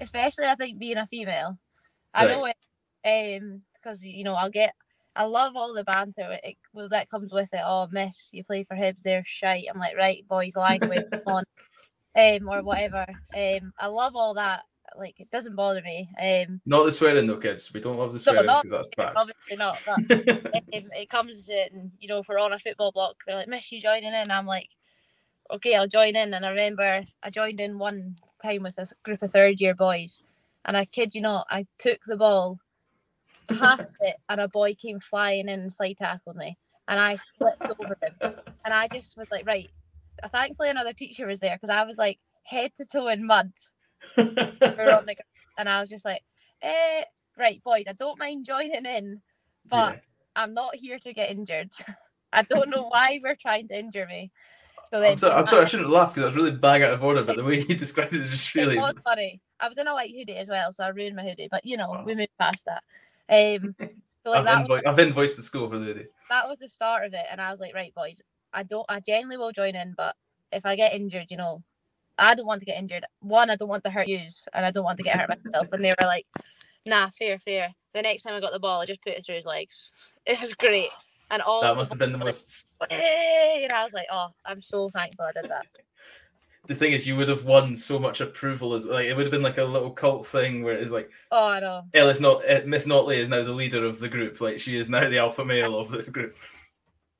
especially 0.00 0.46
I 0.46 0.54
think 0.54 0.78
being 0.78 0.98
a 0.98 1.06
female. 1.06 1.58
I 2.14 2.24
right. 2.24 2.30
know 2.30 2.46
it, 2.46 3.42
um, 3.42 3.62
because 3.74 4.04
you 4.04 4.24
know 4.24 4.34
I'll 4.34 4.50
get, 4.50 4.74
I 5.14 5.24
love 5.24 5.56
all 5.56 5.74
the 5.74 5.84
banter 5.84 6.38
it, 6.42 6.56
well, 6.72 6.88
that 6.88 7.10
comes 7.10 7.32
with 7.32 7.52
it. 7.52 7.60
Oh, 7.64 7.88
miss, 7.90 8.30
you 8.32 8.44
play 8.44 8.64
for 8.64 8.76
Hibs, 8.76 9.02
they're 9.02 9.24
shite. 9.24 9.66
I'm 9.72 9.78
like, 9.78 9.96
right, 9.96 10.26
boys, 10.28 10.56
language, 10.56 11.04
on, 11.26 11.44
um, 12.16 12.48
or 12.48 12.62
whatever. 12.62 13.06
Um, 13.36 13.72
I 13.78 13.86
love 13.86 14.16
all 14.16 14.34
that. 14.34 14.62
Like, 14.96 15.18
it 15.18 15.30
doesn't 15.30 15.56
bother 15.56 15.82
me. 15.82 16.08
Um, 16.20 16.60
not 16.66 16.84
the 16.84 16.92
swearing 16.92 17.26
though, 17.26 17.36
kids. 17.36 17.72
We 17.72 17.80
don't 17.80 17.98
love 17.98 18.12
the 18.12 18.18
swearing 18.18 18.44
because 18.44 18.64
no, 18.64 18.76
that's 18.76 18.88
bad. 18.96 19.14
Obviously 19.16 19.56
not. 19.56 19.82
But 19.84 19.98
um, 20.10 20.90
it 20.92 21.10
comes 21.10 21.48
in, 21.48 21.68
and 21.72 21.92
you 22.00 22.08
know, 22.08 22.18
if 22.18 22.28
we're 22.28 22.38
on 22.38 22.52
a 22.52 22.58
football 22.58 22.92
block, 22.92 23.16
they're 23.26 23.36
like, 23.36 23.48
miss 23.48 23.70
you 23.72 23.80
joining 23.80 24.14
in. 24.14 24.30
I'm 24.30 24.46
like, 24.46 24.68
okay, 25.50 25.74
I'll 25.74 25.88
join 25.88 26.16
in. 26.16 26.34
And 26.34 26.44
I 26.44 26.50
remember 26.50 27.04
I 27.22 27.30
joined 27.30 27.60
in 27.60 27.78
one 27.78 28.16
time 28.42 28.62
with 28.62 28.78
a 28.78 28.88
group 29.02 29.22
of 29.22 29.30
third 29.30 29.60
year 29.60 29.74
boys, 29.74 30.20
and 30.64 30.76
I 30.76 30.84
kid 30.84 31.14
you 31.14 31.20
not, 31.20 31.46
I 31.50 31.66
took 31.78 32.04
the 32.04 32.16
ball, 32.16 32.58
passed 33.48 33.96
it, 34.00 34.16
and 34.28 34.40
a 34.40 34.48
boy 34.48 34.74
came 34.74 35.00
flying 35.00 35.48
in 35.48 35.60
and 35.60 35.72
slide 35.72 35.98
tackled 35.98 36.36
me, 36.36 36.56
and 36.86 37.00
I 37.00 37.16
flipped 37.16 37.70
over 37.78 37.96
him, 38.02 38.34
and 38.64 38.74
I 38.74 38.88
just 38.88 39.16
was 39.16 39.30
like, 39.30 39.46
right. 39.46 39.70
Thankfully, 40.32 40.68
another 40.68 40.92
teacher 40.92 41.28
was 41.28 41.38
there 41.38 41.54
because 41.54 41.70
I 41.70 41.84
was 41.84 41.96
like 41.96 42.18
head 42.42 42.72
to 42.76 42.84
toe 42.84 43.06
in 43.06 43.24
mud. 43.24 43.52
We 44.16 44.24
on 44.24 45.06
the 45.06 45.16
and 45.58 45.68
I 45.68 45.80
was 45.80 45.90
just 45.90 46.04
like, 46.04 46.22
eh, 46.62 47.02
right, 47.36 47.62
boys, 47.64 47.84
I 47.88 47.92
don't 47.92 48.18
mind 48.18 48.44
joining 48.44 48.86
in, 48.86 49.20
but 49.66 49.94
yeah. 49.94 50.00
I'm 50.36 50.54
not 50.54 50.76
here 50.76 50.98
to 51.00 51.12
get 51.12 51.30
injured. 51.30 51.72
I 52.32 52.42
don't 52.42 52.68
know 52.68 52.88
why 52.88 53.20
we're 53.22 53.36
trying 53.36 53.68
to 53.68 53.78
injure 53.78 54.06
me. 54.06 54.30
So 54.90 55.02
I'm 55.02 55.18
sorry, 55.18 55.34
I'm 55.34 55.46
sorry, 55.46 55.62
I 55.62 55.66
shouldn't 55.66 55.90
laugh 55.90 56.14
because 56.14 56.22
I 56.22 56.26
was 56.26 56.36
really 56.36 56.50
bang 56.50 56.82
out 56.82 56.92
of 56.92 57.04
order, 57.04 57.22
but 57.22 57.36
the 57.36 57.44
way 57.44 57.60
you 57.60 57.76
described 57.76 58.14
it 58.14 58.22
is 58.22 58.30
just 58.30 58.54
really. 58.54 58.76
It 58.76 58.80
was 58.80 58.94
funny. 59.04 59.40
I 59.60 59.68
was 59.68 59.76
in 59.76 59.86
a 59.86 59.92
white 59.92 60.14
hoodie 60.14 60.36
as 60.36 60.48
well, 60.48 60.72
so 60.72 60.84
I 60.84 60.88
ruined 60.88 61.16
my 61.16 61.24
hoodie. 61.24 61.48
But 61.50 61.66
you 61.66 61.76
know, 61.76 61.94
oh. 61.98 62.04
we 62.04 62.14
moved 62.14 62.30
past 62.38 62.66
that. 62.66 62.82
Um, 63.28 63.74
so 63.78 64.30
like 64.30 64.40
I've, 64.40 64.44
that 64.44 64.64
invo- 64.64 64.68
was, 64.68 64.82
I've 64.86 64.98
invoiced 64.98 65.36
the 65.36 65.42
school 65.42 65.68
for 65.68 65.78
the 65.78 65.84
hoodie. 65.84 66.06
That 66.30 66.48
was 66.48 66.58
the 66.58 66.68
start 66.68 67.04
of 67.04 67.12
it, 67.12 67.26
and 67.30 67.40
I 67.40 67.50
was 67.50 67.60
like, 67.60 67.74
right, 67.74 67.94
boys, 67.94 68.22
I 68.52 68.62
don't, 68.62 68.86
I 68.88 69.00
genuinely 69.00 69.36
will 69.36 69.52
join 69.52 69.74
in, 69.74 69.94
but 69.96 70.16
if 70.52 70.64
I 70.64 70.76
get 70.76 70.94
injured, 70.94 71.30
you 71.30 71.36
know, 71.36 71.62
I 72.18 72.34
don't 72.34 72.46
want 72.46 72.60
to 72.60 72.66
get 72.66 72.78
injured. 72.78 73.04
One, 73.20 73.50
I 73.50 73.56
don't 73.56 73.68
want 73.68 73.84
to 73.84 73.90
hurt 73.90 74.08
you, 74.08 74.20
and 74.52 74.66
I 74.66 74.70
don't 74.70 74.84
want 74.84 74.96
to 74.98 75.02
get 75.02 75.18
hurt 75.18 75.28
myself. 75.44 75.68
And 75.72 75.84
they 75.84 75.92
were 76.00 76.06
like, 76.06 76.26
nah, 76.84 77.10
fair, 77.10 77.38
fair. 77.38 77.74
The 77.94 78.02
next 78.02 78.22
time 78.22 78.34
I 78.34 78.40
got 78.40 78.52
the 78.52 78.58
ball, 78.58 78.80
I 78.80 78.86
just 78.86 79.02
put 79.02 79.12
it 79.12 79.24
through 79.24 79.36
his 79.36 79.46
legs. 79.46 79.92
It 80.26 80.38
was 80.40 80.52
great. 80.52 80.90
And 81.30 81.40
all 81.40 81.62
that 81.62 81.74
must 81.74 81.90
have 81.90 81.98
been 81.98 82.12
the 82.12 82.18
most. 82.18 82.76
Like, 82.82 82.92
hey! 82.92 83.60
And 83.62 83.72
I 83.72 83.82
was 83.82 83.94
like, 83.94 84.08
oh, 84.12 84.28
I'm 84.44 84.60
so 84.60 84.90
thankful 84.90 85.24
I 85.24 85.32
did 85.40 85.50
that. 85.50 85.66
the 86.68 86.74
thing 86.74 86.92
is, 86.92 87.06
you 87.06 87.16
would 87.16 87.28
have 87.28 87.46
won 87.46 87.74
so 87.74 87.98
much 87.98 88.20
approval 88.20 88.74
as 88.74 88.86
like 88.86 89.06
it 89.06 89.16
would 89.16 89.24
have 89.24 89.30
been 89.30 89.42
like 89.42 89.56
a 89.56 89.64
little 89.64 89.90
cult 89.90 90.26
thing 90.26 90.62
where 90.62 90.76
it's 90.76 90.92
like, 90.92 91.10
oh, 91.32 91.48
I 91.48 91.60
know. 91.60 91.82
Ellis 91.94 92.20
not 92.20 92.42
eh, 92.46 92.62
Miss 92.66 92.86
Notley 92.86 93.16
is 93.16 93.30
now 93.30 93.42
the 93.42 93.52
leader 93.52 93.86
of 93.86 93.98
the 93.98 94.08
group. 94.08 94.38
Like 94.40 94.60
she 94.60 94.76
is 94.76 94.90
now 94.90 95.08
the 95.08 95.18
alpha 95.18 95.44
male 95.46 95.78
of 95.78 95.90
this 95.90 96.10
group. 96.10 96.34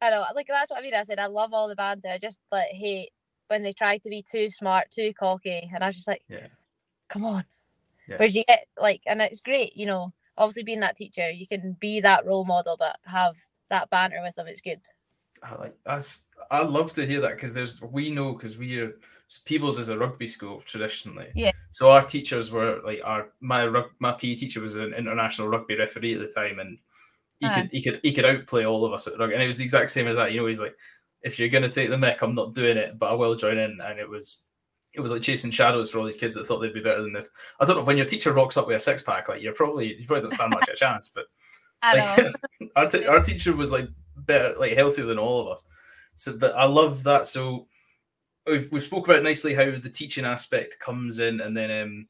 I 0.02 0.10
know, 0.10 0.22
like 0.34 0.46
that's 0.48 0.70
what 0.70 0.80
I 0.80 0.82
mean. 0.82 0.94
I 0.94 1.02
said 1.02 1.18
I 1.18 1.26
love 1.26 1.54
all 1.54 1.66
the 1.66 1.76
banter. 1.76 2.08
I 2.08 2.18
just 2.18 2.38
like 2.52 2.68
hate 2.72 3.10
when 3.48 3.62
they 3.62 3.72
try 3.72 3.98
to 3.98 4.08
be 4.08 4.22
too 4.22 4.50
smart, 4.50 4.90
too 4.90 5.12
cocky, 5.18 5.70
and 5.74 5.82
I 5.82 5.86
was 5.86 5.96
just 5.96 6.08
like, 6.08 6.22
yeah, 6.28 6.46
come 7.08 7.24
on. 7.24 7.44
Yeah. 8.08 8.16
Whereas 8.16 8.36
you 8.36 8.44
get 8.44 8.66
like, 8.80 9.02
and 9.06 9.20
it's 9.20 9.40
great, 9.40 9.76
you 9.76 9.86
know. 9.86 10.12
Obviously, 10.36 10.62
being 10.62 10.80
that 10.80 10.96
teacher, 10.96 11.28
you 11.30 11.48
can 11.48 11.76
be 11.80 12.00
that 12.00 12.24
role 12.24 12.44
model, 12.44 12.76
but 12.78 12.96
have 13.04 13.36
that 13.70 13.90
banter 13.90 14.20
with 14.22 14.36
them. 14.36 14.46
It's 14.46 14.60
good. 14.60 14.80
I 15.42 15.54
like 15.56 15.76
that's. 15.84 16.26
I 16.50 16.62
love 16.62 16.94
to 16.94 17.04
hear 17.04 17.20
that 17.20 17.34
because 17.34 17.54
there's 17.54 17.82
we 17.82 18.10
know 18.10 18.32
because 18.32 18.56
we 18.56 18.78
are 18.78 18.92
Peebles 19.44 19.78
is 19.78 19.90
a 19.90 19.98
rugby 19.98 20.26
school 20.26 20.62
traditionally. 20.64 21.28
Yeah. 21.34 21.52
So 21.70 21.90
our 21.90 22.04
teachers 22.04 22.50
were 22.50 22.80
like 22.84 23.00
our 23.04 23.28
my 23.40 23.68
my 23.98 24.12
PE 24.12 24.36
teacher 24.36 24.60
was 24.60 24.76
an 24.76 24.94
international 24.94 25.48
rugby 25.48 25.76
referee 25.76 26.14
at 26.14 26.20
the 26.20 26.32
time, 26.32 26.58
and 26.60 26.78
he 27.40 27.46
uh 27.46 27.54
could 27.54 27.70
he 27.70 27.82
could 27.82 28.00
he 28.02 28.12
could 28.12 28.24
outplay 28.24 28.64
all 28.64 28.86
of 28.86 28.92
us 28.94 29.06
at 29.06 29.18
rugby, 29.18 29.34
and 29.34 29.42
it 29.42 29.46
was 29.46 29.58
the 29.58 29.64
exact 29.64 29.90
same 29.90 30.08
as 30.08 30.16
that. 30.16 30.32
You 30.32 30.40
know, 30.40 30.46
he's 30.46 30.60
like, 30.60 30.76
if 31.22 31.38
you're 31.38 31.48
gonna 31.48 31.68
take 31.68 31.90
the 31.90 31.98
mic, 31.98 32.22
I'm 32.22 32.34
not 32.34 32.54
doing 32.54 32.76
it, 32.76 32.98
but 32.98 33.10
I 33.10 33.14
will 33.14 33.34
join 33.34 33.58
in, 33.58 33.78
and 33.82 33.98
it 33.98 34.08
was. 34.08 34.44
It 34.94 35.00
was 35.00 35.12
like 35.12 35.22
chasing 35.22 35.50
shadows 35.50 35.90
for 35.90 35.98
all 35.98 36.06
these 36.06 36.16
kids 36.16 36.34
that 36.34 36.44
thought 36.46 36.58
they'd 36.58 36.72
be 36.72 36.80
better 36.80 37.02
than 37.02 37.12
this. 37.12 37.30
I 37.60 37.66
don't 37.66 37.76
know 37.76 37.84
when 37.84 37.98
your 37.98 38.06
teacher 38.06 38.32
rocks 38.32 38.56
up 38.56 38.66
with 38.66 38.78
a 38.78 38.80
six 38.80 39.02
pack, 39.02 39.28
like 39.28 39.42
you're 39.42 39.52
probably 39.52 39.94
you 39.94 40.06
probably 40.06 40.22
don't 40.22 40.32
stand 40.32 40.54
much 40.54 40.66
of 40.66 40.74
a 40.74 40.76
chance. 40.76 41.12
But 41.14 41.26
like, 41.82 42.34
our, 42.76 42.88
t- 42.88 43.06
our 43.06 43.22
teacher 43.22 43.54
was 43.54 43.70
like 43.70 43.88
better, 44.16 44.54
like 44.58 44.72
healthier 44.72 45.04
than 45.04 45.18
all 45.18 45.42
of 45.42 45.48
us. 45.48 45.64
So, 46.16 46.36
but 46.38 46.56
I 46.56 46.64
love 46.64 47.04
that. 47.04 47.26
So 47.26 47.68
we've 48.46 48.70
we 48.72 48.80
spoke 48.80 49.06
about 49.08 49.22
nicely 49.22 49.54
how 49.54 49.70
the 49.70 49.90
teaching 49.90 50.24
aspect 50.24 50.78
comes 50.80 51.18
in, 51.18 51.40
and 51.40 51.56
then 51.56 51.70
um, 51.70 52.08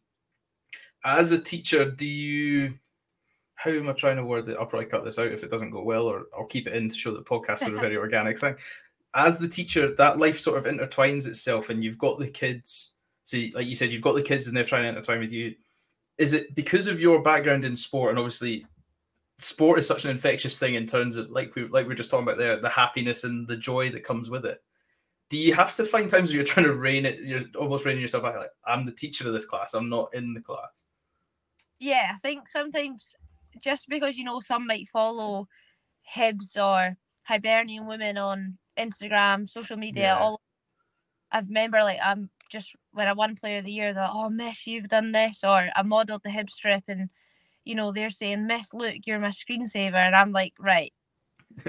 as 1.04 1.32
a 1.32 1.40
teacher, 1.40 1.90
do 1.90 2.06
you? 2.06 2.74
How 3.54 3.70
am 3.70 3.88
I 3.88 3.92
trying 3.92 4.16
to 4.16 4.24
word 4.24 4.48
it? 4.48 4.56
I'll 4.58 4.66
probably 4.66 4.86
cut 4.86 5.04
this 5.04 5.18
out 5.18 5.32
if 5.32 5.42
it 5.42 5.50
doesn't 5.50 5.70
go 5.70 5.82
well, 5.82 6.06
or 6.06 6.26
I'll 6.36 6.46
keep 6.46 6.66
it 6.66 6.74
in 6.74 6.88
to 6.88 6.94
show 6.94 7.12
that 7.12 7.26
podcasts 7.26 7.68
are 7.68 7.76
a 7.76 7.80
very 7.80 7.96
organic 7.96 8.38
thing. 8.38 8.54
As 9.18 9.38
the 9.38 9.48
teacher, 9.48 9.94
that 9.96 10.18
life 10.18 10.38
sort 10.38 10.58
of 10.58 10.72
intertwines 10.72 11.26
itself, 11.26 11.70
and 11.70 11.82
you've 11.82 11.98
got 11.98 12.18
the 12.18 12.28
kids. 12.28 12.94
So, 13.24 13.36
like 13.54 13.66
you 13.66 13.74
said, 13.74 13.90
you've 13.90 14.02
got 14.02 14.14
the 14.14 14.22
kids, 14.22 14.46
and 14.46 14.56
they're 14.56 14.64
trying 14.64 14.84
to 14.84 14.90
intertwine 14.90 15.20
with 15.20 15.32
you. 15.32 15.54
Is 16.16 16.32
it 16.32 16.54
because 16.54 16.86
of 16.86 17.00
your 17.00 17.22
background 17.22 17.64
in 17.64 17.76
sport, 17.76 18.10
and 18.10 18.18
obviously 18.18 18.64
sport 19.38 19.78
is 19.78 19.86
such 19.86 20.04
an 20.04 20.10
infectious 20.10 20.58
thing 20.58 20.74
in 20.74 20.86
terms 20.86 21.16
of 21.16 21.30
like 21.30 21.54
we 21.54 21.66
like 21.68 21.86
we 21.86 21.92
are 21.92 21.96
just 21.96 22.10
talking 22.10 22.26
about 22.26 22.38
there, 22.38 22.60
the 22.60 22.68
happiness 22.68 23.24
and 23.24 23.46
the 23.46 23.56
joy 23.56 23.90
that 23.90 24.04
comes 24.04 24.30
with 24.30 24.44
it 24.44 24.60
do 25.30 25.38
you 25.38 25.54
have 25.54 25.74
to 25.74 25.84
find 25.84 26.08
times 26.08 26.30
where 26.30 26.36
you're 26.36 26.44
trying 26.44 26.66
to 26.66 26.74
rein 26.74 27.06
it 27.06 27.20
you're 27.20 27.42
almost 27.58 27.84
reining 27.84 28.02
yourself 28.02 28.22
back 28.22 28.36
like 28.36 28.50
i'm 28.66 28.84
the 28.84 28.92
teacher 28.92 29.26
of 29.26 29.32
this 29.32 29.46
class 29.46 29.74
i'm 29.74 29.88
not 29.88 30.12
in 30.14 30.34
the 30.34 30.40
class 30.40 30.84
yeah 31.78 32.10
i 32.12 32.16
think 32.16 32.48
sometimes 32.48 33.14
just 33.62 33.88
because 33.88 34.16
you 34.16 34.24
know 34.24 34.40
some 34.40 34.66
might 34.66 34.88
follow 34.88 35.46
hibs 36.14 36.56
or 36.56 36.96
hibernian 37.22 37.86
women 37.86 38.16
on 38.16 38.56
instagram 38.78 39.48
social 39.48 39.76
media 39.76 40.04
yeah. 40.04 40.18
all 40.18 40.40
i 41.32 41.40
remember 41.40 41.78
like 41.80 41.98
i'm 42.02 42.30
just 42.50 42.74
when 42.92 43.08
i 43.08 43.12
won 43.12 43.34
player 43.34 43.58
of 43.58 43.64
the 43.64 43.72
year 43.72 43.92
they're 43.92 44.04
like, 44.04 44.12
oh 44.14 44.30
miss 44.30 44.66
you've 44.66 44.88
done 44.88 45.12
this 45.12 45.44
or 45.44 45.68
i 45.76 45.82
modeled 45.82 46.22
the 46.24 46.30
Hibs 46.30 46.50
strip 46.50 46.84
and 46.88 47.10
you 47.64 47.74
know 47.74 47.92
they're 47.92 48.10
saying 48.10 48.46
miss 48.46 48.72
look 48.72 48.94
you're 49.04 49.18
my 49.18 49.28
screensaver 49.28 49.94
and 49.94 50.14
i'm 50.14 50.32
like 50.32 50.54
right 50.58 50.92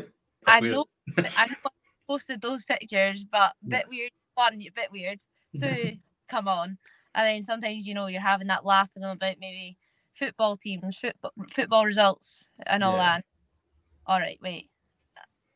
i 0.47 0.59
know 0.59 0.85
i 1.17 1.45
know 1.47 1.71
posted 2.09 2.41
those 2.41 2.63
pictures, 2.63 3.23
but 3.23 3.53
a 3.63 3.67
bit 3.67 3.85
weird. 3.87 4.11
One, 4.33 4.55
a 4.55 4.69
bit 4.75 4.91
weird. 4.91 5.19
Two, 5.57 5.97
come 6.27 6.47
on. 6.47 6.77
And 7.13 7.27
then 7.27 7.43
sometimes 7.43 7.87
you 7.87 7.93
know 7.93 8.07
you're 8.07 8.21
having 8.21 8.47
that 8.47 8.65
laugh 8.65 8.89
with 8.93 9.03
them 9.03 9.11
about 9.11 9.35
maybe 9.39 9.77
football 10.13 10.57
teams, 10.57 10.97
football 10.97 11.31
football 11.49 11.85
results, 11.85 12.49
and 12.65 12.83
all 12.83 12.97
yeah. 12.97 13.17
that. 13.17 13.25
All 14.07 14.19
right, 14.19 14.39
wait, 14.41 14.69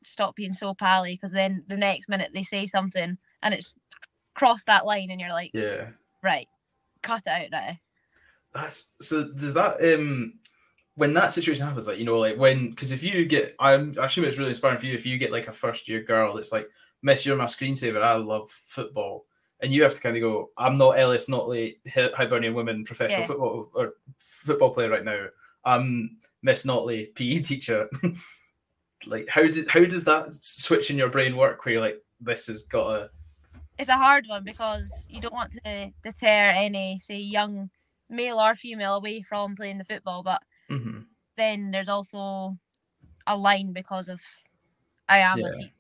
stop 0.06 0.36
being 0.36 0.54
so 0.54 0.74
pally 0.74 1.14
because 1.14 1.32
then 1.32 1.64
the 1.68 1.78
next 1.78 2.10
minute 2.10 2.32
they 2.34 2.44
say 2.44 2.66
something 2.66 3.18
and 3.42 3.54
it's 3.54 3.76
crossed 4.34 4.68
that 4.68 4.86
line, 4.86 5.10
and 5.12 5.20
you're 5.20 5.30
like, 5.30 5.52
yeah, 5.54 5.90
right, 6.22 6.48
cut 7.02 7.24
it 7.26 7.28
out 7.28 7.52
now. 7.52 7.78
That's 8.54 8.94
so. 9.02 9.26
Does 9.26 9.54
that 9.56 9.82
um 9.94 10.36
when 10.96 11.14
that 11.14 11.32
situation 11.32 11.66
happens, 11.66 11.88
like 11.88 11.98
you 11.98 12.06
know, 12.06 12.20
like 12.20 12.38
when 12.38 12.70
because 12.70 12.92
if 12.92 13.04
you 13.04 13.26
get, 13.26 13.56
I'm 13.60 13.96
I 14.00 14.06
assume 14.06 14.26
it's 14.26 14.38
really 14.38 14.50
inspiring 14.50 14.78
for 14.78 14.86
you 14.86 14.94
if 14.94 15.06
you 15.06 15.18
get 15.18 15.32
like 15.32 15.48
a 15.48 15.54
first 15.54 15.90
year 15.90 16.04
girl 16.04 16.34
that's 16.34 16.52
like, 16.52 16.70
Miss, 17.02 17.26
you're 17.26 17.36
my 17.36 17.46
screensaver. 17.46 18.02
I 18.02 18.16
love 18.16 18.50
football, 18.50 19.26
and 19.60 19.72
you 19.72 19.84
have 19.84 19.96
to 19.96 20.02
kind 20.02 20.16
of 20.16 20.22
go, 20.22 20.52
I'm 20.58 20.76
not 20.76 21.00
Ellis, 21.00 21.30
Notley, 21.30 21.78
Hibernian 21.88 22.54
women 22.54 22.86
professional 22.86 23.22
yeah. 23.22 23.28
football 23.28 23.72
or 23.74 23.94
football 24.20 24.74
player 24.74 24.90
right 24.90 25.06
now. 25.06 25.26
I'm 25.66 26.18
Miss 26.42 26.66
Notley, 26.66 27.14
PE 27.16 27.40
teacher. 27.40 27.90
like 29.08 29.28
how 29.30 29.44
did 29.44 29.68
how 29.68 29.84
does 29.86 30.04
that 30.06 30.34
switch 30.34 30.90
in 30.90 30.98
your 30.98 31.10
brain 31.10 31.36
work? 31.36 31.66
Where 31.66 31.74
you're 31.74 31.82
like, 31.82 32.02
this 32.22 32.48
has 32.48 32.64
got 32.64 32.96
a. 32.96 33.10
It's 33.80 33.90
a 33.90 33.98
hard 33.98 34.28
one 34.28 34.44
because 34.44 35.06
you 35.10 35.20
don't 35.20 35.34
want 35.34 35.54
to 35.66 35.92
deter 36.04 36.54
any 36.56 37.00
say 37.00 37.18
young 37.18 37.70
male 38.10 38.40
or 38.40 38.56
female 38.56 38.96
away 38.96 39.22
from 39.22 39.56
playing 39.56 39.78
the 39.78 39.84
football, 39.84 40.22
but 40.22 40.42
Mm-hmm. 40.70 41.00
Then 41.38 41.72
there's 41.72 41.90
also 41.90 42.58
a 43.28 43.38
line 43.38 43.74
because 43.74 44.10
of 44.10 44.22
I 45.10 45.20
am 45.20 45.40
yeah. 45.40 45.48
a 45.48 45.54
team, 45.54 45.72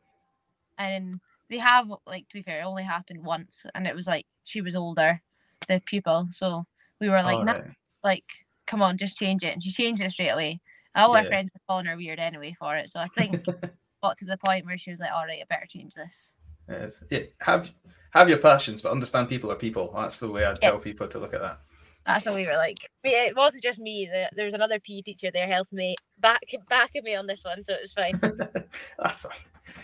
and 0.78 1.20
they 1.50 1.58
have 1.58 1.92
like 2.06 2.28
to 2.30 2.34
be 2.34 2.42
fair, 2.42 2.62
it 2.62 2.66
only 2.66 2.84
happened 2.84 3.24
once, 3.24 3.66
and 3.76 3.88
it 3.88 3.96
was 3.96 4.08
like 4.08 4.26
she 4.44 4.62
was 4.62 4.76
older, 4.76 5.22
the 5.68 5.82
pupil, 5.86 6.28
so 6.32 6.66
we 7.00 7.10
were 7.10 7.22
like, 7.22 7.44
nah, 7.46 7.62
like 8.04 8.26
come 8.66 8.82
on, 8.82 8.98
just 8.98 9.18
change 9.18 9.44
it, 9.44 9.54
and 9.54 9.64
she 9.64 9.72
changed 9.72 10.02
it 10.02 10.12
straight 10.12 10.30
away. 10.30 10.60
All 10.96 11.14
yeah. 11.14 11.22
our 11.22 11.26
friends 11.26 11.50
were 11.54 11.62
calling 11.68 11.86
her 11.86 11.98
weird 11.98 12.20
anyway 12.20 12.56
for 12.58 12.76
it, 12.76 12.90
so 12.90 13.00
I 13.00 13.08
think 13.08 13.46
got 14.04 14.18
to 14.18 14.26
the 14.26 14.38
point 14.46 14.66
where 14.66 14.78
she 14.78 14.92
was 14.92 15.00
like, 15.00 15.12
all 15.12 15.26
right, 15.26 15.40
I 15.42 15.46
better 15.50 15.66
change 15.68 15.94
this. 15.96 16.34
Yes. 16.70 17.04
Yeah, 17.10 17.24
have 17.42 17.74
have 18.12 18.30
your 18.30 18.38
passions, 18.38 18.82
but 18.82 18.92
understand 18.92 19.28
people 19.28 19.52
are 19.52 19.56
people. 19.56 19.92
That's 19.96 20.20
the 20.20 20.30
way 20.30 20.46
I'd 20.46 20.60
yeah. 20.62 20.72
tell 20.72 20.80
people 20.80 21.08
to 21.08 21.20
look 21.20 21.34
at 21.34 21.42
that. 21.42 21.60
That's 22.06 22.26
what 22.26 22.36
we 22.36 22.46
were 22.46 22.58
like. 22.58 22.78
It 23.04 23.36
wasn't 23.36 23.64
just 23.64 23.80
me. 23.80 24.10
There 24.36 24.46
was 24.46 24.54
another 24.54 24.80
PE 24.80 25.02
teacher 25.02 25.32
there 25.32 25.48
helping 25.48 25.78
me 25.78 25.96
back 26.20 26.42
back 26.70 26.92
at 26.96 27.04
me 27.04 27.16
on 27.16 27.28
this 27.28 27.44
one, 27.44 27.64
so 27.64 27.74
it 27.74 27.82
was 27.82 27.94
fine. 27.94 28.20
That's 29.00 29.22
fine. 29.24 29.38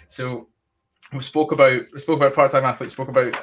So 0.08 0.50
we 1.14 1.22
spoke 1.22 1.52
about 1.52 1.84
we 1.92 2.00
spoke 2.00 2.18
about 2.18 2.36
part 2.36 2.52
time 2.52 2.66
athletes. 2.66 2.94
Spoke 2.94 3.10
about 3.10 3.36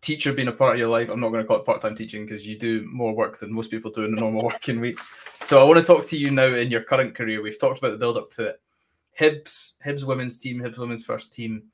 teacher 0.00 0.32
being 0.32 0.48
a 0.48 0.52
part 0.52 0.74
of 0.74 0.78
your 0.78 0.88
life. 0.88 1.08
I'm 1.08 1.20
not 1.20 1.30
going 1.30 1.42
to 1.42 1.46
call 1.46 1.58
it 1.58 1.66
part 1.66 1.80
time 1.80 1.94
teaching 1.94 2.24
because 2.24 2.46
you 2.46 2.58
do 2.58 2.86
more 2.90 3.14
work 3.14 3.38
than 3.38 3.54
most 3.54 3.70
people 3.70 3.90
do 3.90 4.04
in 4.04 4.16
a 4.16 4.20
normal 4.20 4.44
working 4.44 4.80
week. 4.80 4.98
So 4.98 5.60
I 5.60 5.64
want 5.64 5.80
to 5.80 5.86
talk 5.86 6.06
to 6.06 6.16
you 6.16 6.30
now 6.30 6.46
in 6.46 6.70
your 6.70 6.82
current 6.82 7.14
career. 7.14 7.42
We've 7.42 7.58
talked 7.58 7.78
about 7.78 7.92
the 7.92 7.98
build 7.98 8.16
up 8.16 8.30
to 8.30 8.46
it. 8.48 8.60
Hibs, 9.18 9.74
Hibs 9.84 10.04
women's 10.04 10.38
team, 10.38 10.60
Hibs 10.60 10.78
women's 10.78 11.04
first 11.04 11.32
team. 11.32 11.64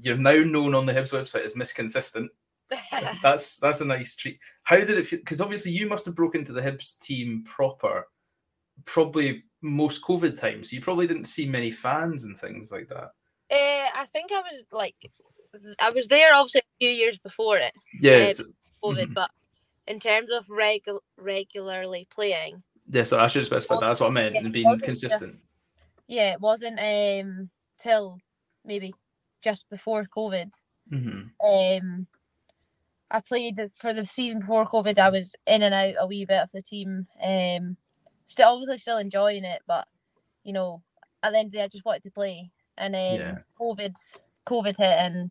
You're 0.00 0.16
now 0.16 0.38
known 0.38 0.74
on 0.74 0.86
the 0.86 0.92
Hibs 0.92 1.12
website 1.12 1.44
as 1.44 1.56
Miss 1.56 1.72
Consistent 1.72 2.30
that's 3.22 3.58
that's 3.58 3.80
a 3.80 3.84
nice 3.84 4.14
treat. 4.14 4.38
How 4.62 4.76
did 4.76 4.90
it 4.90 5.06
feel? 5.06 5.18
Because 5.18 5.40
obviously 5.40 5.72
you 5.72 5.88
must 5.88 6.06
have 6.06 6.14
broken 6.14 6.40
into 6.40 6.52
the 6.52 6.62
Hibs 6.62 6.98
team 6.98 7.44
proper, 7.44 8.08
probably 8.84 9.44
most 9.62 10.02
COVID 10.02 10.38
times. 10.38 10.70
So 10.70 10.76
you 10.76 10.82
probably 10.82 11.06
didn't 11.06 11.26
see 11.26 11.48
many 11.48 11.70
fans 11.70 12.24
and 12.24 12.36
things 12.36 12.72
like 12.72 12.88
that. 12.88 13.10
Uh, 13.50 13.88
I 13.94 14.06
think 14.12 14.32
I 14.32 14.40
was 14.40 14.64
like, 14.72 14.96
I 15.78 15.90
was 15.90 16.08
there 16.08 16.34
obviously 16.34 16.60
a 16.60 16.78
few 16.78 16.90
years 16.90 17.18
before 17.18 17.58
it. 17.58 17.72
Yeah, 18.00 18.32
uh, 18.38 18.42
COVID, 18.82 19.04
mm-hmm. 19.04 19.12
but 19.12 19.30
in 19.86 20.00
terms 20.00 20.30
of 20.30 20.46
regu- 20.46 21.00
regularly 21.16 22.06
playing. 22.10 22.62
Yeah, 22.90 23.04
so 23.04 23.20
I 23.20 23.26
should 23.28 23.46
specify 23.46 23.76
that. 23.76 23.80
That's 23.80 24.00
what 24.00 24.08
I 24.08 24.10
meant, 24.10 24.36
and 24.36 24.52
being 24.52 24.78
consistent. 24.80 25.34
Just, 25.34 25.46
yeah, 26.06 26.32
it 26.32 26.40
wasn't 26.40 26.78
um 26.80 27.50
till 27.80 28.18
maybe 28.64 28.94
just 29.42 29.68
before 29.70 30.04
COVID. 30.04 30.50
Mm-hmm. 30.92 31.86
Um, 31.86 32.06
I 33.10 33.20
played 33.20 33.60
for 33.76 33.92
the 33.92 34.04
season 34.04 34.40
before 34.40 34.66
COVID. 34.66 34.98
I 34.98 35.10
was 35.10 35.36
in 35.46 35.62
and 35.62 35.74
out 35.74 35.94
a 35.98 36.06
wee 36.06 36.24
bit 36.24 36.42
of 36.42 36.50
the 36.52 36.62
team. 36.62 37.06
Um, 37.22 37.76
still 38.26 38.48
obviously 38.48 38.78
still 38.78 38.98
enjoying 38.98 39.44
it, 39.44 39.62
but 39.66 39.86
you 40.42 40.52
know, 40.52 40.82
at 41.22 41.32
the 41.32 41.38
end 41.38 41.46
of 41.46 41.52
the 41.52 41.58
day, 41.58 41.64
I 41.64 41.68
just 41.68 41.84
wanted 41.84 42.02
to 42.04 42.10
play. 42.10 42.50
And 42.76 42.94
then 42.94 43.20
yeah. 43.20 43.38
COVID, 43.60 43.94
COVID 44.46 44.76
hit, 44.76 44.98
and 44.98 45.30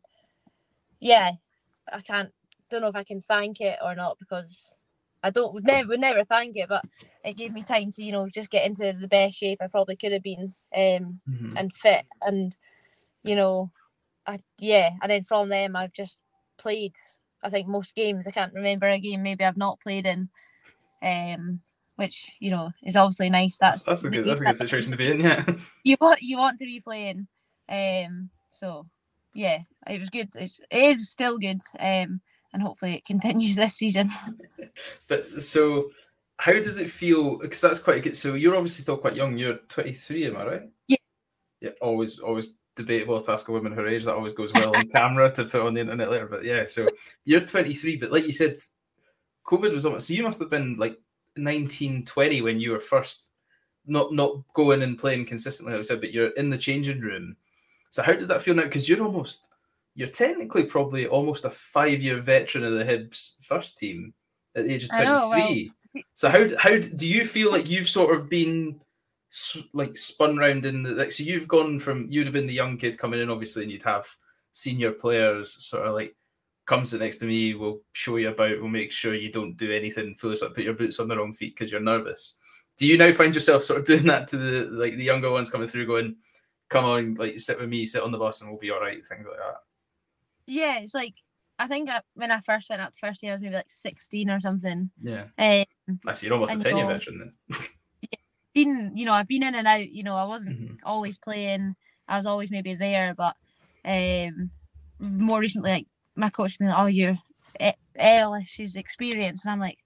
yeah, 0.99 1.31
I 1.91 2.01
can't 2.01 2.31
don't 2.73 2.81
know 2.81 2.87
if 2.87 2.95
I 2.95 3.03
can 3.03 3.21
thank 3.21 3.61
it 3.61 3.77
or 3.83 3.95
not 3.95 4.17
because 4.19 4.75
I 5.21 5.29
don't 5.29 5.53
would 5.53 5.65
never 5.65 5.89
would 5.89 5.99
never 5.99 6.23
thank 6.23 6.57
it, 6.57 6.67
but 6.67 6.83
it 7.23 7.37
gave 7.37 7.53
me 7.53 7.63
time 7.63 7.91
to 7.91 8.03
you 8.03 8.11
know 8.11 8.27
just 8.27 8.49
get 8.49 8.65
into 8.65 8.93
the 8.93 9.07
best 9.07 9.37
shape 9.37 9.59
I 9.61 9.67
probably 9.67 9.95
could 9.95 10.11
have 10.11 10.23
been 10.23 10.53
um 10.75 11.21
mm-hmm. 11.29 11.55
and 11.55 11.73
fit. 11.73 12.05
And 12.21 12.55
you 13.23 13.35
know 13.35 13.71
I 14.27 14.39
yeah 14.59 14.91
and 15.01 15.11
then 15.11 15.23
from 15.23 15.49
them 15.49 15.75
I've 15.75 15.93
just 15.93 16.21
played 16.57 16.95
I 17.41 17.49
think 17.49 17.67
most 17.67 17.95
games. 17.95 18.27
I 18.27 18.31
can't 18.31 18.53
remember 18.53 18.87
a 18.87 18.99
game 18.99 19.23
maybe 19.23 19.43
I've 19.43 19.57
not 19.57 19.79
played 19.79 20.05
in 20.05 20.29
um 21.01 21.61
which 21.95 22.31
you 22.39 22.49
know 22.49 22.71
is 22.83 22.95
obviously 22.95 23.29
nice. 23.29 23.57
That's 23.57 23.83
that's, 23.83 24.03
a 24.03 24.09
good 24.09 24.25
that's 24.25 24.41
a 24.41 24.45
good 24.45 24.57
situation 24.57 24.91
to 24.91 24.97
be 24.97 25.11
in 25.11 25.19
yeah. 25.19 25.45
You 25.83 25.95
want 26.01 26.21
you 26.21 26.37
want 26.37 26.59
to 26.59 26.65
be 26.65 26.79
playing 26.79 27.27
um 27.69 28.29
so 28.49 28.85
yeah 29.33 29.59
it 29.87 29.99
was 29.99 30.09
good 30.09 30.29
it's, 30.35 30.59
it 30.69 30.77
is 30.77 31.09
still 31.09 31.37
good 31.37 31.61
um 31.79 32.21
and 32.53 32.61
hopefully 32.61 32.95
it 32.95 33.05
continues 33.05 33.55
this 33.55 33.75
season. 33.75 34.09
but 35.07 35.25
so, 35.41 35.89
how 36.37 36.53
does 36.53 36.79
it 36.79 36.89
feel? 36.89 37.37
Because 37.37 37.61
that's 37.61 37.79
quite 37.79 37.97
a 37.97 38.01
good. 38.01 38.15
So 38.15 38.35
you're 38.35 38.55
obviously 38.55 38.83
still 38.83 38.97
quite 38.97 39.15
young. 39.15 39.37
You're 39.37 39.57
23, 39.67 40.27
am 40.27 40.37
I 40.37 40.45
right? 40.45 40.61
Yeah. 40.87 40.97
Yeah. 41.61 41.69
Always, 41.81 42.19
always 42.19 42.55
debatable 42.75 43.21
to 43.21 43.31
ask 43.31 43.47
a 43.47 43.51
woman 43.51 43.73
her 43.73 43.87
age. 43.87 44.05
That 44.05 44.15
always 44.15 44.33
goes 44.33 44.53
well 44.53 44.75
on 44.75 44.89
camera 44.89 45.31
to 45.31 45.45
put 45.45 45.61
on 45.61 45.73
the 45.73 45.81
internet 45.81 46.09
later. 46.09 46.27
But 46.27 46.43
yeah, 46.43 46.65
so 46.65 46.87
you're 47.25 47.41
23, 47.41 47.97
but 47.97 48.11
like 48.11 48.25
you 48.25 48.33
said, 48.33 48.57
COVID 49.45 49.71
was 49.71 49.85
almost. 49.85 50.07
So 50.07 50.13
you 50.13 50.23
must 50.23 50.39
have 50.39 50.49
been 50.49 50.77
like 50.77 50.97
19, 51.35 52.05
20 52.05 52.41
when 52.41 52.59
you 52.59 52.71
were 52.71 52.79
first 52.79 53.31
not 53.85 54.13
not 54.13 54.41
going 54.53 54.81
and 54.81 54.97
playing 54.97 55.25
consistently. 55.25 55.73
Like 55.73 55.79
I 55.79 55.83
said, 55.83 56.01
but 56.01 56.13
you're 56.13 56.29
in 56.29 56.49
the 56.49 56.57
changing 56.57 57.01
room. 57.01 57.35
So 57.93 58.01
how 58.01 58.13
does 58.13 58.27
that 58.29 58.41
feel 58.41 58.55
now? 58.55 58.63
Because 58.63 58.89
you're 58.89 59.05
almost 59.05 59.51
you're 59.93 60.07
technically 60.07 60.63
probably 60.63 61.05
almost 61.05 61.45
a 61.45 61.51
five 61.51 62.01
year 62.01 62.19
veteran 62.19 62.63
of 62.63 62.73
the 62.73 62.83
Hibs 62.83 63.33
first 63.39 63.77
team 63.77 64.15
at 64.55 64.63
the 64.63 64.73
age 64.73 64.85
of 64.85 64.89
23. 64.89 65.71
Well, 65.93 66.03
so 66.15 66.27
how 66.27 66.47
how 66.57 66.75
do 66.79 67.07
you 67.07 67.23
feel 67.23 67.51
like 67.51 67.69
you've 67.69 67.87
sort 67.87 68.15
of 68.17 68.27
been 68.27 68.81
like 69.73 69.95
spun 69.95 70.37
round 70.37 70.65
in 70.65 70.81
the 70.81 70.89
like 70.89 71.11
so 71.11 71.23
you've 71.23 71.47
gone 71.47 71.77
from 71.77 72.07
you'd 72.09 72.25
have 72.25 72.33
been 72.33 72.47
the 72.47 72.53
young 72.53 72.77
kid 72.77 72.97
coming 72.97 73.19
in 73.19 73.29
obviously 73.29 73.61
and 73.61 73.71
you'd 73.71 73.83
have 73.83 74.07
senior 74.53 74.91
players 74.91 75.53
sort 75.63 75.85
of 75.85 75.93
like 75.93 76.15
come 76.65 76.85
sit 76.85 76.99
next 76.99 77.17
to 77.17 77.27
me 77.27 77.53
we'll 77.53 77.79
show 77.91 78.15
you 78.15 78.29
about 78.29 78.59
we'll 78.59 78.69
make 78.69 78.91
sure 78.91 79.13
you 79.13 79.31
don't 79.31 79.55
do 79.57 79.71
anything 79.71 80.15
foolish 80.15 80.41
like 80.41 80.55
put 80.55 80.63
your 80.63 80.73
boots 80.73 80.99
on 80.99 81.07
the 81.07 81.17
wrong 81.17 81.33
feet 81.33 81.53
because 81.55 81.71
you're 81.71 81.81
nervous 81.81 82.37
do 82.77 82.87
you 82.87 82.97
now 82.97 83.11
find 83.11 83.35
yourself 83.35 83.63
sort 83.63 83.79
of 83.79 83.85
doing 83.85 84.05
that 84.05 84.27
to 84.27 84.37
the 84.37 84.65
like 84.71 84.95
the 84.95 85.03
younger 85.03 85.31
ones 85.31 85.51
coming 85.51 85.67
through 85.67 85.85
going 85.85 86.15
come 86.73 86.85
on 86.85 87.13
like 87.15 87.39
sit 87.39 87.59
with 87.59 87.69
me 87.69 87.85
sit 87.85 88.03
on 88.03 88.11
the 88.11 88.17
bus 88.17 88.41
and 88.41 88.49
we'll 88.49 88.59
be 88.59 88.71
all 88.71 88.81
right 88.81 89.01
things 89.01 89.25
like 89.27 89.37
that 89.37 89.57
yeah, 90.45 90.79
it's 90.79 90.93
like 90.93 91.13
I 91.59 91.67
think 91.67 91.89
I, 91.89 92.01
when 92.15 92.31
I 92.31 92.39
first 92.39 92.69
went 92.69 92.81
out 92.81 92.93
the 92.93 93.07
first 93.07 93.23
year, 93.23 93.31
I 93.31 93.35
was 93.35 93.41
maybe 93.41 93.55
like 93.55 93.69
sixteen 93.69 94.29
or 94.29 94.39
something. 94.39 94.89
Yeah. 95.01 95.25
Um, 95.37 95.99
I 96.05 96.13
see. 96.13 96.27
You're 96.27 96.35
almost 96.35 96.55
a 96.55 96.59
ten 96.59 96.77
year 96.77 96.87
veteran 96.87 97.33
then. 97.49 97.57
yeah, 98.01 98.17
been 98.53 98.91
you 98.95 99.05
know 99.05 99.13
I've 99.13 99.27
been 99.27 99.43
in 99.43 99.55
and 99.55 99.67
out. 99.67 99.89
You 99.89 100.03
know 100.03 100.15
I 100.15 100.25
wasn't 100.25 100.59
mm-hmm. 100.59 100.75
always 100.83 101.17
playing. 101.17 101.75
I 102.07 102.17
was 102.17 102.25
always 102.25 102.51
maybe 102.51 102.75
there, 102.75 103.13
but 103.15 103.35
um, 103.85 104.51
more 104.99 105.39
recently, 105.39 105.71
like 105.71 105.87
my 106.15 106.29
coach 106.29 106.59
been 106.59 106.67
like, 106.67 106.79
"Oh, 106.79 106.87
you're 106.87 107.17
she's 108.45 108.75
experienced," 108.75 109.45
and 109.45 109.51
I'm 109.51 109.59
like, 109.59 109.77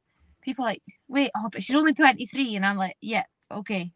people 0.41 0.65
like, 0.65 0.81
"Wait, 1.07 1.29
oh, 1.37 1.49
but 1.51 1.61
she's 1.61 1.75
only 1.75 1.93
23," 1.93 2.55
and 2.55 2.65
I'm 2.65 2.77
like, 2.77 2.97
"Yeah, 3.01 3.23
okay." 3.51 3.91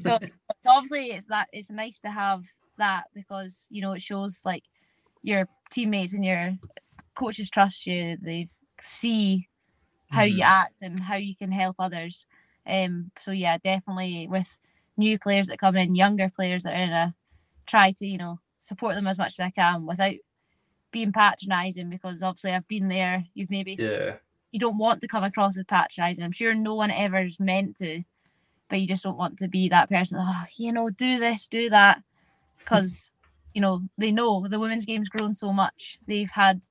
So, 0.00 0.18
so 0.60 0.68
obviously, 0.68 1.06
it's 1.08 1.26
that 1.26 1.48
it's 1.52 1.70
nice 1.70 1.98
to 2.00 2.10
have 2.10 2.44
that 2.78 3.04
because 3.14 3.66
you 3.70 3.82
know 3.82 3.92
it 3.92 4.02
shows 4.02 4.42
like 4.44 4.64
your 5.22 5.48
teammates 5.70 6.12
and 6.12 6.24
your 6.24 6.56
coaches 7.14 7.50
trust 7.50 7.86
you. 7.86 8.16
They 8.20 8.48
see 8.80 9.48
how 10.10 10.22
mm-hmm. 10.22 10.38
you 10.38 10.42
act 10.42 10.82
and 10.82 11.00
how 11.00 11.16
you 11.16 11.36
can 11.36 11.52
help 11.52 11.76
others. 11.78 12.26
Um, 12.66 13.08
so 13.18 13.30
yeah, 13.30 13.58
definitely 13.58 14.28
with 14.30 14.56
new 14.96 15.18
players 15.18 15.48
that 15.48 15.58
come 15.58 15.76
in, 15.76 15.94
younger 15.94 16.30
players 16.34 16.62
that 16.62 16.74
are 16.74 16.82
in 16.82 16.90
a 16.90 17.14
try 17.66 17.92
to 17.92 18.06
you 18.06 18.18
know 18.18 18.38
support 18.60 18.94
them 18.94 19.06
as 19.06 19.18
much 19.18 19.38
as 19.38 19.40
I 19.40 19.50
can 19.50 19.86
without 19.86 20.14
being 20.90 21.12
patronising 21.12 21.88
because 21.88 22.22
obviously 22.22 22.52
I've 22.52 22.68
been 22.68 22.88
there. 22.88 23.24
You've 23.34 23.50
maybe 23.50 23.76
yeah 23.78 24.16
you 24.52 24.60
don't 24.60 24.78
want 24.78 25.00
to 25.00 25.08
come 25.08 25.24
across 25.24 25.56
as 25.56 25.64
patronising. 25.64 26.22
I'm 26.22 26.30
sure 26.30 26.54
no 26.54 26.74
one 26.74 26.90
ever 26.90 27.22
is 27.22 27.40
meant 27.40 27.76
to, 27.78 28.02
but 28.72 28.80
you 28.80 28.86
just 28.86 29.02
don't 29.02 29.18
want 29.18 29.38
to 29.38 29.48
be 29.48 29.68
that 29.68 29.90
person. 29.90 30.16
Oh, 30.18 30.44
you 30.56 30.72
know, 30.72 30.88
do 30.88 31.18
this, 31.18 31.46
do 31.46 31.68
that, 31.68 32.02
because 32.58 33.10
you 33.52 33.60
know, 33.60 33.82
they 33.98 34.10
know 34.10 34.48
the 34.48 34.58
women's 34.58 34.86
game's 34.86 35.10
grown 35.10 35.34
so 35.34 35.52
much. 35.52 35.98
They've 36.08 36.30
had 36.30 36.62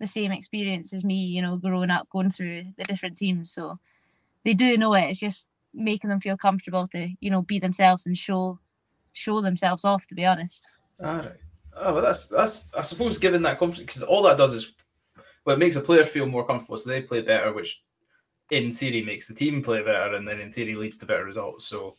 the 0.00 0.06
same 0.06 0.32
experience 0.32 0.94
as 0.94 1.04
me, 1.04 1.14
you 1.14 1.42
know, 1.42 1.58
growing 1.58 1.90
up, 1.90 2.08
going 2.08 2.30
through 2.30 2.64
the 2.78 2.84
different 2.84 3.18
teams. 3.18 3.52
So 3.52 3.78
they 4.46 4.54
do 4.54 4.78
know 4.78 4.94
it. 4.94 5.10
It's 5.10 5.20
just 5.20 5.46
making 5.74 6.08
them 6.08 6.20
feel 6.20 6.38
comfortable 6.38 6.86
to, 6.86 7.10
you 7.20 7.30
know, 7.30 7.42
be 7.42 7.58
themselves 7.58 8.06
and 8.06 8.16
show 8.16 8.58
show 9.12 9.42
themselves 9.42 9.84
off. 9.84 10.06
To 10.06 10.14
be 10.14 10.24
honest. 10.24 10.66
All 11.04 11.18
right. 11.18 11.32
Oh, 11.76 11.92
well, 11.92 12.02
that's 12.02 12.28
that's 12.28 12.72
I 12.74 12.80
suppose 12.80 13.18
given 13.18 13.42
that 13.42 13.58
confidence 13.58 13.92
because 13.92 14.02
all 14.02 14.22
that 14.22 14.38
does 14.38 14.54
is 14.54 14.72
well, 15.44 15.56
it 15.56 15.58
makes 15.58 15.76
a 15.76 15.82
player 15.82 16.06
feel 16.06 16.24
more 16.24 16.46
comfortable, 16.46 16.78
so 16.78 16.88
they 16.88 17.02
play 17.02 17.20
better, 17.20 17.52
which 17.52 17.82
in 18.52 18.70
theory 18.70 19.02
makes 19.02 19.26
the 19.26 19.34
team 19.34 19.62
play 19.62 19.82
better, 19.82 20.14
and 20.14 20.28
then 20.28 20.38
in 20.38 20.50
theory 20.50 20.74
leads 20.74 20.98
to 20.98 21.06
better 21.06 21.24
results. 21.24 21.64
So 21.64 21.96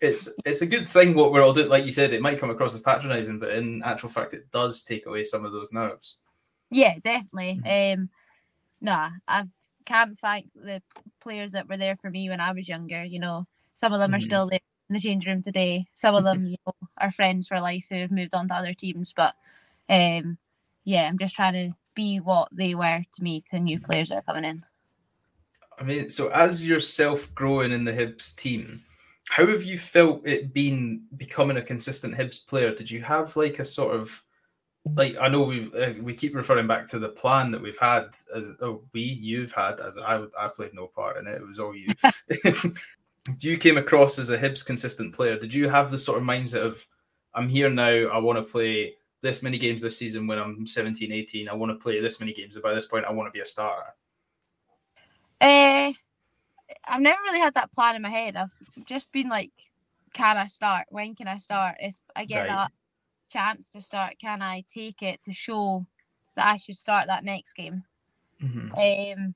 it's 0.00 0.30
it's 0.46 0.62
a 0.62 0.66
good 0.66 0.88
thing 0.88 1.14
what 1.14 1.30
we're 1.30 1.42
all 1.42 1.52
doing. 1.52 1.68
Like 1.68 1.84
you 1.84 1.92
said, 1.92 2.14
it 2.14 2.22
might 2.22 2.38
come 2.38 2.50
across 2.50 2.74
as 2.74 2.80
patronizing, 2.80 3.38
but 3.38 3.50
in 3.50 3.82
actual 3.84 4.08
fact, 4.08 4.32
it 4.32 4.50
does 4.50 4.82
take 4.82 5.04
away 5.06 5.24
some 5.24 5.44
of 5.44 5.52
those 5.52 5.72
nerves. 5.72 6.16
Yeah, 6.70 6.94
definitely. 7.04 7.60
Mm-hmm. 7.62 8.00
Um, 8.00 8.08
nah, 8.80 9.10
I 9.28 9.44
can't 9.84 10.18
thank 10.18 10.48
the 10.54 10.82
players 11.20 11.52
that 11.52 11.68
were 11.68 11.76
there 11.76 11.96
for 11.96 12.10
me 12.10 12.30
when 12.30 12.40
I 12.40 12.52
was 12.52 12.68
younger. 12.68 13.04
You 13.04 13.20
know, 13.20 13.46
some 13.74 13.92
of 13.92 13.98
them 13.98 14.08
mm-hmm. 14.08 14.16
are 14.16 14.20
still 14.20 14.48
there 14.48 14.60
in 14.88 14.94
the 14.94 15.00
change 15.00 15.26
room 15.26 15.42
today. 15.42 15.84
Some 15.92 16.14
of 16.14 16.24
them, 16.24 16.46
you 16.46 16.56
know, 16.66 16.72
are 16.98 17.10
friends 17.10 17.46
for 17.46 17.58
life 17.58 17.86
who 17.90 17.96
have 17.96 18.10
moved 18.10 18.34
on 18.34 18.48
to 18.48 18.54
other 18.54 18.72
teams. 18.72 19.12
But 19.12 19.34
um, 19.90 20.38
yeah, 20.84 21.08
I'm 21.08 21.18
just 21.18 21.36
trying 21.36 21.52
to 21.54 21.76
be 21.94 22.20
what 22.20 22.48
they 22.52 22.74
were 22.74 23.02
to 23.12 23.22
me 23.22 23.42
to 23.50 23.60
new 23.60 23.78
players 23.78 24.08
that 24.08 24.16
are 24.16 24.22
coming 24.22 24.44
in. 24.44 24.64
I 25.80 25.84
mean, 25.84 26.10
so 26.10 26.28
as 26.28 26.66
yourself 26.66 27.34
growing 27.34 27.72
in 27.72 27.84
the 27.84 27.92
Hibs 27.92 28.34
team, 28.36 28.82
how 29.28 29.46
have 29.46 29.62
you 29.62 29.78
felt 29.78 30.26
it 30.26 30.52
been 30.52 31.02
becoming 31.16 31.56
a 31.56 31.62
consistent 31.62 32.14
Hibs 32.14 32.46
player? 32.46 32.74
Did 32.74 32.90
you 32.90 33.02
have 33.02 33.34
like 33.36 33.58
a 33.58 33.64
sort 33.64 33.96
of 33.96 34.22
like 34.96 35.16
I 35.20 35.28
know 35.28 35.42
we 35.42 35.70
uh, 35.72 35.94
we 36.00 36.14
keep 36.14 36.34
referring 36.34 36.66
back 36.66 36.86
to 36.88 36.98
the 36.98 37.08
plan 37.08 37.50
that 37.50 37.62
we've 37.62 37.78
had 37.78 38.14
as 38.34 38.56
oh, 38.60 38.82
we 38.92 39.02
you've 39.02 39.52
had 39.52 39.80
as 39.80 39.96
I 39.96 40.24
I 40.38 40.48
played 40.48 40.74
no 40.74 40.86
part 40.86 41.16
in 41.16 41.26
it. 41.26 41.40
It 41.40 41.46
was 41.46 41.58
all 41.58 41.74
you. 41.74 41.88
you 43.40 43.58
came 43.58 43.78
across 43.78 44.18
as 44.18 44.30
a 44.30 44.38
Hibs 44.38 44.64
consistent 44.64 45.14
player. 45.14 45.38
Did 45.38 45.54
you 45.54 45.68
have 45.68 45.90
the 45.90 45.98
sort 45.98 46.18
of 46.18 46.24
mindset 46.24 46.64
of 46.64 46.86
I'm 47.34 47.48
here 47.48 47.70
now. 47.70 48.08
I 48.08 48.18
want 48.18 48.38
to 48.38 48.50
play 48.50 48.94
this 49.22 49.42
many 49.42 49.58
games 49.58 49.82
this 49.82 49.98
season 49.98 50.26
when 50.26 50.38
I'm 50.38 50.66
17, 50.66 51.12
18. 51.12 51.48
I 51.48 51.54
want 51.54 51.70
to 51.70 51.82
play 51.82 52.00
this 52.00 52.20
many 52.20 52.32
games. 52.32 52.56
And 52.56 52.62
by 52.62 52.74
this 52.74 52.86
point, 52.86 53.04
I 53.04 53.12
want 53.12 53.28
to 53.28 53.32
be 53.32 53.40
a 53.40 53.46
starter. 53.46 53.94
Uh, 55.40 55.92
I've 56.86 57.00
never 57.00 57.18
really 57.24 57.40
had 57.40 57.54
that 57.54 57.72
plan 57.72 57.96
in 57.96 58.02
my 58.02 58.10
head. 58.10 58.36
I've 58.36 58.52
just 58.84 59.10
been 59.12 59.28
like, 59.28 59.52
can 60.12 60.36
I 60.36 60.46
start? 60.46 60.86
When 60.90 61.14
can 61.14 61.28
I 61.28 61.36
start? 61.38 61.76
If 61.80 61.96
I 62.14 62.24
get 62.24 62.48
right. 62.48 62.48
that 62.48 62.72
chance 63.30 63.70
to 63.70 63.80
start, 63.80 64.18
can 64.20 64.42
I 64.42 64.64
take 64.68 65.02
it 65.02 65.22
to 65.24 65.32
show 65.32 65.86
that 66.36 66.46
I 66.46 66.56
should 66.56 66.76
start 66.76 67.06
that 67.06 67.24
next 67.24 67.54
game? 67.54 67.84
Mm-hmm. 68.42 68.72
Um, 68.72 69.34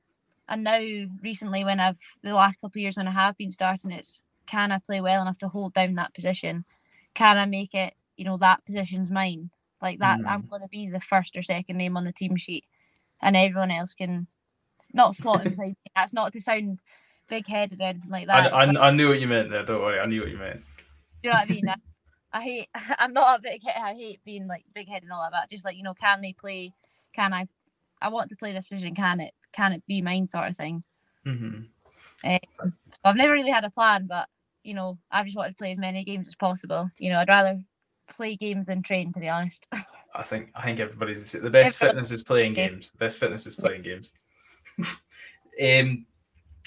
and 0.48 0.64
now 0.64 0.80
recently, 1.22 1.64
when 1.64 1.80
I've 1.80 2.00
the 2.22 2.34
last 2.34 2.56
couple 2.60 2.78
of 2.78 2.82
years 2.82 2.96
when 2.96 3.08
I 3.08 3.12
have 3.12 3.36
been 3.36 3.52
starting, 3.52 3.90
it's 3.90 4.22
can 4.46 4.72
I 4.72 4.78
play 4.78 5.00
well 5.00 5.22
enough 5.22 5.38
to 5.38 5.48
hold 5.48 5.74
down 5.74 5.94
that 5.94 6.14
position? 6.14 6.64
Can 7.14 7.38
I 7.38 7.46
make 7.46 7.74
it? 7.74 7.94
You 8.16 8.24
know 8.24 8.36
that 8.38 8.64
position's 8.64 9.10
mine. 9.10 9.50
Like 9.80 9.98
that, 10.00 10.20
mm. 10.20 10.24
I'm 10.26 10.46
going 10.46 10.62
to 10.62 10.68
be 10.68 10.88
the 10.88 11.00
first 11.00 11.36
or 11.36 11.42
second 11.42 11.76
name 11.76 11.96
on 11.96 12.04
the 12.04 12.12
team 12.12 12.36
sheet, 12.36 12.64
and 13.20 13.36
everyone 13.36 13.70
else 13.70 13.94
can 13.94 14.26
not 14.94 15.14
slot 15.14 15.44
inside. 15.44 15.68
me. 15.68 15.76
That's 15.94 16.12
not 16.12 16.32
to 16.32 16.40
sound 16.40 16.80
big 17.28 17.46
headed 17.46 17.80
or 17.80 17.84
anything 17.84 18.10
like 18.10 18.26
that. 18.26 18.54
I, 18.54 18.64
I, 18.64 18.88
I, 18.88 18.90
knew 18.90 19.08
what 19.08 19.20
you 19.20 19.26
meant 19.26 19.50
there. 19.50 19.64
Don't 19.64 19.80
worry, 19.80 20.00
I 20.00 20.06
knew 20.06 20.20
what 20.20 20.30
you 20.30 20.38
meant. 20.38 20.62
Do 21.22 21.28
you 21.28 21.30
know 21.30 21.38
what 21.40 21.50
I 21.50 21.52
mean? 21.52 21.68
I, 21.68 21.76
I 22.32 22.42
hate. 22.42 22.68
I'm 22.98 23.12
not 23.12 23.38
a 23.38 23.42
big 23.42 23.62
head. 23.62 23.80
I 23.82 23.94
hate 23.94 24.20
being 24.24 24.46
like 24.46 24.64
big 24.74 24.88
headed 24.88 25.04
and 25.04 25.12
all 25.12 25.22
that. 25.22 25.32
But 25.32 25.50
just 25.50 25.64
like 25.64 25.76
you 25.76 25.82
know, 25.82 25.94
can 25.94 26.20
they 26.20 26.32
play? 26.32 26.72
Can 27.12 27.32
I? 27.32 27.46
I 28.00 28.08
want 28.08 28.30
to 28.30 28.36
play 28.36 28.52
this 28.52 28.66
position. 28.66 28.94
Can 28.94 29.20
it? 29.20 29.32
Can 29.52 29.72
it 29.72 29.82
be 29.86 30.02
mine? 30.02 30.26
Sort 30.26 30.48
of 30.48 30.56
thing. 30.56 30.82
Mm-hmm. 31.26 31.62
Um, 32.24 32.72
so 32.88 33.00
I've 33.04 33.16
never 33.16 33.32
really 33.32 33.50
had 33.50 33.64
a 33.64 33.70
plan, 33.70 34.06
but 34.06 34.28
you 34.62 34.74
know, 34.74 34.98
I've 35.10 35.26
just 35.26 35.36
wanted 35.36 35.50
to 35.50 35.56
play 35.56 35.72
as 35.72 35.78
many 35.78 36.04
games 36.04 36.26
as 36.26 36.34
possible. 36.34 36.90
You 36.98 37.10
know, 37.10 37.18
I'd 37.18 37.28
rather 37.28 37.60
play 38.08 38.36
games 38.36 38.66
than 38.66 38.82
train, 38.82 39.12
to 39.12 39.20
be 39.20 39.28
honest. 39.28 39.66
I 40.14 40.22
think 40.22 40.50
I 40.54 40.62
think 40.62 40.80
everybody's 40.80 41.32
the 41.32 41.50
best 41.50 41.76
fitness 41.76 42.10
is 42.10 42.24
playing 42.24 42.54
games. 42.54 42.92
The 42.92 42.98
best 42.98 43.18
fitness 43.18 43.46
is 43.46 43.54
playing 43.54 43.82
games. 43.82 44.12
Um, 44.78 46.06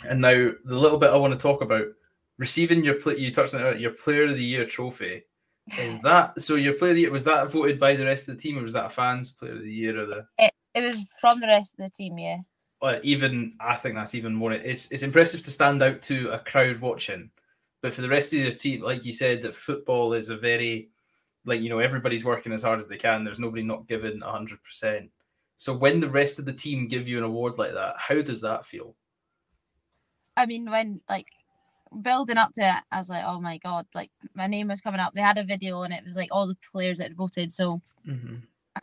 and 0.07 0.21
now 0.21 0.51
the 0.63 0.75
little 0.75 0.97
bit 0.97 1.09
I 1.09 1.17
want 1.17 1.33
to 1.33 1.39
talk 1.39 1.61
about 1.61 1.87
receiving 2.37 2.83
your 2.83 2.95
play, 2.95 3.17
you 3.17 3.31
touched 3.31 3.55
on 3.55 3.65
it, 3.65 3.79
your 3.79 3.91
Player 3.91 4.25
of 4.25 4.35
the 4.35 4.43
Year 4.43 4.65
trophy. 4.65 5.23
Is 5.79 5.99
that 6.03 6.39
so? 6.39 6.55
Your 6.55 6.73
Player 6.73 6.91
of 6.91 6.95
the 6.95 7.01
Year 7.01 7.11
was 7.11 7.25
that 7.25 7.51
voted 7.51 7.79
by 7.79 7.95
the 7.95 8.05
rest 8.05 8.27
of 8.27 8.35
the 8.35 8.41
team, 8.41 8.57
or 8.57 8.63
was 8.63 8.73
that 8.73 8.85
a 8.85 8.89
fans 8.89 9.31
Player 9.31 9.53
of 9.53 9.63
the 9.63 9.73
Year 9.73 10.01
or 10.01 10.05
the? 10.05 10.25
It, 10.37 10.51
It 10.73 10.85
was 10.85 11.05
from 11.19 11.39
the 11.39 11.47
rest 11.47 11.75
of 11.79 11.85
the 11.85 11.91
team, 11.91 12.17
yeah. 12.17 12.37
Uh, 12.81 12.99
even 13.01 13.53
I 13.59 13.75
think 13.75 13.95
that's 13.95 14.13
even 14.15 14.33
more. 14.35 14.53
It's 14.53 14.91
it's 14.91 15.03
impressive 15.03 15.43
to 15.43 15.51
stand 15.51 15.81
out 15.81 16.01
to 16.03 16.29
a 16.29 16.39
crowd 16.39 16.79
watching, 16.79 17.31
but 17.81 17.93
for 17.93 18.01
the 18.01 18.09
rest 18.09 18.33
of 18.33 18.43
the 18.43 18.53
team, 18.53 18.81
like 18.81 19.03
you 19.03 19.13
said, 19.13 19.41
that 19.41 19.55
football 19.55 20.13
is 20.13 20.29
a 20.29 20.37
very 20.37 20.89
like 21.45 21.61
you 21.61 21.69
know 21.69 21.79
everybody's 21.79 22.25
working 22.25 22.51
as 22.51 22.61
hard 22.61 22.77
as 22.77 22.87
they 22.87 22.97
can. 22.97 23.23
There's 23.23 23.39
nobody 23.39 23.63
not 23.63 23.87
giving 23.87 24.21
hundred 24.21 24.63
percent. 24.63 25.09
So 25.57 25.73
when 25.75 25.99
the 25.99 26.09
rest 26.09 26.39
of 26.39 26.45
the 26.45 26.53
team 26.53 26.87
give 26.87 27.07
you 27.07 27.17
an 27.17 27.23
award 27.23 27.57
like 27.57 27.73
that, 27.73 27.95
how 27.97 28.21
does 28.21 28.41
that 28.41 28.65
feel? 28.65 28.95
I 30.35 30.45
mean, 30.45 30.69
when 30.69 31.01
like 31.09 31.27
building 32.01 32.37
up 32.37 32.53
to 32.53 32.61
it, 32.61 32.83
I 32.91 32.99
was 32.99 33.09
like, 33.09 33.23
oh 33.25 33.41
my 33.41 33.57
god, 33.57 33.87
like 33.95 34.11
my 34.35 34.47
name 34.47 34.67
was 34.67 34.81
coming 34.81 34.99
up. 34.99 35.13
They 35.13 35.21
had 35.21 35.37
a 35.37 35.43
video 35.43 35.81
and 35.81 35.93
it 35.93 36.03
was 36.05 36.15
like 36.15 36.29
all 36.31 36.47
the 36.47 36.57
players 36.71 36.99
that 36.99 37.13
voted. 37.13 37.51
So 37.51 37.81
mm-hmm. 38.07 38.35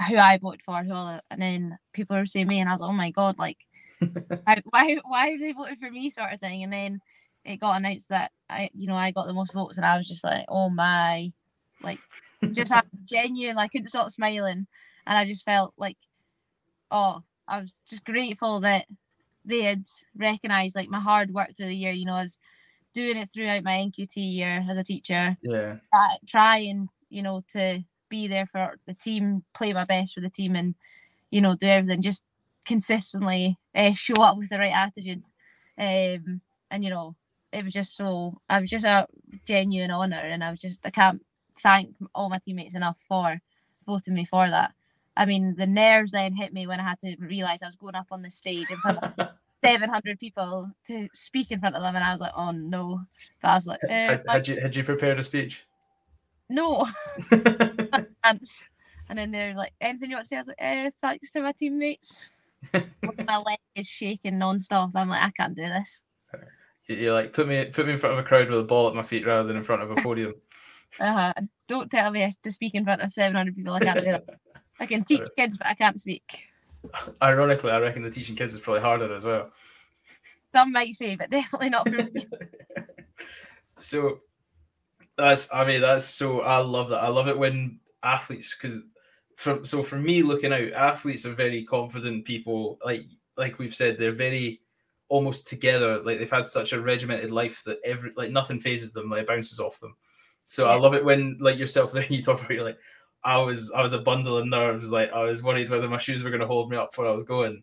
who 0.09 0.17
I 0.17 0.39
voted 0.39 0.63
for, 0.63 0.83
who 0.83 0.93
all, 0.93 1.07
the, 1.07 1.23
and 1.31 1.41
then 1.41 1.79
people 1.93 2.17
were 2.17 2.27
saying 2.27 2.49
me, 2.49 2.61
and 2.61 2.69
I 2.69 2.73
was 2.73 2.81
like, 2.81 2.91
oh 2.91 2.95
my 2.95 3.11
god, 3.11 3.39
like 3.39 3.59
I, 4.47 4.63
why 4.71 4.97
why 5.05 5.31
have 5.31 5.41
they 5.41 5.53
voted 5.53 5.79
for 5.79 5.91
me, 5.91 6.11
sort 6.11 6.33
of 6.33 6.41
thing. 6.41 6.63
And 6.63 6.73
then 6.73 7.01
it 7.45 7.61
got 7.61 7.77
announced 7.77 8.09
that 8.09 8.33
I, 8.49 8.71
you 8.75 8.87
know, 8.87 8.95
I 8.95 9.11
got 9.11 9.27
the 9.27 9.33
most 9.33 9.53
votes, 9.53 9.77
and 9.77 9.87
I 9.87 9.97
was 9.97 10.09
just 10.09 10.25
like, 10.25 10.45
oh 10.49 10.71
my, 10.71 11.33
like 11.83 12.01
just 12.53 12.73
genuine. 13.05 13.59
I 13.59 13.69
couldn't 13.69 13.89
stop 13.89 14.11
smiling, 14.11 14.67
and 15.07 15.19
I 15.19 15.25
just 15.25 15.45
felt 15.45 15.75
like, 15.77 15.99
oh, 16.95 17.23
I 17.47 17.61
was 17.61 17.79
just 17.87 18.05
grateful 18.05 18.61
that 18.61 18.87
they 19.45 19.63
had 19.63 19.85
recognised 20.17 20.77
like 20.77 20.89
my 20.89 21.01
hard 21.01 21.35
work 21.35 21.55
through 21.55 21.67
the 21.67 21.77
year. 21.77 21.93
You 21.93 22.07
know, 22.07 22.15
I 22.15 22.23
was 22.23 22.39
doing 22.95 23.17
it 23.17 23.29
throughout 23.29 23.65
my 23.65 23.73
NQT 23.73 24.13
year 24.17 24.65
as 24.71 24.79
a 24.79 24.85
teacher. 24.85 25.37
Yeah. 25.43 25.77
Uh, 25.93 26.17
trying, 26.27 26.89
you 27.11 27.23
know, 27.23 27.43
to 27.53 27.85
be 28.09 28.29
there 28.29 28.47
for 28.47 28.79
the 28.87 28.95
team, 28.95 29.45
play 29.53 29.73
my 29.73 29.85
best 29.85 30.15
for 30.15 30.21
the 30.21 30.31
team, 30.31 30.55
and 30.55 30.77
you 31.31 31.41
know, 31.41 31.57
do 31.57 31.67
everything 31.67 32.01
just 32.01 32.23
consistently 32.65 33.59
uh, 33.75 33.93
show 33.93 34.23
up 34.23 34.39
with 34.39 34.49
the 34.49 34.59
right 34.59 34.73
attitude. 34.73 35.25
Um, 35.77 36.41
and 36.71 36.85
you 36.85 36.91
know, 36.91 37.17
it 37.53 37.65
was 37.65 37.73
just 37.73 37.97
so 37.97 38.41
I 38.49 38.61
was 38.61 38.71
just 38.71 38.87
a 38.87 39.09
genuine 39.45 39.91
honour, 39.91 40.17
and 40.17 40.45
I 40.45 40.51
was 40.51 40.61
just 40.61 40.81
I 40.87 40.91
can't 40.91 41.23
thank 41.61 41.97
all 42.15 42.31
my 42.31 42.39
teammates 42.39 42.75
enough 42.77 43.03
for 43.09 43.41
voting 43.85 44.15
me 44.15 44.25
for 44.25 44.49
that. 44.49 44.73
I 45.17 45.27
mean, 45.27 45.55
the 45.57 45.67
nerves 45.67 46.11
then 46.11 46.35
hit 46.35 46.53
me 46.53 46.67
when 46.67 46.81
I 46.81 46.89
had 46.89 47.01
to 47.01 47.17
realise 47.19 47.63
I 47.63 47.67
was 47.67 47.77
going 47.77 47.95
up 47.95 48.09
on 48.11 48.23
the 48.23 48.31
stage 48.31 48.71
in 48.71 48.77
front 48.79 48.99
of 49.03 49.29
700 49.65 50.19
people 50.19 50.71
to 50.87 51.09
speak 51.15 51.51
in 51.51 51.61
front 51.61 51.77
of 51.77 51.83
them, 51.83 51.95
and 51.95 52.05
I 52.05 52.11
was 52.11 52.21
like, 52.21 52.33
oh 52.37 52.51
no. 52.51 53.01
But 53.41 53.49
I 53.49 53.55
was 53.55 53.67
like, 53.67 53.81
eh, 53.89 54.07
had, 54.09 54.23
had, 54.29 54.49
you 54.49 54.61
had 54.61 54.77
you 54.77 54.85
prepared 54.85 55.19
a 55.19 55.23
speech? 55.23 55.65
No. 56.49 56.87
and, 57.31 58.41
and 59.09 59.19
then 59.19 59.31
they're 59.31 59.55
like, 59.55 59.73
anything 59.81 60.11
you 60.11 60.17
want 60.17 60.27
to 60.27 60.29
say? 60.29 60.37
I 60.37 60.41
was 60.41 60.49
like, 60.49 60.57
eh, 60.59 60.91
thanks 61.01 61.31
to 61.31 61.41
my 61.41 61.53
teammates. 61.53 62.31
my 62.73 63.39
leg 63.39 63.59
is 63.75 63.87
shaking 63.87 64.39
non-stop. 64.39 64.91
I'm 64.95 65.09
like, 65.09 65.23
I 65.23 65.31
can't 65.31 65.55
do 65.55 65.63
this. 65.63 66.01
You're 66.87 67.15
like, 67.15 67.33
put 67.33 67.49
me 67.49 67.65
put 67.67 67.87
me 67.87 67.93
in 67.93 67.99
front 67.99 68.13
of 68.13 68.19
a 68.19 68.29
crowd 68.29 68.51
with 68.51 68.61
a 68.61 68.65
ball 68.65 68.89
at 68.89 68.95
my 68.95 69.03
feet 69.03 69.27
rather 69.27 69.49
than 69.49 69.57
in 69.57 69.63
front 69.63 69.83
of 69.83 69.91
a 69.91 69.95
podium. 69.95 70.35
uh-huh. 71.01 71.33
Don't 71.67 71.91
tell 71.91 72.11
me 72.11 72.31
to 72.43 72.51
speak 72.51 72.75
in 72.75 72.85
front 72.85 73.01
of 73.01 73.11
700 73.11 73.57
people. 73.57 73.73
I 73.73 73.81
can't 73.81 74.01
do 74.01 74.13
that. 74.13 74.25
I 74.81 74.87
can 74.87 75.05
teach 75.05 75.27
kids, 75.37 75.57
but 75.57 75.67
I 75.67 75.75
can't 75.75 75.99
speak. 75.99 76.49
Ironically, 77.23 77.71
I 77.71 77.79
reckon 77.79 78.03
the 78.03 78.11
teaching 78.11 78.37
kids 78.37 78.55
is 78.55 78.61
probably 78.61 78.83
harder 78.83 79.15
as 79.15 79.25
well. 79.25 79.51
Some 80.55 80.73
might 80.73 80.95
say, 80.95 81.17
but 81.17 81.31
definitely 81.31 81.71
not 81.71 81.89
for 81.89 81.97
me. 81.97 82.27
so 83.77 84.21
that's, 85.17 85.53
I 85.53 85.65
mean, 85.65 85.81
that's 85.81 86.05
so, 86.05 86.41
I 86.41 86.59
love 86.59 86.91
that. 86.91 87.03
I 87.03 87.09
love 87.09 87.29
it 87.29 87.39
when 87.39 87.81
athletes, 88.03 88.55
because 88.55 88.83
from, 89.37 89.65
so 89.65 89.83
for 89.83 89.97
me 89.97 90.23
looking 90.23 90.53
out, 90.53 90.73
athletes 90.73 91.27
are 91.27 91.35
very 91.35 91.65
confident 91.65 92.25
people. 92.25 92.79
Like, 92.85 93.07
like 93.37 93.59
we've 93.59 93.75
said, 93.75 93.99
they're 93.99 94.13
very 94.13 94.61
almost 95.09 95.49
together. 95.49 96.01
Like 96.03 96.19
they've 96.19 96.31
had 96.31 96.47
such 96.47 96.73
a 96.73 96.81
regimented 96.81 97.31
life 97.31 97.63
that 97.65 97.79
every, 97.85 98.11
like 98.17 98.31
nothing 98.31 98.61
phases 98.61 98.93
them, 98.93 99.11
like 99.11 99.27
bounces 99.27 99.61
off 99.61 99.81
them. 99.81 99.97
So 100.47 100.67
yeah. 100.67 100.73
I 100.73 100.77
love 100.77 100.95
it 100.95 101.05
when 101.05 101.39
like 101.41 101.59
yourself, 101.59 101.95
when 101.95 102.07
you 102.11 102.23
talk 102.23 102.41
about, 102.41 102.51
you're 102.51 102.65
like, 102.65 102.79
I 103.25 103.39
was 103.39 103.73
I 103.73 103.83
was 103.83 103.93
a 103.93 103.99
bundle 103.99 104.37
of 104.37 104.47
nerves. 104.47 104.91
Like 104.91 105.13
I 105.13 105.23
was 105.23 105.43
worried 105.43 105.71
whether 105.71 105.89
my 105.89 105.99
shoes 105.99 106.23
were 106.23 106.31
going 106.31 106.41
to 106.41 106.47
hold 106.47 106.71
me 106.71 106.77
up 106.77 106.97
where 106.97 107.09
I 107.09 107.13
was 107.13 107.25
going. 107.25 107.63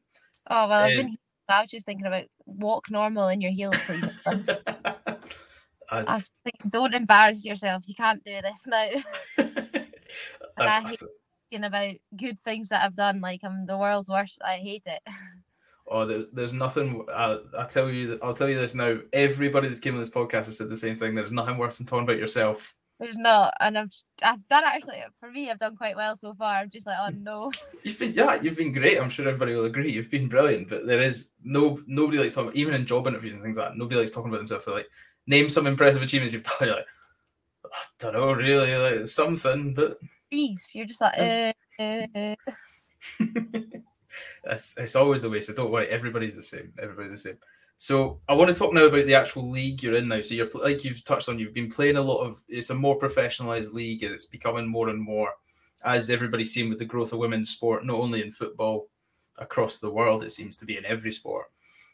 Oh 0.49 0.67
well, 0.67 0.99
um, 0.99 1.17
I, 1.47 1.57
I 1.57 1.61
was 1.61 1.69
just 1.69 1.85
thinking 1.85 2.07
about 2.07 2.25
walk 2.45 2.89
normal 2.89 3.27
in 3.27 3.41
your 3.41 3.51
heels, 3.51 3.75
please. 3.85 4.09
I, 4.25 5.99
I 6.03 6.15
was 6.15 6.31
thinking, 6.43 6.69
don't 6.69 6.93
embarrass 6.93 7.45
yourself. 7.45 7.83
You 7.87 7.95
can't 7.95 8.23
do 8.23 8.41
this 8.41 8.65
now. 8.65 8.89
and 9.37 9.89
I, 10.57 10.77
I 10.77 10.81
hate 10.81 10.99
thinking 11.51 11.65
about 11.65 11.95
good 12.15 12.39
things 12.39 12.69
that 12.69 12.83
I've 12.83 12.95
done. 12.95 13.21
Like 13.21 13.41
I'm 13.43 13.67
the 13.67 13.77
world's 13.77 14.09
worst. 14.09 14.41
I 14.43 14.55
hate 14.55 14.83
it. 14.87 15.01
Oh, 15.87 16.05
there, 16.05 16.23
there's 16.33 16.53
nothing. 16.53 17.05
I, 17.13 17.37
I 17.57 17.65
tell 17.65 17.89
you, 17.89 18.17
I'll 18.23 18.33
tell 18.33 18.49
you 18.49 18.59
this 18.59 18.73
now. 18.73 18.97
Everybody 19.13 19.67
that's 19.67 19.81
came 19.81 19.93
on 19.93 19.99
this 19.99 20.09
podcast 20.09 20.45
has 20.45 20.57
said 20.57 20.69
the 20.69 20.75
same 20.75 20.95
thing. 20.95 21.13
There's 21.13 21.33
nothing 21.33 21.57
worse 21.57 21.77
than 21.77 21.85
talking 21.85 22.05
about 22.05 22.17
yourself 22.17 22.73
there's 23.01 23.17
not, 23.17 23.55
and 23.59 23.79
I've 23.79 23.91
I've 24.21 24.47
done 24.47 24.63
actually 24.63 25.03
for 25.19 25.31
me. 25.31 25.49
I've 25.49 25.57
done 25.57 25.75
quite 25.75 25.95
well 25.95 26.15
so 26.15 26.35
far. 26.35 26.57
I'm 26.57 26.69
just 26.69 26.85
like, 26.85 26.97
oh 27.01 27.09
no. 27.09 27.51
You've 27.83 27.97
been 27.97 28.13
yeah, 28.13 28.39
you've 28.39 28.55
been 28.55 28.71
great. 28.71 28.99
I'm 28.99 29.09
sure 29.09 29.27
everybody 29.27 29.55
will 29.55 29.65
agree. 29.65 29.91
You've 29.91 30.11
been 30.11 30.29
brilliant. 30.29 30.69
But 30.69 30.85
there 30.85 31.01
is 31.01 31.31
no 31.43 31.81
nobody 31.87 32.19
likes 32.19 32.35
talking 32.35 32.51
even 32.53 32.75
in 32.75 32.85
job 32.85 33.07
interviews 33.07 33.33
and 33.33 33.41
things 33.41 33.57
like 33.57 33.69
that. 33.69 33.77
Nobody 33.77 33.95
likes 33.95 34.11
talking 34.11 34.29
about 34.29 34.37
themselves. 34.37 34.65
They're 34.65 34.75
like, 34.75 34.89
name 35.25 35.49
some 35.49 35.65
impressive 35.65 36.03
achievements 36.03 36.33
you've 36.33 36.43
done. 36.43 36.53
You're 36.61 36.75
like, 36.75 36.85
I 37.65 37.79
don't 37.97 38.13
know, 38.13 38.33
really, 38.33 38.75
like 38.75 39.07
something, 39.07 39.73
but. 39.73 39.97
Peace. 40.29 40.75
You're 40.75 40.85
just 40.85 41.01
like. 41.01 41.17
Uh, 41.17 41.53
uh, 41.79 42.05
uh. 42.15 42.35
it's, 44.43 44.75
it's 44.77 44.95
always 44.95 45.23
the 45.23 45.29
way. 45.29 45.41
So 45.41 45.53
don't 45.53 45.71
worry. 45.71 45.87
Everybody's 45.87 46.35
the 46.35 46.43
same. 46.43 46.71
Everybody's 46.79 47.11
the 47.23 47.29
same. 47.29 47.37
So 47.81 48.19
I 48.29 48.35
want 48.35 48.47
to 48.47 48.55
talk 48.55 48.73
now 48.73 48.85
about 48.85 49.07
the 49.07 49.15
actual 49.15 49.49
league 49.49 49.81
you're 49.81 49.95
in 49.95 50.07
now. 50.07 50.21
So 50.21 50.35
you're 50.35 50.47
like 50.53 50.83
you've 50.83 51.03
touched 51.03 51.27
on, 51.27 51.39
you've 51.39 51.55
been 51.55 51.71
playing 51.71 51.95
a 51.95 52.01
lot 52.01 52.23
of. 52.23 52.43
It's 52.47 52.69
a 52.69 52.75
more 52.75 52.99
professionalized 52.99 53.73
league, 53.73 54.03
and 54.03 54.13
it's 54.13 54.27
becoming 54.27 54.67
more 54.67 54.89
and 54.89 55.01
more 55.01 55.31
as 55.83 56.11
everybody's 56.11 56.53
seen 56.53 56.69
with 56.69 56.77
the 56.77 56.85
growth 56.85 57.11
of 57.11 57.17
women's 57.17 57.49
sport, 57.49 57.83
not 57.83 57.95
only 57.95 58.21
in 58.21 58.29
football 58.29 58.89
across 59.39 59.79
the 59.79 59.89
world. 59.89 60.23
It 60.23 60.31
seems 60.31 60.57
to 60.57 60.65
be 60.65 60.77
in 60.77 60.85
every 60.85 61.11
sport. 61.11 61.47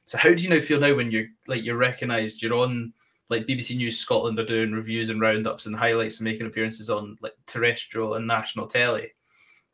So 0.05 0.17
how 0.17 0.33
do 0.33 0.43
you 0.43 0.49
now 0.49 0.59
feel 0.59 0.81
now 0.81 0.93
when 0.93 1.09
you're 1.09 1.27
like 1.47 1.63
you're 1.63 1.77
recognised? 1.77 2.41
You're 2.41 2.55
on 2.55 2.91
like 3.29 3.47
BBC 3.47 3.77
News 3.77 3.97
Scotland 3.97 4.37
are 4.39 4.45
doing 4.45 4.73
reviews 4.73 5.09
and 5.09 5.21
roundups 5.21 5.67
and 5.67 5.75
highlights 5.75 6.17
and 6.17 6.25
making 6.25 6.47
appearances 6.47 6.89
on 6.89 7.17
like 7.21 7.35
terrestrial 7.45 8.15
and 8.15 8.27
national 8.27 8.67
telly, 8.67 9.13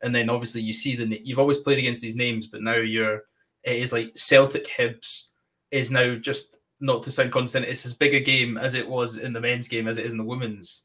and 0.00 0.14
then 0.14 0.30
obviously 0.30 0.60
you 0.62 0.74
see 0.74 0.94
the 0.94 1.20
you've 1.24 1.40
always 1.40 1.58
played 1.58 1.80
against 1.80 2.02
these 2.02 2.14
names, 2.14 2.46
but 2.46 2.62
now 2.62 2.76
you're 2.76 3.22
it 3.64 3.80
is 3.80 3.92
like 3.92 4.16
Celtic, 4.16 4.68
Hibs 4.68 5.30
is 5.74 5.90
now 5.90 6.14
just 6.14 6.56
not 6.80 7.02
to 7.02 7.10
sound 7.10 7.32
condescending, 7.32 7.70
it's 7.70 7.86
as 7.86 7.94
big 7.94 8.14
a 8.14 8.20
game 8.20 8.56
as 8.56 8.74
it 8.74 8.88
was 8.88 9.18
in 9.18 9.32
the 9.32 9.40
men's 9.40 9.68
game 9.68 9.88
as 9.88 9.98
it 9.98 10.06
is 10.06 10.12
in 10.12 10.18
the 10.18 10.24
women's. 10.24 10.82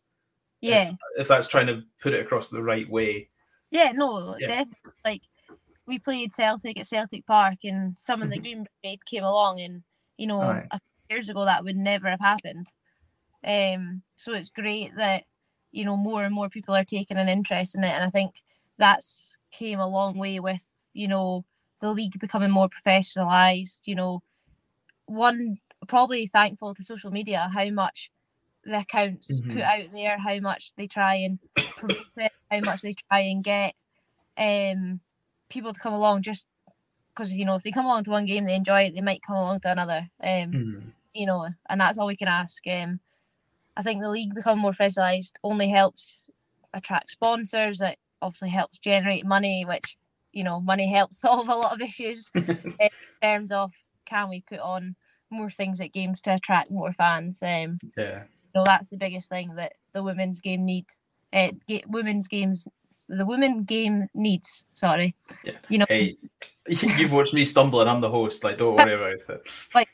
Yeah. 0.61 0.89
If, 0.89 0.95
if 1.21 1.27
that's 1.27 1.47
trying 1.47 1.67
to 1.67 1.83
put 2.01 2.13
it 2.13 2.21
across 2.21 2.49
the 2.49 2.63
right 2.63 2.89
way. 2.89 3.29
Yeah, 3.71 3.91
no, 3.93 4.35
yeah. 4.39 4.47
definitely. 4.47 4.91
Like 5.05 5.21
we 5.85 5.99
played 5.99 6.33
Celtic 6.33 6.79
at 6.79 6.87
Celtic 6.87 7.25
Park 7.25 7.59
and 7.63 7.97
some 7.97 8.21
of 8.21 8.29
the 8.29 8.39
Green 8.39 8.65
Brigade 8.81 9.05
came 9.05 9.23
along 9.23 9.61
and 9.61 9.83
you 10.17 10.27
know, 10.27 10.41
right. 10.41 10.67
a 10.71 10.79
few 10.79 11.15
years 11.15 11.29
ago 11.29 11.45
that 11.45 11.63
would 11.63 11.77
never 11.77 12.09
have 12.09 12.19
happened. 12.19 12.67
Um 13.43 14.01
so 14.17 14.33
it's 14.33 14.49
great 14.49 14.95
that, 14.97 15.23
you 15.71 15.85
know, 15.85 15.95
more 15.95 16.23
and 16.23 16.33
more 16.33 16.49
people 16.49 16.75
are 16.75 16.83
taking 16.83 17.17
an 17.17 17.29
interest 17.29 17.75
in 17.75 17.83
it. 17.83 17.91
And 17.93 18.03
I 18.03 18.09
think 18.09 18.35
that's 18.77 19.37
came 19.51 19.79
a 19.79 19.87
long 19.87 20.17
way 20.17 20.39
with, 20.39 20.65
you 20.93 21.07
know, 21.07 21.45
the 21.81 21.91
league 21.93 22.19
becoming 22.19 22.51
more 22.51 22.69
professionalized, 22.69 23.81
you 23.85 23.95
know, 23.95 24.21
one 25.09 25.57
probably 25.87 26.27
thankful 26.27 26.73
to 26.75 26.83
social 26.83 27.11
media 27.11 27.49
how 27.53 27.69
much 27.69 28.11
the 28.63 28.79
accounts 28.79 29.31
mm-hmm. 29.31 29.53
put 29.53 29.61
out 29.61 29.85
there, 29.91 30.17
how 30.17 30.39
much 30.39 30.73
they 30.75 30.87
try 30.87 31.15
and 31.15 31.39
promote 31.55 32.17
it, 32.17 32.31
how 32.51 32.59
much 32.59 32.81
they 32.81 32.93
try 32.93 33.19
and 33.21 33.43
get 33.43 33.73
um 34.37 34.99
people 35.49 35.73
to 35.73 35.79
come 35.79 35.93
along 35.93 36.21
just 36.21 36.47
because 37.09 37.35
you 37.35 37.45
know 37.45 37.55
if 37.55 37.63
they 37.63 37.71
come 37.71 37.85
along 37.85 38.03
to 38.03 38.11
one 38.11 38.25
game 38.25 38.45
they 38.45 38.55
enjoy 38.55 38.83
it, 38.83 38.95
they 38.95 39.01
might 39.01 39.23
come 39.23 39.35
along 39.35 39.59
to 39.61 39.71
another. 39.71 40.09
Um, 40.21 40.51
mm-hmm. 40.51 40.89
you 41.13 41.25
know, 41.25 41.47
and 41.69 41.81
that's 41.81 41.97
all 41.97 42.07
we 42.07 42.15
can 42.15 42.27
ask. 42.27 42.65
Um, 42.67 42.99
I 43.75 43.83
think 43.83 44.01
the 44.01 44.09
league 44.09 44.35
becoming 44.35 44.61
more 44.61 44.71
professionalised 44.71 45.33
only 45.43 45.69
helps 45.69 46.29
attract 46.73 47.11
sponsors. 47.11 47.81
It 47.81 47.97
obviously 48.21 48.49
helps 48.49 48.79
generate 48.79 49.25
money, 49.25 49.65
which 49.65 49.97
you 50.31 50.43
know 50.43 50.61
money 50.61 50.87
helps 50.93 51.19
solve 51.19 51.49
a 51.49 51.55
lot 51.55 51.73
of 51.73 51.81
issues 51.81 52.29
in 52.35 52.89
terms 53.21 53.51
of 53.51 53.71
can 54.09 54.29
we 54.29 54.41
put 54.41 54.59
on 54.59 54.95
more 55.29 55.49
things 55.49 55.79
at 55.79 55.93
games 55.93 56.21
to 56.21 56.33
attract 56.33 56.71
more 56.71 56.91
fans? 56.93 57.41
Um, 57.43 57.79
yeah. 57.95 58.23
So 58.55 58.63
that's 58.65 58.89
the 58.89 58.97
biggest 58.97 59.29
thing 59.29 59.55
that 59.55 59.73
the 59.93 60.03
women's 60.03 60.41
game 60.41 60.65
need. 60.65 60.85
Uh, 61.31 61.49
women's 61.87 62.27
games, 62.27 62.67
the 63.07 63.25
women 63.25 63.63
game 63.63 64.07
needs. 64.15 64.65
Sorry. 64.73 65.15
Yeah. 65.43 65.53
You 65.69 65.77
know. 65.79 65.85
Hey, 65.87 66.17
you've 66.67 67.11
watched 67.11 67.33
me 67.33 67.45
stumble, 67.45 67.81
and 67.81 67.89
I'm 67.89 68.01
the 68.01 68.09
host. 68.09 68.43
Like, 68.43 68.57
don't 68.57 68.75
worry 68.75 68.95
about 68.95 69.35
it. 69.35 69.47
Like, 69.75 69.89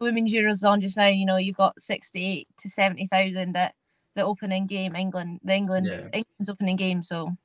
women's 0.00 0.32
Euros 0.32 0.66
on 0.66 0.80
just 0.80 0.96
now. 0.96 1.08
You 1.08 1.26
know, 1.26 1.36
you've 1.36 1.56
got 1.56 1.78
sixty-eight 1.78 2.48
to 2.60 2.68
seventy 2.68 3.06
thousand 3.06 3.56
at 3.56 3.74
the 4.16 4.24
opening 4.24 4.66
game. 4.66 4.96
England, 4.96 5.40
the 5.44 5.54
England, 5.54 5.86
yeah. 5.86 6.08
England's 6.12 6.48
opening 6.48 6.76
game. 6.76 7.02
So, 7.02 7.36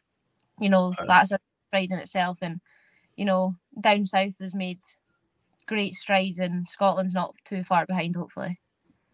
you 0.61 0.70
know, 0.70 0.93
that's 1.05 1.32
a 1.32 1.39
pride 1.72 1.91
in 1.91 1.99
itself, 1.99 2.39
and 2.41 2.61
you 3.18 3.26
know, 3.26 3.55
down 3.82 4.05
south 4.05 4.39
has 4.39 4.55
made 4.55 4.80
great 5.68 5.93
strides, 5.93 6.39
and 6.39 6.68
Scotland's 6.68 7.13
not 7.13 7.36
too 7.45 7.63
far 7.63 7.86
behind. 7.86 8.16
Hopefully. 8.16 8.59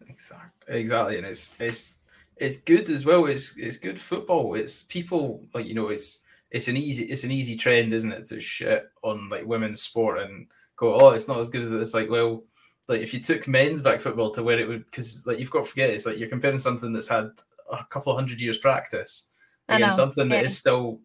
Exactly. 0.08 0.76
Exactly, 0.76 1.18
and 1.18 1.26
it's 1.26 1.54
it's 1.60 1.98
it's 2.36 2.58
good 2.58 2.88
as 2.90 3.04
well. 3.04 3.26
It's 3.26 3.56
it's 3.56 3.76
good 3.76 4.00
football. 4.00 4.54
It's 4.54 4.82
people 4.82 5.44
like 5.54 5.66
you 5.66 5.74
know. 5.74 5.88
It's 5.88 6.24
it's 6.50 6.68
an 6.68 6.76
easy 6.76 7.04
it's 7.04 7.24
an 7.24 7.30
easy 7.30 7.56
trend, 7.56 7.92
isn't 7.92 8.12
it, 8.12 8.24
to 8.28 8.40
shit 8.40 8.90
on 9.02 9.28
like 9.28 9.46
women's 9.46 9.82
sport 9.82 10.20
and 10.20 10.46
go, 10.76 10.94
oh, 10.94 11.10
it's 11.10 11.28
not 11.28 11.38
as 11.38 11.48
good 11.48 11.62
as 11.62 11.72
it's 11.72 11.94
like 11.94 12.10
well. 12.10 12.44
Like 12.88 13.00
if 13.00 13.14
you 13.14 13.20
took 13.20 13.48
men's 13.48 13.80
back 13.80 14.00
football 14.00 14.30
to 14.32 14.42
where 14.42 14.58
it 14.58 14.68
would, 14.68 14.84
because 14.84 15.26
like 15.26 15.38
you've 15.38 15.50
got 15.50 15.64
to 15.64 15.70
forget, 15.70 15.90
it's 15.90 16.04
like 16.04 16.18
you're 16.18 16.28
comparing 16.28 16.58
something 16.58 16.92
that's 16.92 17.08
had 17.08 17.30
a 17.70 17.84
couple 17.88 18.12
of 18.12 18.16
hundred 18.16 18.40
years 18.40 18.58
practice 18.58 19.26
against 19.68 19.96
something 19.96 20.30
yeah. 20.30 20.36
that 20.36 20.44
is 20.44 20.58
still 20.58 21.00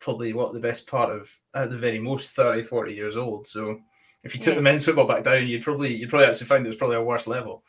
probably 0.00 0.32
what 0.32 0.52
the 0.52 0.60
best 0.60 0.86
part 0.86 1.10
of 1.10 1.30
at 1.54 1.70
the 1.70 1.76
very 1.76 1.98
most 1.98 2.32
30 2.32 2.62
40 2.62 2.92
years 2.92 3.16
old 3.16 3.46
so 3.46 3.78
if 4.22 4.34
you 4.34 4.40
took 4.40 4.52
yeah. 4.52 4.56
the 4.56 4.62
men's 4.62 4.84
football 4.84 5.06
back 5.06 5.22
down 5.24 5.46
you'd 5.46 5.62
probably 5.62 5.94
you'd 5.94 6.10
probably 6.10 6.26
actually 6.26 6.46
find 6.46 6.64
it 6.64 6.68
was 6.68 6.76
probably 6.76 6.96
a 6.96 7.02
worse 7.02 7.26
level 7.26 7.62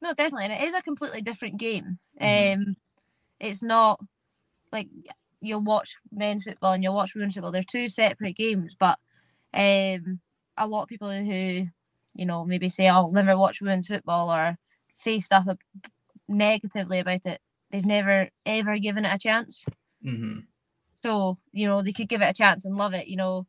no 0.00 0.12
definitely 0.14 0.44
and 0.44 0.52
it 0.52 0.66
is 0.66 0.74
a 0.74 0.82
completely 0.82 1.22
different 1.22 1.56
game 1.56 1.98
mm-hmm. 2.20 2.60
um 2.60 2.76
it's 3.40 3.62
not 3.62 4.00
like 4.72 4.88
you'll 5.40 5.62
watch 5.62 5.96
men's 6.12 6.44
football 6.44 6.72
and 6.72 6.82
you'll 6.82 6.94
watch 6.94 7.14
women's 7.14 7.34
football 7.34 7.52
they're 7.52 7.62
two 7.62 7.88
separate 7.88 8.36
games 8.36 8.76
but 8.78 8.98
um 9.54 10.20
a 10.56 10.66
lot 10.66 10.82
of 10.82 10.88
people 10.88 11.10
who 11.10 11.66
you 12.14 12.26
know 12.26 12.44
maybe 12.44 12.68
say 12.68 12.88
i'll 12.88 13.12
never 13.12 13.36
watch 13.36 13.60
women's 13.60 13.88
football 13.88 14.30
or 14.30 14.58
say 14.92 15.18
stuff 15.18 15.46
negatively 16.28 16.98
about 16.98 17.24
it 17.26 17.40
they've 17.70 17.86
never 17.86 18.28
ever 18.44 18.78
given 18.78 19.04
it 19.04 19.14
a 19.14 19.18
chance 19.18 19.64
mm-hmm. 20.04 20.40
So, 21.06 21.38
you 21.52 21.68
know, 21.68 21.82
they 21.82 21.92
could 21.92 22.08
give 22.08 22.20
it 22.20 22.30
a 22.30 22.34
chance 22.34 22.64
and 22.64 22.76
love 22.76 22.92
it. 22.92 23.06
You 23.06 23.16
know, 23.16 23.46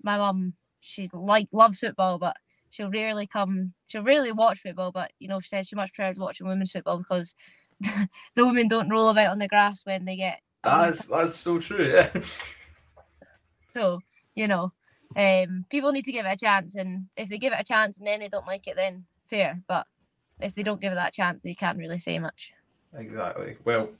my 0.00 0.16
mum, 0.16 0.54
she 0.80 1.08
like 1.12 1.48
loves 1.52 1.78
football, 1.78 2.18
but 2.18 2.36
she'll 2.70 2.90
rarely 2.90 3.26
come, 3.26 3.74
she'll 3.86 4.02
rarely 4.02 4.32
watch 4.32 4.60
football, 4.60 4.92
but 4.92 5.12
you 5.18 5.28
know, 5.28 5.40
she 5.40 5.48
says 5.48 5.68
she 5.68 5.76
much 5.76 5.92
prefers 5.92 6.18
watching 6.18 6.46
women's 6.46 6.72
football 6.72 6.98
because 6.98 7.34
the 7.80 8.46
women 8.46 8.68
don't 8.68 8.90
roll 8.90 9.08
about 9.08 9.28
on 9.28 9.38
the 9.38 9.48
grass 9.48 9.84
when 9.84 10.04
they 10.04 10.16
get 10.16 10.40
that's 10.62 11.06
that's 11.06 11.34
so 11.34 11.58
true, 11.58 11.90
yeah. 11.92 12.10
So, 13.72 14.00
you 14.34 14.48
know, 14.48 14.72
um 15.16 15.64
people 15.70 15.92
need 15.92 16.04
to 16.04 16.12
give 16.12 16.26
it 16.26 16.32
a 16.32 16.36
chance 16.36 16.76
and 16.76 17.06
if 17.16 17.28
they 17.28 17.38
give 17.38 17.52
it 17.52 17.60
a 17.60 17.64
chance 17.64 17.98
and 17.98 18.06
then 18.06 18.20
they 18.20 18.28
don't 18.28 18.46
like 18.46 18.66
it 18.66 18.76
then 18.76 19.04
fair. 19.26 19.62
But 19.68 19.86
if 20.40 20.54
they 20.54 20.62
don't 20.62 20.80
give 20.80 20.92
it 20.92 20.96
that 20.96 21.14
chance 21.14 21.42
they 21.42 21.54
can't 21.54 21.78
really 21.78 21.98
say 21.98 22.18
much. 22.18 22.52
Exactly. 22.96 23.56
Well, 23.64 23.90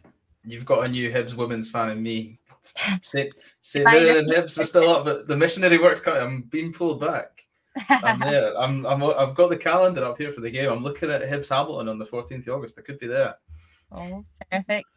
you've 0.45 0.65
got 0.65 0.85
a 0.85 0.89
new 0.89 1.11
Hibs 1.11 1.35
women's 1.35 1.71
fan 1.71 1.91
in 1.91 2.03
me 2.03 2.40
St. 3.03 3.33
St. 3.61 3.87
and 3.87 4.29
Hibs 4.29 4.59
are 4.59 4.67
still 4.67 4.91
up, 4.91 5.05
but 5.05 5.27
the 5.27 5.37
missionary 5.37 5.79
work's 5.79 6.01
cut. 6.01 6.23
I'm 6.23 6.43
being 6.43 6.73
pulled 6.73 7.01
back. 7.01 7.47
I'm 7.89 8.19
there. 8.21 8.57
I'm, 8.59 8.87
I'm. 8.87 9.03
I've 9.03 9.35
got 9.35 9.51
the 9.51 9.57
calendar 9.57 10.05
up 10.05 10.19
here 10.19 10.33
for 10.33 10.41
the 10.41 10.51
game. 10.51 10.71
I'm 10.71 10.83
looking 10.83 11.11
at 11.11 11.23
Hibs 11.23 11.49
Hamilton 11.49 11.89
on 11.89 11.99
the 11.99 12.07
14th 12.07 12.47
of 12.47 12.55
August. 12.55 12.79
I 12.79 12.83
could 12.83 12.99
be 12.99 13.07
there. 13.07 13.37
Oh, 13.93 14.25
perfect. 14.51 14.89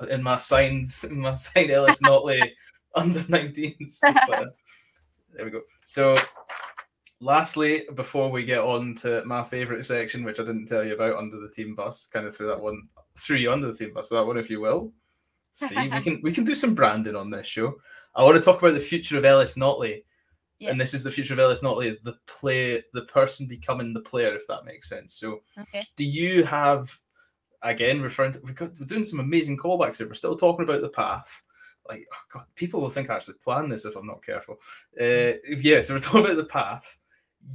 Uh, 0.00 0.06
in 0.06 0.22
my 0.22 0.36
signed, 0.36 0.86
in 1.04 1.20
my 1.20 1.34
signed 1.34 1.70
Ellis 1.70 2.00
Notley 2.00 2.50
under 2.94 3.20
19s. 3.20 3.98
there 4.00 5.44
we 5.44 5.50
go. 5.50 5.62
So, 5.84 6.16
lastly, 7.20 7.86
before 7.94 8.30
we 8.30 8.44
get 8.44 8.60
on 8.60 8.94
to 8.96 9.24
my 9.24 9.44
favourite 9.44 9.84
section, 9.84 10.24
which 10.24 10.40
I 10.40 10.44
didn't 10.44 10.66
tell 10.66 10.84
you 10.84 10.94
about 10.94 11.16
under 11.16 11.38
the 11.38 11.50
team 11.50 11.74
bus, 11.74 12.06
kind 12.06 12.26
of 12.26 12.34
threw 12.34 12.48
that 12.48 12.60
one, 12.60 12.82
threw 13.16 13.36
you 13.36 13.52
under 13.52 13.66
the 13.66 13.74
team 13.74 13.92
bus, 13.92 14.08
so 14.08 14.16
that 14.16 14.26
one, 14.26 14.38
if 14.38 14.50
you 14.50 14.60
will. 14.60 14.92
See, 15.52 15.74
we 15.74 16.00
can 16.00 16.20
we 16.22 16.32
can 16.32 16.44
do 16.44 16.54
some 16.54 16.74
branding 16.74 17.16
on 17.16 17.30
this 17.30 17.46
show. 17.46 17.74
I 18.14 18.24
want 18.24 18.36
to 18.36 18.42
talk 18.42 18.60
about 18.60 18.74
the 18.74 18.80
future 18.80 19.18
of 19.18 19.24
Ellis 19.24 19.56
Notley. 19.56 20.04
Yeah. 20.58 20.70
And 20.70 20.80
this 20.80 20.92
is 20.92 21.02
the 21.02 21.10
future 21.10 21.32
of 21.32 21.40
Ellis 21.40 21.62
Notley, 21.62 21.96
the 22.02 22.16
play, 22.26 22.82
the 22.92 23.02
person 23.02 23.46
becoming 23.46 23.94
the 23.94 24.00
player, 24.00 24.34
if 24.34 24.46
that 24.48 24.66
makes 24.66 24.90
sense. 24.90 25.14
So, 25.14 25.40
okay. 25.58 25.86
do 25.96 26.04
you 26.04 26.44
have, 26.44 26.94
again, 27.62 28.02
referring 28.02 28.32
to, 28.32 28.40
we're 28.42 28.84
doing 28.84 29.04
some 29.04 29.20
amazing 29.20 29.56
callbacks 29.56 29.96
here. 29.96 30.06
We're 30.06 30.14
still 30.14 30.36
talking 30.36 30.64
about 30.64 30.82
the 30.82 30.90
path. 30.90 31.42
Like, 31.88 32.06
oh 32.12 32.18
God, 32.30 32.44
people 32.56 32.80
will 32.80 32.90
think 32.90 33.08
I 33.08 33.16
actually 33.16 33.38
planned 33.42 33.72
this 33.72 33.86
if 33.86 33.96
I'm 33.96 34.06
not 34.06 34.24
careful. 34.24 34.56
Uh, 35.00 35.40
yeah, 35.48 35.80
so 35.80 35.94
we're 35.94 35.98
talking 36.00 36.26
about 36.26 36.36
the 36.36 36.44
path. 36.44 36.98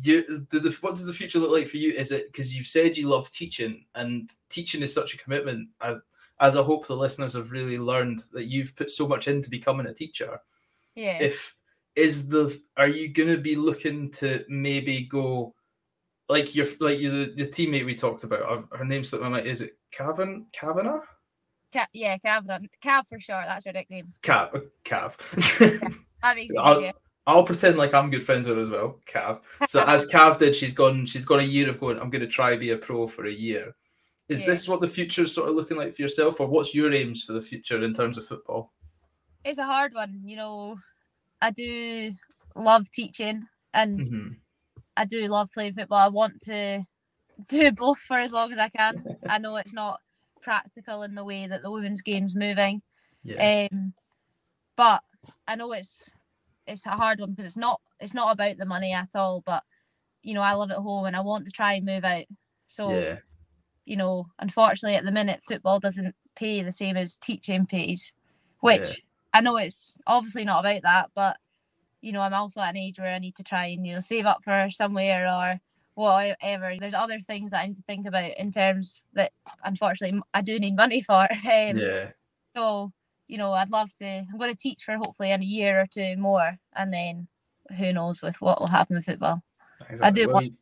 You, 0.01 0.47
the, 0.49 0.75
what 0.81 0.95
does 0.95 1.05
the 1.05 1.13
future 1.13 1.37
look 1.37 1.51
like 1.51 1.67
for 1.67 1.77
you? 1.77 1.93
Is 1.93 2.11
it 2.11 2.31
because 2.31 2.55
you've 2.55 2.65
said 2.65 2.97
you 2.97 3.07
love 3.07 3.29
teaching, 3.29 3.85
and 3.93 4.31
teaching 4.49 4.81
is 4.81 4.91
such 4.91 5.13
a 5.13 5.17
commitment? 5.17 5.69
I, 5.79 5.97
as 6.39 6.55
I 6.55 6.63
hope 6.63 6.87
the 6.87 6.95
listeners 6.95 7.33
have 7.33 7.51
really 7.51 7.77
learned 7.77 8.23
that 8.33 8.45
you've 8.45 8.75
put 8.75 8.89
so 8.89 9.07
much 9.07 9.27
into 9.27 9.49
becoming 9.49 9.87
a 9.87 9.93
teacher. 9.93 10.39
Yeah. 10.95 11.17
If 11.21 11.55
is 11.95 12.27
the 12.27 12.57
are 12.77 12.87
you 12.87 13.09
gonna 13.09 13.37
be 13.37 13.55
looking 13.55 14.11
to 14.11 14.43
maybe 14.49 15.03
go 15.03 15.53
like 16.27 16.55
your 16.55 16.67
like 16.79 16.99
your, 16.99 17.11
the, 17.11 17.33
the 17.35 17.47
teammate 17.47 17.85
we 17.85 17.95
talked 17.95 18.23
about 18.23 18.67
her, 18.71 18.77
her 18.77 18.85
name's 18.85 19.09
something 19.09 19.31
like 19.31 19.45
is 19.45 19.61
it 19.61 19.77
Cavan 19.91 20.47
Kavanagh? 20.51 21.01
Ca- 21.71 21.87
yeah, 21.93 22.17
Kavanagh. 22.17 22.67
Cav 22.83 23.07
for 23.07 23.19
sure. 23.19 23.41
That's 23.45 23.65
her 23.65 23.73
nickname. 23.73 24.13
Cav. 24.23 24.55
Uh, 24.55 24.59
Cav. 24.83 25.17
that 26.21 26.35
makes 26.35 26.53
I'll, 26.57 26.91
I'll 27.27 27.43
pretend 27.43 27.77
like 27.77 27.93
I'm 27.93 28.09
good 28.09 28.23
friends 28.23 28.47
with 28.47 28.55
her 28.55 28.61
as 28.61 28.69
well, 28.69 28.99
Cav. 29.07 29.41
So 29.67 29.83
as 29.85 30.07
Cav 30.11 30.37
did, 30.37 30.55
she's 30.55 30.73
gone. 30.73 31.05
She's 31.05 31.25
got 31.25 31.39
a 31.39 31.45
year 31.45 31.69
of 31.69 31.79
going. 31.79 31.99
I'm 31.99 32.09
going 32.09 32.21
to 32.21 32.27
try 32.27 32.55
be 32.55 32.71
a 32.71 32.77
pro 32.77 33.07
for 33.07 33.25
a 33.25 33.31
year. 33.31 33.75
Is 34.27 34.41
yeah. 34.41 34.47
this 34.47 34.67
what 34.67 34.81
the 34.81 34.87
future 34.87 35.23
is 35.23 35.33
sort 35.33 35.49
of 35.49 35.55
looking 35.55 35.77
like 35.77 35.93
for 35.93 36.01
yourself, 36.01 36.39
or 36.39 36.47
what's 36.47 36.73
your 36.73 36.91
aims 36.91 37.23
for 37.23 37.33
the 37.33 37.41
future 37.41 37.83
in 37.83 37.93
terms 37.93 38.17
of 38.17 38.25
football? 38.25 38.73
It's 39.43 39.59
a 39.59 39.63
hard 39.63 39.93
one. 39.93 40.21
You 40.25 40.37
know, 40.37 40.79
I 41.41 41.51
do 41.51 42.11
love 42.55 42.89
teaching 42.89 43.43
and 43.73 43.99
mm-hmm. 43.99 44.27
I 44.97 45.05
do 45.05 45.27
love 45.27 45.51
playing 45.51 45.75
football. 45.75 45.99
I 45.99 46.09
want 46.09 46.41
to 46.45 46.83
do 47.47 47.71
both 47.71 47.99
for 47.99 48.17
as 48.17 48.31
long 48.31 48.51
as 48.51 48.57
I 48.57 48.69
can. 48.69 49.03
I 49.29 49.37
know 49.37 49.57
it's 49.57 49.73
not 49.73 50.01
practical 50.41 51.03
in 51.03 51.13
the 51.13 51.25
way 51.25 51.45
that 51.45 51.61
the 51.61 51.71
women's 51.71 52.01
game's 52.01 52.35
moving. 52.35 52.81
Yeah. 53.23 53.67
Um, 53.71 53.93
but 54.75 55.03
I 55.47 55.55
know 55.55 55.71
it's 55.71 56.09
it's 56.65 56.87
a 56.87 56.91
hard 56.91 57.19
one 57.19 57.31
because 57.31 57.45
it's 57.45 57.57
not 57.57 57.79
it's 57.99 58.15
not 58.15 58.33
about 58.33 58.57
the 58.57 58.65
money 58.65 58.91
at 58.91 59.09
all. 59.13 59.43
But 59.45 59.61
you 60.23 60.33
know, 60.33 60.41
I 60.41 60.55
live 60.55 60.71
at 60.71 60.77
home 60.77 61.05
and 61.05 61.15
I 61.15 61.21
want 61.21 61.45
to 61.45 61.51
try 61.51 61.73
and 61.73 61.85
move 61.85 62.03
out. 62.03 62.25
So 62.65 62.89
yeah 62.89 63.17
you 63.85 63.95
know, 63.97 64.27
unfortunately 64.39 64.95
at 64.95 65.05
the 65.05 65.11
minute 65.11 65.41
football 65.43 65.79
doesn't 65.79 66.15
pay 66.35 66.61
the 66.61 66.71
same 66.71 66.97
as 66.97 67.17
teaching 67.17 67.65
pays, 67.65 68.11
which 68.59 68.89
yeah. 68.89 68.95
I 69.33 69.41
know 69.41 69.57
it's 69.57 69.93
obviously 70.07 70.45
not 70.45 70.59
about 70.61 70.81
that, 70.83 71.11
but 71.15 71.37
you 72.01 72.11
know, 72.11 72.21
I'm 72.21 72.33
also 72.33 72.61
at 72.61 72.69
an 72.69 72.77
age 72.77 72.99
where 72.99 73.13
I 73.13 73.19
need 73.19 73.35
to 73.37 73.43
try 73.43 73.65
and, 73.67 73.85
you 73.85 73.93
know, 73.93 73.99
save 73.99 74.25
up 74.25 74.43
for 74.43 74.69
somewhere 74.69 75.27
or 75.27 75.59
whatever. 75.95 76.73
There's 76.79 76.93
other 76.93 77.19
things 77.19 77.49
that 77.51 77.61
I 77.61 77.67
need 77.67 77.77
to 77.77 77.83
think 77.83 78.05
about 78.05 78.37
in 78.37 78.51
terms 78.51 79.03
that 79.13 79.31
unfortunately 79.63 80.21
I 80.33 80.41
do 80.41 80.59
need 80.59 80.75
money 80.75 81.01
for. 81.01 81.27
Um, 81.45 81.77
yeah. 81.77 82.09
So, 82.55 82.91
you 83.27 83.37
know, 83.37 83.51
I'd 83.51 83.71
love 83.71 83.91
to 83.97 84.05
I'm 84.05 84.37
gonna 84.37 84.55
teach 84.55 84.83
for 84.83 84.95
hopefully 84.97 85.31
in 85.31 85.41
a 85.41 85.45
year 85.45 85.81
or 85.81 85.87
two 85.87 86.15
more 86.17 86.57
and 86.75 86.93
then 86.93 87.27
who 87.77 87.91
knows 87.91 88.21
with 88.21 88.39
what 88.39 88.59
will 88.59 88.67
happen 88.67 88.95
with 88.95 89.05
football. 89.05 89.41
Exactly. 89.89 90.05
I 90.05 90.11
do 90.11 90.27
well, 90.27 90.35
want 90.35 90.53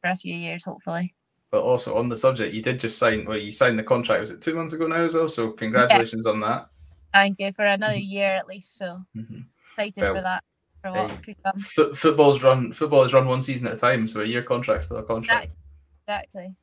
for 0.00 0.10
a 0.10 0.16
few 0.16 0.34
years 0.34 0.62
hopefully. 0.62 1.14
But 1.52 1.64
also 1.64 1.98
on 1.98 2.08
the 2.08 2.16
subject, 2.16 2.54
you 2.54 2.62
did 2.62 2.80
just 2.80 2.98
sign. 2.98 3.26
Well, 3.26 3.36
you 3.36 3.50
signed 3.50 3.78
the 3.78 3.82
contract. 3.82 4.20
Was 4.20 4.30
it 4.30 4.40
two 4.40 4.54
months 4.54 4.72
ago 4.72 4.86
now 4.86 5.04
as 5.04 5.12
well? 5.12 5.28
So 5.28 5.50
congratulations 5.50 6.24
yeah. 6.24 6.32
on 6.32 6.40
that. 6.40 6.68
Thank 7.12 7.38
you 7.40 7.52
for 7.52 7.66
another 7.66 7.92
mm-hmm. 7.92 8.10
year 8.10 8.30
at 8.30 8.48
least. 8.48 8.78
So 8.78 9.04
mm-hmm. 9.14 9.40
excited 9.68 10.02
well, 10.02 10.14
for 10.14 10.22
that. 10.22 10.44
For 10.82 10.92
what 10.92 11.10
hey, 11.10 11.16
could 11.18 11.42
come. 11.44 11.52
F- 11.58 11.96
football's 11.96 12.42
run. 12.42 12.72
Football 12.72 13.02
is 13.04 13.12
run 13.12 13.26
one 13.26 13.42
season 13.42 13.66
at 13.66 13.74
a 13.74 13.76
time. 13.76 14.06
So 14.06 14.22
a 14.22 14.24
year 14.24 14.42
contract's 14.42 14.86
still 14.86 14.96
a 14.96 15.02
contract. 15.02 15.48
Exactly. 16.08 16.54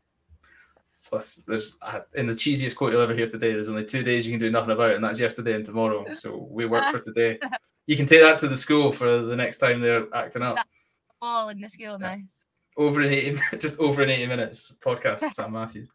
Plus, 1.08 1.36
there's 1.48 1.78
uh, 1.84 2.00
in 2.16 2.26
the 2.26 2.34
cheesiest 2.34 2.76
quote 2.76 2.92
you'll 2.92 3.02
ever 3.02 3.14
hear 3.14 3.28
today. 3.28 3.54
There's 3.54 3.70
only 3.70 3.86
two 3.86 4.02
days 4.02 4.26
you 4.26 4.34
can 4.34 4.40
do 4.40 4.52
nothing 4.52 4.72
about, 4.72 4.90
it, 4.90 4.96
and 4.96 5.04
that's 5.04 5.20
yesterday 5.20 5.54
and 5.54 5.64
tomorrow. 5.64 6.04
So 6.16 6.48
we 6.50 6.66
work 6.66 6.92
for 6.92 7.00
today. 7.00 7.38
You 7.86 7.98
can 7.98 8.06
take 8.06 8.22
that 8.22 8.38
to 8.42 8.48
the 8.48 8.56
school 8.56 8.92
for 8.92 9.24
the 9.24 9.36
next 9.36 9.58
time 9.58 9.82
they're 9.82 10.06
acting 10.14 10.44
up. 10.44 10.60
All 11.24 11.50
in 11.50 11.60
the 11.60 11.68
school 11.68 11.98
now 11.98 12.18
over 12.80 13.02
in 13.02 13.12
80 13.12 13.40
just 13.60 13.80
over 13.80 14.02
in 14.02 14.10
80 14.10 14.26
minutes 14.28 14.76
podcast 14.84 15.34
Sam 15.34 15.52
Matthews. 15.52 15.90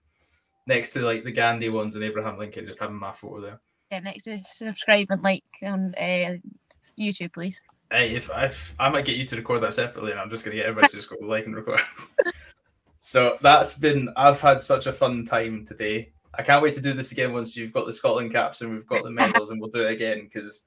Next 0.66 0.92
to 0.92 1.00
like 1.00 1.24
the 1.24 1.32
Gandhi 1.32 1.70
ones 1.70 1.96
and 1.96 2.04
Abraham 2.04 2.38
Lincoln, 2.38 2.66
just 2.66 2.78
having 2.78 2.96
my 2.96 3.12
photo 3.12 3.40
there. 3.40 3.60
Yeah, 3.90 4.00
next 4.00 4.24
to 4.24 4.38
subscribe 4.44 5.08
and 5.10 5.22
like 5.22 5.44
on 5.62 5.94
uh, 5.98 6.36
YouTube, 6.98 7.32
please. 7.32 7.60
Hey, 7.90 8.14
if 8.14 8.30
I 8.30 8.50
I 8.78 8.88
might 8.90 9.04
get 9.04 9.16
you 9.16 9.24
to 9.24 9.36
record 9.36 9.62
that 9.62 9.74
separately, 9.74 10.12
and 10.12 10.20
I'm 10.20 10.30
just 10.30 10.44
gonna 10.44 10.56
get 10.56 10.66
everybody 10.66 10.88
to 10.88 10.96
just 10.96 11.10
go 11.10 11.16
like 11.20 11.46
and 11.46 11.56
record. 11.56 11.80
so 13.00 13.38
that's 13.42 13.78
been 13.78 14.08
I've 14.16 14.40
had 14.40 14.60
such 14.60 14.86
a 14.86 14.92
fun 14.92 15.24
time 15.24 15.64
today. 15.64 16.12
I 16.36 16.42
can't 16.42 16.62
wait 16.62 16.74
to 16.74 16.82
do 16.82 16.92
this 16.92 17.12
again 17.12 17.32
once 17.32 17.56
you've 17.56 17.72
got 17.72 17.86
the 17.86 17.92
Scotland 17.92 18.32
caps 18.32 18.60
and 18.60 18.72
we've 18.72 18.86
got 18.86 19.04
the 19.04 19.10
medals, 19.10 19.50
and 19.50 19.60
we'll 19.60 19.70
do 19.70 19.86
it 19.86 19.92
again 19.92 20.24
because 20.24 20.66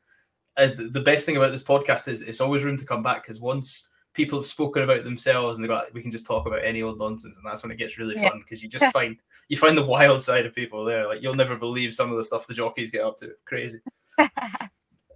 uh, 0.57 0.69
the 0.89 1.01
best 1.01 1.25
thing 1.25 1.37
about 1.37 1.51
this 1.51 1.63
podcast 1.63 2.07
is 2.07 2.21
it's 2.21 2.41
always 2.41 2.63
room 2.63 2.77
to 2.77 2.85
come 2.85 3.03
back 3.03 3.23
because 3.23 3.39
once 3.39 3.89
people 4.17 4.37
have 4.37 4.45
spoken 4.45 4.83
about 4.83 5.05
themselves 5.05 5.57
and 5.57 5.63
they 5.63 5.67
got 5.67 5.93
we 5.93 6.01
can 6.01 6.11
just 6.11 6.25
talk 6.25 6.45
about 6.45 6.63
any 6.63 6.81
old 6.81 6.99
nonsense 6.99 7.37
and 7.37 7.45
that's 7.45 7.63
when 7.63 7.71
it 7.71 7.77
gets 7.77 7.97
really 7.97 8.15
fun 8.15 8.41
because 8.43 8.61
you 8.61 8.67
just 8.67 8.91
find 8.91 9.15
you 9.47 9.55
find 9.55 9.77
the 9.77 9.85
wild 9.85 10.21
side 10.21 10.45
of 10.45 10.53
people 10.53 10.83
there 10.83 11.07
like 11.07 11.21
you'll 11.21 11.33
never 11.33 11.55
believe 11.55 11.93
some 11.93 12.11
of 12.11 12.17
the 12.17 12.25
stuff 12.25 12.47
the 12.47 12.53
jockeys 12.53 12.91
get 12.91 13.05
up 13.05 13.15
to 13.15 13.31
crazy 13.45 13.79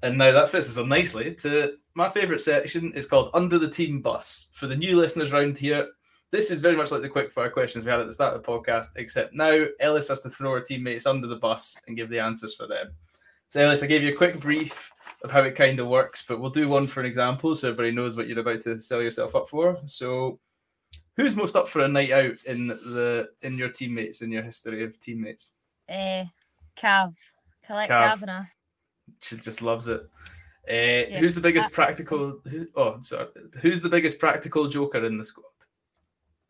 And 0.04 0.18
now 0.18 0.32
that 0.32 0.50
fits 0.50 0.70
us 0.70 0.78
on 0.78 0.90
nicely 0.90 1.36
to 1.36 1.78
my 1.94 2.10
favourite 2.10 2.42
section. 2.42 2.92
is 2.94 3.06
called 3.06 3.30
Under 3.34 3.60
the 3.60 3.70
Team 3.70 4.02
Bus. 4.02 4.50
For 4.54 4.68
the 4.68 4.76
new 4.76 4.98
listeners 4.98 5.32
around 5.32 5.58
here, 5.58 5.90
this 6.32 6.50
is 6.50 6.60
very 6.60 6.76
much 6.76 6.92
like 6.92 7.02
the 7.02 7.10
quick 7.10 7.32
fire 7.32 7.50
questions 7.50 7.86
we 7.86 7.92
had 7.92 8.00
at 8.00 8.08
the 8.08 8.14
start 8.14 8.36
of 8.36 8.42
the 8.42 8.48
podcast, 8.48 8.88
except 8.96 9.34
now 9.34 9.66
Ellis 9.80 10.08
has 10.08 10.22
to 10.22 10.30
throw 10.30 10.54
her 10.54 10.62
teammates 10.62 11.06
under 11.06 11.28
the 11.28 11.36
bus 11.36 11.78
and 11.88 11.98
give 11.98 12.10
the 12.10 12.20
answers 12.20 12.56
for 12.56 12.68
them. 12.68 12.92
So, 13.52 13.60
Ellis, 13.60 13.84
I 13.84 13.88
gave 13.88 14.02
you 14.02 14.14
a 14.14 14.16
quick 14.16 14.40
brief 14.40 14.94
of 15.26 15.30
how 15.30 15.42
it 15.42 15.58
kind 15.58 15.78
of 15.82 15.88
works, 15.88 16.24
but 16.26 16.40
we'll 16.40 16.50
do 16.50 16.70
one 16.70 16.88
for 16.88 17.02
an 17.02 17.06
example 17.06 17.54
so 17.54 17.68
everybody 17.68 17.92
knows 17.92 18.16
what 18.16 18.30
you're 18.30 18.40
about 18.40 18.62
to 18.62 18.80
sell 18.80 19.02
yourself 19.02 19.36
up 19.36 19.50
for. 19.50 19.78
So, 19.88 20.40
who's 21.18 21.36
most 21.36 21.58
up 21.58 21.68
for 21.68 21.82
a 21.82 21.88
night 21.90 22.12
out 22.12 22.42
in 22.48 22.68
the 22.68 23.28
in 23.42 23.58
your 23.58 23.68
teammates 23.68 24.22
in 24.22 24.32
your 24.32 24.42
history 24.42 24.86
of 24.86 24.98
teammates? 25.02 25.52
Uh, 25.90 26.24
Cav, 26.78 27.14
collect 27.66 27.92
Cav. 27.92 28.12
Kavanagh. 28.12 28.46
She 29.20 29.36
just 29.36 29.62
loves 29.62 29.90
it. 29.90 30.02
Uh, 30.70 31.18
Who's 31.20 31.36
the 31.36 31.42
biggest 31.42 31.68
Uh, 31.68 31.72
practical? 31.72 32.40
Who, 32.48 32.68
oh, 32.78 33.00
sorry. 33.02 33.28
Who's 33.62 33.82
the 33.82 33.90
biggest 33.90 34.18
practical 34.18 34.70
joker 34.70 35.06
in 35.06 35.18
the 35.18 35.26
squad? 35.26 35.48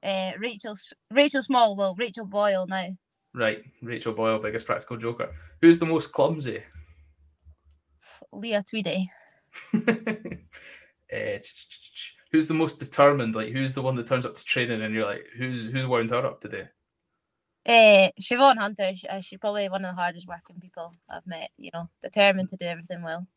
Uh, 0.03 0.33
Rachel, 0.37 0.75
Rachel 1.09 1.41
Small, 1.41 1.75
well, 1.75 1.95
Rachel 1.95 2.25
Boyle 2.25 2.67
now. 2.67 2.89
Right, 3.33 3.63
Rachel 3.81 4.13
Boyle, 4.13 4.37
biggest 4.37 4.67
practical 4.67 4.97
joker. 4.97 5.33
Who's 5.61 5.79
the 5.79 5.85
most 5.87 6.11
clumsy? 6.11 6.61
Leah 8.31 8.63
Tweedy. 8.67 9.11
Ch- 11.11 12.15
who's 12.31 12.47
the 12.47 12.53
most 12.53 12.79
determined? 12.79 13.35
Like, 13.35 13.49
who's 13.49 13.73
the 13.73 13.81
one 13.81 13.95
that 13.95 14.07
turns 14.07 14.25
up 14.25 14.35
to 14.35 14.43
training 14.43 14.81
and 14.81 14.93
you're 14.93 15.05
like, 15.05 15.27
who's 15.37 15.67
who's 15.67 15.85
wound 15.85 16.11
her 16.11 16.25
up 16.25 16.39
today? 16.41 16.69
Uh, 17.65 18.09
Siobhan 18.19 18.57
Hunter, 18.57 18.91
she, 18.95 19.07
uh, 19.07 19.21
she's 19.21 19.37
probably 19.39 19.69
one 19.69 19.85
of 19.85 19.95
the 19.95 20.01
hardest 20.01 20.27
working 20.27 20.59
people 20.59 20.93
I've 21.09 21.27
met. 21.27 21.51
You 21.57 21.71
know, 21.73 21.89
determined 22.01 22.49
to 22.49 22.57
do 22.57 22.65
everything 22.65 23.03
well. 23.03 23.27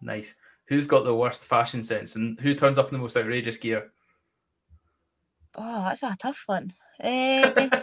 Nice. 0.00 0.36
Who's 0.66 0.86
got 0.86 1.04
the 1.04 1.14
worst 1.14 1.46
fashion 1.46 1.82
sense 1.82 2.14
and 2.16 2.38
who 2.40 2.54
turns 2.54 2.78
up 2.78 2.88
in 2.88 2.94
the 2.94 3.00
most 3.00 3.16
outrageous 3.16 3.56
gear? 3.56 3.90
Oh, 5.56 5.84
that's 5.84 6.02
a 6.02 6.16
tough 6.18 6.44
one. 6.46 6.72
Uh, 7.02 7.50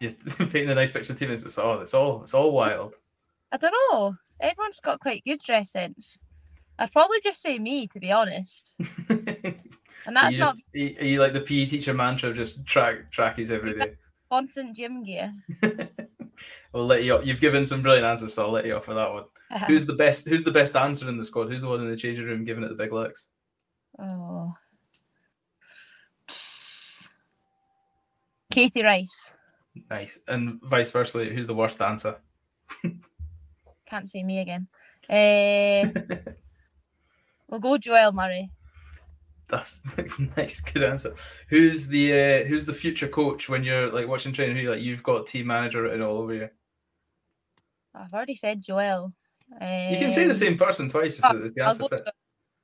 You're 0.00 0.12
painting 0.38 0.70
a 0.70 0.74
nice 0.74 0.92
picture 0.92 1.12
of 1.12 1.18
teammates. 1.18 1.44
It's 1.44 1.58
all, 1.58 1.80
it's 1.80 1.94
all, 1.94 2.22
it's 2.22 2.34
all 2.34 2.52
wild. 2.52 2.96
I 3.52 3.56
don't 3.58 3.74
know. 3.92 4.16
Everyone's 4.40 4.80
got 4.80 5.00
quite 5.00 5.22
good 5.24 5.40
dress 5.40 5.70
sense. 5.70 6.18
I'd 6.78 6.90
probably 6.90 7.20
just 7.22 7.40
say 7.40 7.58
me, 7.58 7.86
to 7.88 8.00
be 8.00 8.10
honest. 8.10 8.74
And 10.06 10.18
Are 10.18 10.22
that's 10.22 10.34
you, 10.34 10.40
not 10.40 10.56
just, 10.74 11.00
are 11.00 11.04
you 11.04 11.20
like 11.20 11.32
the 11.32 11.40
PE 11.40 11.66
teacher 11.66 11.94
mantra 11.94 12.30
of 12.30 12.36
just 12.36 12.66
track 12.66 13.10
trackies 13.12 13.50
every 13.50 13.74
day? 13.74 13.92
constant 14.30 14.74
gym 14.74 15.04
gear. 15.04 15.32
I'll 16.74 16.86
let 16.86 17.04
you. 17.04 17.14
Off. 17.14 17.26
You've 17.26 17.40
given 17.40 17.64
some 17.64 17.82
brilliant 17.82 18.06
answers, 18.06 18.34
so 18.34 18.44
I'll 18.44 18.50
let 18.50 18.66
you 18.66 18.74
off 18.74 18.84
for 18.84 18.94
that 18.94 19.12
one. 19.12 19.24
Who's 19.66 19.86
the 19.86 19.92
best? 19.92 20.26
Who's 20.26 20.42
the 20.42 20.50
best 20.50 20.72
dancer 20.72 21.08
in 21.08 21.18
the 21.18 21.24
squad? 21.24 21.50
Who's 21.50 21.62
the 21.62 21.68
one 21.68 21.80
in 21.80 21.88
the 21.88 21.96
changing 21.96 22.24
room 22.24 22.44
giving 22.44 22.64
it 22.64 22.68
the 22.68 22.74
big 22.74 22.92
looks? 22.92 23.28
oh. 23.98 24.54
Katie 28.50 28.82
Rice. 28.82 29.32
Nice. 29.88 30.18
And 30.28 30.60
vice 30.62 30.90
versa, 30.90 31.24
who's 31.24 31.46
the 31.46 31.54
worst 31.54 31.78
dancer? 31.78 32.16
Can't 33.92 34.08
see 34.08 34.24
me 34.24 34.38
again. 34.40 34.68
Uh, 35.10 35.84
we'll 37.48 37.60
go 37.60 37.76
Joelle 37.76 38.14
Murray. 38.14 38.50
That's 39.48 39.82
nice, 40.38 40.60
good 40.62 40.82
answer. 40.82 41.14
Who's 41.50 41.88
the 41.88 42.12
uh, 42.12 42.44
who's 42.44 42.64
the 42.64 42.72
future 42.72 43.06
coach 43.08 43.50
when 43.50 43.64
you're 43.64 43.90
like 43.90 44.08
watching 44.08 44.32
training? 44.32 44.56
Who 44.64 44.70
like 44.70 44.80
you've 44.80 45.02
got 45.02 45.26
team 45.26 45.48
manager 45.48 45.82
written 45.82 46.00
all 46.00 46.16
over 46.16 46.32
you? 46.32 46.48
I've 47.94 48.14
already 48.14 48.34
said 48.34 48.64
Joelle. 48.64 49.12
You 49.60 49.98
can 49.98 50.10
say 50.10 50.24
the 50.24 50.30
Um, 50.30 50.36
same 50.36 50.56
person 50.56 50.88
twice 50.88 51.18
if 51.18 51.24
oh, 51.26 51.36
the, 51.36 51.50
the 51.50 51.62
answer 51.62 51.80
go, 51.80 51.88
fit. 51.88 52.00
Jo- 52.06 52.12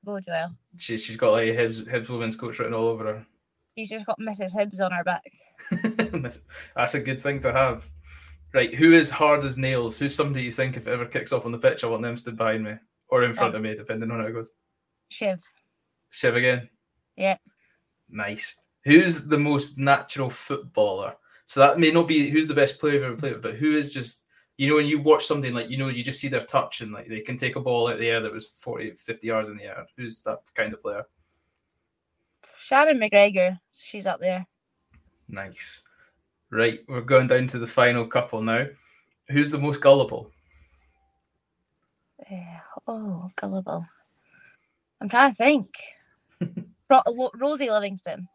go 0.07 0.13
Joelle. 0.27 0.57
She, 0.79 0.97
she's 0.97 1.19
got 1.19 1.33
like 1.33 1.49
Hibs, 1.49 1.85
Hibs 1.87 2.09
women's 2.09 2.37
coach 2.37 2.59
written 2.59 2.73
all 2.73 2.89
over 2.89 3.05
her. 3.05 3.27
She's 3.77 3.91
just 3.91 4.07
got 4.07 4.19
Mrs. 4.19 4.57
Hibs 4.57 4.81
on 4.81 4.93
her 4.93 5.05
back. 5.05 5.25
That's 6.75 6.95
a 6.95 7.01
good 7.01 7.21
thing 7.21 7.41
to 7.41 7.53
have. 7.53 7.87
Right, 8.55 8.75
who 8.75 8.95
is 8.95 9.11
hard 9.11 9.45
as 9.45 9.59
nails? 9.59 9.99
Who's 9.99 10.15
somebody 10.15 10.45
you 10.45 10.53
think 10.53 10.77
if 10.77 10.87
it 10.87 10.91
ever 10.91 11.05
kicks 11.05 11.33
off 11.33 11.45
on 11.45 11.53
the 11.53 11.59
pitch, 11.59 11.85
I 11.85 11.89
want 11.89 12.03
them 12.03 12.17
stood 12.17 12.37
behind 12.37 12.65
me 12.65 12.75
or 13.09 13.25
in 13.25 13.35
front 13.35 13.55
of 13.55 13.63
me, 13.63 13.75
depending 13.75 14.11
on 14.11 14.21
how 14.21 14.27
it 14.27 14.33
goes. 14.33 14.53
Shiv. 15.09 15.43
Shiv 16.11 16.37
again. 16.37 16.69
Yeah. 17.17 17.37
Nice. 18.09 18.61
Who's 18.85 19.27
the 19.27 19.39
most 19.39 19.79
natural 19.79 20.31
footballer? 20.31 21.15
So 21.47 21.61
that 21.61 21.79
may 21.79 21.91
not 21.91 22.09
be 22.09 22.31
who's 22.31 22.47
the 22.47 22.55
best 22.55 22.79
player 22.79 22.95
you've 22.95 23.03
ever 23.05 23.17
played 23.17 23.35
with, 23.35 23.43
but 23.43 23.57
who 23.57 23.77
is 23.77 23.93
just 23.93 24.25
you 24.59 24.69
know 24.69 24.77
when 24.77 24.87
you 24.87 25.01
watch 25.01 25.25
something 25.25 25.55
like 25.55 25.71
you 25.71 25.79
know 25.79 25.89
you 25.89 26.05
just 26.05 26.21
see 26.21 26.29
their 26.29 26.43
touch 26.43 26.81
and 26.81 26.93
like 26.93 27.07
they 27.07 27.21
can 27.21 27.37
take 27.37 27.57
a 27.57 27.61
ball 27.61 27.87
out 27.87 27.95
of 27.95 28.01
the 28.01 28.11
air 28.11 28.21
that 28.21 28.33
was 28.33 28.49
40 28.49 28.91
50 28.91 29.27
yards 29.27 29.49
in 29.49 29.57
the 29.57 29.65
air 29.65 29.87
who's 29.97 30.21
that 30.23 30.41
kind 30.55 30.75
of 30.75 30.83
player 30.83 31.05
Shannon 32.59 32.99
McGregor. 32.99 33.59
She's 33.73 34.05
up 34.05 34.21
there. 34.21 34.47
nice 35.29 35.83
right 36.51 36.81
we're 36.89 37.01
going 37.01 37.27
down 37.27 37.47
to 37.47 37.59
the 37.59 37.67
final 37.67 38.07
couple 38.07 38.41
now 38.43 38.65
who's 39.29 39.51
the 39.51 39.59
most 39.59 39.81
gullible 39.81 40.31
Eh, 42.31 42.59
oh, 42.87 43.31
gullible. 43.37 43.87
I'm 45.01 45.09
trying 45.09 45.31
to 45.31 45.37
think. 45.37 45.69
Ro- 46.91 47.01
Lo- 47.07 47.31
Rosie 47.37 47.71
Livingston. 47.71 48.29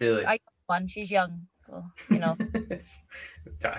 really 0.00 0.24
I- 0.24 0.38
One, 0.66 0.86
she's 0.86 1.10
young. 1.10 1.46
Well, 1.68 1.92
you 2.10 2.20
know. 2.20 2.36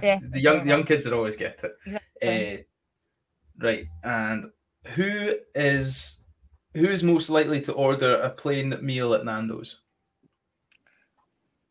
Yeah, 0.04 0.20
the 0.22 0.40
young 0.40 0.56
Definitely. 0.58 0.70
young 0.70 0.84
kids 0.84 1.06
would 1.06 1.14
always 1.14 1.36
get 1.38 1.64
it 1.64 1.72
Exactly. 1.86 2.58
Uh, 2.60 3.66
right, 3.66 3.88
and 4.04 4.52
who 4.94 5.34
is 5.56 6.22
who 6.74 6.86
is 6.90 7.02
most 7.04 7.30
likely 7.30 7.62
to 7.62 7.74
order 7.74 8.16
a 8.16 8.30
plain 8.30 8.76
meal 8.82 9.14
at 9.14 9.24
Nando's? 9.26 9.80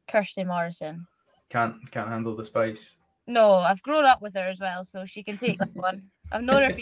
Kirsty 0.08 0.44
Morrison. 0.44 1.06
Can't 1.48 1.90
can't 1.90 2.08
handle 2.08 2.36
the 2.36 2.44
spice. 2.44 2.96
No, 3.26 3.54
I've 3.54 3.82
grown 3.82 4.04
up 4.04 4.22
with 4.22 4.34
her 4.34 4.44
as 4.44 4.60
well, 4.60 4.84
so 4.84 5.04
she 5.04 5.22
can 5.22 5.36
take 5.36 5.58
that 5.58 5.74
one. 5.74 6.04
I've 6.32 6.42
known 6.42 6.62
her 6.62 6.70
for 6.70 6.80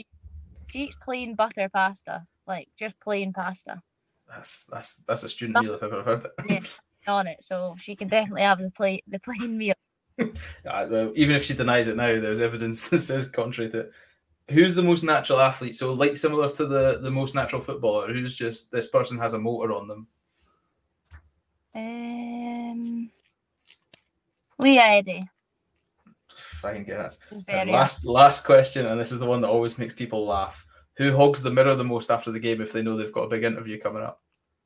she 0.69 0.81
eats 0.85 0.97
plain 1.03 1.35
butter 1.35 1.69
pasta, 1.69 2.27
like 2.47 2.69
just 2.77 2.99
plain 3.01 3.33
pasta 3.33 3.83
That's 4.29 4.65
that's 4.65 4.97
that's 4.99 5.23
a 5.23 5.29
student 5.29 5.63
meal 5.63 5.75
if 5.75 5.83
I've 5.83 5.93
ever 5.93 6.03
heard 6.03 6.25
it. 6.25 6.33
Yeah. 6.49 6.61
on 7.13 7.27
it, 7.29 7.43
so 7.43 7.77
she 7.79 7.95
can 7.95 8.09
definitely 8.09 8.43
have 8.43 8.59
the 8.59 8.71
plate 8.71 9.05
the 9.07 9.21
plain 9.21 9.57
meal. 9.57 9.75
Uh, 10.19 10.27
well, 10.91 11.13
even 11.15 11.37
if 11.37 11.45
she 11.45 11.55
denies 11.55 11.87
it 11.87 11.97
now, 11.97 12.21
there's 12.21 12.41
evidence 12.41 12.89
that 12.91 12.99
says 13.01 13.29
contrary 13.29 13.71
to 13.71 13.81
it. 13.81 13.93
Who's 14.51 14.75
the 14.75 14.83
most 14.83 15.03
natural 15.03 15.41
athlete? 15.41 15.75
So, 15.75 15.93
like 15.93 16.17
similar 16.17 16.49
to 16.51 16.67
the 16.67 16.99
the 17.01 17.11
most 17.11 17.35
natural 17.35 17.61
footballer, 17.61 18.13
who's 18.13 18.35
just 18.35 18.71
this 18.71 18.89
person 18.89 19.19
has 19.19 19.35
a 19.35 19.39
motor 19.39 19.73
on 19.73 19.89
them. 19.89 20.07
Um, 21.75 23.11
Leah 24.59 24.83
eh, 24.83 24.97
Eddie. 24.99 25.23
Fine, 26.37 26.85
guess. 26.85 27.19
is 27.31 27.45
last 27.47 28.05
last 28.05 28.45
question, 28.45 28.87
and 28.87 29.01
this 29.01 29.13
is 29.13 29.21
the 29.21 29.27
one 29.27 29.41
that 29.41 29.49
always 29.49 29.79
makes 29.79 29.95
people 29.95 30.27
laugh. 30.27 30.67
Who 30.97 31.17
hogs 31.17 31.43
the 31.43 31.51
mirror 31.51 31.75
the 31.75 31.85
most 31.85 32.11
after 32.11 32.31
the 32.31 32.41
game 32.41 32.61
if 32.61 32.73
they 32.73 32.83
know 32.83 32.97
they've 32.97 33.13
got 33.13 33.25
a 33.25 33.29
big 33.29 33.45
interview 33.45 33.79
coming 33.79 34.03
up? 34.03 34.21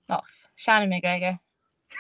Oh, 0.09 0.21
Shannon 0.57 0.91
McGregor. 0.91 1.39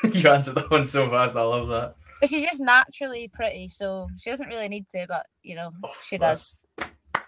you 0.15 0.29
answered 0.29 0.55
that 0.55 0.71
one 0.71 0.85
so 0.85 1.09
fast. 1.11 1.35
I 1.35 1.43
love 1.43 1.69
that. 1.69 1.97
But 2.21 2.29
she's 2.29 2.43
just 2.43 2.61
naturally 2.61 3.29
pretty, 3.29 3.69
so 3.69 4.09
she 4.19 4.31
doesn't 4.31 4.49
really 4.49 4.69
need 4.69 4.89
to, 4.89 5.07
but 5.09 5.27
you 5.43 5.57
know, 5.57 5.71
Oh, 5.85 5.95
she 6.05 6.19
does. 6.19 6.59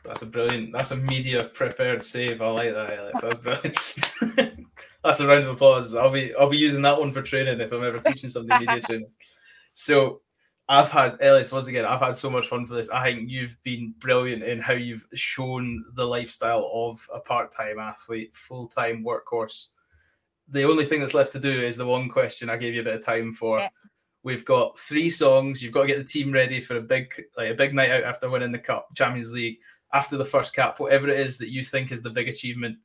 That's, 0.04 0.22
a 0.22 0.26
brilliant. 0.26 0.72
That's 0.72 0.90
a 0.90 0.96
media 0.96 1.44
prepared 1.44 2.04
save. 2.04 2.42
I 2.42 2.50
like 2.50 2.74
that, 2.74 2.98
Alex. 2.98 3.20
That's 3.20 3.38
brilliant. 3.38 4.66
that's 5.04 5.20
a 5.20 5.26
round 5.28 5.44
of 5.44 5.50
applause. 5.50 5.94
I'll 5.94 6.10
be 6.10 6.34
I'll 6.34 6.50
be 6.50 6.56
using 6.56 6.82
that 6.82 6.98
one 6.98 7.12
for 7.12 7.22
training 7.22 7.60
if 7.60 7.72
I'm 7.72 7.84
ever 7.84 7.98
teaching 7.98 8.30
somebody 8.30 8.66
media 8.66 8.82
training. 8.82 9.10
So 9.74 10.21
I've 10.72 10.90
had 10.90 11.18
Ellis 11.20 11.52
once 11.52 11.66
again. 11.66 11.84
I've 11.84 12.00
had 12.00 12.16
so 12.16 12.30
much 12.30 12.48
fun 12.48 12.64
for 12.64 12.72
this. 12.72 12.88
I 12.88 13.04
think 13.04 13.28
you've 13.28 13.62
been 13.62 13.92
brilliant 13.98 14.42
in 14.42 14.58
how 14.58 14.72
you've 14.72 15.06
shown 15.12 15.84
the 15.96 16.06
lifestyle 16.06 16.70
of 16.72 17.06
a 17.12 17.20
part-time 17.20 17.78
athlete, 17.78 18.34
full-time 18.34 19.04
workhorse. 19.04 19.66
The 20.48 20.62
only 20.62 20.86
thing 20.86 21.00
that's 21.00 21.12
left 21.12 21.32
to 21.32 21.40
do 21.40 21.60
is 21.60 21.76
the 21.76 21.84
one 21.84 22.08
question 22.08 22.48
I 22.48 22.56
gave 22.56 22.72
you 22.72 22.80
a 22.80 22.84
bit 22.84 22.94
of 22.94 23.04
time 23.04 23.34
for. 23.34 23.58
Yeah. 23.58 23.68
We've 24.22 24.46
got 24.46 24.78
three 24.78 25.10
songs. 25.10 25.62
You've 25.62 25.74
got 25.74 25.82
to 25.82 25.88
get 25.88 25.98
the 25.98 26.04
team 26.04 26.32
ready 26.32 26.58
for 26.62 26.76
a 26.76 26.80
big, 26.80 27.12
like 27.36 27.50
a 27.50 27.54
big 27.54 27.74
night 27.74 27.90
out 27.90 28.04
after 28.04 28.30
winning 28.30 28.50
the 28.50 28.58
cup, 28.58 28.88
Champions 28.96 29.34
League, 29.34 29.58
after 29.92 30.16
the 30.16 30.24
first 30.24 30.54
cap, 30.54 30.80
whatever 30.80 31.06
it 31.10 31.20
is 31.20 31.36
that 31.36 31.50
you 31.50 31.64
think 31.64 31.92
is 31.92 32.00
the 32.00 32.08
big 32.08 32.28
achievement. 32.28 32.78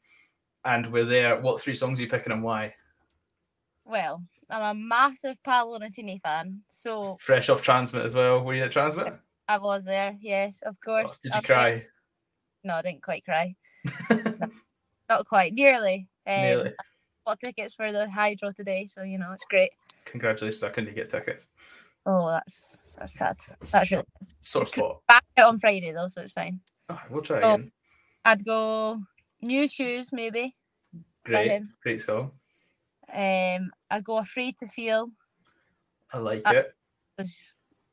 And 0.66 0.92
we're 0.92 1.06
there. 1.06 1.40
What 1.40 1.62
three 1.62 1.76
songs 1.76 2.00
are 2.00 2.04
you 2.04 2.10
picking 2.10 2.34
and 2.34 2.44
why? 2.44 2.74
Well, 3.86 4.24
I'm 4.50 4.78
a 4.78 4.80
massive 4.80 5.38
Paolo 5.44 5.78
Nutini 5.80 6.22
fan, 6.22 6.62
so 6.70 7.18
Fresh 7.20 7.50
off 7.50 7.64
TRNSMT 7.66 8.04
as 8.06 8.16
well. 8.16 8.44
Were 8.44 8.54
you 8.56 8.64
at 8.64 8.72
TRNSMT? 8.72 9.18
I 9.50 9.58
was 9.58 9.84
there. 9.86 10.16
Yes, 10.22 10.62
of 10.66 10.76
Oh, 10.76 10.86
course. 10.86 11.20
did 11.20 11.30
you 11.34 11.38
I'm 11.38 11.44
there- 11.48 11.56
cry? 11.56 11.86
No, 12.64 12.76
I 12.76 12.82
didn't 12.82 13.04
quite 13.04 13.24
cry. 13.26 13.56
Not 15.10 15.26
quite. 15.26 15.54
Nearly. 15.54 16.08
Um, 16.26 16.36
Nearly. 16.42 16.72
Got 17.26 17.40
tickets 17.40 17.74
for 17.76 17.92
the 17.92 18.10
Hydro 18.10 18.52
today, 18.52 18.86
so 18.88 19.04
you 19.04 19.18
know 19.18 19.32
it's 19.34 19.46
great. 19.46 19.72
Congratulations! 20.06 20.64
I 20.64 20.70
couldn't 20.70 20.96
get 20.96 21.10
tickets. 21.10 21.48
Oh, 22.06 22.28
that's 22.30 22.78
that's 22.98 23.14
sad. 23.18 23.38
That's 23.72 23.92
really 23.92 24.04
Sore 24.40 24.66
spot. 24.66 25.02
back 25.10 25.26
out 25.38 25.50
on 25.50 25.60
Friday 25.60 25.92
though, 25.92 26.08
so 26.08 26.22
it's 26.22 26.32
fine. 26.34 26.62
Oh, 26.90 27.00
we'll 27.10 27.22
try 27.22 27.42
Oh. 27.42 27.56
again. 27.56 27.72
I'd 28.24 28.46
go 28.46 29.02
New 29.42 29.68
shoes, 29.68 30.12
maybe. 30.14 30.56
Great, 31.26 31.62
great 31.84 32.02
song. 32.02 32.32
Um, 33.14 33.72
I 33.90 34.02
go 34.02 34.18
afraid 34.18 34.58
to 34.58 34.68
feel. 34.68 35.12
I 36.14 36.18
like 36.20 36.44
Uh, 36.46 36.54
it. 36.54 36.74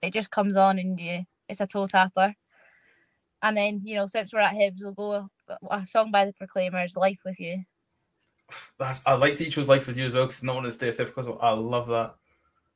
It 0.03 0.13
just 0.13 0.31
comes 0.31 0.57
on 0.57 0.79
and 0.79 0.99
you, 1.01 1.25
it's 1.49 1.61
a 1.61 1.67
toe 1.67 1.87
tapper. 1.87 2.35
And 3.43 3.57
then 3.57 3.81
you 3.85 3.97
know, 3.97 4.07
since 4.07 4.33
we're 4.33 4.41
at 4.41 4.55
Hibs, 4.55 4.79
we'll 4.81 4.93
go 4.93 5.29
a 5.71 5.87
song 5.87 6.11
by 6.11 6.25
the 6.25 6.33
Proclaimers, 6.33 6.97
"Life 6.97 7.21
with 7.25 7.39
You." 7.39 7.63
That's 8.79 9.07
I 9.07 9.15
like 9.15 9.37
that 9.39 9.45
you 9.45 9.51
chose 9.51 9.69
Life 9.69 9.87
with 9.87 9.97
You 9.97 10.05
as 10.07 10.15
well 10.15 10.25
because 10.25 10.37
it's 10.37 10.45
not 10.45 10.57
one 10.57 10.65
of 10.67 10.79
the 10.79 10.87
stereotypical. 10.87 11.25
So 11.25 11.35
I 11.35 11.51
love 11.51 11.89
that. 11.89 12.15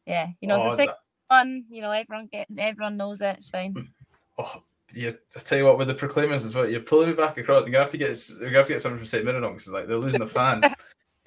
Yeah, 0.07 0.29
you 0.41 0.49
know, 0.49 0.57
it's 0.57 0.65
Oh, 0.65 0.73
a 0.73 0.77
sick 0.77 0.91
one. 1.29 1.65
You 1.71 1.83
know, 1.83 1.91
everyone 1.91 2.29
get 2.33 2.49
everyone 2.57 2.97
knows 2.97 3.21
it. 3.21 3.37
It's 3.39 3.49
fine. 3.49 3.75
oh, 4.39 4.63
yeah, 4.95 5.11
I 5.37 5.41
tell 5.41 5.59
you 5.59 5.65
what, 5.65 5.79
with 5.79 5.89
the 5.89 5.95
Proclaimers 5.95 6.45
as 6.45 6.55
well, 6.55 6.69
you're 6.69 6.81
pulling 6.81 7.09
me 7.11 7.15
back 7.15 7.37
across. 7.39 7.65
You're 7.65 7.73
gonna 7.73 7.85
have 7.85 7.91
to 7.91 7.99
get 7.99 8.19
you're 8.41 8.49
gonna 8.49 8.59
have 8.59 8.67
to 8.67 8.73
get 8.75 8.81
someone 8.83 8.99
from 8.99 9.07
St. 9.07 9.25
Mirren 9.25 9.43
because 9.43 9.69
like 9.69 9.87
they're 9.87 9.99
losing 9.99 10.23
a 10.23 10.27
fan. 10.27 10.63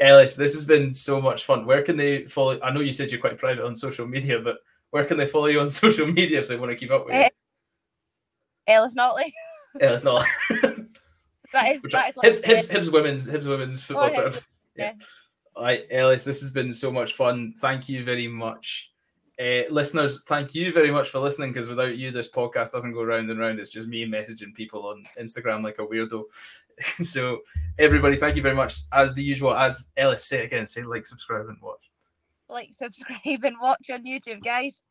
Ellis, 0.01 0.35
this 0.35 0.55
has 0.55 0.65
been 0.65 0.91
so 0.91 1.21
much 1.21 1.45
fun. 1.45 1.65
Where 1.65 1.83
can 1.83 1.95
they 1.95 2.25
follow? 2.25 2.59
I 2.61 2.71
know 2.71 2.79
you 2.79 2.91
said 2.91 3.11
you're 3.11 3.21
quite 3.21 3.37
private 3.37 3.63
on 3.63 3.75
social 3.75 4.07
media, 4.07 4.39
but 4.39 4.57
where 4.89 5.05
can 5.05 5.17
they 5.17 5.27
follow 5.27 5.45
you 5.45 5.59
on 5.59 5.69
social 5.69 6.07
media 6.07 6.39
if 6.39 6.47
they 6.47 6.57
want 6.57 6.71
to 6.71 6.75
keep 6.75 6.91
up 6.91 7.05
with 7.05 7.15
you? 7.15 7.21
Eh, 7.21 7.29
Ellis 8.67 8.95
Notley. 8.95 9.31
Ellis, 9.79 10.03
not 10.03 10.25
that 10.49 11.71
is, 11.71 11.81
that 11.91 12.09
is 12.09 12.17
like 12.17 12.41
Hibs, 12.41 12.69
Hibs 12.69 12.91
women's 12.91 13.27
Hibs 13.27 13.47
women's 13.47 13.81
football. 13.81 14.09
Oh, 14.13 14.25
Hibs, 14.25 14.41
yeah. 14.75 14.93
yeah. 14.97 15.05
All 15.55 15.63
right, 15.63 15.85
Ellis, 15.89 16.25
this 16.25 16.41
has 16.41 16.49
been 16.49 16.73
so 16.73 16.91
much 16.91 17.13
fun. 17.13 17.53
Thank 17.53 17.87
you 17.87 18.03
very 18.03 18.27
much. 18.27 18.91
Uh, 19.39 19.63
listeners, 19.71 20.23
thank 20.27 20.53
you 20.53 20.71
very 20.71 20.91
much 20.91 21.09
for 21.09 21.19
listening 21.19 21.51
because 21.51 21.67
without 21.67 21.97
you, 21.97 22.11
this 22.11 22.29
podcast 22.29 22.71
doesn't 22.71 22.93
go 22.93 23.03
round 23.03 23.29
and 23.29 23.39
round. 23.39 23.59
It's 23.59 23.71
just 23.71 23.87
me 23.87 24.05
messaging 24.05 24.53
people 24.53 24.85
on 24.87 25.03
Instagram 25.19 25.63
like 25.63 25.79
a 25.79 25.85
weirdo. 25.85 26.25
so, 27.01 27.39
everybody, 27.77 28.15
thank 28.15 28.35
you 28.35 28.41
very 28.41 28.55
much. 28.55 28.81
As 28.91 29.15
the 29.15 29.23
usual, 29.23 29.53
as 29.53 29.87
Ellis, 29.97 30.25
say 30.25 30.45
again, 30.45 30.65
say 30.65 30.83
like, 30.83 31.05
subscribe, 31.05 31.47
and 31.47 31.57
watch. 31.61 31.89
like, 32.49 32.73
subscribe, 32.73 33.43
and 33.43 33.55
watch 33.61 33.89
on 33.91 34.05
YouTube, 34.05 34.43
guys. 34.43 34.81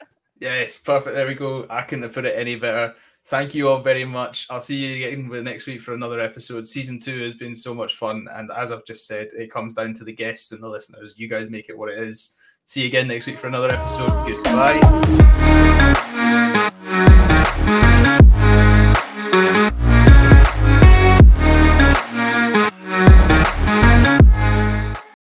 Yes, 0.40 0.78
perfect. 0.78 1.14
There 1.14 1.26
we 1.26 1.34
go. 1.34 1.66
I 1.68 1.82
couldn't 1.82 2.04
have 2.04 2.14
put 2.14 2.24
it 2.24 2.36
any 2.36 2.56
better. 2.56 2.94
Thank 3.26 3.54
you 3.54 3.68
all 3.68 3.80
very 3.80 4.06
much. 4.06 4.46
I'll 4.48 4.60
see 4.60 4.76
you 4.76 5.06
again 5.06 5.28
with 5.28 5.44
next 5.44 5.66
week 5.66 5.82
for 5.82 5.92
another 5.92 6.20
episode. 6.20 6.66
Season 6.66 6.98
two 6.98 7.22
has 7.22 7.34
been 7.34 7.54
so 7.54 7.74
much 7.74 7.96
fun, 7.96 8.26
and 8.32 8.50
as 8.56 8.72
I've 8.72 8.86
just 8.86 9.06
said, 9.06 9.28
it 9.32 9.50
comes 9.50 9.74
down 9.74 9.92
to 9.94 10.04
the 10.04 10.12
guests 10.12 10.52
and 10.52 10.62
the 10.62 10.68
listeners. 10.68 11.14
You 11.18 11.28
guys 11.28 11.50
make 11.50 11.68
it 11.68 11.76
what 11.76 11.90
it 11.90 11.98
is. 11.98 12.36
See 12.66 12.82
you 12.82 12.86
again 12.86 13.08
next 13.08 13.26
week 13.26 13.38
for 13.38 13.48
another 13.48 13.72
episode. 13.72 14.10
Goodbye. 14.26 15.96